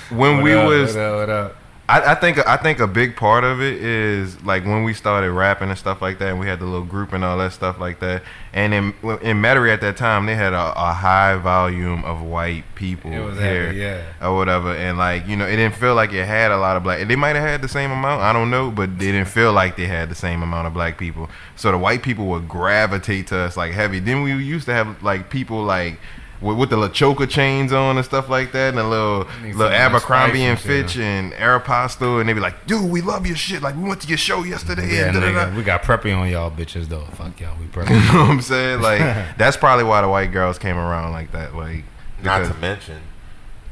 when 0.09 0.35
What 0.37 0.43
we 0.43 0.53
up, 0.53 0.67
was 0.67 0.95
what 0.95 1.01
up, 1.03 1.15
what 1.17 1.29
up? 1.29 1.55
I, 1.89 2.13
I 2.13 2.15
think 2.15 2.47
I 2.47 2.55
think 2.55 2.79
a 2.79 2.87
big 2.87 3.17
part 3.17 3.43
of 3.43 3.61
it 3.61 3.73
is 3.81 4.41
like 4.45 4.63
when 4.63 4.85
we 4.85 4.93
started 4.93 5.31
rapping 5.33 5.67
and 5.67 5.77
stuff 5.77 6.01
like 6.01 6.17
that, 6.19 6.29
and 6.29 6.39
we 6.39 6.47
had 6.47 6.59
the 6.59 6.65
little 6.65 6.85
group 6.85 7.11
and 7.11 7.25
all 7.25 7.37
that 7.39 7.51
stuff 7.51 7.77
like 7.77 7.99
that. 7.99 8.23
And 8.53 8.73
in 8.73 8.85
in 9.21 9.41
Metairie 9.41 9.73
at 9.73 9.81
that 9.81 9.97
time, 9.97 10.25
they 10.25 10.35
had 10.35 10.53
a, 10.53 10.73
a 10.77 10.93
high 10.93 11.35
volume 11.35 12.05
of 12.05 12.21
white 12.21 12.63
people 12.75 13.11
It 13.11 13.19
was 13.19 13.37
here 13.37 13.65
heavy, 13.65 13.79
yeah. 13.79 14.01
or 14.21 14.33
whatever, 14.33 14.73
and 14.73 14.97
like 14.97 15.27
you 15.27 15.35
know, 15.35 15.45
it 15.45 15.57
didn't 15.57 15.75
feel 15.75 15.93
like 15.93 16.13
it 16.13 16.25
had 16.25 16.51
a 16.51 16.57
lot 16.57 16.77
of 16.77 16.83
black. 16.83 17.05
They 17.05 17.17
might 17.17 17.35
have 17.35 17.45
had 17.45 17.61
the 17.61 17.67
same 17.67 17.91
amount, 17.91 18.21
I 18.21 18.31
don't 18.31 18.49
know, 18.49 18.71
but 18.71 18.97
they 18.97 19.11
didn't 19.11 19.27
feel 19.27 19.51
like 19.51 19.75
they 19.75 19.87
had 19.87 20.09
the 20.09 20.15
same 20.15 20.41
amount 20.41 20.67
of 20.67 20.73
black 20.73 20.97
people. 20.97 21.29
So 21.57 21.69
the 21.73 21.77
white 21.77 22.01
people 22.01 22.27
would 22.27 22.47
gravitate 22.47 23.27
to 23.27 23.37
us 23.39 23.57
like 23.57 23.73
heavy. 23.73 23.99
Then 23.99 24.23
we 24.23 24.31
used 24.31 24.65
to 24.67 24.73
have 24.73 25.03
like 25.03 25.29
people 25.29 25.63
like. 25.63 25.99
With, 26.43 26.57
with 26.57 26.69
the 26.69 26.75
little 26.77 26.93
choker 26.93 27.25
chains 27.25 27.71
on 27.71 27.95
and 27.95 28.05
stuff 28.05 28.27
like 28.29 28.51
that, 28.51 28.69
and 28.69 28.77
the 28.77 28.83
little, 28.83 29.19
little 29.19 29.51
some 29.51 29.57
nice 29.59 29.71
Abercrombie 29.79 30.41
and 30.43 30.49
and 30.51 30.59
shit. 30.59 30.85
Fitch 30.89 30.97
and 30.97 31.31
Aeropostale, 31.33 32.19
and 32.19 32.27
they 32.27 32.33
be 32.33 32.39
like, 32.41 32.67
"Dude, 32.67 32.91
we 32.91 32.99
love 33.01 33.25
your 33.25 33.35
shit. 33.37 33.61
Like, 33.61 33.75
we 33.77 33.83
went 33.83 34.01
to 34.01 34.07
your 34.09 34.17
show 34.17 34.43
yesterday." 34.43 34.93
Yeah, 34.95 35.07
and 35.07 35.17
nigga, 35.17 35.55
we 35.55 35.63
got 35.63 35.83
preppy 35.83 36.15
on 36.15 36.27
y'all 36.29 36.51
bitches 36.51 36.89
though. 36.89 37.05
Fuck 37.13 37.39
y'all, 37.39 37.55
we 37.59 37.65
preppy. 37.67 37.89
You 37.91 38.13
know 38.13 38.19
what 38.23 38.29
I'm 38.31 38.41
saying? 38.41 38.81
Like, 38.81 38.99
that's 39.37 39.55
probably 39.57 39.85
why 39.85 40.01
the 40.01 40.09
white 40.09 40.31
girls 40.33 40.59
came 40.59 40.75
around 40.77 41.13
like 41.13 41.31
that. 41.31 41.55
Like, 41.55 41.85
Not 42.21 42.45
to 42.45 42.53
mention, 42.55 42.99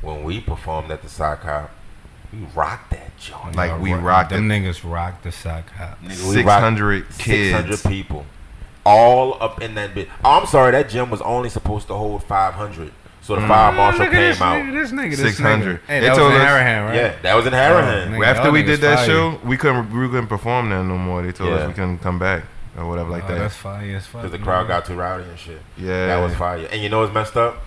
when 0.02 0.24
we 0.24 0.40
performed 0.40 0.90
at 0.92 1.02
the 1.02 1.10
sock 1.10 1.44
hop, 1.44 1.72
we 2.32 2.40
rocked 2.56 2.92
that 2.92 3.18
joint. 3.20 3.58
Like, 3.58 3.82
we 3.82 3.92
Rock- 3.94 4.04
rocked 4.04 4.30
them 4.30 4.50
it. 4.50 4.62
niggas 4.64 4.90
rocked 4.90 5.24
the 5.26 5.32
sock 5.34 5.70
hop. 5.72 6.02
Nigga, 6.02 6.30
we 6.30 6.38
rocked 6.44 6.62
600 6.78 7.10
kids. 7.18 7.54
hundred 7.54 7.84
people, 7.92 8.26
all 8.86 9.42
up 9.42 9.62
in 9.62 9.76
that 9.76 9.94
bit. 9.94 10.10
Oh, 10.24 10.40
I'm 10.40 10.46
sorry, 10.48 10.72
that 10.72 10.90
gym 10.90 11.10
was 11.10 11.22
only 11.22 11.50
supposed 11.50 11.88
to 11.88 11.94
hold 11.94 12.24
five 12.24 12.54
hundred. 12.54 12.92
So 13.24 13.36
the 13.36 13.48
fire 13.48 13.72
marshal 13.72 14.00
Look 14.06 14.14
at 14.16 14.20
this 14.20 14.40
came 14.40 14.48
out. 14.48 14.56
nigga, 14.64 14.74
this 14.74 14.92
nigga, 14.92 15.10
this 15.12 15.20
600. 15.20 15.76
nigga. 15.76 15.80
Hey, 15.86 16.00
They 16.00 16.06
that 16.08 16.10
was 16.10 16.18
told 16.18 16.34
in 16.34 16.42
us- 16.42 16.48
Harahan, 16.48 16.86
right? 16.88 16.96
Yeah, 16.96 17.16
that 17.22 17.36
was 17.36 17.46
in 17.46 17.54
Harahan. 17.54 18.18
Oh, 18.20 18.24
After 18.24 18.52
we 18.52 18.64
did 18.64 18.82
that 18.82 18.98
fire. 18.98 19.06
show, 19.08 19.40
we 19.44 19.58
couldn't 19.58 19.94
we 19.98 20.08
couldn't 20.08 20.28
perform 20.28 20.70
there 20.72 20.84
no 20.84 20.98
more. 20.98 21.22
They 21.22 21.32
told 21.32 21.52
Yeah. 21.52 21.58
us 21.58 21.68
we 21.68 21.74
couldn't 21.76 22.00
come 22.00 22.18
back 22.18 22.44
or 22.76 22.88
whatever 22.88 23.12
like 23.12 23.26
oh, 23.26 23.28
that. 23.28 23.38
That's 23.40 23.56
fire 23.56 23.96
as 23.96 24.08
fuck. 24.08 24.24
Because 24.24 24.32
the 24.38 24.44
crowd 24.44 24.68
got 24.68 24.86
too 24.86 24.96
rowdy 24.96 25.26
and 25.30 25.38
shit. 25.38 25.62
Yeah, 25.78 26.08
That 26.08 26.18
was 26.18 26.34
fire. 26.36 26.68
And 26.72 26.82
you 26.82 26.90
know 26.90 27.02
what's 27.02 27.14
messed 27.14 27.38
up? 27.38 27.62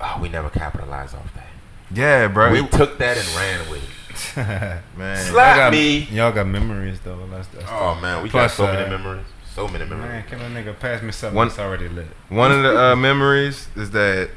Oh, 0.00 0.18
we 0.22 0.28
never 0.28 0.50
capitalized 0.50 1.14
off 1.16 1.34
that. 1.34 1.48
Yeah, 1.92 2.28
bro. 2.28 2.52
We 2.52 2.66
took 2.68 2.98
that 2.98 3.16
and 3.16 3.26
ran 3.36 3.70
with 3.70 3.82
it. 3.82 3.90
man. 4.96 5.24
Slap 5.24 5.56
Y'all 5.56 5.64
got, 5.64 5.72
me. 5.72 5.98
Y'all 6.10 6.32
got 6.32 6.46
memories 6.46 7.00
though. 7.00 7.26
That's, 7.30 7.48
that's 7.48 7.66
Oh 7.68 7.98
man, 8.00 8.22
we 8.22 8.28
Plus, 8.28 8.56
got 8.56 8.66
so 8.66 8.72
many 8.72 8.84
uh, 8.86 8.98
memories. 8.98 9.26
So 9.54 9.68
many 9.68 9.84
memories. 9.84 10.10
Man, 10.10 10.24
can 10.24 10.40
a 10.40 10.62
nigga 10.62 10.78
pass 10.78 11.00
me 11.00 11.12
something 11.12 11.36
One- 11.36 11.48
that's 11.48 11.60
already 11.60 11.88
lit? 11.88 12.08
One 12.28 12.50
of 12.50 12.62
the 12.64 12.76
uh, 12.76 12.96
memories 13.08 13.68
is 13.76 13.92
that 13.92 14.30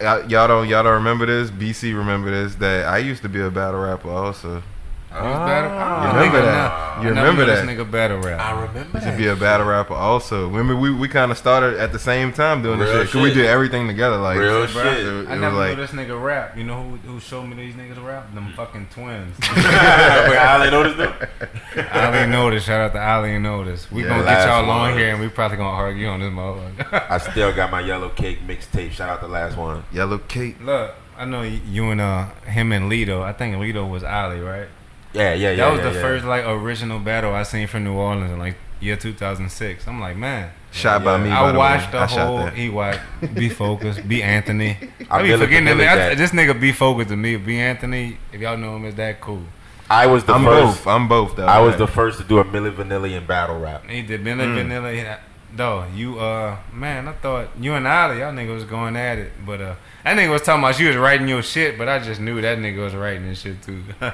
y'all 0.00 0.46
don't 0.46 0.68
y'all 0.68 0.82
don't 0.82 0.94
remember 0.94 1.24
this. 1.24 1.50
BC 1.50 1.96
remember 1.96 2.30
this. 2.30 2.54
That 2.56 2.86
I 2.86 2.98
used 2.98 3.22
to 3.22 3.28
be 3.30 3.40
a 3.40 3.50
battle 3.50 3.80
rapper 3.80 4.10
also. 4.10 4.62
You 5.10 5.14
was 5.24 5.38
battle? 5.38 5.70
Ah. 5.72 5.78
Oh, 5.78 6.10
You 6.12 6.16
remember 6.18 6.42
that? 6.42 6.52
nah. 6.52 7.02
You 7.02 7.06
I 7.06 7.10
remember 7.10 7.44
that? 7.46 7.64
This 7.66 7.76
nigga 7.78 7.90
battle 7.90 8.18
rap. 8.18 8.40
I 8.40 8.60
remember 8.66 9.00
to 9.00 9.16
be 9.16 9.26
a 9.28 9.36
battle 9.36 9.66
rapper 9.66 9.94
also. 9.94 10.48
Remember 10.48 10.76
we, 10.76 10.92
we 10.92 11.08
kind 11.08 11.30
of 11.32 11.38
started 11.38 11.78
at 11.78 11.92
the 11.92 11.98
same 11.98 12.32
time 12.32 12.62
doing 12.62 12.78
this 12.78 12.90
Real 12.90 13.04
shit. 13.04 13.12
Cause 13.12 13.22
we 13.22 13.32
did 13.32 13.46
everything 13.46 13.86
together. 13.86 14.16
Like 14.18 14.38
Real 14.38 14.66
shit. 14.66 14.84
it- 14.86 15.28
I 15.28 15.36
never 15.36 15.56
was 15.56 15.70
knew 15.70 15.76
this 15.76 15.90
nigga 15.92 16.22
rap. 16.22 16.56
You 16.58 16.64
know 16.64 16.82
who 16.82 16.96
who 17.12 17.20
showed 17.20 17.44
me 17.44 17.56
these 17.56 17.74
niggas 17.74 18.04
rap? 18.04 18.32
Them 18.34 18.52
fucking 18.54 18.88
twins. 18.92 19.34
I 19.42 20.62
ain't 20.64 20.72
noticed 20.72 20.96
them. 20.98 21.14
Ali 21.92 22.26
Notice. 22.26 22.64
Shout 22.64 22.80
out 22.80 22.92
to 22.92 23.00
Ali 23.02 23.34
and 23.34 23.44
Notice. 23.44 23.90
We 23.90 24.02
Yeah, 24.02 24.08
gonna 24.10 24.24
get 24.24 24.46
y'all 24.46 24.68
on 24.70 24.96
here 24.98 25.10
and 25.12 25.20
we 25.20 25.28
probably 25.28 25.56
gonna 25.56 25.70
argue 25.70 26.08
on 26.08 26.20
this 26.20 26.30
motherfucker. 26.30 27.10
I 27.10 27.18
still 27.30 27.52
got 27.54 27.70
my 27.70 27.80
yellow 27.80 28.08
cake 28.10 28.40
mixtape. 28.46 28.90
Shout 28.90 29.08
out 29.08 29.20
the 29.20 29.28
last 29.28 29.56
one. 29.56 29.84
Yellow 29.92 30.18
Cake. 30.18 30.56
Look, 30.60 30.94
I 31.16 31.24
know 31.24 31.42
you 31.42 31.90
and 31.90 32.00
uh 32.00 32.26
him 32.44 32.72
and 32.72 32.88
Lido. 32.88 33.22
I 33.22 33.32
think 33.32 33.56
Lido 33.58 33.86
was 33.86 34.04
Ali, 34.04 34.40
right? 34.40 34.68
Yeah, 35.12 35.32
yeah, 35.34 35.50
yeah. 35.50 35.56
that 35.56 35.70
was 35.72 35.78
yeah, 35.80 35.88
the 35.90 35.94
yeah. 35.96 36.02
first 36.02 36.24
like 36.24 36.44
original 36.46 36.98
battle 36.98 37.32
I 37.34 37.42
seen 37.42 37.66
from 37.66 37.84
New 37.84 37.94
Orleans 37.94 38.30
in 38.32 38.38
like 38.38 38.56
year 38.80 38.96
2006. 38.96 39.86
I'm 39.88 40.00
like, 40.00 40.16
man. 40.16 40.50
Shot 40.70 41.02
by 41.02 41.16
Yeah. 41.16 41.24
me. 41.24 41.30
by 41.30 41.36
I 41.36 41.52
the 41.52 41.58
watched 41.58 41.86
way. 41.86 41.92
the 41.92 41.98
I 41.98 42.06
whole. 42.06 42.38
that. 42.38 42.54
He 42.54 42.68
watched. 42.68 43.00
Be 43.34 43.48
focused. 43.48 44.06
Be 44.06 44.22
Anthony. 44.22 44.76
I 45.10 45.18
I 45.18 45.22
be 45.22 45.28
really 45.30 45.46
forgetting 45.46 45.64
the 45.66 45.74
that. 45.76 46.12
I- 46.12 46.14
This 46.14 46.30
nigga 46.32 46.60
be 46.60 46.72
focused 46.72 47.08
to 47.08 47.16
me. 47.16 47.36
Be 47.36 47.58
Anthony. 47.58 48.18
If 48.32 48.40
y'all 48.40 48.56
know 48.58 48.76
him, 48.76 48.84
is 48.84 48.94
that 48.96 49.20
cool? 49.20 49.42
I 49.90 50.06
was 50.06 50.24
the 50.24 50.34
I'm 50.34 50.44
first. 50.44 50.84
both. 50.84 50.86
I'm 50.86 51.08
both 51.08 51.36
though. 51.36 51.46
I 51.46 51.60
was 51.60 51.76
the 51.78 51.86
first 51.86 52.18
to 52.18 52.24
do 52.24 52.38
a 52.38 52.44
Milli 52.44 52.70
Vanilli 52.70 53.16
in 53.16 53.24
battle 53.24 53.58
rap. 53.58 53.88
He 53.88 54.02
did 54.02 54.22
Vanilla 54.22 54.48
Mm. 54.50 54.54
Vanilla. 54.56 54.92
yeah. 54.92 55.18
Though 55.56 55.86
you 55.94 56.20
uh 56.20 56.58
man, 56.74 57.08
I 57.08 57.12
thought 57.12 57.48
you 57.58 57.72
and 57.72 57.86
Ali, 57.86 58.18
y'all 58.18 58.34
nigga 58.34 58.52
was 58.52 58.64
going 58.64 58.96
at 58.96 59.16
it, 59.16 59.32
but 59.46 59.62
uh 59.62 59.74
that 60.04 60.14
nigga 60.18 60.30
was 60.30 60.42
talking 60.42 60.62
about 60.62 60.74
she 60.74 60.84
was 60.84 60.96
writing 60.96 61.26
your 61.26 61.42
shit, 61.42 61.78
but 61.78 61.88
I 61.88 61.98
just 62.00 62.20
knew 62.20 62.38
that 62.42 62.58
nigga 62.58 62.84
was 62.84 62.94
writing 62.94 63.24
his 63.24 63.40
shit 63.40 63.62
too. 63.62 63.82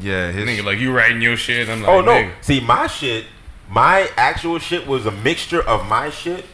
Yeah, 0.00 0.30
his 0.30 0.48
nigga 0.48 0.64
like 0.64 0.78
you 0.78 0.92
writing 0.94 1.22
your 1.22 1.36
shit. 1.36 1.68
I'm 1.68 1.82
like, 1.82 1.90
Oh 1.90 2.00
no! 2.00 2.12
nigga. 2.12 2.32
See, 2.42 2.60
my 2.60 2.86
shit, 2.86 3.26
my 3.68 4.08
actual 4.16 4.58
shit 4.58 4.86
was 4.86 5.06
a 5.06 5.10
mixture 5.12 5.62
of 5.62 5.86
my 5.88 6.10
shit 6.10 6.44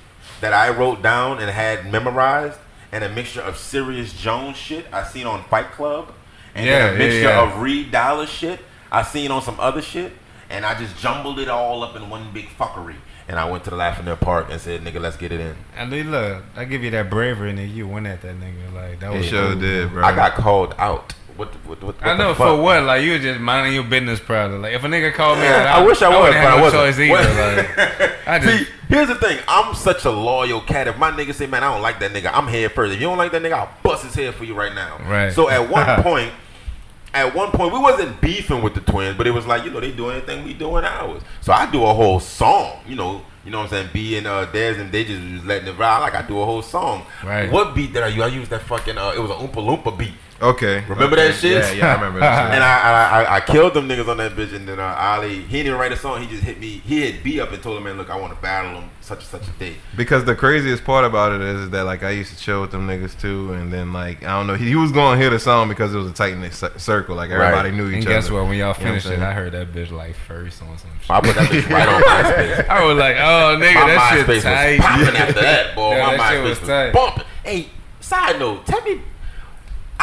that 0.41 0.53
I 0.53 0.71
wrote 0.71 1.03
down 1.03 1.39
and 1.41 1.51
had 1.51 1.91
memorized, 1.91 2.59
and 2.91 3.05
a 3.05 3.09
mixture 3.09 3.41
of 3.43 3.57
Serius 3.57 4.13
Jones 4.19 4.57
shit 4.57 4.87
I 4.93 5.05
seen 5.05 5.27
on 5.27 5.45
Fight 5.45 5.71
Club, 5.73 6.13
and 6.55 6.67
Yeah, 6.67 6.87
then 6.89 6.95
a 6.95 6.99
mixture 6.99 7.21
yeah. 7.23 7.43
of 7.55 7.61
Reed 7.61 7.93
Dollaz 7.93 8.29
shit 8.29 8.61
I 8.91 9.03
seen 9.03 9.31
on 9.31 9.41
some 9.43 9.59
other 9.61 9.81
shit, 9.83 10.13
and 10.51 10.65
I 10.67 10.79
just 10.79 10.99
jumbled 10.99 11.39
it 11.39 11.49
all 11.49 11.83
up 11.83 11.97
in 11.97 12.11
one 12.11 12.31
big 12.33 12.49
fuckery. 12.59 12.97
And 13.29 13.39
I 13.39 13.49
went 13.49 13.63
to 13.65 13.71
the 13.71 13.77
Lafreniere 13.77 14.19
Park 14.21 14.49
and 14.51 14.61
said, 14.61 14.83
"Nigga, 14.83 15.01
let's 15.01 15.17
get 15.17 15.31
it 15.33 15.39
in." 15.41 15.55
And 15.77 15.93
then 15.93 16.11
look, 16.11 16.43
I 16.57 16.65
give 16.65 16.83
you 16.83 16.91
that 16.91 17.09
bravery, 17.09 17.53
nigga. 17.55 17.73
You 17.73 17.87
went 17.87 18.07
at 18.09 18.21
that 18.23 18.35
nigga 18.39 18.75
like 18.75 18.99
that 19.01 19.13
was 19.13 19.25
sure 19.27 19.53
cool. 19.53 19.61
did, 19.61 19.91
bro. 19.91 20.05
I 20.05 20.15
got 20.15 20.35
called 20.35 20.75
out. 20.77 21.15
What? 21.37 21.49
What? 21.67 21.83
what, 21.83 21.97
I 22.03 22.17
know 22.17 22.35
for 22.35 22.61
what, 22.61 22.83
like 22.85 23.03
you 23.03 23.13
was 23.13 23.23
just 23.23 23.41
minding 23.41 23.75
your 23.75 23.85
business, 23.85 24.21
probably. 24.21 24.59
Like 24.59 24.75
if 24.75 24.85
a 24.85 24.87
nigga 24.87 25.13
called 25.15 25.39
me, 25.39 25.45
Yeah, 25.45 25.73
out, 25.75 25.83
I 25.83 25.87
wish 25.87 26.03
I 26.03 26.09
was, 26.09 26.19
wouldn't 26.19 26.37
have 26.37 26.53
I 26.53 26.57
no 26.57 26.63
wasn't. 26.63 26.83
choice 26.83 26.99
either. 26.99 27.57
Like, 27.57 28.29
I 28.29 28.39
just, 28.43 28.59
See, 28.67 28.73
here's 28.89 29.09
the 29.09 29.15
thing. 29.15 29.39
I'm 29.49 29.75
such 29.75 30.05
a 30.05 30.11
loyal 30.11 30.61
cat. 30.61 30.89
If 30.89 30.99
my 30.99 31.11
nigga 31.11 31.33
say, 31.35 31.47
man, 31.47 31.65
I 31.65 31.73
don't 31.73 31.83
like 31.83 31.99
that 32.01 32.13
nigga, 32.13 32.31
I'm 32.33 32.47
head 32.49 32.73
first. 32.73 32.93
If 32.95 33.01
you 33.01 33.07
don't 33.07 33.19
like 33.19 33.33
that 33.33 33.43
nigga, 33.43 33.53
I'll 33.55 33.71
bust 33.83 34.05
his 34.05 34.15
head 34.15 34.35
for 34.35 34.45
you 34.45 34.55
right 34.55 34.75
now. 34.75 34.99
Right. 35.09 35.33
So 35.33 35.49
at 35.49 35.69
one 35.71 36.03
point, 36.03 36.33
at 37.15 37.35
one 37.35 37.51
point, 37.51 37.73
we 37.73 37.79
wasn't 37.79 38.21
beefing 38.21 38.63
with 38.63 38.75
the 38.75 38.81
twins, 38.81 39.17
but 39.17 39.27
it 39.27 39.33
was 39.33 39.47
like, 39.47 39.65
you 39.65 39.71
know, 39.71 39.81
they 39.81 39.93
do 39.93 40.11
anything 40.11 40.45
we 40.45 40.55
do 40.55 40.77
in 40.79 40.85
ours. 40.85 41.23
So 41.41 41.53
I 41.53 41.71
do 41.71 41.85
a 41.85 41.93
whole 41.93 42.21
song, 42.21 42.79
you 42.87 42.97
know, 42.97 43.23
you 43.45 43.51
know 43.51 43.59
what 43.59 43.65
I'm 43.65 43.71
saying? 43.71 43.91
B 43.93 44.17
and 44.17 44.27
uh, 44.27 44.47
Dez 44.47 44.81
and 44.81 44.93
they 44.93 45.05
just 45.05 45.23
was 45.23 45.45
letting 45.45 45.69
it 45.69 45.79
ride. 45.79 46.01
Like 46.01 46.15
I 46.15 46.23
do 46.23 46.41
a 46.41 46.45
whole 46.45 46.63
song. 46.63 47.05
Right. 47.25 47.51
What 47.51 47.75
beat 47.75 47.93
did 47.93 48.03
I 48.03 48.09
use? 48.09 48.23
I 48.23 48.29
used 48.29 48.51
that 48.51 48.63
fucking. 48.63 48.99
Uh, 48.99 49.13
it 49.17 49.21
was 49.21 49.31
an 49.31 49.37
Oompa 49.39 49.55
Loompa 49.55 49.97
beat. 49.97 50.15
Okay. 50.41 50.85
Remember 50.89 51.17
okay. 51.17 51.29
that 51.29 51.35
shit? 51.35 51.53
Yeah, 51.53 51.73
yeah, 51.73 51.91
I 51.93 51.95
remember 51.95 52.19
that 52.19 52.47
shit. 52.47 52.55
And 52.55 52.65
I, 52.65 52.81
I, 52.81 53.23
I, 53.23 53.37
I 53.37 53.41
killed 53.41 53.75
them 53.75 53.89
niggas 53.89 54.09
on 54.09 54.17
that 54.17 54.33
bitch, 54.33 54.53
and 54.53 54.67
then 54.67 54.81
uh, 54.81 54.97
Ali, 54.99 55.43
he 55.43 55.63
didn't 55.63 55.79
write 55.79 55.93
a 55.93 55.97
song. 55.97 56.21
He 56.21 56.27
just 56.27 56.43
hit 56.43 56.59
me. 56.59 56.83
He 56.85 57.01
hit 57.01 57.23
B 57.23 57.41
up 57.41 57.53
and 57.53 57.63
told 57.63 57.77
him, 57.79 57.85
man, 57.85 57.97
look, 57.97 58.11
I 58.11 58.17
want 58.17 58.35
to 58.35 58.43
battle 58.43 58.81
him 58.81 58.91
such 59.21 59.33
and 59.33 59.43
such 59.45 59.55
a 59.55 59.59
day. 59.59 59.77
Because 59.97 60.25
the 60.25 60.35
craziest 60.35 60.85
part 60.85 61.05
about 61.05 61.33
it 61.33 61.41
is, 61.41 61.71
that 61.71 61.85
like 61.85 62.03
I 62.03 62.11
used 62.11 62.33
to 62.37 62.39
chill 62.39 62.61
with 62.61 62.71
them 62.71 62.87
niggas 62.87 63.19
too, 63.21 63.53
and 63.53 63.73
then 63.73 63.93
like 63.93 64.23
I 64.25 64.37
don't 64.39 64.47
know, 64.47 64.55
he, 64.55 64.69
he 64.69 64.75
was 64.77 64.93
going 64.93 65.17
to 65.17 65.21
hear 65.23 65.31
the 65.31 65.39
song 65.39 65.69
because 65.69 65.95
it 65.95 65.99
was 65.99 66.07
a 66.09 66.13
tight 66.13 66.37
knit 66.37 66.55
circle, 66.81 67.15
like 67.17 67.31
everybody 67.31 67.71
Right. 67.71 67.77
knew 67.77 67.89
each 67.89 67.95
and 67.97 68.07
other. 68.07 68.15
guess 68.17 68.31
what? 68.31 68.45
When 68.47 68.57
y'all 68.57 68.57
You 68.57 68.63
know 68.63 68.69
I'm 68.71 68.75
finished 69.01 69.07
it. 69.07 69.19
I 69.21 69.33
heard 69.33 69.53
that 69.53 69.73
bitch 69.73 69.91
like 69.91 70.15
first 70.15 70.63
on 70.63 70.77
some 70.79 70.91
shit. 71.01 71.11
I 71.11 71.21
put 71.21 71.35
that 71.37 71.49
bitch 71.51 71.69
right 71.71 71.89
on 71.89 72.03
MySpace. 72.03 72.69
I 72.71 72.85
was 72.85 72.97
like, 72.99 73.17
oh 73.17 73.59
nigga, 73.61 73.75
My 73.75 73.87
that 73.87 74.27
MySpace 74.27 74.33
shit 74.35 74.43
tight. 74.43 74.77
was 74.79 74.81
popping 74.87 75.17
after 75.17 75.33
that, 75.41 75.75
boy. 75.75 75.91
Yeah, 75.97 76.07
My 76.07 76.17
that 76.17 76.31
shit 76.33 76.41
MySpace 76.41 76.49
was 76.49 76.61
was, 76.61 76.69
tight. 76.69 76.93
bumping. 76.93 77.25
Hey, 77.45 77.69
side 78.01 78.39
note, 78.39 78.67
tell 78.67 78.81
me, 78.83 79.01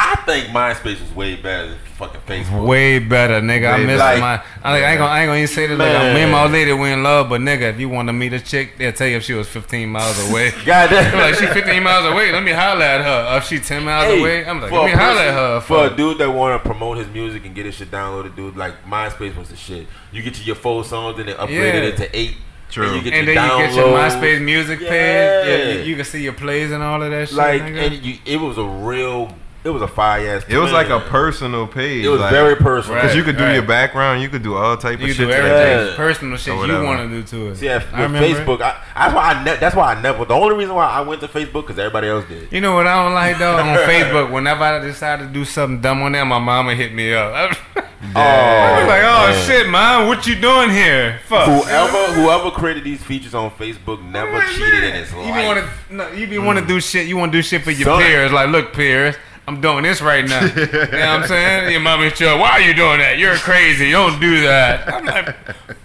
I 0.02 0.16
think 0.24 0.46
MySpace 0.48 1.00
was 1.00 1.14
way 1.14 1.36
better 1.36 1.68
than 1.70 1.78
fucking 1.96 2.20
Facebook. 2.22 2.66
Way 2.66 2.98
better, 2.98 3.34
nigga. 3.40 3.74
I 3.74 3.84
miss 3.84 3.98
better. 3.98 4.20
my. 4.20 4.42
I, 4.64 4.72
like, 4.72 4.82
I 4.84 4.90
ain't 4.92 4.98
gonna, 4.98 5.10
I 5.10 5.20
ain't 5.20 5.28
gonna 5.28 5.38
even 5.38 5.48
say 5.48 5.66
this. 5.66 5.78
Like, 5.78 5.92
Man. 5.92 6.14
me 6.14 6.20
and 6.22 6.32
my 6.32 6.46
lady, 6.46 6.72
we 6.72 6.90
in 6.90 7.02
love, 7.02 7.28
but 7.28 7.40
nigga, 7.42 7.70
if 7.72 7.78
you 7.78 7.88
want 7.90 8.08
to 8.08 8.12
meet 8.14 8.32
a 8.32 8.40
chick, 8.40 8.78
they'll 8.78 8.92
tell 8.92 9.06
you 9.08 9.18
if 9.18 9.24
she 9.24 9.34
was 9.34 9.46
15 9.48 9.88
miles 9.90 10.30
away. 10.30 10.52
Goddamn. 10.64 11.14
like 11.18 11.34
she 11.34 11.46
15 11.46 11.82
miles 11.82 12.06
away, 12.10 12.32
let 12.32 12.42
me 12.42 12.52
holler 12.52 12.82
at 12.82 13.02
her. 13.04 13.36
If 13.38 13.44
she 13.44 13.58
10 13.58 13.84
miles 13.84 14.06
Hey, 14.06 14.20
away, 14.20 14.46
I'm 14.46 14.60
like, 14.60 14.70
let 14.72 14.82
a 14.82 14.86
me 14.86 14.92
holler 14.92 15.20
at 15.20 15.34
person- 15.34 15.34
her. 15.34 15.60
For 15.60 15.86
a 15.86 15.96
dude 15.96 16.18
that 16.18 16.30
want 16.30 16.62
to 16.62 16.66
promote 16.66 16.96
his 16.98 17.08
music 17.08 17.44
and 17.44 17.54
get 17.54 17.66
his 17.66 17.74
shit 17.74 17.90
downloaded, 17.90 18.34
dude, 18.34 18.56
like 18.56 18.84
MySpace 18.86 19.36
was 19.36 19.50
the 19.50 19.56
shit. 19.56 19.86
You 20.12 20.22
get 20.22 20.34
to 20.34 20.42
your 20.44 20.56
four 20.56 20.82
songs 20.84 21.18
and 21.18 21.28
they 21.28 21.34
upgraded 21.34 21.50
Yeah. 21.50 21.88
it 21.88 21.96
to 21.98 22.16
eight. 22.18 22.36
True. 22.70 22.86
And, 22.86 22.96
you 22.96 23.02
get 23.02 23.12
and 23.18 23.26
your 23.26 23.34
then 23.34 23.58
you 23.58 23.66
get 23.66 23.74
your. 23.74 23.86
MySpace 23.98 24.40
music 24.42 24.78
page. 24.78 24.88
Yeah. 24.90 25.44
Yeah, 25.44 25.72
you, 25.74 25.80
you 25.90 25.96
can 25.96 26.04
see 26.04 26.22
your 26.22 26.32
plays 26.34 26.70
and 26.70 26.82
all 26.82 27.02
of 27.02 27.10
that 27.10 27.28
shit. 27.28 27.36
Like, 27.36 27.62
nigga. 27.62 27.86
and 27.86 27.94
you, 28.06 28.16
it 28.24 28.36
was 28.36 28.58
a 28.58 28.64
real, 28.64 29.34
it 29.62 29.68
was 29.68 29.82
a 29.82 29.88
fire 29.88 30.36
ass. 30.36 30.44
it 30.48 30.56
was 30.56 30.72
like 30.72 30.88
a 30.88 31.00
personal 31.00 31.66
page. 31.66 32.04
It 32.04 32.08
was 32.08 32.20
like, 32.20 32.30
very 32.30 32.56
personal. 32.56 32.96
Right. 32.96 33.02
because 33.02 33.16
you 33.16 33.22
could 33.22 33.36
do 33.36 33.44
Right. 33.44 33.54
your 33.54 33.62
background, 33.62 34.22
you 34.22 34.28
could 34.30 34.42
do 34.42 34.56
all 34.56 34.76
type 34.76 34.98
you 35.00 35.04
of 35.10 35.16
can 35.16 35.16
shit. 35.16 35.28
do 35.28 35.32
everything. 35.34 35.86
Yeah. 35.88 35.96
personal 35.96 36.36
shit 36.38 36.54
you 36.54 36.82
want 36.84 37.00
to 37.00 37.08
do 37.08 37.22
to 37.22 37.48
it. 37.48 37.56
See, 37.56 37.66
yeah, 37.66 37.74
I 37.74 37.76
with 37.76 38.12
remember 38.12 38.26
it. 38.26 38.36
Facebook, 38.46 38.60
I, 38.62 38.82
that's 38.94 39.14
why 39.14 39.22
I 39.32 39.44
ne- 39.44 39.56
that's 39.56 39.76
why 39.76 39.94
I 39.94 40.00
never. 40.00 40.24
The 40.24 40.34
only 40.34 40.56
reason 40.56 40.74
why 40.74 40.86
I 40.88 41.00
went 41.02 41.20
to 41.20 41.28
Facebook 41.28 41.62
because 41.66 41.78
everybody 41.78 42.08
else 42.08 42.24
did. 42.26 42.50
You 42.50 42.60
know 42.62 42.74
what 42.74 42.86
I 42.86 43.04
don't 43.04 43.14
like 43.14 43.38
though 43.38 43.56
on 43.56 43.76
Facebook? 43.88 44.32
Whenever 44.32 44.64
I 44.64 44.78
decide 44.78 45.18
to 45.20 45.26
do 45.26 45.44
something 45.44 45.80
dumb 45.80 46.02
on 46.02 46.12
there, 46.12 46.24
my 46.24 46.38
mama 46.38 46.74
hit 46.74 46.94
me 46.94 47.12
up. 47.12 47.34
I'm 47.76 47.84
Oh, 48.16 48.86
like, 48.88 49.02
oh 49.04 49.28
man. 49.28 49.46
shit, 49.46 49.68
mom, 49.68 50.08
what 50.08 50.26
you 50.26 50.34
doing 50.34 50.70
here? 50.70 51.20
Fuck. 51.26 51.44
Whoever 51.46 52.12
whoever 52.14 52.50
created 52.50 52.82
these 52.82 53.02
features 53.02 53.34
on 53.34 53.50
Facebook 53.52 54.02
never 54.10 54.32
Like, 54.38 54.48
cheated 54.48 54.72
man, 54.80 54.84
in 54.84 54.94
his 54.94 55.12
You 55.12 55.18
life. 55.18 55.34
be 55.34 55.46
want 55.46 55.58
to, 55.60 55.94
no, 55.94 56.08
you 56.12 56.26
be 56.26 56.38
want 56.38 56.58
to 56.58 56.64
mm. 56.64 56.68
do 56.68 56.80
shit. 56.80 57.06
You 57.06 57.18
want 57.18 57.30
to 57.30 57.38
do 57.38 57.42
shit 57.42 57.62
for 57.62 57.70
your 57.72 57.84
Son. 57.84 58.02
peers. 58.02 58.32
Like, 58.32 58.48
look, 58.48 58.72
peers, 58.72 59.16
I'm 59.46 59.60
doing 59.60 59.82
this 59.82 60.00
right 60.00 60.24
now. 60.24 60.44
you 60.44 60.66
know 60.66 60.78
what 60.80 60.94
I'm 60.94 61.26
saying? 61.26 61.72
Your 61.72 61.80
mama 61.80 62.04
you. 62.04 62.26
Why 62.26 62.50
are 62.50 62.60
you 62.60 62.74
doing 62.74 62.98
that? 62.98 63.18
You're 63.18 63.36
crazy. 63.36 63.86
You 63.86 63.92
Don't 63.92 64.20
do 64.20 64.42
that. 64.42 64.92
I'm 64.92 65.04
like, 65.04 65.34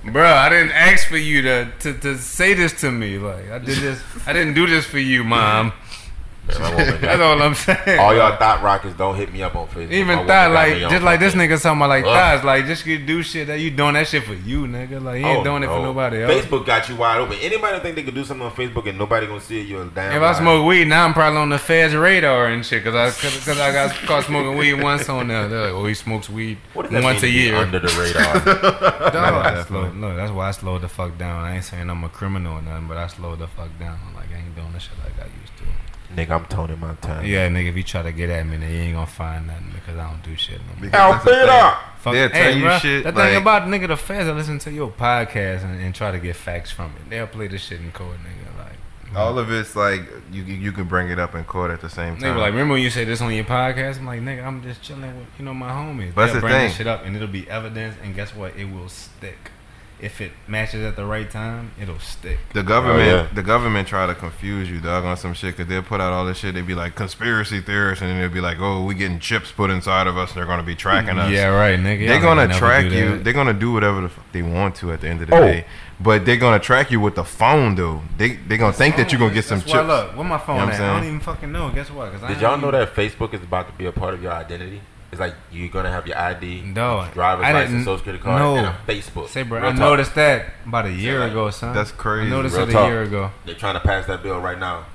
bro, 0.04 0.28
I 0.28 0.50
didn't 0.50 0.72
ask 0.72 1.08
for 1.08 1.18
you 1.18 1.42
to, 1.42 1.72
to 1.80 1.94
to 1.94 2.18
say 2.18 2.54
this 2.54 2.80
to 2.82 2.92
me. 2.92 3.18
Like, 3.18 3.50
I 3.50 3.58
did 3.60 3.78
this. 3.78 4.02
I 4.28 4.34
didn't 4.34 4.54
do 4.54 4.68
this 4.68 4.86
for 4.86 5.00
you, 5.00 5.24
mom. 5.24 5.74
Man, 6.48 6.62
my 6.62 6.70
woman 6.70 6.88
got- 6.92 7.02
That's 7.02 7.22
all 7.22 7.42
I'm 7.42 7.56
saying. 7.56 8.00
all 8.00 8.16
y'all 8.16 8.36
thought 8.38 8.62
rockers 8.62 8.94
don't 8.96 9.16
hit 9.16 9.32
me 9.34 9.42
up 9.42 9.56
on 9.56 9.68
Facebook. 9.68 9.92
Even 9.92 10.28
thought 10.28 10.52
like 10.52 10.78
just 10.78 11.04
like 11.04 11.20
this 11.20 11.34
nigga 11.34 11.62
talking 11.62 11.78
about 11.80 11.90
like 11.90 12.06
Ugh. 12.06 12.14
thighs 12.14 12.44
like 12.44 12.66
just 12.66 12.86
you 12.86 13.00
do 13.00 13.24
shit 13.24 13.48
that 13.48 13.60
you 13.60 13.72
doing 13.72 13.94
that 13.96 14.08
shit 14.08 14.24
for 14.24 14.34
you 14.34 14.66
nigga 14.68 15.02
like 15.02 15.18
he 15.20 15.24
ain't 15.26 15.40
Oh, 15.40 15.44
doing 15.44 15.64
it 15.64 15.68
for 15.68 15.80
nobody 15.82 16.22
else. 16.24 16.32
Facebook 16.34 16.66
got 16.66 16.88
you 16.90 16.96
wide 16.96 17.20
open. 17.20 17.38
Anybody 17.42 17.80
think 17.80 17.96
they 17.96 18.04
could 18.04 18.16
do 18.16 18.24
something 18.24 18.46
on 18.46 18.52
Facebook 18.54 18.88
and 18.88 18.98
nobody 18.98 19.28
gonna 19.28 19.42
see 19.42 19.62
it? 19.62 19.68
You're 19.68 19.84
a 19.84 19.86
damn. 19.88 20.16
If 20.16 20.22
I 20.22 20.34
smoke 20.34 20.66
weed 20.68 20.86
now, 20.88 21.06
I'm 21.06 21.14
probably 21.14 21.40
on 21.40 21.50
the 21.50 21.58
feds 21.58 21.96
radar 21.96 22.48
and 22.48 22.66
shit, 22.66 22.84
cause 22.84 22.96
I 22.96 23.06
cause, 23.10 23.46
'cause 23.46 23.60
I 23.60 23.72
got 23.72 23.96
caught 24.06 24.24
smoking 24.26 24.58
weed 24.58 24.76
once 24.82 25.10
on 25.10 25.28
there. 25.28 25.48
They're 25.48 25.62
like, 25.64 25.72
oh, 25.74 25.86
he 25.88 25.94
smokes 25.94 26.30
weed 26.30 26.58
once 26.76 27.24
a 27.24 27.30
year. 27.30 27.56
under 27.56 27.80
the 27.80 27.88
radar. 28.00 28.34
Dog, 29.12 29.16
I 29.16 29.56
Definitely. 29.56 29.64
slowed, 29.64 29.96
look, 29.96 30.16
that's 30.18 30.32
why 30.32 30.48
I 30.48 30.52
slowed 30.52 30.82
the 30.82 30.90
fuck 30.90 31.18
down. 31.18 31.44
I 31.44 31.56
ain't 31.56 31.64
saying 31.64 31.90
I'm 31.90 32.04
a 32.04 32.10
criminal 32.10 32.54
or 32.58 32.62
nothing, 32.62 32.88
but 32.88 32.98
I 32.98 33.08
slowed 33.08 33.40
the 33.40 33.48
fuck 33.48 33.70
down. 33.80 33.98
Like 34.16 34.26
I 34.34 34.38
ain't 34.40 34.56
doing 34.56 34.72
the 34.74 34.80
shit 34.80 34.94
like 35.04 35.14
I 35.20 35.26
used. 35.26 35.45
Nigga, 36.14 36.32
I'm 36.32 36.46
Tony 36.46 36.76
Montana. 36.76 37.28
Yeah, 37.28 37.48
nigga, 37.50 37.70
if 37.70 37.76
you 37.78 37.84
try 37.84 38.04
to 38.04 38.12
get 38.12 38.30
at 38.30 38.46
me, 38.46 38.58
then 38.58 38.72
you 38.72 38.78
ain't 38.80 38.94
gonna 38.94 39.06
find 39.08 39.48
nothing 39.48 39.72
because 39.74 39.98
I 39.98 40.10
don't 40.10 40.22
do 40.24 40.36
shit 40.36 40.60
no 40.62 40.66
more. 40.68 40.76
Because 40.82 40.92
that's 40.92 41.24
the 41.26 41.32
thing. 41.32 41.50
Alpha. 41.50 41.80
Fuck, 42.00 42.14
They'll 42.14 42.30
tell 42.30 42.56
you 42.56 42.64
bruh, 42.66 42.80
shit, 42.80 43.04
The 43.04 43.12
like- 43.12 43.30
thing 43.30 43.42
about 43.42 43.64
nigga, 43.64 43.88
the 43.88 43.98
fans 43.98 44.28
that 44.28 44.36
listen 44.36 44.60
to 44.60 44.72
your 44.72 44.92
podcast 44.92 45.64
and, 45.64 45.82
and 45.82 45.96
try 45.96 46.12
to 46.12 46.20
get 46.20 46.36
facts 46.36 46.70
from 46.72 46.92
it, 46.98 47.10
they'll 47.10 47.26
play 47.28 47.48
this 47.48 47.64
shit 47.64 47.80
in 47.82 47.92
court, 47.92 48.18
nigga. 48.20 48.58
Like, 48.60 49.12
mm. 49.12 49.16
All 49.18 49.40
of 49.40 49.52
it's 49.52 49.76
like 49.76 50.02
you 50.32 50.44
you 50.44 50.54
you 50.56 50.72
can 50.72 50.84
bring 50.86 51.10
it 51.10 51.18
up 51.18 51.34
in 51.34 51.44
court 51.46 51.72
at 51.72 51.82
the 51.82 51.90
same 51.90 52.16
They 52.20 52.28
time. 52.28 52.36
were 52.36 52.42
like, 52.42 52.52
remember 52.52 52.74
when 52.76 52.84
you 52.84 52.92
said 52.92 53.08
this 53.08 53.22
on 53.22 53.34
your 53.34 53.44
podcast? 53.46 53.98
I'm 53.98 54.06
like, 54.06 54.22
nigga, 54.22 54.46
I'm 54.46 54.62
just 54.62 54.84
chilling 54.84 55.18
with, 55.18 55.28
you 55.40 55.46
know, 55.46 55.54
my 55.56 55.70
homies. 55.70 56.14
But 56.14 56.22
that's 56.28 56.34
They'll 56.34 56.42
the 56.42 56.48
bring 56.48 56.54
thing. 56.54 56.68
this 56.68 56.78
shit 56.78 56.88
up 56.88 57.04
and 57.06 57.16
it'll 57.16 57.28
be 57.28 57.50
evidence, 57.50 57.96
and 58.04 58.14
guess 58.14 58.36
what? 58.36 58.56
It 58.56 58.66
will 58.72 58.90
stick. 58.90 59.52
If 60.02 60.20
it 60.20 60.32
matches 60.48 60.84
at 60.84 60.98
the 60.98 61.06
right 61.06 61.30
time, 61.32 61.72
it'll 61.82 62.00
stick. 62.00 62.38
The 62.54 62.64
government, 62.64 63.10
Oh, 63.10 63.16
yeah. 63.16 63.28
the 63.34 63.42
government 63.42 63.88
try 63.88 64.06
to 64.06 64.14
confuse 64.14 64.70
you, 64.70 64.80
dog, 64.82 65.06
on 65.06 65.16
some 65.16 65.34
shit. 65.34 65.56
Cause 65.56 65.68
they'll 65.68 65.82
put 65.84 66.02
out 66.02 66.12
all 66.12 66.26
this 66.26 66.38
shit. 66.40 66.54
They'd 66.54 66.68
be 66.68 66.76
like 66.76 66.96
conspiracy 66.96 67.62
theorists, 67.62 68.02
and 68.02 68.12
then 68.12 68.20
they'll 68.20 68.30
be 68.30 68.42
like, 68.42 68.58
"Oh, 68.60 68.84
we 68.84 68.94
getting 68.94 69.20
chips 69.20 69.52
put 69.54 69.72
inside 69.72 70.08
of 70.08 70.18
us, 70.18 70.30
and 70.32 70.38
they're 70.38 70.46
gonna 70.46 70.64
be 70.64 70.76
tracking 70.76 71.18
us." 71.18 71.32
Yeah, 71.32 71.46
right, 71.48 71.80
nigga. 71.80 72.08
they're 72.08 72.20
gonna 72.22 72.54
track 72.54 72.92
you. 72.92 73.20
They're 73.20 73.34
gonna 73.34 73.54
do 73.54 73.72
whatever 73.72 74.02
the 74.02 74.10
fuck 74.10 74.32
they 74.34 74.42
want 74.42 74.76
to 74.78 74.92
at 74.92 75.00
the 75.02 75.08
end 75.08 75.22
of 75.22 75.30
the 75.30 75.36
Oh. 75.36 75.42
day. 75.42 75.66
But 75.98 76.26
they're 76.26 76.36
gonna 76.36 76.60
track 76.60 76.92
you 76.92 77.00
with 77.00 77.16
the 77.16 77.24
phone, 77.24 77.76
though. 77.76 78.02
They 78.18 78.32
they 78.36 78.58
gonna 78.58 78.74
think 78.74 78.98
that 78.98 79.14
you're 79.14 79.20
gonna 79.20 79.34
get 79.34 79.46
some 79.46 79.60
That's 79.60 79.72
chips. 79.72 79.88
why, 79.88 79.96
look, 79.96 80.16
where 80.18 80.26
my 80.26 80.38
phone 80.38 80.60
You 80.60 80.66
know 80.66 80.72
at? 80.74 80.82
I'm 80.82 80.96
don't 80.98 81.06
even 81.08 81.20
fucking 81.22 81.52
know. 81.54 81.70
Guess 81.70 81.90
what? 81.90 82.12
'Cause 82.12 82.22
I 82.22 82.28
Did 82.28 82.34
ain't 82.34 82.42
y'all 82.42 82.58
know 82.58 82.68
even- 82.68 82.82
that 82.82 82.96
Facebook 82.96 83.34
is 83.34 83.42
about 83.42 83.68
to 83.68 83.74
be 83.78 83.86
a 83.86 83.94
part 83.94 84.14
of 84.14 84.22
your 84.22 84.34
identity? 84.34 84.82
It's 85.16 85.20
like 85.22 85.34
you're 85.52 85.70
gonna 85.70 85.90
have 85.92 86.06
your 86.08 86.18
ID, 86.18 86.62
No, 86.66 87.08
driver's 87.14 87.46
I 87.46 87.54
license, 87.54 87.72
didn't- 87.72 87.86
social 87.86 87.98
security 88.00 88.22
card, 88.24 88.42
no. 88.42 88.56
and 88.58 88.68
a 88.68 88.76
Facebook. 88.86 89.30
Say, 89.30 89.44
bro, 89.44 89.60
Real 89.62 89.70
I 89.70 89.72
talk. 89.72 89.80
noticed 89.80 90.16
that 90.16 90.46
about 90.66 90.86
a 90.88 90.92
year 90.92 91.20
like, 91.22 91.32
ago, 91.32 91.50
son. 91.52 91.74
That's 91.74 91.92
crazy. 91.92 92.28
I 92.28 92.30
noticed 92.30 92.56
Real 92.56 92.66
it 92.66 92.70
a 92.70 92.74
talk. 92.74 92.88
year 92.90 93.04
ago. 93.04 93.32
They're 93.46 93.56
trying 93.56 93.76
to 93.76 93.80
pass 93.80 94.06
that 94.08 94.22
bill 94.24 94.40
right 94.42 94.60
now. 94.60 94.86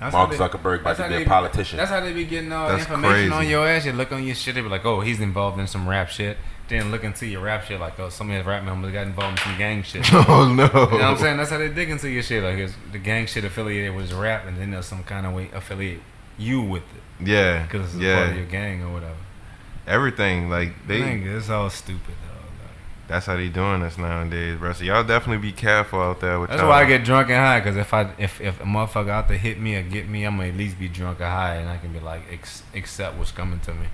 That's 0.00 0.12
Mark 0.14 0.30
they- 0.32 0.36
Zuckerberg 0.36 0.80
about 0.80 0.96
that's 0.96 0.98
to 0.98 1.02
how 1.04 1.16
be 1.16 1.22
a 1.22 1.26
politician. 1.26 1.76
That's 1.76 1.90
how 1.92 2.00
they 2.00 2.12
be 2.12 2.24
getting 2.24 2.50
all 2.52 2.68
That's 2.68 2.82
information 2.86 3.32
on 3.32 3.46
your 3.46 3.68
ass. 3.68 3.86
You 3.86 3.92
look 3.92 4.10
on 4.10 4.24
your 4.24 4.34
shit, 4.34 4.56
they 4.56 4.60
be 4.60 4.68
like, 4.68 4.84
oh, 4.84 5.00
he's 5.00 5.20
involved 5.20 5.60
in 5.60 5.68
some 5.68 5.88
rap 5.88 6.08
shit. 6.08 6.38
Then 6.68 6.90
look 6.90 7.04
into 7.04 7.24
your 7.26 7.42
rap 7.42 7.64
shit, 7.64 7.78
like, 7.78 8.00
oh, 8.00 8.08
some 8.08 8.28
of 8.30 8.36
his 8.36 8.44
rap 8.44 8.64
members 8.64 8.92
got 8.92 9.06
involved 9.06 9.38
in 9.38 9.44
some 9.44 9.58
gang 9.58 9.82
shit. 9.84 10.02
oh, 10.12 10.52
no. 10.52 10.64
you 10.64 10.70
know 10.72 10.86
what 10.86 11.02
I'm 11.02 11.16
saying? 11.18 11.36
That's 11.36 11.50
how 11.50 11.58
they 11.58 11.68
dig 11.68 11.90
into 11.90 12.08
your 12.10 12.22
shit. 12.24 12.42
Like, 12.42 12.56
it's, 12.58 12.74
the 12.90 12.98
gang 12.98 13.26
shit 13.26 13.44
affiliated 13.44 13.94
with 13.94 14.06
his 14.08 14.14
rap, 14.14 14.44
and 14.46 14.56
then 14.56 14.72
there's 14.72 14.86
some 14.86 15.04
kind 15.04 15.24
of 15.24 15.34
way 15.34 15.50
affiliate 15.54 16.00
you 16.38 16.62
with 16.62 16.82
it 16.82 17.26
Yeah, 17.28 17.62
because 17.64 17.94
it's 17.94 18.02
a 18.02 18.14
part 18.14 18.30
of 18.30 18.36
your 18.36 18.46
gang 18.46 18.82
or 18.82 18.92
whatever. 18.92 19.14
Everything 19.86 20.48
like 20.48 20.86
they. 20.86 21.00
Nigga, 21.00 21.36
it's 21.38 21.50
all 21.50 21.68
stupid, 21.70 22.00
though. 22.26 22.34
Like, 22.64 23.08
That's 23.08 23.26
how 23.26 23.36
they 23.36 23.48
doing 23.48 23.82
us 23.82 23.98
nowadays, 23.98 24.58
bro. 24.58 24.72
So 24.72 24.84
y'all 24.84 25.02
definitely 25.04 25.38
be 25.42 25.52
careful 25.52 26.00
out 26.00 26.20
there 26.20 26.38
with 26.38 26.50
That's 26.50 26.60
y'all. 26.60 26.70
why 26.70 26.82
I 26.82 26.86
get 26.86 27.04
drunk 27.04 27.28
and 27.30 27.36
high. 27.36 27.60
Cause 27.60 27.76
if 27.76 27.92
I 27.92 28.10
if 28.18 28.40
if 28.40 28.60
a 28.60 28.64
motherfucker 28.64 29.10
out 29.10 29.28
to 29.28 29.36
hit 29.36 29.58
me 29.60 29.74
or 29.76 29.82
get 29.82 30.08
me, 30.08 30.24
I'm 30.24 30.36
gonna 30.36 30.48
at 30.50 30.56
least 30.56 30.78
be 30.78 30.88
drunk 30.88 31.20
or 31.20 31.26
high, 31.26 31.56
and 31.56 31.68
I 31.68 31.78
can 31.78 31.92
be 31.92 32.00
like 32.00 32.22
ex- 32.30 32.62
accept 32.74 33.16
what's 33.16 33.32
coming 33.32 33.58
to 33.60 33.74
me. 33.74 33.86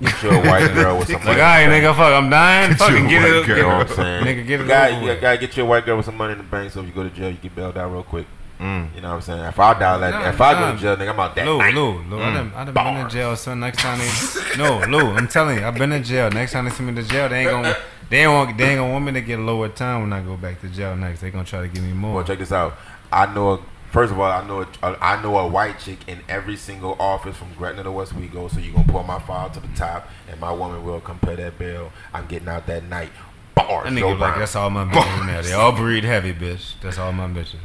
Get 0.00 0.22
you 0.24 0.30
a 0.30 0.40
white 0.40 0.72
girl 0.74 0.98
with 0.98 1.06
some 1.08 1.16
Like, 1.24 1.24
money. 1.24 1.40
all 1.40 1.46
right, 1.46 1.68
nigga, 1.68 1.94
fuck, 1.94 2.12
I'm 2.14 2.28
dying. 2.28 2.70
Get 2.70 2.78
Fucking 2.78 2.96
you 2.96 3.04
a 3.04 3.08
get 3.08 3.24
it, 3.24 3.46
girl. 3.46 3.56
You 3.56 3.62
know 3.62 3.68
what 3.78 3.90
I'm 3.90 3.94
saying? 3.96 4.24
Nigga, 4.24 4.46
get 4.46 4.60
it 4.60 4.62
You 4.62 4.68
gotta, 4.68 4.94
you 5.14 5.20
gotta 5.20 5.38
get 5.38 5.56
you 5.56 5.62
a 5.62 5.66
white 5.66 5.84
girl 5.84 5.96
with 5.98 6.06
some 6.06 6.16
money 6.16 6.32
in 6.32 6.38
the 6.38 6.44
bank 6.44 6.72
so 6.72 6.80
if 6.80 6.86
you 6.86 6.92
go 6.92 7.02
to 7.04 7.10
jail, 7.10 7.30
you 7.30 7.36
get 7.36 7.54
bailed 7.54 7.76
out 7.78 7.92
real 7.92 8.02
quick. 8.02 8.26
Mm. 8.60 8.94
You 8.94 9.00
know 9.00 9.08
what 9.08 9.14
I'm 9.16 9.20
saying? 9.22 9.44
If 9.44 9.58
I 9.58 9.78
die, 9.78 9.96
like, 9.96 10.14
Nah, 10.14 10.28
if 10.28 10.40
I 10.40 10.54
go 10.54 10.72
to 10.72 10.78
jail, 10.80 10.96
nigga, 10.96 11.10
I'm 11.10 11.20
out 11.20 11.34
that 11.34 11.44
night. 11.44 11.74
no. 11.74 11.90
Lou, 12.08 12.22
I 12.22 12.32
done, 12.32 12.52
I 12.54 12.64
done 12.64 12.74
been 12.74 12.96
in 13.04 13.08
jail. 13.10 13.36
So 13.36 13.54
next 13.54 13.78
time 13.80 13.98
they, 13.98 14.56
no, 14.58 14.78
Lou, 14.86 15.10
I'm 15.10 15.26
telling 15.28 15.58
you, 15.58 15.64
I've 15.64 15.74
been 15.74 15.92
in 15.92 16.02
jail. 16.04 16.30
Next 16.30 16.52
time 16.52 16.64
they 16.66 16.70
send 16.70 16.94
me 16.94 17.02
to 17.02 17.08
jail, 17.08 17.28
they 17.28 17.40
ain't 17.40 17.50
gonna, 17.50 17.76
they 18.10 18.18
ain't 18.22 18.30
want, 18.32 18.56
they 18.56 18.70
ain't 18.70 18.78
gonna 18.78 18.92
want 18.92 19.04
me 19.04 19.12
to 19.12 19.20
get 19.20 19.38
lower 19.40 19.68
time 19.68 20.02
when 20.02 20.12
I 20.12 20.22
go 20.22 20.36
back 20.36 20.60
to 20.60 20.68
jail 20.68 20.94
next. 20.96 21.20
They 21.20 21.30
gonna 21.30 21.44
try 21.44 21.62
to 21.62 21.68
give 21.68 21.82
me 21.82 21.92
more. 21.92 22.14
Well, 22.14 22.24
check 22.24 22.38
this 22.38 22.52
out. 22.52 22.74
I 23.12 23.32
know. 23.34 23.50
A, 23.54 23.60
first 23.90 24.12
of 24.12 24.20
all, 24.20 24.30
I 24.30 24.46
know. 24.46 24.66
A, 24.82 24.96
I 25.00 25.20
know 25.22 25.36
a 25.38 25.48
white 25.48 25.80
chick 25.80 25.98
in 26.06 26.20
every 26.28 26.56
single 26.56 26.96
office 27.00 27.36
from 27.36 27.52
Gretna 27.54 27.82
to 27.82 27.90
Westwego. 27.90 28.50
So 28.50 28.60
you 28.60 28.72
gonna 28.72 28.86
pull 28.86 29.02
my 29.02 29.18
file 29.18 29.50
to 29.50 29.60
the 29.60 29.68
top, 29.74 30.08
and 30.30 30.38
my 30.40 30.52
woman 30.52 30.84
will 30.84 31.00
compare 31.00 31.34
that 31.36 31.58
bill. 31.58 31.90
I'm 32.12 32.26
getting 32.26 32.48
out 32.48 32.66
that 32.68 32.84
night. 32.84 33.10
Bars. 33.54 33.84
That 33.84 33.92
no 33.92 34.14
nigga 34.14 34.18
like 34.18 34.38
that's 34.38 34.56
all 34.56 34.70
my 34.70 34.84
bitches 34.84 35.20
in 35.20 35.26
there. 35.26 35.42
They 35.42 35.52
all 35.52 35.72
breed 35.72 36.04
heavy, 36.04 36.32
bitch. 36.32 36.74
That's 36.80 36.98
all 36.98 37.12
my 37.12 37.26
bitches. 37.28 37.56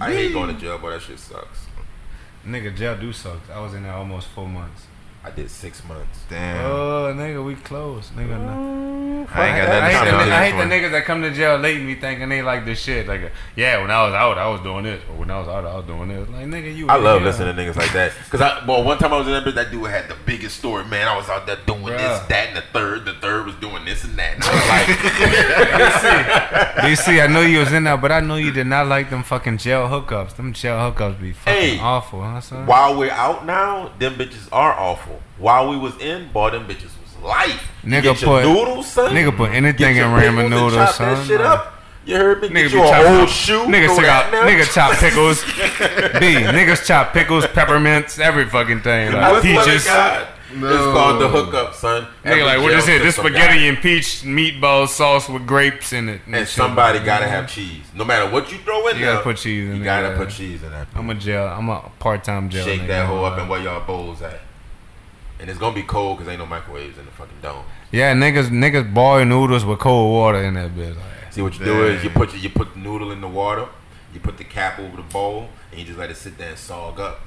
I 0.00 0.12
hate 0.12 0.32
going 0.32 0.54
to 0.54 0.60
jail, 0.60 0.78
but 0.80 0.90
that 0.90 1.02
shit 1.02 1.18
sucks. 1.18 1.66
Nigga, 2.46 2.74
jail 2.74 2.96
do 2.96 3.12
suck. 3.12 3.40
I 3.52 3.60
was 3.60 3.74
in 3.74 3.82
there 3.82 3.92
almost 3.92 4.28
four 4.28 4.48
months. 4.48 4.86
I 5.22 5.30
did 5.30 5.50
six 5.50 5.84
months. 5.84 6.18
Damn. 6.30 6.64
Oh, 6.64 7.12
nigga, 7.14 7.44
we 7.44 7.54
close. 7.54 8.08
Nigga, 8.16 8.40
no. 8.40 9.26
Mm, 9.26 9.36
I 9.36 9.48
ain't 9.48 9.66
got 9.66 9.68
I, 9.68 9.92
nothing 9.92 9.96
hate, 9.96 9.98
to 9.98 10.04
the, 10.04 10.10
say 10.10 10.24
on 10.24 10.32
I 10.32 10.44
hate 10.46 10.56
the 10.56 10.74
niggas 10.74 10.90
that 10.92 11.04
come 11.04 11.20
to 11.20 11.30
jail 11.30 11.58
late 11.58 11.76
and 11.76 11.86
be 11.86 11.94
thinking 11.94 12.30
they 12.30 12.40
like 12.40 12.64
this 12.64 12.80
shit. 12.80 13.06
Like, 13.06 13.30
yeah, 13.54 13.82
when 13.82 13.90
I 13.90 14.02
was 14.06 14.14
out, 14.14 14.38
I 14.38 14.48
was 14.48 14.62
doing 14.62 14.84
this. 14.84 15.02
Or 15.10 15.16
when 15.16 15.30
I 15.30 15.38
was 15.38 15.46
out, 15.46 15.66
I 15.66 15.76
was 15.76 15.84
doing 15.84 16.08
this. 16.08 16.26
Like, 16.30 16.46
nigga, 16.46 16.74
you. 16.74 16.88
I 16.88 16.96
love 16.96 17.20
jail. 17.20 17.26
listening 17.28 17.54
to 17.54 17.62
niggas 17.62 17.76
like 17.76 17.92
that. 17.92 18.12
Cause 18.30 18.40
I, 18.40 18.64
well, 18.64 18.82
one 18.82 18.96
time 18.96 19.12
I 19.12 19.18
was 19.18 19.26
in 19.26 19.34
that 19.34 19.44
bitch, 19.44 19.56
that 19.56 19.70
dude 19.70 19.90
had 19.90 20.08
the 20.08 20.16
biggest 20.24 20.56
story. 20.56 20.86
Man, 20.86 21.06
I 21.06 21.14
was 21.14 21.28
out 21.28 21.46
there 21.46 21.58
doing 21.66 21.84
this, 21.84 22.20
that, 22.28 22.48
and 22.48 22.56
the 22.56 22.62
third. 22.72 23.04
The 23.04 23.12
third 23.14 23.44
was 23.44 23.54
doing 23.56 23.84
this 23.84 24.02
and 24.04 24.18
that. 24.18 24.36
And 24.36 24.44
I 24.44 24.54
was 24.54 24.68
like, 26.94 26.96
"See. 26.96 27.12
DC, 27.12 27.22
I 27.22 27.26
know 27.26 27.42
you 27.42 27.58
was 27.58 27.74
in 27.74 27.84
there, 27.84 27.98
but 27.98 28.10
I 28.10 28.20
know 28.20 28.36
you 28.36 28.52
did 28.52 28.66
not 28.66 28.86
like 28.86 29.10
them 29.10 29.22
fucking 29.22 29.58
jail 29.58 29.86
hookups. 29.88 30.36
Them 30.36 30.54
jail 30.54 30.76
hookups 30.78 31.20
be 31.20 31.32
fucking 31.32 31.60
Hey, 31.60 31.78
awful, 31.78 32.22
huh, 32.22 32.40
son? 32.40 32.64
while 32.66 32.96
we're 32.96 33.10
out 33.10 33.44
now, 33.44 33.92
them 33.98 34.14
bitches 34.14 34.48
are 34.50 34.72
awful. 34.72 35.09
While 35.38 35.70
we 35.70 35.76
was 35.76 35.96
in, 35.98 36.30
boy, 36.32 36.50
them 36.50 36.66
bitches 36.66 36.90
was 37.00 37.22
life. 37.22 37.68
Nigga 37.82 38.14
put- 38.22 38.44
noodles, 38.44 38.86
son. 38.86 39.14
nigga 39.14 39.36
put 39.36 39.50
anything 39.50 39.96
in 39.96 40.04
ramen 40.04 40.40
and 40.40 40.50
noodles, 40.50 40.74
chop 40.74 40.94
son. 40.94 41.14
That 41.14 41.26
shit 41.26 41.40
up. 41.40 41.76
You 42.04 42.16
heard 42.16 42.42
me? 42.42 42.48
Nigga 42.48 42.70
you 42.70 42.82
an 42.82 43.20
old 43.20 43.28
shoe. 43.28 43.64
niggas 43.66 43.94
took 43.94 44.06
out. 44.06 44.32
Niggas 44.32 44.74
chop 44.74 44.96
pickles. 44.98 45.44
B. 45.44 46.34
Niggas 46.42 46.86
chop 46.86 47.12
pickles, 47.12 47.46
peppermints, 47.46 48.18
every 48.18 48.46
fucking 48.46 48.80
thing. 48.80 49.12
Like 49.12 49.42
peaches. 49.42 49.84
God, 49.84 50.26
It's 50.50 50.58
called 50.58 51.20
the 51.20 51.28
hookup, 51.28 51.74
son. 51.74 52.06
Nigga, 52.24 52.44
like, 52.46 52.60
what 52.60 52.72
is 52.72 52.88
it? 52.88 53.02
This 53.02 53.16
spaghetti 53.16 53.60
guy. 53.60 53.66
and 53.66 53.78
peach 53.78 54.22
meatball 54.22 54.88
sauce 54.88 55.28
with 55.28 55.46
grapes 55.46 55.92
in 55.92 56.08
it. 56.08 56.22
And 56.26 56.36
shit. 56.36 56.48
somebody 56.48 57.00
gotta 57.00 57.28
have 57.28 57.48
cheese. 57.48 57.84
No 57.94 58.04
matter 58.04 58.30
what 58.30 58.50
you 58.50 58.58
throw 58.58 58.88
in 58.88 58.96
You 58.96 59.04
there, 59.04 59.12
gotta 59.14 59.24
put 59.24 59.36
cheese 59.36 59.70
in 59.70 59.76
You 59.76 59.84
gotta 59.84 60.16
put 60.16 60.30
cheese 60.30 60.62
in 60.62 60.70
that. 60.70 60.88
I'm 60.94 61.08
a 61.10 61.14
jail. 61.14 61.46
I'm 61.46 61.68
a 61.68 61.92
part-time 61.98 62.48
jail. 62.48 62.64
Shake 62.64 62.80
nigga. 62.80 62.88
that 62.88 63.06
hoe 63.06 63.24
up 63.24 63.38
and 63.38 63.48
where 63.48 63.60
y'all 63.60 63.86
bowls 63.86 64.22
at. 64.22 64.40
And 65.40 65.48
it's 65.48 65.58
gonna 65.58 65.74
be 65.74 65.82
cold 65.82 66.18
because 66.18 66.30
ain't 66.30 66.38
no 66.38 66.46
microwaves 66.46 66.98
in 66.98 67.06
the 67.06 67.10
fucking 67.12 67.36
dome. 67.42 67.64
Yeah, 67.92 68.12
niggas, 68.14 68.48
niggas 68.50 68.92
boil 68.92 69.24
noodles 69.24 69.64
with 69.64 69.78
cold 69.78 70.12
water 70.12 70.42
in 70.44 70.54
that 70.54 70.70
bitch. 70.76 70.94
Like, 70.96 71.32
See 71.32 71.40
what 71.42 71.58
you 71.58 71.64
do 71.64 71.86
is 71.86 72.02
you 72.04 72.10
Dang. 72.10 72.18
put 72.18 72.34
you 72.34 72.50
put 72.50 72.74
the 72.74 72.80
noodle 72.80 73.10
in 73.12 73.20
the 73.20 73.28
water, 73.28 73.66
you 74.12 74.20
put 74.20 74.36
the 74.36 74.44
cap 74.44 74.78
over 74.78 74.96
the 74.96 75.02
bowl, 75.02 75.48
and 75.70 75.80
you 75.80 75.86
just 75.86 75.98
let 75.98 76.10
it 76.10 76.16
sit 76.16 76.36
there 76.36 76.50
and 76.50 76.58
sog 76.58 76.98
up. 76.98 77.20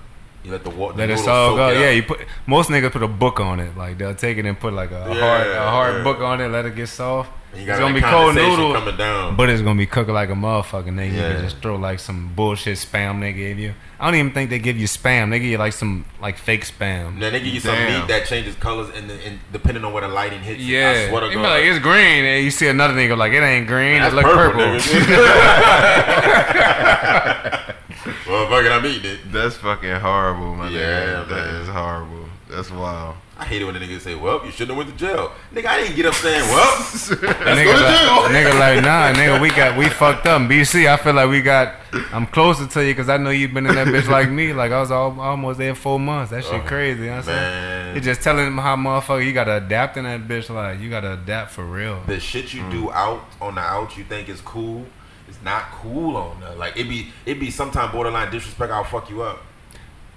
You 0.44 0.52
let 0.52 0.64
the 0.64 0.70
water 0.70 0.98
let 0.98 1.08
the 1.08 1.14
it 1.14 1.16
noodle 1.18 1.32
all 1.32 1.50
soak 1.52 1.58
go. 1.58 1.70
it 1.70 1.80
Yeah, 1.80 1.90
you 1.92 2.04
put 2.04 2.20
most 2.46 2.70
niggas 2.70 2.92
put 2.92 3.02
a 3.02 3.08
book 3.08 3.40
on 3.40 3.60
it. 3.60 3.76
Like 3.76 3.98
they'll 3.98 4.14
take 4.14 4.38
it 4.38 4.46
and 4.46 4.60
put 4.60 4.74
like 4.74 4.92
a 4.92 5.06
Yeah, 5.10 5.20
hard, 5.20 5.48
a 5.48 5.70
hard 5.70 5.96
yeah. 5.98 6.04
book 6.04 6.20
on 6.20 6.40
it. 6.42 6.50
Let 6.50 6.66
it 6.66 6.76
get 6.76 6.88
soft. 6.90 7.32
And 7.54 7.62
you 7.62 7.70
It's 7.70 7.78
got 7.80 7.86
gonna 7.86 7.94
be 7.94 8.02
cold 8.02 8.12
condensation 8.36 8.58
noodles, 8.58 8.76
coming 8.80 8.98
down. 8.98 9.36
but 9.36 9.48
it's 9.50 9.62
gonna 9.62 9.78
be 9.78 9.86
cooking 9.86 10.14
like 10.16 10.30
a 10.30 10.34
motherfucker. 10.34 10.86
Nigga, 10.90 11.14
you 11.14 11.22
can 11.22 11.42
just 11.44 11.58
throw 11.60 11.76
like 11.76 12.00
some 12.00 12.34
bullshit 12.36 12.78
spam 12.80 13.20
they 13.22 13.32
gave 13.32 13.60
you. 13.60 13.76
I 14.00 14.06
don't 14.06 14.16
even 14.16 14.34
think 14.34 14.50
they 14.50 14.58
give 14.58 14.76
you 14.78 14.88
spam. 14.88 15.30
They 15.30 15.38
give 15.40 15.50
you 15.50 15.58
like 15.60 15.74
some 15.74 16.06
like 16.20 16.38
fake 16.40 16.66
spam. 16.66 17.20
then 17.20 17.32
they 17.32 17.40
give 17.40 17.54
you 17.54 17.60
some 17.60 17.76
meat 17.78 18.08
that 18.08 18.26
changes 18.26 18.56
colors 18.56 18.90
and, 18.96 19.10
and 19.12 19.40
depending 19.52 19.86
on 19.86 19.94
where 19.94 20.02
the 20.02 20.08
lighting 20.08 20.42
hits. 20.42 20.60
it. 20.62 20.66
Yeah, 20.66 21.04
I 21.06 21.10
swear 21.10 21.22
to 21.22 21.30
God. 21.34 21.44
like 21.44 21.64
it's 21.66 21.78
green, 21.80 22.26
and 22.26 22.44
you 22.44 22.50
see 22.50 22.68
another 22.68 22.96
nigga 22.96 23.16
like 23.16 23.34
it 23.34 23.44
ain't 23.44 23.68
green. 23.68 24.02
That's 24.02 24.14
it 24.14 24.18
look 24.18 24.26
purple. 24.26 24.62
nigga. 24.62 24.84
well, 28.28 28.50
fucking, 28.50 28.72
I'm 28.72 28.86
eating 28.86 29.12
it. 29.12 29.20
That's 29.32 29.56
fucking 29.58 29.96
horrible, 30.00 30.56
my 30.56 30.70
Yeah, 30.70 30.80
nigga. 31.24 31.30
That 31.30 31.46
man. 31.46 31.56
is 31.62 31.68
horrible. 31.70 32.26
That's 32.50 32.72
wild. 32.72 33.16
I 33.44 33.46
hate 33.46 33.62
it 33.62 33.66
when 33.66 33.74
the 33.74 33.80
niggas 33.82 34.02
say, 34.02 34.16
"Well, 34.16 34.44
you 34.46 34.52
shouldn't 34.52 34.70
have 34.70 34.78
went 34.78 34.90
to 34.98 35.06
jail." 35.06 35.32
Nigga, 35.54 35.66
I 35.66 35.82
didn't 35.82 35.96
get 35.98 36.06
up 36.06 36.14
saying, 36.16 36.42
"Well, 36.50 36.76
nigga, 36.78 37.66
go 37.66 37.78
to 37.78 37.84
like, 37.84 38.00
jail. 38.00 38.30
nigga 38.32 38.60
like 38.60 38.84
nah, 38.84 39.14
nigga, 39.14 39.42
we 39.42 39.50
got 39.50 39.78
we 39.78 39.90
fucked 39.90 40.26
up. 40.28 40.42
BC, 40.44 40.88
I 40.88 40.98
feel 40.98 41.14
like 41.14 41.30
we 41.30 41.42
got. 41.42 41.76
I'm 42.12 42.26
closer 42.28 42.66
to 42.68 42.84
you 42.86 42.92
because 42.94 43.10
I 43.10 43.18
know 43.18 43.30
you've 43.30 43.54
been 43.54 43.68
in 43.68 43.76
that 43.76 43.88
bitch 43.88 44.08
like 44.08 44.30
me. 44.30 44.54
Like 44.54 44.72
I 44.72 44.80
was 44.80 44.92
all, 44.92 45.20
almost 45.20 45.60
there 45.60 45.76
four 45.76 46.00
months. 46.00 46.32
That 46.32 46.44
shit 46.44 46.54
Oh, 46.54 46.60
crazy. 46.62 47.02
You 47.02 47.06
know 47.08 47.12
what 47.12 47.18
I'm 47.20 47.24
saying? 47.26 47.38
man." 47.42 47.96
You're 47.96 48.04
just 48.04 48.22
telling 48.22 48.48
him 48.48 48.58
how 48.58 48.76
motherfucker 48.76 49.24
you 49.26 49.34
gotta 49.34 49.58
adapt 49.58 49.98
in 49.98 50.06
that 50.06 50.28
bitch. 50.28 50.50
Like 50.50 50.80
you 50.80 50.90
gotta 50.90 51.14
adapt 51.14 51.52
for 51.52 51.64
real. 51.66 52.02
the 52.08 52.20
shit 52.20 52.54
you 52.54 52.62
do 52.72 52.86
mm. 52.86 52.94
out 52.94 53.24
on 53.42 53.56
the 53.56 53.62
out 53.62 53.96
you 53.98 54.04
think 54.04 54.30
is 54.30 54.42
cool, 54.42 54.86
it's 55.28 55.38
not 55.44 55.66
cool 55.74 56.18
on 56.18 56.40
the 56.40 56.52
Like 56.56 56.76
it 56.78 56.90
be 56.90 57.10
it 57.26 57.40
be 57.40 57.52
sometimes 57.52 57.92
borderline 57.92 58.32
disrespect. 58.32 58.72
I'll 58.72 58.84
fuck 58.84 59.10
you 59.10 59.22
up. 59.22 59.44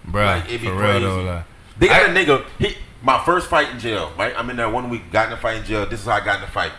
Bruh, 0.09 0.41
Like, 0.41 0.45
it 0.53 0.61
be 0.61 0.67
for 0.69 0.73
real 0.75 0.81
crazy. 0.83 1.05
though. 1.05 1.23
Like, 1.25 1.45
They 1.79 1.89
got 1.89 2.09
I- 2.09 2.13
a 2.13 2.15
nigga. 2.15 2.45
He 2.59 2.77
my 3.07 3.23
first 3.25 3.47
fight 3.49 3.71
in 3.71 3.79
jail. 3.79 4.13
Right, 4.19 4.35
I'm 4.37 4.51
in 4.51 4.57
there 4.57 4.69
one 4.69 4.91
week. 4.91 5.11
Got 5.13 5.29
in 5.29 5.33
a 5.35 5.37
fight 5.37 5.59
in 5.59 5.65
jail. 5.65 5.87
This 5.87 6.01
is 6.01 6.07
how 6.07 6.13
I 6.17 6.21
got 6.25 6.37
in 6.37 6.41
the 6.43 6.49
fight. 6.51 6.73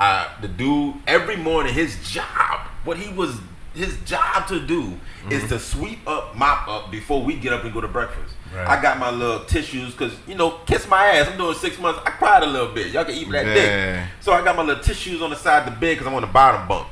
Uh, 0.00 0.28
the 0.40 0.48
dude 0.48 0.94
every 1.06 1.36
morning 1.36 1.72
his 1.72 1.96
job, 2.10 2.66
what 2.84 2.96
he 2.98 3.12
was 3.12 3.38
his 3.74 3.98
job 4.06 4.48
to 4.48 4.58
do 4.66 4.98
is 5.30 5.46
to 5.50 5.58
sweep 5.58 5.98
up, 6.08 6.34
mop 6.34 6.66
up 6.66 6.90
before 6.90 7.22
we 7.22 7.34
get 7.34 7.52
up 7.52 7.62
and 7.64 7.74
go 7.74 7.80
to 7.82 7.88
breakfast. 7.88 8.34
Right. 8.54 8.66
I 8.66 8.80
got 8.80 8.98
my 8.98 9.10
little 9.10 9.44
tissues 9.44 9.92
because 9.92 10.14
you 10.26 10.34
know, 10.34 10.52
kiss 10.66 10.88
my 10.88 11.04
ass. 11.06 11.28
I'm 11.28 11.36
doing 11.36 11.54
six 11.56 11.78
months. 11.78 12.00
I 12.06 12.10
cried 12.10 12.42
a 12.42 12.46
little 12.46 12.72
bit. 12.72 12.92
Y'all 12.92 13.04
can 13.04 13.14
eat 13.14 13.30
that 13.32 13.46
Yeah. 13.46 13.54
dick. 13.54 14.10
So 14.20 14.32
I 14.32 14.42
got 14.42 14.56
my 14.56 14.62
little 14.62 14.82
tissues 14.82 15.20
on 15.20 15.30
the 15.30 15.36
side 15.36 15.66
of 15.68 15.74
the 15.74 15.80
bed 15.80 15.94
because 15.94 16.06
I'm 16.06 16.14
on 16.14 16.22
the 16.22 16.26
bottom 16.28 16.66
bunk. 16.66 16.86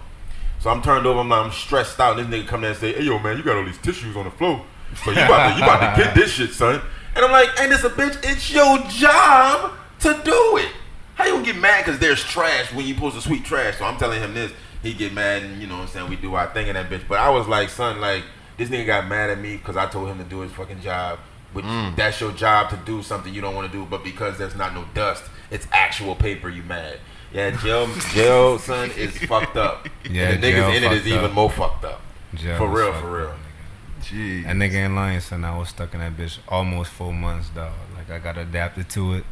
So 0.61 0.69
I'm 0.71 0.83
turned 0.83 1.07
over. 1.07 1.21
I'm, 1.21 1.29
like, 1.29 1.45
I'm 1.47 1.53
stressed 1.53 2.01
out. 2.01 2.19
And 2.19 2.31
This 2.33 2.43
nigga 2.45 2.49
come 2.49 2.61
there 2.63 2.71
and 2.71 2.79
say, 2.79 2.93
"Hey 2.93 3.05
yo, 3.05 3.19
man, 3.19 3.37
you 3.39 3.43
got 3.43 3.57
all 3.57 3.65
these 3.65 3.79
tissues 3.79 4.15
on 4.17 4.25
the 4.25 4.31
floor." 4.31 4.63
So 5.05 5.11
you 5.11 5.23
about 5.23 5.51
to 5.53 5.59
you 5.59 5.63
about 5.63 5.97
to 5.97 6.03
get 6.03 6.15
this 6.15 6.33
shit, 6.33 6.53
son. 6.53 6.81
And 7.17 7.25
I'm 7.25 7.31
like, 7.31 7.49
ain't 7.61 7.71
this 7.71 7.85
a 7.85 7.91
bitch? 7.91 8.19
It's 8.25 8.53
your 8.53 8.79
job 8.89 9.73
to 10.01 10.21
do 10.25 10.57
it. 10.59 10.73
How 11.15 11.27
you 11.27 11.33
gonna 11.35 11.45
get 11.45 11.57
mad 11.57 11.85
because 11.85 12.01
there's 12.01 12.23
trash 12.25 12.73
when 12.73 12.87
you 12.87 12.95
supposed 12.95 13.15
to 13.15 13.23
sweep 13.23 13.45
trash? 13.45 13.79
So 13.79 13.85
I'm 13.85 13.97
telling 13.97 14.21
him 14.21 14.35
this. 14.35 14.53
He 14.83 14.93
get 14.93 15.15
mad 15.15 15.43
and 15.43 15.63
you 15.63 15.67
know 15.67 15.77
what 15.77 15.83
I'm 15.83 15.89
saying 15.89 16.11
we 16.11 16.17
do 16.17 16.35
our 16.35 16.53
thing 16.53 16.67
in 16.67 16.75
that 16.75 16.91
bitch. 16.91 17.09
But 17.09 17.19
I 17.19 17.31
was 17.31 17.47
like, 17.47 17.69
son, 17.71 18.01
like 18.01 18.25
this 18.57 18.69
nigga 18.69 18.87
got 18.87 19.09
mad 19.09 19.31
at 19.31 19.39
me 19.39 19.57
because 19.57 19.77
I 19.77 19.87
told 19.87 20.09
him 20.09 20.19
to 20.19 20.25
do 20.25 20.41
his 20.41 20.53
fucking 20.53 20.81
job. 20.81 21.19
Which 21.53 21.65
mm. 21.65 21.95
that's 21.95 22.21
your 22.21 22.33
job 22.33 22.71
to 22.71 22.77
do 22.85 23.03
something 23.03 23.33
you 23.33 23.41
don't 23.41 23.55
want 23.55 23.71
to 23.71 23.79
do, 23.79 23.87
but 23.89 24.03
because 24.03 24.39
there's 24.39 24.57
not 24.57 24.75
no 24.75 24.85
dust, 24.93 25.23
it's 25.53 25.69
actual 25.71 26.17
paper. 26.17 26.49
You 26.49 26.65
mad? 26.65 26.99
Yeah, 27.33 27.51
jail, 27.51 27.89
jail, 28.13 28.59
son 28.59 28.91
is 28.97 29.17
fucked 29.19 29.57
up. 29.57 29.89
Yeah, 30.11 30.31
and 30.31 30.43
the 30.43 30.49
niggas 30.49 30.77
in 30.77 30.83
it 30.83 30.93
is 30.93 30.99
fucked 31.03 31.07
even 31.07 31.33
more 31.33 31.51
fucked 31.51 31.85
up. 31.85 32.01
Jail 32.35 32.59
For 32.59 32.69
real, 32.69 32.93
for 32.95 33.17
real. 33.17 33.29
up. 33.29 33.39
Jeez. 34.05 34.45
That 34.45 34.57
nigga 34.57 34.75
in 34.87 34.95
lying, 34.95 35.21
son. 35.21 35.45
I 35.45 35.57
was 35.57 35.69
stuck 35.71 35.95
in 35.95 36.01
that 36.01 36.17
bitch 36.17 36.39
almost 36.49 36.91
four 36.93 37.13
months, 37.13 37.49
dog. 37.51 37.73
Like 37.97 38.11
I 38.11 38.19
got 38.19 38.37
adapted 38.39 38.89
to 38.91 39.15
it. 39.15 39.25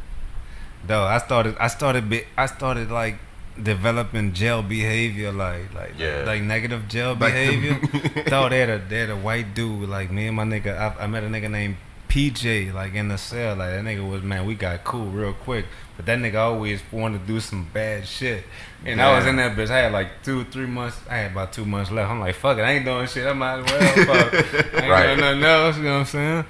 Dog, 0.87 1.07
I 1.11 1.17
started 1.25 1.55
I 1.59 1.67
started 1.67 2.09
be, 2.09 2.23
I 2.37 2.45
started 2.47 2.89
like 2.91 3.17
developing 3.61 4.33
jail 4.33 4.63
behavior 4.63 5.31
like 5.31 5.73
like 5.75 5.93
Yeah. 5.97 6.23
like 6.25 6.41
negative 6.41 6.87
jail 6.87 7.09
Like 7.15 7.19
the- 7.19 7.25
behavior. 7.29 8.23
dog, 8.29 8.49
they 8.51 8.59
had 8.61 8.69
a 8.69 8.79
they 8.79 8.99
had 8.99 9.09
a 9.09 9.15
white 9.15 9.53
dude, 9.53 9.87
like 9.89 10.09
me 10.11 10.27
and 10.27 10.35
my 10.35 10.43
nigga 10.43 10.75
I, 10.77 11.03
I 11.03 11.07
met 11.07 11.23
a 11.23 11.27
nigga 11.27 11.49
named 11.51 11.77
PJ 12.13 12.71
like 12.73 12.93
in 12.93 13.07
the 13.07 13.17
cell. 13.17 13.55
Like 13.55 13.71
that 13.71 13.83
nigga 13.83 14.07
was 14.07 14.21
man, 14.21 14.45
we 14.45 14.53
got 14.53 14.83
cool 14.83 15.05
real 15.07 15.33
quick. 15.33 15.65
But 15.97 16.05
that 16.05 16.19
nigga 16.19 16.35
always 16.35 16.79
wanted 16.91 17.21
to 17.21 17.25
do 17.27 17.39
some 17.39 17.67
bad 17.73 18.05
shit. 18.07 18.43
And 18.85 19.01
I 19.01 19.17
was 19.17 19.25
in 19.25 19.37
that 19.37 19.55
bitch. 19.57 19.71
I 19.71 19.79
had 19.79 19.91
like 19.91 20.21
two, 20.23 20.43
three 20.45 20.67
months. 20.67 20.99
I 21.09 21.17
had 21.17 21.31
about 21.31 21.53
two 21.53 21.65
months 21.65 21.89
left. 21.89 22.11
I'm 22.11 22.19
like, 22.19 22.35
fuck 22.35 22.59
it. 22.59 22.61
I 22.61 22.73
ain't 22.73 22.85
doing 22.85 23.07
shit. 23.07 23.25
I 23.25 23.33
might 23.33 23.59
as 23.61 23.71
well. 23.71 24.05
Fuck. 24.05 24.33
I 24.75 24.77
ain't 24.81 24.89
Right. 24.91 25.05
doing 25.15 25.39
nothing 25.39 25.43
else. 25.43 25.77
You 25.77 25.83
know 25.83 25.93
what 25.93 25.99
I'm 26.01 26.05
saying? 26.05 26.45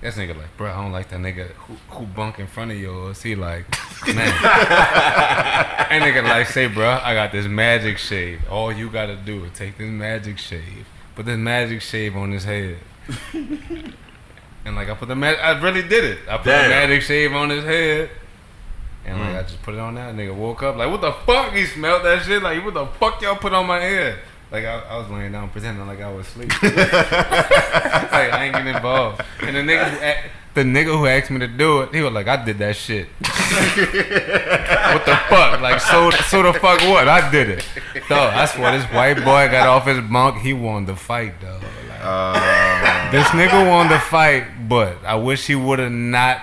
This 0.00 0.14
nigga 0.14 0.36
like, 0.36 0.56
bro, 0.56 0.70
I 0.70 0.80
don't 0.80 0.92
like 0.92 1.08
that 1.08 1.18
nigga 1.18 1.48
who, 1.48 1.74
who 1.88 2.06
bunk 2.06 2.38
in 2.38 2.46
front 2.46 2.70
of 2.70 2.78
yours. 2.78 3.20
He 3.20 3.34
like, 3.34 3.68
man. 4.06 4.16
that 4.42 5.88
nigga 5.90 6.22
like, 6.22 6.46
say, 6.46 6.68
bro, 6.68 7.00
I 7.02 7.14
got 7.14 7.32
this 7.32 7.46
magic 7.48 7.98
shave. 7.98 8.42
All 8.48 8.72
you 8.72 8.90
gotta 8.90 9.16
do 9.16 9.44
is 9.44 9.52
take 9.54 9.76
this 9.76 9.88
magic 9.90 10.38
shave, 10.38 10.86
put 11.16 11.26
this 11.26 11.36
magic 11.38 11.82
shave 11.82 12.16
on 12.16 12.30
his 12.30 12.44
head. 12.44 12.76
And 14.68 14.76
like, 14.76 14.88
I 14.88 14.94
put 14.94 15.08
the 15.08 15.16
mag- 15.16 15.38
I 15.38 15.58
really 15.60 15.82
did 15.82 16.04
it. 16.04 16.18
I 16.28 16.36
put 16.36 16.44
the 16.44 16.50
Damn. 16.50 16.70
magic 16.70 17.02
shave 17.02 17.32
on 17.32 17.50
his 17.50 17.64
head. 17.64 18.10
And 19.06 19.18
like 19.18 19.30
mm. 19.30 19.38
I 19.38 19.42
just 19.42 19.62
put 19.62 19.74
it 19.74 19.80
on 19.80 19.94
that 19.94 20.14
nigga 20.14 20.34
woke 20.34 20.62
up 20.62 20.76
like 20.76 20.90
what 20.90 21.00
the 21.00 21.12
fuck? 21.12 21.54
He 21.54 21.64
smelled 21.64 22.04
that 22.04 22.22
shit. 22.24 22.42
Like 22.42 22.62
what 22.62 22.74
the 22.74 22.86
fuck 22.86 23.22
y'all 23.22 23.36
put 23.36 23.54
on 23.54 23.66
my 23.66 23.80
head? 23.80 24.18
Like 24.52 24.66
I, 24.66 24.80
I 24.80 24.96
was 24.98 25.08
laying 25.08 25.32
down 25.32 25.48
pretending 25.48 25.86
like 25.86 26.00
I 26.00 26.12
was 26.12 26.26
asleep. 26.26 26.52
Like 26.62 28.32
I 28.32 28.44
ain't 28.44 28.54
getting 28.54 28.74
involved. 28.74 29.22
And 29.42 29.56
the 29.56 29.60
nigga 29.60 29.88
who 29.88 30.04
a- 30.04 30.30
the 30.54 30.62
nigga 30.62 30.98
who 30.98 31.06
asked 31.06 31.30
me 31.30 31.38
to 31.38 31.46
do 31.46 31.82
it 31.82 31.94
he 31.94 32.02
was 32.02 32.12
like 32.12 32.28
I 32.28 32.44
did 32.44 32.58
that 32.58 32.76
shit. 32.76 33.08
What 34.88 35.04
the 35.06 35.16
fuck? 35.28 35.60
Like 35.60 35.80
so 35.80 36.10
so 36.10 36.42
the 36.42 36.52
fuck 36.52 36.80
what? 36.82 37.08
I 37.08 37.30
did 37.30 37.48
it. 37.48 37.66
Dog 38.08 38.34
I 38.34 38.44
swear 38.44 38.76
this 38.76 38.86
white 38.92 39.16
boy 39.16 39.48
got 39.50 39.68
off 39.68 39.86
his 39.86 40.00
bunk. 40.00 40.42
He 40.42 40.52
won 40.52 40.84
the 40.84 40.96
fight 40.96 41.34
like, 41.42 41.62
Uh, 42.00 43.10
this 43.10 43.26
nigga 43.28 43.68
wanted 43.68 43.90
to 43.90 43.98
fight 43.98 44.68
but 44.68 44.96
I 45.04 45.14
wish 45.14 45.46
he 45.46 45.54
would 45.54 45.78
have 45.78 45.92
not 45.92 46.42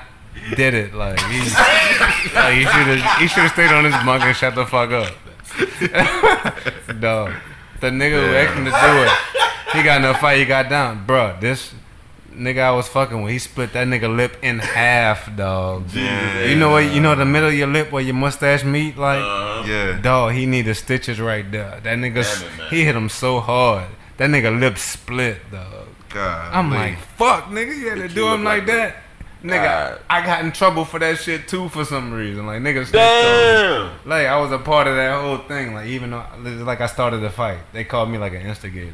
did 0.56 0.74
it 0.74 0.94
like 0.94 1.20
he 1.22 1.40
like, 2.36 2.54
he 2.54 2.62
should 2.62 2.88
have 2.88 3.20
he 3.20 3.28
should 3.28 3.44
have 3.44 3.52
stayed 3.52 3.72
on 3.72 3.86
his 3.86 3.94
bunk 4.06 4.24
and 4.24 4.36
shut 4.36 4.56
the 4.56 4.66
fuck 4.66 4.92
up. 4.92 5.14
Dog. 7.00 7.34
The 7.80 7.88
nigga 7.88 8.28
who 8.28 8.36
asked 8.36 8.56
him 8.56 8.66
to 8.66 8.72
do 8.72 8.78
it, 9.04 9.78
he 9.78 9.84
got 9.84 10.00
in 10.00 10.06
a 10.06 10.14
fight, 10.14 10.40
he 10.40 10.46
got 10.46 10.70
down. 10.70 11.06
Bruh, 11.06 11.40
this 11.40 11.74
nigga 12.32 12.62
I 12.62 12.72
was 12.72 12.88
fucking 12.88 13.22
with, 13.22 13.32
he 13.32 13.40
split 13.40 13.74
that 13.74 13.88
nigga 13.88 14.14
lip 14.14 14.38
in 14.42 14.60
half, 14.60 15.36
dog. 15.36 15.92
You 15.94 16.56
know 16.56 16.72
what 16.72 16.94
you 16.94 17.02
know 17.02 17.16
the 17.16 17.26
middle 17.26 17.50
of 17.50 17.56
your 17.56 17.68
lip 17.68 17.92
where 17.92 18.02
your 18.02 18.16
mustache 18.16 18.64
meet? 18.64 18.98
Like 18.98 19.68
yeah. 19.68 20.00
dog, 20.02 20.34
he 20.34 20.46
needed 20.46 20.76
stitches 20.76 21.20
right 21.20 21.50
there. 21.50 21.80
That 21.84 21.98
nigga 21.98 22.24
Damn 22.58 22.70
he 22.70 22.84
hit 22.84 22.96
him 22.96 23.10
so 23.10 23.40
hard. 23.40 23.88
That 24.18 24.30
nigga 24.30 24.58
lip 24.60 24.78
split, 24.78 25.38
dog. 25.52 25.88
God. 26.10 26.54
I'm 26.54 26.70
please. 26.70 26.76
like, 26.78 26.98
fuck, 27.18 27.46
nigga, 27.46 27.78
you 27.78 27.90
had 27.90 27.98
to 27.98 28.08
do 28.08 28.22
you 28.22 28.34
him 28.34 28.44
like 28.44 28.60
like 28.60 28.68
that. 28.68 28.96
Nigga, 29.44 29.64
God. 29.64 30.02
I 30.10 30.26
got 30.26 30.44
in 30.44 30.52
trouble 30.54 30.86
for 30.86 30.98
that 31.00 31.20
shit 31.20 31.48
too 31.48 31.70
for 31.70 31.86
some 31.86 32.12
reason. 32.14 32.48
Like 32.48 32.62
niggas, 32.62 32.92
Damn. 32.92 33.92
like 34.06 34.26
I 34.26 34.40
was 34.40 34.52
a 34.52 34.58
part 34.58 34.88
of 34.88 34.96
that 34.96 35.22
whole 35.22 35.38
thing. 35.40 35.74
Like 35.76 35.88
even 35.88 36.12
though, 36.12 36.26
like 36.64 36.82
I 36.82 36.88
started 36.88 37.18
the 37.18 37.30
fight, 37.30 37.60
they 37.74 37.84
called 37.84 38.10
me 38.10 38.18
like 38.18 38.34
an 38.34 38.42
instigator, 38.42 38.94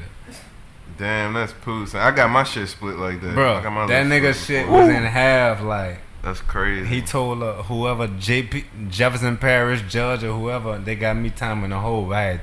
Damn, 0.98 1.34
that's 1.34 1.54
poos. 1.54 1.96
I 1.96 2.12
got 2.12 2.30
my 2.30 2.44
shit 2.44 2.68
split 2.68 2.98
like 2.98 3.22
that. 3.22 3.34
Bro. 3.34 3.62
That 3.88 4.06
nigga 4.08 4.34
shit 4.34 4.66
before. 4.66 4.82
was 4.82 4.90
in 4.90 5.04
half. 5.04 5.62
Like 5.62 6.00
That's 6.22 6.42
crazy. 6.42 6.86
he 6.88 7.02
told 7.02 7.42
uh, 7.44 7.64
whoever 7.64 8.08
JP 8.08 8.90
Jefferson 8.90 9.38
Parish 9.38 9.84
judge 9.90 10.24
or 10.24 10.38
whoever, 10.38 10.78
they 10.80 10.96
got 10.96 11.16
me 11.16 11.30
time 11.30 11.64
in 11.64 11.70
the 11.70 11.80
hole. 11.80 12.12
I 12.14 12.22
had 12.24 12.42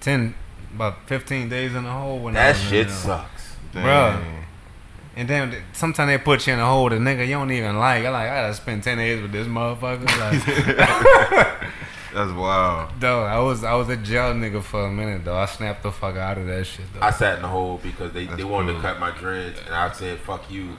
ten, 0.00 0.34
about 0.74 1.06
fifteen 1.08 1.48
days 1.48 1.74
in 1.74 1.84
the 1.84 1.90
hole 1.90 2.18
when 2.18 2.34
That 2.34 2.56
shit 2.56 2.90
sucks. 2.90 3.56
bro. 3.72 4.20
And 5.16 5.26
then 5.28 5.52
sometimes 5.72 6.08
they 6.10 6.18
put 6.18 6.46
you 6.46 6.52
in 6.52 6.60
a 6.60 6.66
hole, 6.66 6.88
the 6.88 6.96
nigga 6.96 7.26
you 7.26 7.32
don't 7.34 7.50
even 7.50 7.76
like. 7.78 8.04
I 8.04 8.10
like 8.10 8.28
I 8.30 8.42
gotta 8.42 8.54
spend 8.54 8.84
ten 8.84 8.98
days 8.98 9.20
with 9.20 9.32
this 9.32 9.48
motherfucker. 9.48 10.06
Like, 10.06 11.58
That's 12.14 12.32
wild. 12.32 12.90
Though 13.00 13.24
I 13.24 13.38
was 13.40 13.64
I 13.64 13.74
was 13.74 13.88
a 13.88 13.96
jail 13.96 14.32
nigga 14.34 14.62
for 14.62 14.86
a 14.86 14.90
minute 14.90 15.24
though. 15.24 15.36
I 15.36 15.46
snapped 15.46 15.82
the 15.82 15.90
fuck 15.92 16.16
out 16.16 16.38
of 16.38 16.46
that 16.46 16.64
shit 16.66 16.86
though. 16.94 17.00
I 17.02 17.10
sat 17.10 17.36
in 17.36 17.42
the 17.42 17.48
hole 17.48 17.80
because 17.82 18.12
they, 18.12 18.26
they 18.26 18.44
wanted 18.44 18.72
cool. 18.74 18.82
to 18.82 18.88
cut 18.88 19.00
my 19.00 19.10
dreads, 19.10 19.58
and 19.66 19.74
I 19.74 19.90
said 19.92 20.18
"fuck 20.20 20.50
you," 20.50 20.76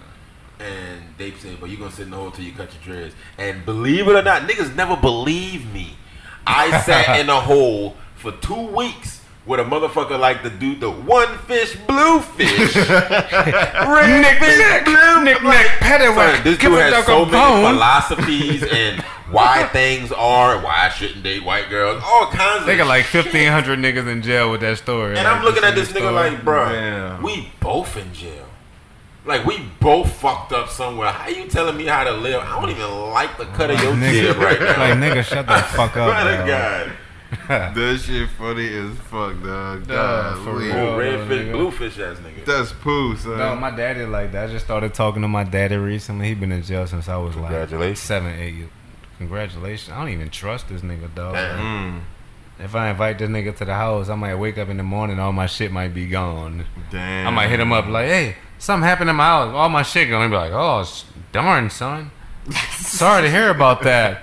and 0.60 1.02
they 1.18 1.32
said, 1.32 1.58
"But 1.60 1.70
you 1.70 1.78
gonna 1.78 1.92
sit 1.92 2.06
in 2.06 2.12
the 2.12 2.18
hole 2.18 2.32
till 2.32 2.46
you 2.46 2.54
cut 2.54 2.70
your 2.74 2.96
dreads." 2.96 3.16
And 3.38 3.66
believe 3.66 4.08
it 4.08 4.16
or 4.16 4.22
not, 4.24 4.44
niggas 4.44 4.74
never 4.76 4.96
believe 4.96 5.72
me. 5.74 5.98
I 6.48 6.80
sat 6.82 7.20
in 7.20 7.30
a 7.30 7.40
hole 7.42 7.96
for 8.16 8.32
two 8.32 8.68
weeks 8.76 9.19
with 9.46 9.60
a 9.60 9.64
motherfucker 9.64 10.20
like 10.20 10.44
the 10.44 10.50
dude, 10.50 10.80
the 10.80 10.90
one 10.92 11.38
fish, 11.40 11.76
blue 11.88 12.20
fish, 12.22 12.76
red 12.90 14.22
Nick, 14.22 14.38
fish, 14.40 14.58
Nick, 14.58 14.86
blue. 14.86 15.24
Nick, 15.24 15.42
Like, 15.44 15.82
Nick, 15.82 16.44
this 16.44 16.58
dude 16.60 16.74
has 16.80 17.06
so 17.06 17.26
many 17.26 17.32
bone. 17.32 17.74
philosophies 17.74 18.64
and 18.64 19.02
why 19.32 19.64
things 19.74 20.12
are, 20.12 20.60
why 20.62 20.86
I 20.86 20.90
shouldn't 20.90 21.24
date 21.24 21.44
white 21.44 21.70
girls, 21.70 22.02
all 22.06 22.28
kinds 22.28 22.66
They 22.66 22.74
of 22.74 22.78
got 22.80 22.88
like 22.88 23.06
fifteen 23.06 23.52
hundred 23.52 23.80
niggas 23.80 24.08
in 24.08 24.22
jail 24.22 24.52
with 24.52 24.62
that 24.62 24.78
story. 24.78 25.16
And 25.18 25.24
Like, 25.24 25.28
I'm 25.38 25.44
looking 25.44 25.64
at 25.64 25.76
this 25.76 25.92
the 25.92 26.00
nigga 26.00 26.10
story. 26.12 26.30
like, 26.32 26.44
bro, 26.44 26.70
Damn. 26.72 27.24
we 27.24 27.50
both 27.60 27.96
in 27.98 28.14
jail. 28.14 28.46
Like 29.26 29.46
we 29.46 29.60
both 29.80 30.12
fucked 30.14 30.52
up 30.54 30.70
somewhere. 30.70 31.12
How 31.12 31.28
you 31.30 31.48
telling 31.48 31.78
me 31.78 31.86
how 31.86 32.04
to 32.04 32.12
live? 32.12 32.42
I 32.42 32.60
don't 32.60 32.70
even 32.70 32.90
like 33.12 33.38
the 33.38 33.46
cut 33.46 33.70
of 33.70 33.82
your 33.84 33.94
Nigga, 33.94 34.12
jib 34.12 34.38
right 34.38 34.60
now. 34.60 34.78
like 34.80 34.94
nigga, 34.98 35.24
shut 35.24 35.46
the 35.46 35.58
fuck 35.58 35.96
up. 35.98 36.10
To. 36.18 36.48
God. 36.48 36.92
That 37.74 38.00
shit 38.06 38.30
funny 38.38 38.68
as 38.68 38.96
fuck, 39.10 39.42
dog. 39.44 39.88
Dog, 39.88 40.44
for 40.44 40.58
real. 40.58 40.72
Oh, 40.72 40.92
no, 40.92 40.98
red 41.00 41.28
fish, 41.28 41.52
blue 41.52 41.72
fish 41.72 41.98
ass 41.98 42.18
nigga. 42.18 42.46
That's 42.46 42.72
poo, 42.74 43.16
son. 43.18 43.40
No, 43.40 43.56
my 43.56 43.72
daddy 43.72 44.06
like 44.06 44.32
that. 44.34 44.50
I 44.50 44.52
just 44.52 44.66
started 44.66 44.94
talking 44.94 45.24
to 45.24 45.28
my 45.28 45.44
daddy 45.44 45.76
recently. 45.78 46.28
He 46.28 46.36
been 46.36 46.52
in 46.52 46.62
jail 46.62 46.86
since 46.86 47.10
I 47.10 47.18
was 47.18 47.36
like 47.36 47.98
seven, 47.98 48.40
eight. 48.40 48.54
years. 48.54 48.70
Congratulations. 49.18 49.90
I 49.92 50.00
don't 50.00 50.10
even 50.14 50.30
trust 50.30 50.70
this 50.70 50.82
nigga, 50.82 51.14
dog. 51.16 51.34
Damn. 51.34 51.60
Mm, 51.60 52.02
If 52.64 52.76
I 52.76 52.90
invite 52.92 53.18
this 53.18 53.30
nigga 53.30 53.56
to 53.58 53.66
the 53.66 53.74
house, 53.74 54.10
I 54.10 54.16
might 54.16 54.36
wake 54.36 54.58
up 54.60 54.70
in 54.70 54.78
the 54.78 54.84
morning, 54.84 55.20
all 55.20 55.34
my 55.34 55.48
shit 55.48 55.72
might 55.72 55.94
be 55.94 56.06
gone. 56.08 56.66
damn. 56.92 57.28
I 57.28 57.32
might 57.32 57.48
hit 57.50 57.60
him 57.60 57.74
up 57.74 57.88
like, 57.88 58.08
"Hey, 58.08 58.36
something 58.60 58.88
happened 58.88 59.10
in 59.10 59.16
my 59.16 59.26
house. 59.26 59.54
All 59.56 59.70
my 59.70 59.82
shit 59.82 60.08
gonna 60.10 60.30
be 60.30 60.36
like, 60.36 60.52
oh, 60.54 60.86
darn, 61.32 61.70
son. 61.72 62.12
Sorry 62.78 63.24
to 63.24 63.32
hear 63.32 63.50
about 63.50 63.82
that." 63.82 64.22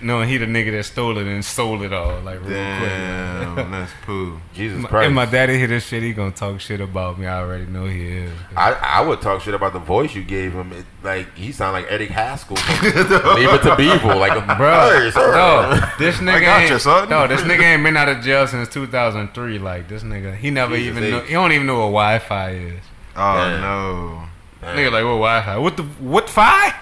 Knowing 0.00 0.28
he 0.28 0.36
the 0.38 0.46
nigga 0.46 0.72
that 0.72 0.84
stole 0.84 1.16
it 1.18 1.26
and 1.26 1.44
sold 1.44 1.82
it 1.82 1.92
all 1.92 2.20
like 2.20 2.40
real 2.40 2.48
quick. 2.48 2.88
Damn, 2.88 3.70
that's 3.70 3.92
poo. 4.04 4.40
Jesus 4.54 4.78
My- 4.82 4.88
Christ. 4.88 5.06
If 5.08 5.12
my 5.14 5.26
daddy 5.26 5.58
hear 5.58 5.66
this 5.66 5.86
shit, 5.86 6.02
he 6.02 6.12
gonna 6.12 6.30
talk 6.32 6.60
shit 6.60 6.80
about 6.80 7.18
me. 7.18 7.26
I 7.26 7.38
already 7.40 7.66
know 7.66 7.86
he 7.86 8.08
is. 8.18 8.32
I, 8.56 8.72
I 8.72 9.00
would 9.00 9.20
talk 9.20 9.40
shit 9.42 9.54
about 9.54 9.72
the 9.72 9.78
voice 9.78 10.14
you 10.14 10.22
gave 10.22 10.52
him. 10.52 10.72
It, 10.72 10.84
like 11.02 11.34
he 11.36 11.52
sound 11.52 11.72
like 11.74 11.86
Eddie 11.90 12.06
Haskell 12.06 12.56
from 12.56 12.84
Leave 13.36 13.52
It 13.52 13.62
to 13.62 13.76
Beaver. 13.76 14.14
Like 14.14 14.32
a 14.32 14.54
Bro, 14.56 14.90
Hey, 15.00 15.10
no, 15.16 15.80
this 15.98 16.16
nigga 16.16 16.40
got 16.42 16.60
ain't, 16.62 16.70
you, 16.70 16.78
son. 16.78 17.08
No, 17.08 17.26
this 17.26 17.40
nigga 17.42 17.62
ain't 17.62 17.82
been 17.84 17.96
out 17.96 18.08
of 18.08 18.22
jail 18.22 18.46
since 18.46 18.68
2003. 18.68 19.58
Like 19.58 19.88
this 19.88 20.02
nigga, 20.02 20.34
he 20.36 20.50
never 20.50 20.76
Jesus 20.76 20.96
even 20.98 21.10
know. 21.10 21.20
He 21.20 21.32
don't 21.34 21.52
even 21.52 21.66
know 21.66 21.78
what 21.78 21.86
Wi-Fi 22.02 22.50
is. 22.50 22.80
Oh 23.16 23.34
Damn. 23.36 23.60
no. 23.60 24.22
Damn. 24.60 24.76
Nigga 24.76 24.92
like 24.92 25.04
what 25.04 25.18
Wi-Fi? 25.18 25.56
What 25.58 25.76
the 25.76 25.82
what 25.82 26.30
fi? 26.30 26.72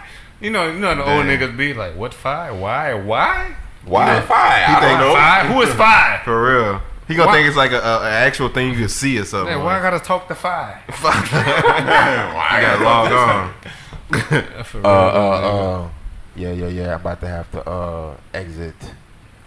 You 0.40 0.50
know, 0.50 0.70
you 0.72 0.78
know 0.78 0.94
the 0.94 1.02
old 1.04 1.26
niggas 1.26 1.56
be 1.56 1.74
like, 1.74 1.94
what 1.96 2.14
fi? 2.14 2.50
Why? 2.50 2.94
Why? 2.94 3.56
Why 3.84 4.20
five? 4.22 4.30
I 4.70 4.80
think- 4.80 4.98
don't 4.98 5.08
know. 5.08 5.14
Fi? 5.14 5.46
Who 5.52 5.60
is 5.62 5.74
fi? 5.74 6.20
For 6.24 6.44
real. 6.52 6.82
He 7.08 7.14
gonna 7.16 7.26
Why- 7.28 7.34
think 7.34 7.48
it's 7.48 7.56
like 7.56 7.72
a, 7.72 7.80
a, 7.80 8.02
a 8.04 8.10
actual 8.10 8.48
thing 8.48 8.70
you 8.72 8.78
can 8.78 8.88
see 8.88 9.18
or 9.18 9.24
something. 9.24 9.52
Hey, 9.58 9.62
why 9.62 9.78
I 9.78 9.82
gotta 9.82 9.98
talk 10.00 10.28
to 10.28 10.34
fi? 10.34 10.80
Why 11.00 12.56
You 12.60 12.66
gotta 12.66 12.84
log 12.84 13.12
on. 13.12 14.64
For 14.64 14.78
real, 14.78 14.86
Uh, 14.86 14.88
uh, 14.88 15.40
nigga. 15.40 15.84
uh, 15.86 15.88
yeah, 16.36 16.52
yeah, 16.52 16.66
yeah. 16.68 16.94
I'm 16.94 17.00
about 17.00 17.20
to 17.20 17.28
have 17.28 17.50
to 17.52 17.68
uh 17.68 18.16
exit 18.32 18.74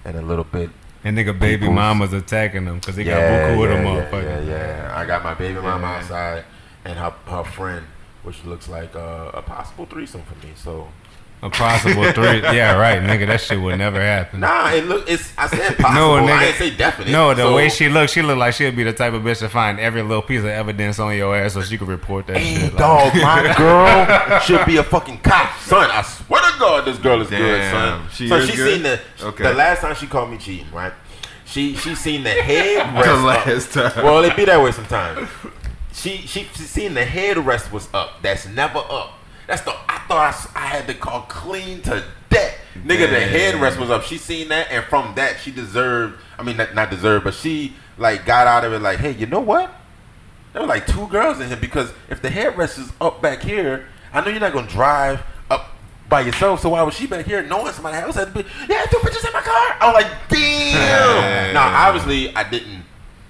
in 0.06 0.16
a 0.16 0.22
little 0.22 0.44
bit. 0.44 0.70
and 1.04 1.18
nigga, 1.18 1.38
baby 1.38 1.60
people's- 1.62 1.76
mama's 1.76 2.14
attacking 2.14 2.66
them 2.66 2.80
because 2.80 2.96
they 2.98 3.04
got 3.04 3.18
yeah, 3.18 3.50
buku 3.50 3.60
with 3.62 3.70
yeah, 3.70 3.76
them 3.78 3.86
yeah, 3.86 3.92
motherfucker. 4.12 4.48
yeah, 4.48 4.52
yeah. 4.88 4.94
I 5.00 5.06
got 5.06 5.24
my 5.24 5.34
baby 5.34 5.60
mama 5.60 5.88
Yeah. 5.88 5.98
outside, 5.98 6.44
and 6.86 7.00
her 7.00 7.14
her 7.28 7.44
friend, 7.44 7.86
which 8.24 8.44
looks 8.46 8.68
like 8.70 8.96
uh, 8.96 9.32
a 9.34 9.42
possible 9.42 9.86
threesome 9.86 10.22
for 10.24 10.36
me. 10.46 10.54
So 10.56 10.88
A 11.42 11.50
possible 11.50 12.10
three. 12.14 12.42
Yeah, 12.42 12.78
right, 12.78 13.02
nigga. 13.02 13.28
That 13.28 13.42
shit 13.42 13.60
would 13.60 13.78
never 13.78 14.00
happen. 14.00 14.40
nah, 14.40 14.72
it 14.72 14.86
look 14.86 15.10
it's 15.10 15.34
I 15.38 15.48
said 15.48 15.78
possible. 15.78 15.94
No, 15.94 16.16
I 16.18 16.22
nigga. 16.22 16.40
didn't 16.40 16.56
say 16.58 16.78
definite. 16.78 17.12
No, 17.12 17.34
the 17.34 17.42
So- 17.44 17.56
way 17.56 17.68
she 17.70 17.90
looks, 17.90 18.14
she 18.14 18.22
look 18.22 18.38
like 18.38 18.54
she'd 18.54 18.76
be 18.76 18.84
the 18.84 18.94
type 18.94 19.14
of 19.14 19.24
bitch 19.24 19.40
to 19.40 19.50
find 19.50 19.78
every 19.80 20.02
little 20.04 20.22
piece 20.22 20.40
of 20.40 20.46
evidence 20.48 21.00
on 21.00 21.16
your 21.18 21.36
ass 21.36 21.54
so 21.54 21.62
she 21.62 21.78
could 21.78 21.90
report 21.90 22.28
that 22.28 22.38
Hey, 22.38 22.56
shit. 22.56 22.74
Like, 22.74 22.78
dog, 22.78 23.14
my 23.16 23.54
girl 23.58 24.40
should 24.40 24.66
be 24.66 24.78
a 24.78 24.84
fucking 24.84 25.20
cop, 25.20 25.58
son. 25.60 25.90
I 25.92 26.02
swear 26.02 26.42
to 26.50 26.60
God, 26.60 26.86
this 26.86 26.98
girl 26.98 27.22
is 27.22 27.30
good, 27.30 27.72
son. 27.72 28.08
she 28.14 28.30
so 28.30 28.40
she 28.46 28.56
good? 28.56 28.74
seen 28.76 28.84
the 28.84 29.00
Okay. 29.22 29.44
the 29.44 29.54
last 29.54 29.82
time 29.82 29.96
she 29.96 30.08
called 30.08 30.32
me 30.32 30.38
cheating, 30.38 30.72
right? 30.72 30.94
She 31.46 31.76
she 31.76 31.94
seen 31.94 32.24
the 32.24 32.30
head 32.32 32.94
rest. 32.96 33.06
The 33.06 33.14
up. 33.14 33.46
last 33.46 33.74
time. 33.96 34.04
Well, 34.06 34.24
it 34.24 34.36
be 34.38 34.46
that 34.46 34.60
way 34.64 34.72
sometimes. 34.72 35.28
She 35.94 36.18
she 36.18 36.44
she 36.44 36.64
seen 36.64 36.94
the 36.94 37.02
headrest 37.02 37.72
was 37.72 37.88
up. 37.94 38.22
That's 38.22 38.48
never 38.48 38.80
up. 38.80 39.14
That's 39.48 39.62
the 39.62 39.72
I 39.72 40.00
thought 40.08 40.52
I, 40.56 40.64
I 40.64 40.66
had 40.66 40.88
to 40.88 40.94
call 40.94 41.22
clean 41.22 41.82
to 41.84 42.04
death. 42.30 42.58
Nigga, 42.76 43.10
the 43.10 43.38
headrest 43.38 43.78
was 43.80 43.90
up. 43.92 44.04
She 44.04 44.18
seen 44.18 44.50
that, 44.50 44.72
and 44.72 44.84
from 44.86 45.14
that 45.16 45.40
she 45.40 45.52
deserved. 45.52 46.20
I 46.38 46.44
mean, 46.44 46.58
not, 46.58 46.74
not 46.74 46.90
deserved, 46.90 47.24
but 47.24 47.36
she 47.36 47.74
like 47.98 48.26
got 48.26 48.48
out 48.48 48.66
of 48.66 48.74
it. 48.74 48.80
Like, 48.80 49.00
hey, 49.00 49.12
you 49.12 49.28
know 49.28 49.40
what? 49.40 49.72
There 50.52 50.62
were 50.62 50.68
like 50.68 50.88
two 50.88 51.08
girls 51.08 51.40
in 51.40 51.48
here 51.48 51.58
because 51.58 51.92
if 52.10 52.22
the 52.22 52.30
headrest 52.30 52.80
is 52.80 52.92
up 53.00 53.22
back 53.22 53.42
here, 53.42 53.88
I 54.12 54.22
know 54.22 54.30
you're 54.30 54.40
not 54.40 54.54
gonna 54.54 54.68
drive 54.68 55.22
up 55.50 55.76
by 56.10 56.22
yourself. 56.22 56.62
So 56.62 56.70
why 56.70 56.82
was 56.84 56.96
she 56.96 57.06
back 57.06 57.26
here 57.26 57.44
knowing 57.44 57.72
somebody 57.74 57.98
else 57.98 58.16
had 58.16 58.34
to 58.34 58.44
be? 58.44 58.50
Yeah, 58.68 58.86
two 58.86 58.98
bitches 58.98 59.26
in 59.26 59.34
my 59.34 59.42
car. 59.42 59.78
I 59.80 59.92
was 59.94 60.04
like, 60.04 60.30
damn. 60.30 61.54
now, 61.54 61.88
obviously, 61.88 62.36
I 62.36 62.50
didn't. 62.50 62.84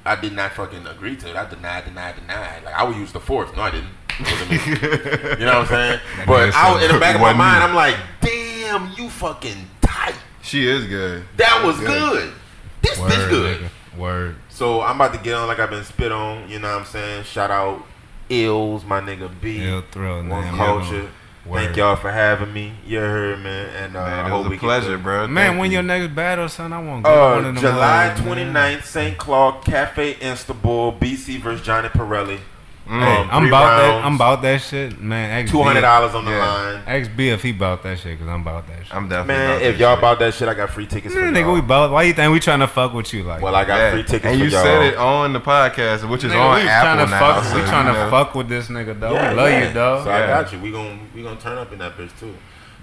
I 0.05 0.15
did 0.19 0.33
not 0.33 0.51
fucking 0.53 0.85
agree 0.87 1.15
to 1.17 1.29
it. 1.29 1.35
I 1.35 1.49
denied, 1.49 1.85
denied, 1.85 2.15
denied. 2.15 2.63
Like 2.65 2.75
I 2.75 2.83
would 2.83 2.95
use 2.97 3.11
the 3.13 3.19
force. 3.19 3.49
No, 3.55 3.61
I 3.61 3.71
didn't. 3.71 3.89
It 4.19 4.31
wasn't 4.31 4.49
me. 4.51 4.57
you 5.39 5.45
know 5.45 5.59
what 5.59 5.61
I'm 5.61 5.67
saying? 5.67 5.99
But 6.27 6.53
I, 6.53 6.73
was- 6.73 6.83
in 6.83 6.91
the 6.93 6.99
back 6.99 7.15
of 7.15 7.21
my 7.21 7.33
mind. 7.33 7.63
I'm 7.63 7.73
like, 7.75 7.95
damn, 8.21 8.91
you 8.97 9.09
fucking 9.09 9.67
tight. 9.81 10.15
She 10.41 10.67
is 10.67 10.85
good. 10.85 11.23
That 11.37 11.63
was 11.65 11.79
Good. 11.79 11.87
good. 11.87 12.33
This 12.81 12.99
Word, 12.99 13.11
bitch 13.11 13.29
good. 13.29 13.61
nigga. 13.61 13.97
Word. 13.97 14.35
So 14.49 14.81
I'm 14.81 14.97
about 14.97 15.13
to 15.13 15.19
get 15.19 15.35
on 15.35 15.47
like 15.47 15.59
I've 15.59 15.69
been 15.69 15.83
spit 15.85 16.11
on. 16.11 16.49
You 16.49 16.59
know 16.59 16.69
what 16.71 16.79
I'm 16.81 16.85
saying? 16.85 17.23
Shout 17.23 17.49
out 17.49 17.85
Ills, 18.29 18.83
my 18.83 18.99
nigga 18.99 19.31
B. 19.41 19.63
Ill 19.63 19.83
thrill, 19.91 20.17
One 20.17 20.29
man. 20.29 20.55
culture. 20.57 21.09
Word. 21.45 21.59
Thank 21.65 21.77
y'all 21.77 21.95
for 21.97 22.09
having 22.11 22.53
me. 22.53 22.71
You 22.85 22.99
heard, 22.99 23.39
man. 23.41 23.69
And 23.75 23.97
uh, 23.97 23.99
I 23.99 24.09
Man, 24.09 24.25
it 24.25 24.29
hope 24.29 24.47
was 24.49 24.57
a 24.57 24.59
pleasure, 24.59 24.95
do- 24.97 25.03
bro. 25.03 25.27
Man, 25.27 25.49
Thank 25.49 25.59
when 25.59 25.71
you. 25.71 25.75
your 25.75 25.83
next 25.83 26.15
battle, 26.15 26.47
son, 26.47 26.71
I 26.71 26.79
want 26.81 27.03
to 27.03 27.11
get 27.11 27.17
one 27.19 27.33
Uh, 27.33 27.37
of 27.37 27.43
them. 27.43 27.55
July 27.57 28.07
hoes, 28.09 28.25
man. 28.25 28.53
29th, 28.53 28.83
St. 28.85 29.17
Claude 29.17 29.65
Cafe 29.65 30.15
Istanbul, 30.21 30.93
BC 30.93 31.41
versus 31.41 31.65
Johnny 31.65 31.89
Pirelli. 31.89 32.39
Hey, 32.85 32.91
Um, 32.95 33.29
I'm 33.31 33.41
three 33.43 33.47
about 33.49 33.77
that. 33.77 34.05
I'm 34.05 34.15
about 34.15 34.41
that 34.41 34.61
shit, 34.61 34.99
man. 34.99 35.43
Ask 35.45 35.51
Two 35.51 35.63
hundred 35.63 35.81
dollars 35.81 36.13
on 36.15 36.25
the 36.25 36.31
Yeah. 36.31 36.45
line. 36.45 36.81
Ask 36.85 37.11
B 37.15 37.29
if 37.29 37.41
he 37.41 37.51
about 37.51 37.81
that 37.83 37.97
shit, 37.97 38.19
cause 38.19 38.27
I'm 38.27 38.41
about 38.41 38.67
that 38.67 38.85
shit. 38.85 38.93
I'm 38.93 39.07
definitely. 39.07 39.13
About 39.13 39.17
that 39.17 39.23
shit. 39.23 39.27
Man, 39.27 39.49
about 39.51 39.61
if 39.61 39.71
this 39.73 39.79
y'all 39.79 39.91
shit. 39.93 39.99
about 39.99 40.19
that 40.19 40.33
shit, 40.33 40.47
I 40.49 40.53
got 40.53 40.69
free 40.69 40.85
tickets 40.85 41.13
for 41.13 41.21
Man, 41.21 41.33
y'all. 41.33 41.43
nigga, 41.45 41.53
we 41.53 41.61
both. 41.61 41.91
Why 41.91 42.03
you 42.03 42.13
think 42.13 42.33
we 42.33 42.39
trying 42.41 42.59
to 42.59 42.67
fuck 42.67 42.93
with 42.93 43.13
you 43.13 43.23
like? 43.23 43.41
well, 43.41 43.55
I 43.55 43.63
got 43.63 43.77
Yeah. 43.77 43.91
free 43.91 44.03
tickets 44.03 44.25
and 44.25 44.37
for 44.37 44.43
you 44.45 44.51
y'all. 44.51 44.63
said 44.63 44.81
it 44.83 44.97
on 44.97 45.31
the 45.31 45.39
podcast, 45.39 46.07
which 46.09 46.25
is 46.25 46.33
Nigga, 46.33 46.41
on 46.45 46.55
we 46.61 46.67
Apple 46.67 46.85
trying 46.95 47.05
to 47.05 47.11
now. 47.11 47.19
fuck. 47.19 47.43
so, 47.45 47.55
we 47.55 47.61
you 47.61 47.67
trying 47.67 47.85
to 47.85 47.93
know. 47.93 48.09
fuck 48.09 48.35
with 48.35 48.49
this 48.49 48.67
nigga, 48.67 48.99
though. 48.99 49.13
Yeah, 49.13 49.29
we 49.29 49.35
love 49.37 49.49
yeah. 49.49 49.67
you, 49.69 49.73
dog. 49.73 50.03
So 50.03 50.11
I 50.11 50.27
got 50.27 50.51
you. 50.51 50.59
We 50.59 50.71
gon' 50.71 50.99
we 51.15 51.23
gonna 51.23 51.35
turn 51.37 51.57
up 51.57 51.71
in 51.71 51.79
that 51.79 51.97
bitch 51.97 52.09
too. 52.19 52.35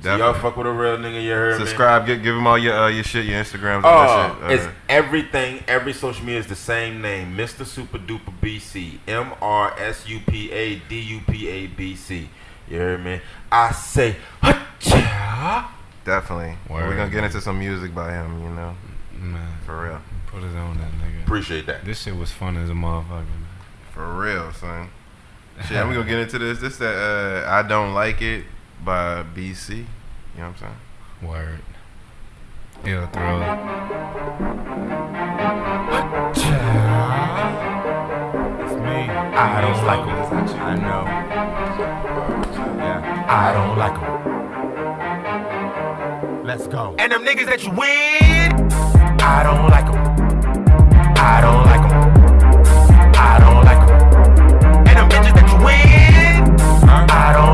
So 0.02 0.16
y'all 0.16 0.32
fuck 0.34 0.56
with 0.56 0.66
a 0.66 0.70
real 0.72 0.96
nigga. 0.96 1.22
You 1.22 1.30
heard 1.32 1.58
me. 1.60 1.66
Subscribe, 1.66 2.06
give, 2.06 2.22
give 2.22 2.34
them 2.34 2.46
all 2.46 2.56
your 2.58 2.74
uh, 2.74 2.88
your 2.88 3.04
shit, 3.04 3.26
your 3.26 3.42
Instagrams, 3.42 3.82
Oh, 3.84 4.36
that 4.40 4.50
shit. 4.50 4.58
it's 4.60 4.66
Uh, 4.66 4.70
everything. 4.88 5.62
Every 5.68 5.92
social 5.92 6.24
media 6.24 6.40
is 6.40 6.46
the 6.46 6.54
same 6.56 7.02
name, 7.02 7.36
Mr. 7.36 7.66
Super 7.66 7.98
Duper 7.98 8.32
BC, 8.42 8.98
M 9.06 9.32
R 9.42 9.74
S 9.78 10.08
U 10.08 10.20
P 10.26 10.50
A 10.52 10.76
D 10.88 10.98
U 11.00 11.20
P 11.28 11.48
A 11.48 11.66
B 11.66 11.94
C. 11.94 12.30
You 12.68 12.78
heard 12.78 13.04
me? 13.04 13.20
I 13.52 13.72
say, 13.72 14.16
Hacha. 14.40 15.68
definitely. 16.04 16.56
Word. 16.68 16.88
We're 16.88 16.96
gonna 16.96 17.10
get 17.10 17.24
into 17.24 17.40
some 17.40 17.58
music 17.58 17.94
by 17.94 18.12
him, 18.12 18.42
you 18.42 18.48
know, 18.50 18.74
Man, 19.18 19.48
for 19.66 19.82
real, 19.82 20.00
put 20.28 20.42
it 20.42 20.56
on 20.56 20.78
that 20.78 20.92
nigga. 20.92 21.24
Appreciate 21.24 21.66
that. 21.66 21.84
This 21.84 22.00
shit 22.02 22.16
was 22.16 22.30
fun 22.32 22.56
as 22.56 22.70
a 22.70 22.72
motherfucker. 22.72 23.10
Man. 23.26 23.46
for 23.92 24.14
real, 24.14 24.50
son. 24.52 24.88
Shit, 25.68 25.86
we 25.86 25.92
gonna 25.92 26.08
get 26.08 26.20
into 26.20 26.38
this. 26.38 26.58
This 26.58 26.78
that 26.78 26.94
uh, 27.46 27.50
I 27.50 27.62
don't 27.62 27.92
like 27.92 28.22
it 28.22 28.44
by 28.84 29.22
BC. 29.34 29.68
You 29.70 29.84
know 30.38 30.48
what 30.48 30.48
I'm 30.48 30.56
saying? 30.56 30.76
Word. 31.22 31.60
Ill 32.84 33.06
thrill. 33.08 33.42
It's 38.60 38.74
me. 38.74 39.00
I 39.36 39.60
don't 39.60 39.84
like 39.86 40.04
them. 40.06 40.18
I 40.60 40.74
know. 40.76 41.04
Yeah. 42.78 43.00
I 43.28 43.52
don't 43.52 43.76
like 43.78 43.94
them. 44.00 44.20
Let's 46.44 46.66
go. 46.66 46.94
And 46.98 47.12
them 47.12 47.22
niggas 47.24 47.46
that 47.46 47.62
you 47.64 47.70
win, 47.70 48.52
I 49.20 49.42
don't 49.42 49.68
like 49.70 49.86
them. 49.86 50.00
I 51.16 51.40
don't 51.42 51.64
like 51.66 51.82
them. 51.88 52.12
I 53.14 53.38
don't 53.38 53.64
like 53.64 53.86
them. 53.86 54.00
And 54.88 54.96
them 54.98 55.08
bitches 55.10 55.34
that 55.34 55.48
you 55.48 55.58
win, 55.64 56.58
I 56.88 57.32
don't 57.34 57.49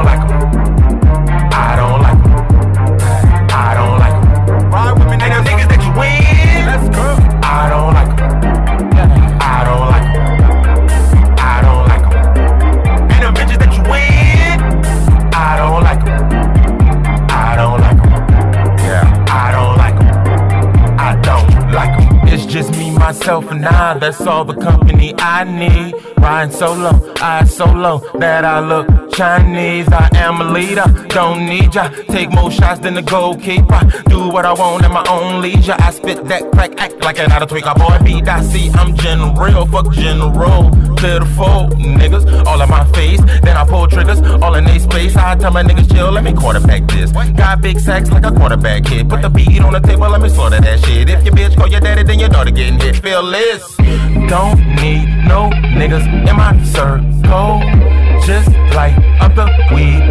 myself, 23.27 23.51
and 23.51 23.67
I. 23.67 23.99
That's 23.99 24.21
all 24.21 24.45
the 24.45 24.55
company 24.55 25.13
I 25.19 25.43
need. 25.45 25.95
Riding 26.19 26.55
solo, 26.55 27.15
eyes 27.21 27.57
so 27.57 27.65
low 27.67 27.99
that 28.19 28.45
I 28.45 28.61
look 28.61 29.06
Chinese. 29.17 29.89
I 29.89 30.11
am 30.13 30.43
a 30.43 30.53
leader, 30.53 30.85
don't 31.09 31.47
need 31.47 31.75
ya. 31.75 31.89
Take 32.09 32.31
more 32.31 32.51
shots 32.51 32.81
than 32.81 32.93
the 32.93 33.01
goalkeeper. 33.01 33.81
Do 34.11 34.29
what 34.29 34.45
I 34.45 34.53
want 34.53 34.85
at 34.85 34.91
my 34.91 35.07
own 35.09 35.41
leisure. 35.41 35.75
I 35.79 35.91
spit 35.91 36.27
that 36.27 36.53
crack, 36.53 36.79
act 36.79 37.01
like 37.03 37.19
an 37.19 37.33
out 37.33 37.43
of 37.43 37.49
tweaker. 37.49 37.75
Boy, 37.75 37.97
B, 38.05 38.23
I 38.29 38.43
see 38.43 38.69
I'm 38.75 38.95
general, 38.95 39.65
fuck 39.69 39.91
general. 39.93 40.71
Clear 40.99 41.21
the 41.21 41.27
fold, 41.35 41.73
niggas, 41.77 42.45
all 42.45 42.61
in 42.61 42.69
my 42.69 42.85
face. 42.93 43.21
Then 43.41 43.57
I 43.57 43.65
pull 43.65 43.89
triggers, 43.89 44.21
all 44.43 44.55
in 44.55 44.65
they 44.65 44.79
space. 44.79 45.17
I 45.17 45.35
tell 45.35 45.51
my 45.51 45.63
niggas 45.63 45.91
chill, 45.91 46.11
let 46.13 46.23
me 46.23 46.35
quarterback 46.35 46.87
this. 46.89 47.11
Got 47.13 47.63
big 47.63 47.81
sacks 47.81 48.11
like 48.11 48.27
a 48.27 48.33
quarterback 48.33 48.85
kid. 48.85 49.09
Put 49.09 49.23
the 49.23 49.31
beat 49.31 49.63
on 49.63 49.73
the 49.73 49.81
table, 49.81 50.11
let 50.11 50.21
me 50.21 50.29
slaughter 50.29 50.61
that 50.61 50.85
shit. 50.85 51.09
If 51.09 51.25
your 51.25 51.35
bitch 51.35 51.57
call 51.57 51.69
your 51.69 51.81
daddy, 51.81 52.03
then 52.03 52.19
your 52.19 52.29
daughter 52.29 52.51
getting 52.51 52.79
hit. 52.79 52.97
Feel 52.97 53.25
this. 53.31 53.77
Don't 54.29 54.61
need 54.77 55.09
no 55.25 55.49
niggas 55.73 56.05
in 56.29 56.37
my 56.37 56.53
circle. 56.65 57.63
Just 58.27 58.51
light 58.75 59.06
up 59.21 59.35
the 59.35 59.47
weed, 59.75 60.03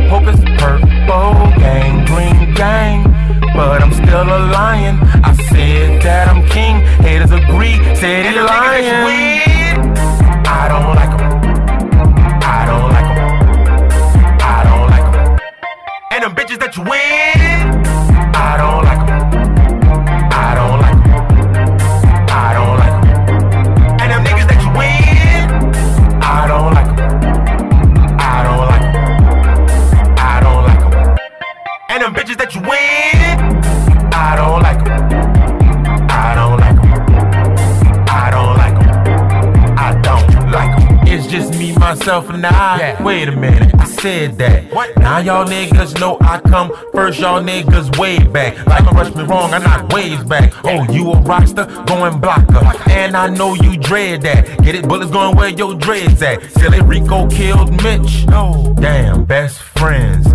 Wait 43.26 43.34
a 43.34 43.38
minute. 43.38 43.73
I 43.80 43.85
said 43.85 44.38
that. 44.38 44.72
Now 44.97 45.18
y'all 45.18 45.47
niggas 45.47 45.99
know 45.99 46.19
I 46.22 46.39
come 46.41 46.72
first, 46.91 47.19
y'all 47.19 47.41
niggas 47.41 47.97
way 47.97 48.19
back. 48.19 48.68
Like 48.68 48.85
don't 48.85 48.93
rush 48.93 49.15
me 49.15 49.23
wrong, 49.23 49.52
I 49.52 49.57
knock 49.57 49.89
ways 49.89 50.23
back. 50.23 50.53
Oh, 50.64 50.84
you 50.93 51.11
a 51.11 51.15
rockster, 51.15 51.65
going 51.88 52.19
blocker. 52.19 52.64
And 52.91 53.18
I 53.18 53.27
know 53.30 53.56
you 53.56 53.77
dread 53.77 54.22
that. 54.22 54.61
Get 54.64 54.76
it, 54.76 54.88
bullets 54.88 55.10
going 55.10 55.35
where 55.35 55.49
your 55.49 55.73
dreads 55.73 56.22
at. 56.22 56.43
Silly 56.52 56.81
Rico 56.81 57.27
killed 57.27 57.72
Mitch. 57.81 58.27
No. 58.27 58.76
Damn, 58.80 59.26
best 59.26 59.57
friends. 59.57 60.27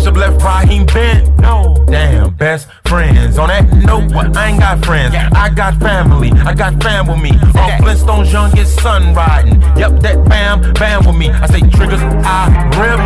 Bishop 0.00 0.16
left 0.16 0.42
Raheem 0.42 0.86
bent. 0.86 1.28
No. 1.40 1.84
Damn, 1.86 2.32
best 2.32 2.68
friends. 2.86 3.36
On 3.36 3.48
that 3.48 3.68
note, 3.84 4.34
I 4.34 4.48
ain't 4.48 4.58
got 4.58 4.82
friends. 4.82 5.14
I 5.14 5.50
got 5.50 5.78
family. 5.78 6.32
I 6.32 6.54
got 6.54 6.82
fam 6.82 7.06
with 7.06 7.20
me. 7.20 7.32
All 7.54 7.76
Flintstone's 7.76 8.32
youngest 8.32 8.80
son 8.80 9.12
riding. 9.12 9.60
Yep, 9.76 10.00
that 10.00 10.24
bam, 10.26 10.72
bam 10.72 11.04
with 11.04 11.16
me. 11.16 11.28
I 11.28 11.46
say 11.48 11.60
triggers, 11.68 12.00
I 12.00 12.48
rip. 12.80 12.96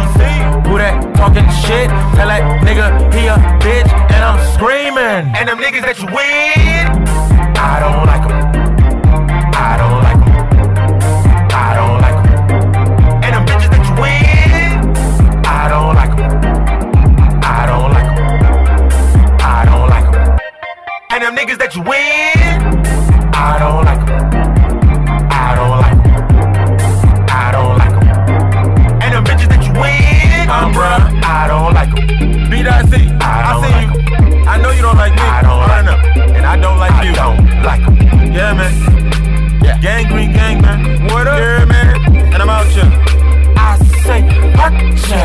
Who 0.69 0.79
that 0.79 1.03
talking 1.16 1.43
shit? 1.66 1.91
Tell 2.15 2.31
that 2.31 2.62
nigga 2.62 3.12
he 3.12 3.27
a 3.27 3.43
bitch, 3.59 3.91
and 4.15 4.23
I'm 4.23 4.39
screaming. 4.55 5.35
And 5.35 5.49
them 5.49 5.59
niggas 5.59 5.83
that 5.83 5.99
you 5.99 6.07
win, 6.15 6.95
I 7.59 7.81
don't 7.83 8.03
niggas 21.36 21.59
that 21.59 21.74
you 21.74 21.82
win, 21.82 22.35
I 23.35 23.59
don't 23.59 23.85
like 23.85 24.01
'em. 24.09 24.11
I 25.31 25.55
don't 25.59 25.70
like 25.85 25.93
'em. 25.93 27.27
I 27.28 27.51
don't 27.52 27.77
like 27.78 27.93
'em. 27.93 29.02
and 29.02 29.11
them 29.15 29.24
bitches 29.24 29.48
that 29.48 29.62
you 29.66 29.73
win, 29.73 30.48
Um, 30.51 30.73
bruh, 30.73 31.02
I 31.24 31.47
don't 31.48 31.74
like 31.74 31.90
'em. 31.98 32.51
B.I.C. 32.51 32.93
I 33.20 33.24
I 33.51 33.52
see 33.62 33.73
like 33.73 33.90
you. 33.97 34.48
I 34.48 34.59
know 34.59 34.70
you 34.70 34.82
don't 34.82 34.97
like 34.97 35.15
me. 35.15 35.23
I 35.23 35.43
don't 35.43 35.52
I 35.52 35.66
like 35.74 35.85
know. 35.85 35.98
And 36.36 36.47
I 36.47 36.56
don't 36.56 36.78
like 36.78 36.93
I 36.93 37.02
you. 37.05 37.15
don't 37.15 37.39
like 37.62 37.82
'em. 37.82 37.97
Yeah, 38.32 38.52
man. 38.55 38.73
Yeah. 39.62 39.78
Gang 39.78 40.06
green 40.09 40.32
gang, 40.32 40.61
man. 40.62 41.09
What 41.09 41.27
up? 41.27 41.39
Yeah, 41.39 41.65
man. 41.65 41.94
And 42.32 42.43
I'm 42.43 42.48
out 42.48 42.66
here. 42.66 42.90
I 43.56 43.77
say, 44.06 44.20
gotcha. 44.55 45.23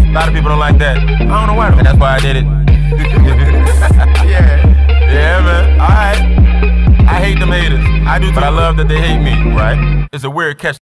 A 0.00 0.12
lot 0.12 0.28
of 0.28 0.34
people 0.34 0.50
don't 0.50 0.58
like 0.60 0.78
that. 0.78 0.98
I 0.98 1.02
don't 1.26 1.46
know 1.48 1.54
why. 1.54 1.68
And 1.68 1.86
that's 1.86 1.98
why 1.98 2.14
I 2.16 2.20
did 2.20 2.36
it. 2.36 2.44
Yeah. 5.24 5.40
Man. 5.40 5.80
Alright. 5.80 7.08
I 7.08 7.18
hate 7.24 7.38
them 7.38 7.48
haters. 7.50 7.84
I 8.06 8.18
do 8.18 8.28
too. 8.28 8.34
But 8.34 8.44
I 8.44 8.50
love 8.50 8.76
that 8.76 8.88
they 8.88 9.00
hate 9.00 9.22
me, 9.22 9.32
right? 9.54 10.06
It's 10.12 10.24
a 10.24 10.30
weird 10.30 10.58
catch. 10.58 10.72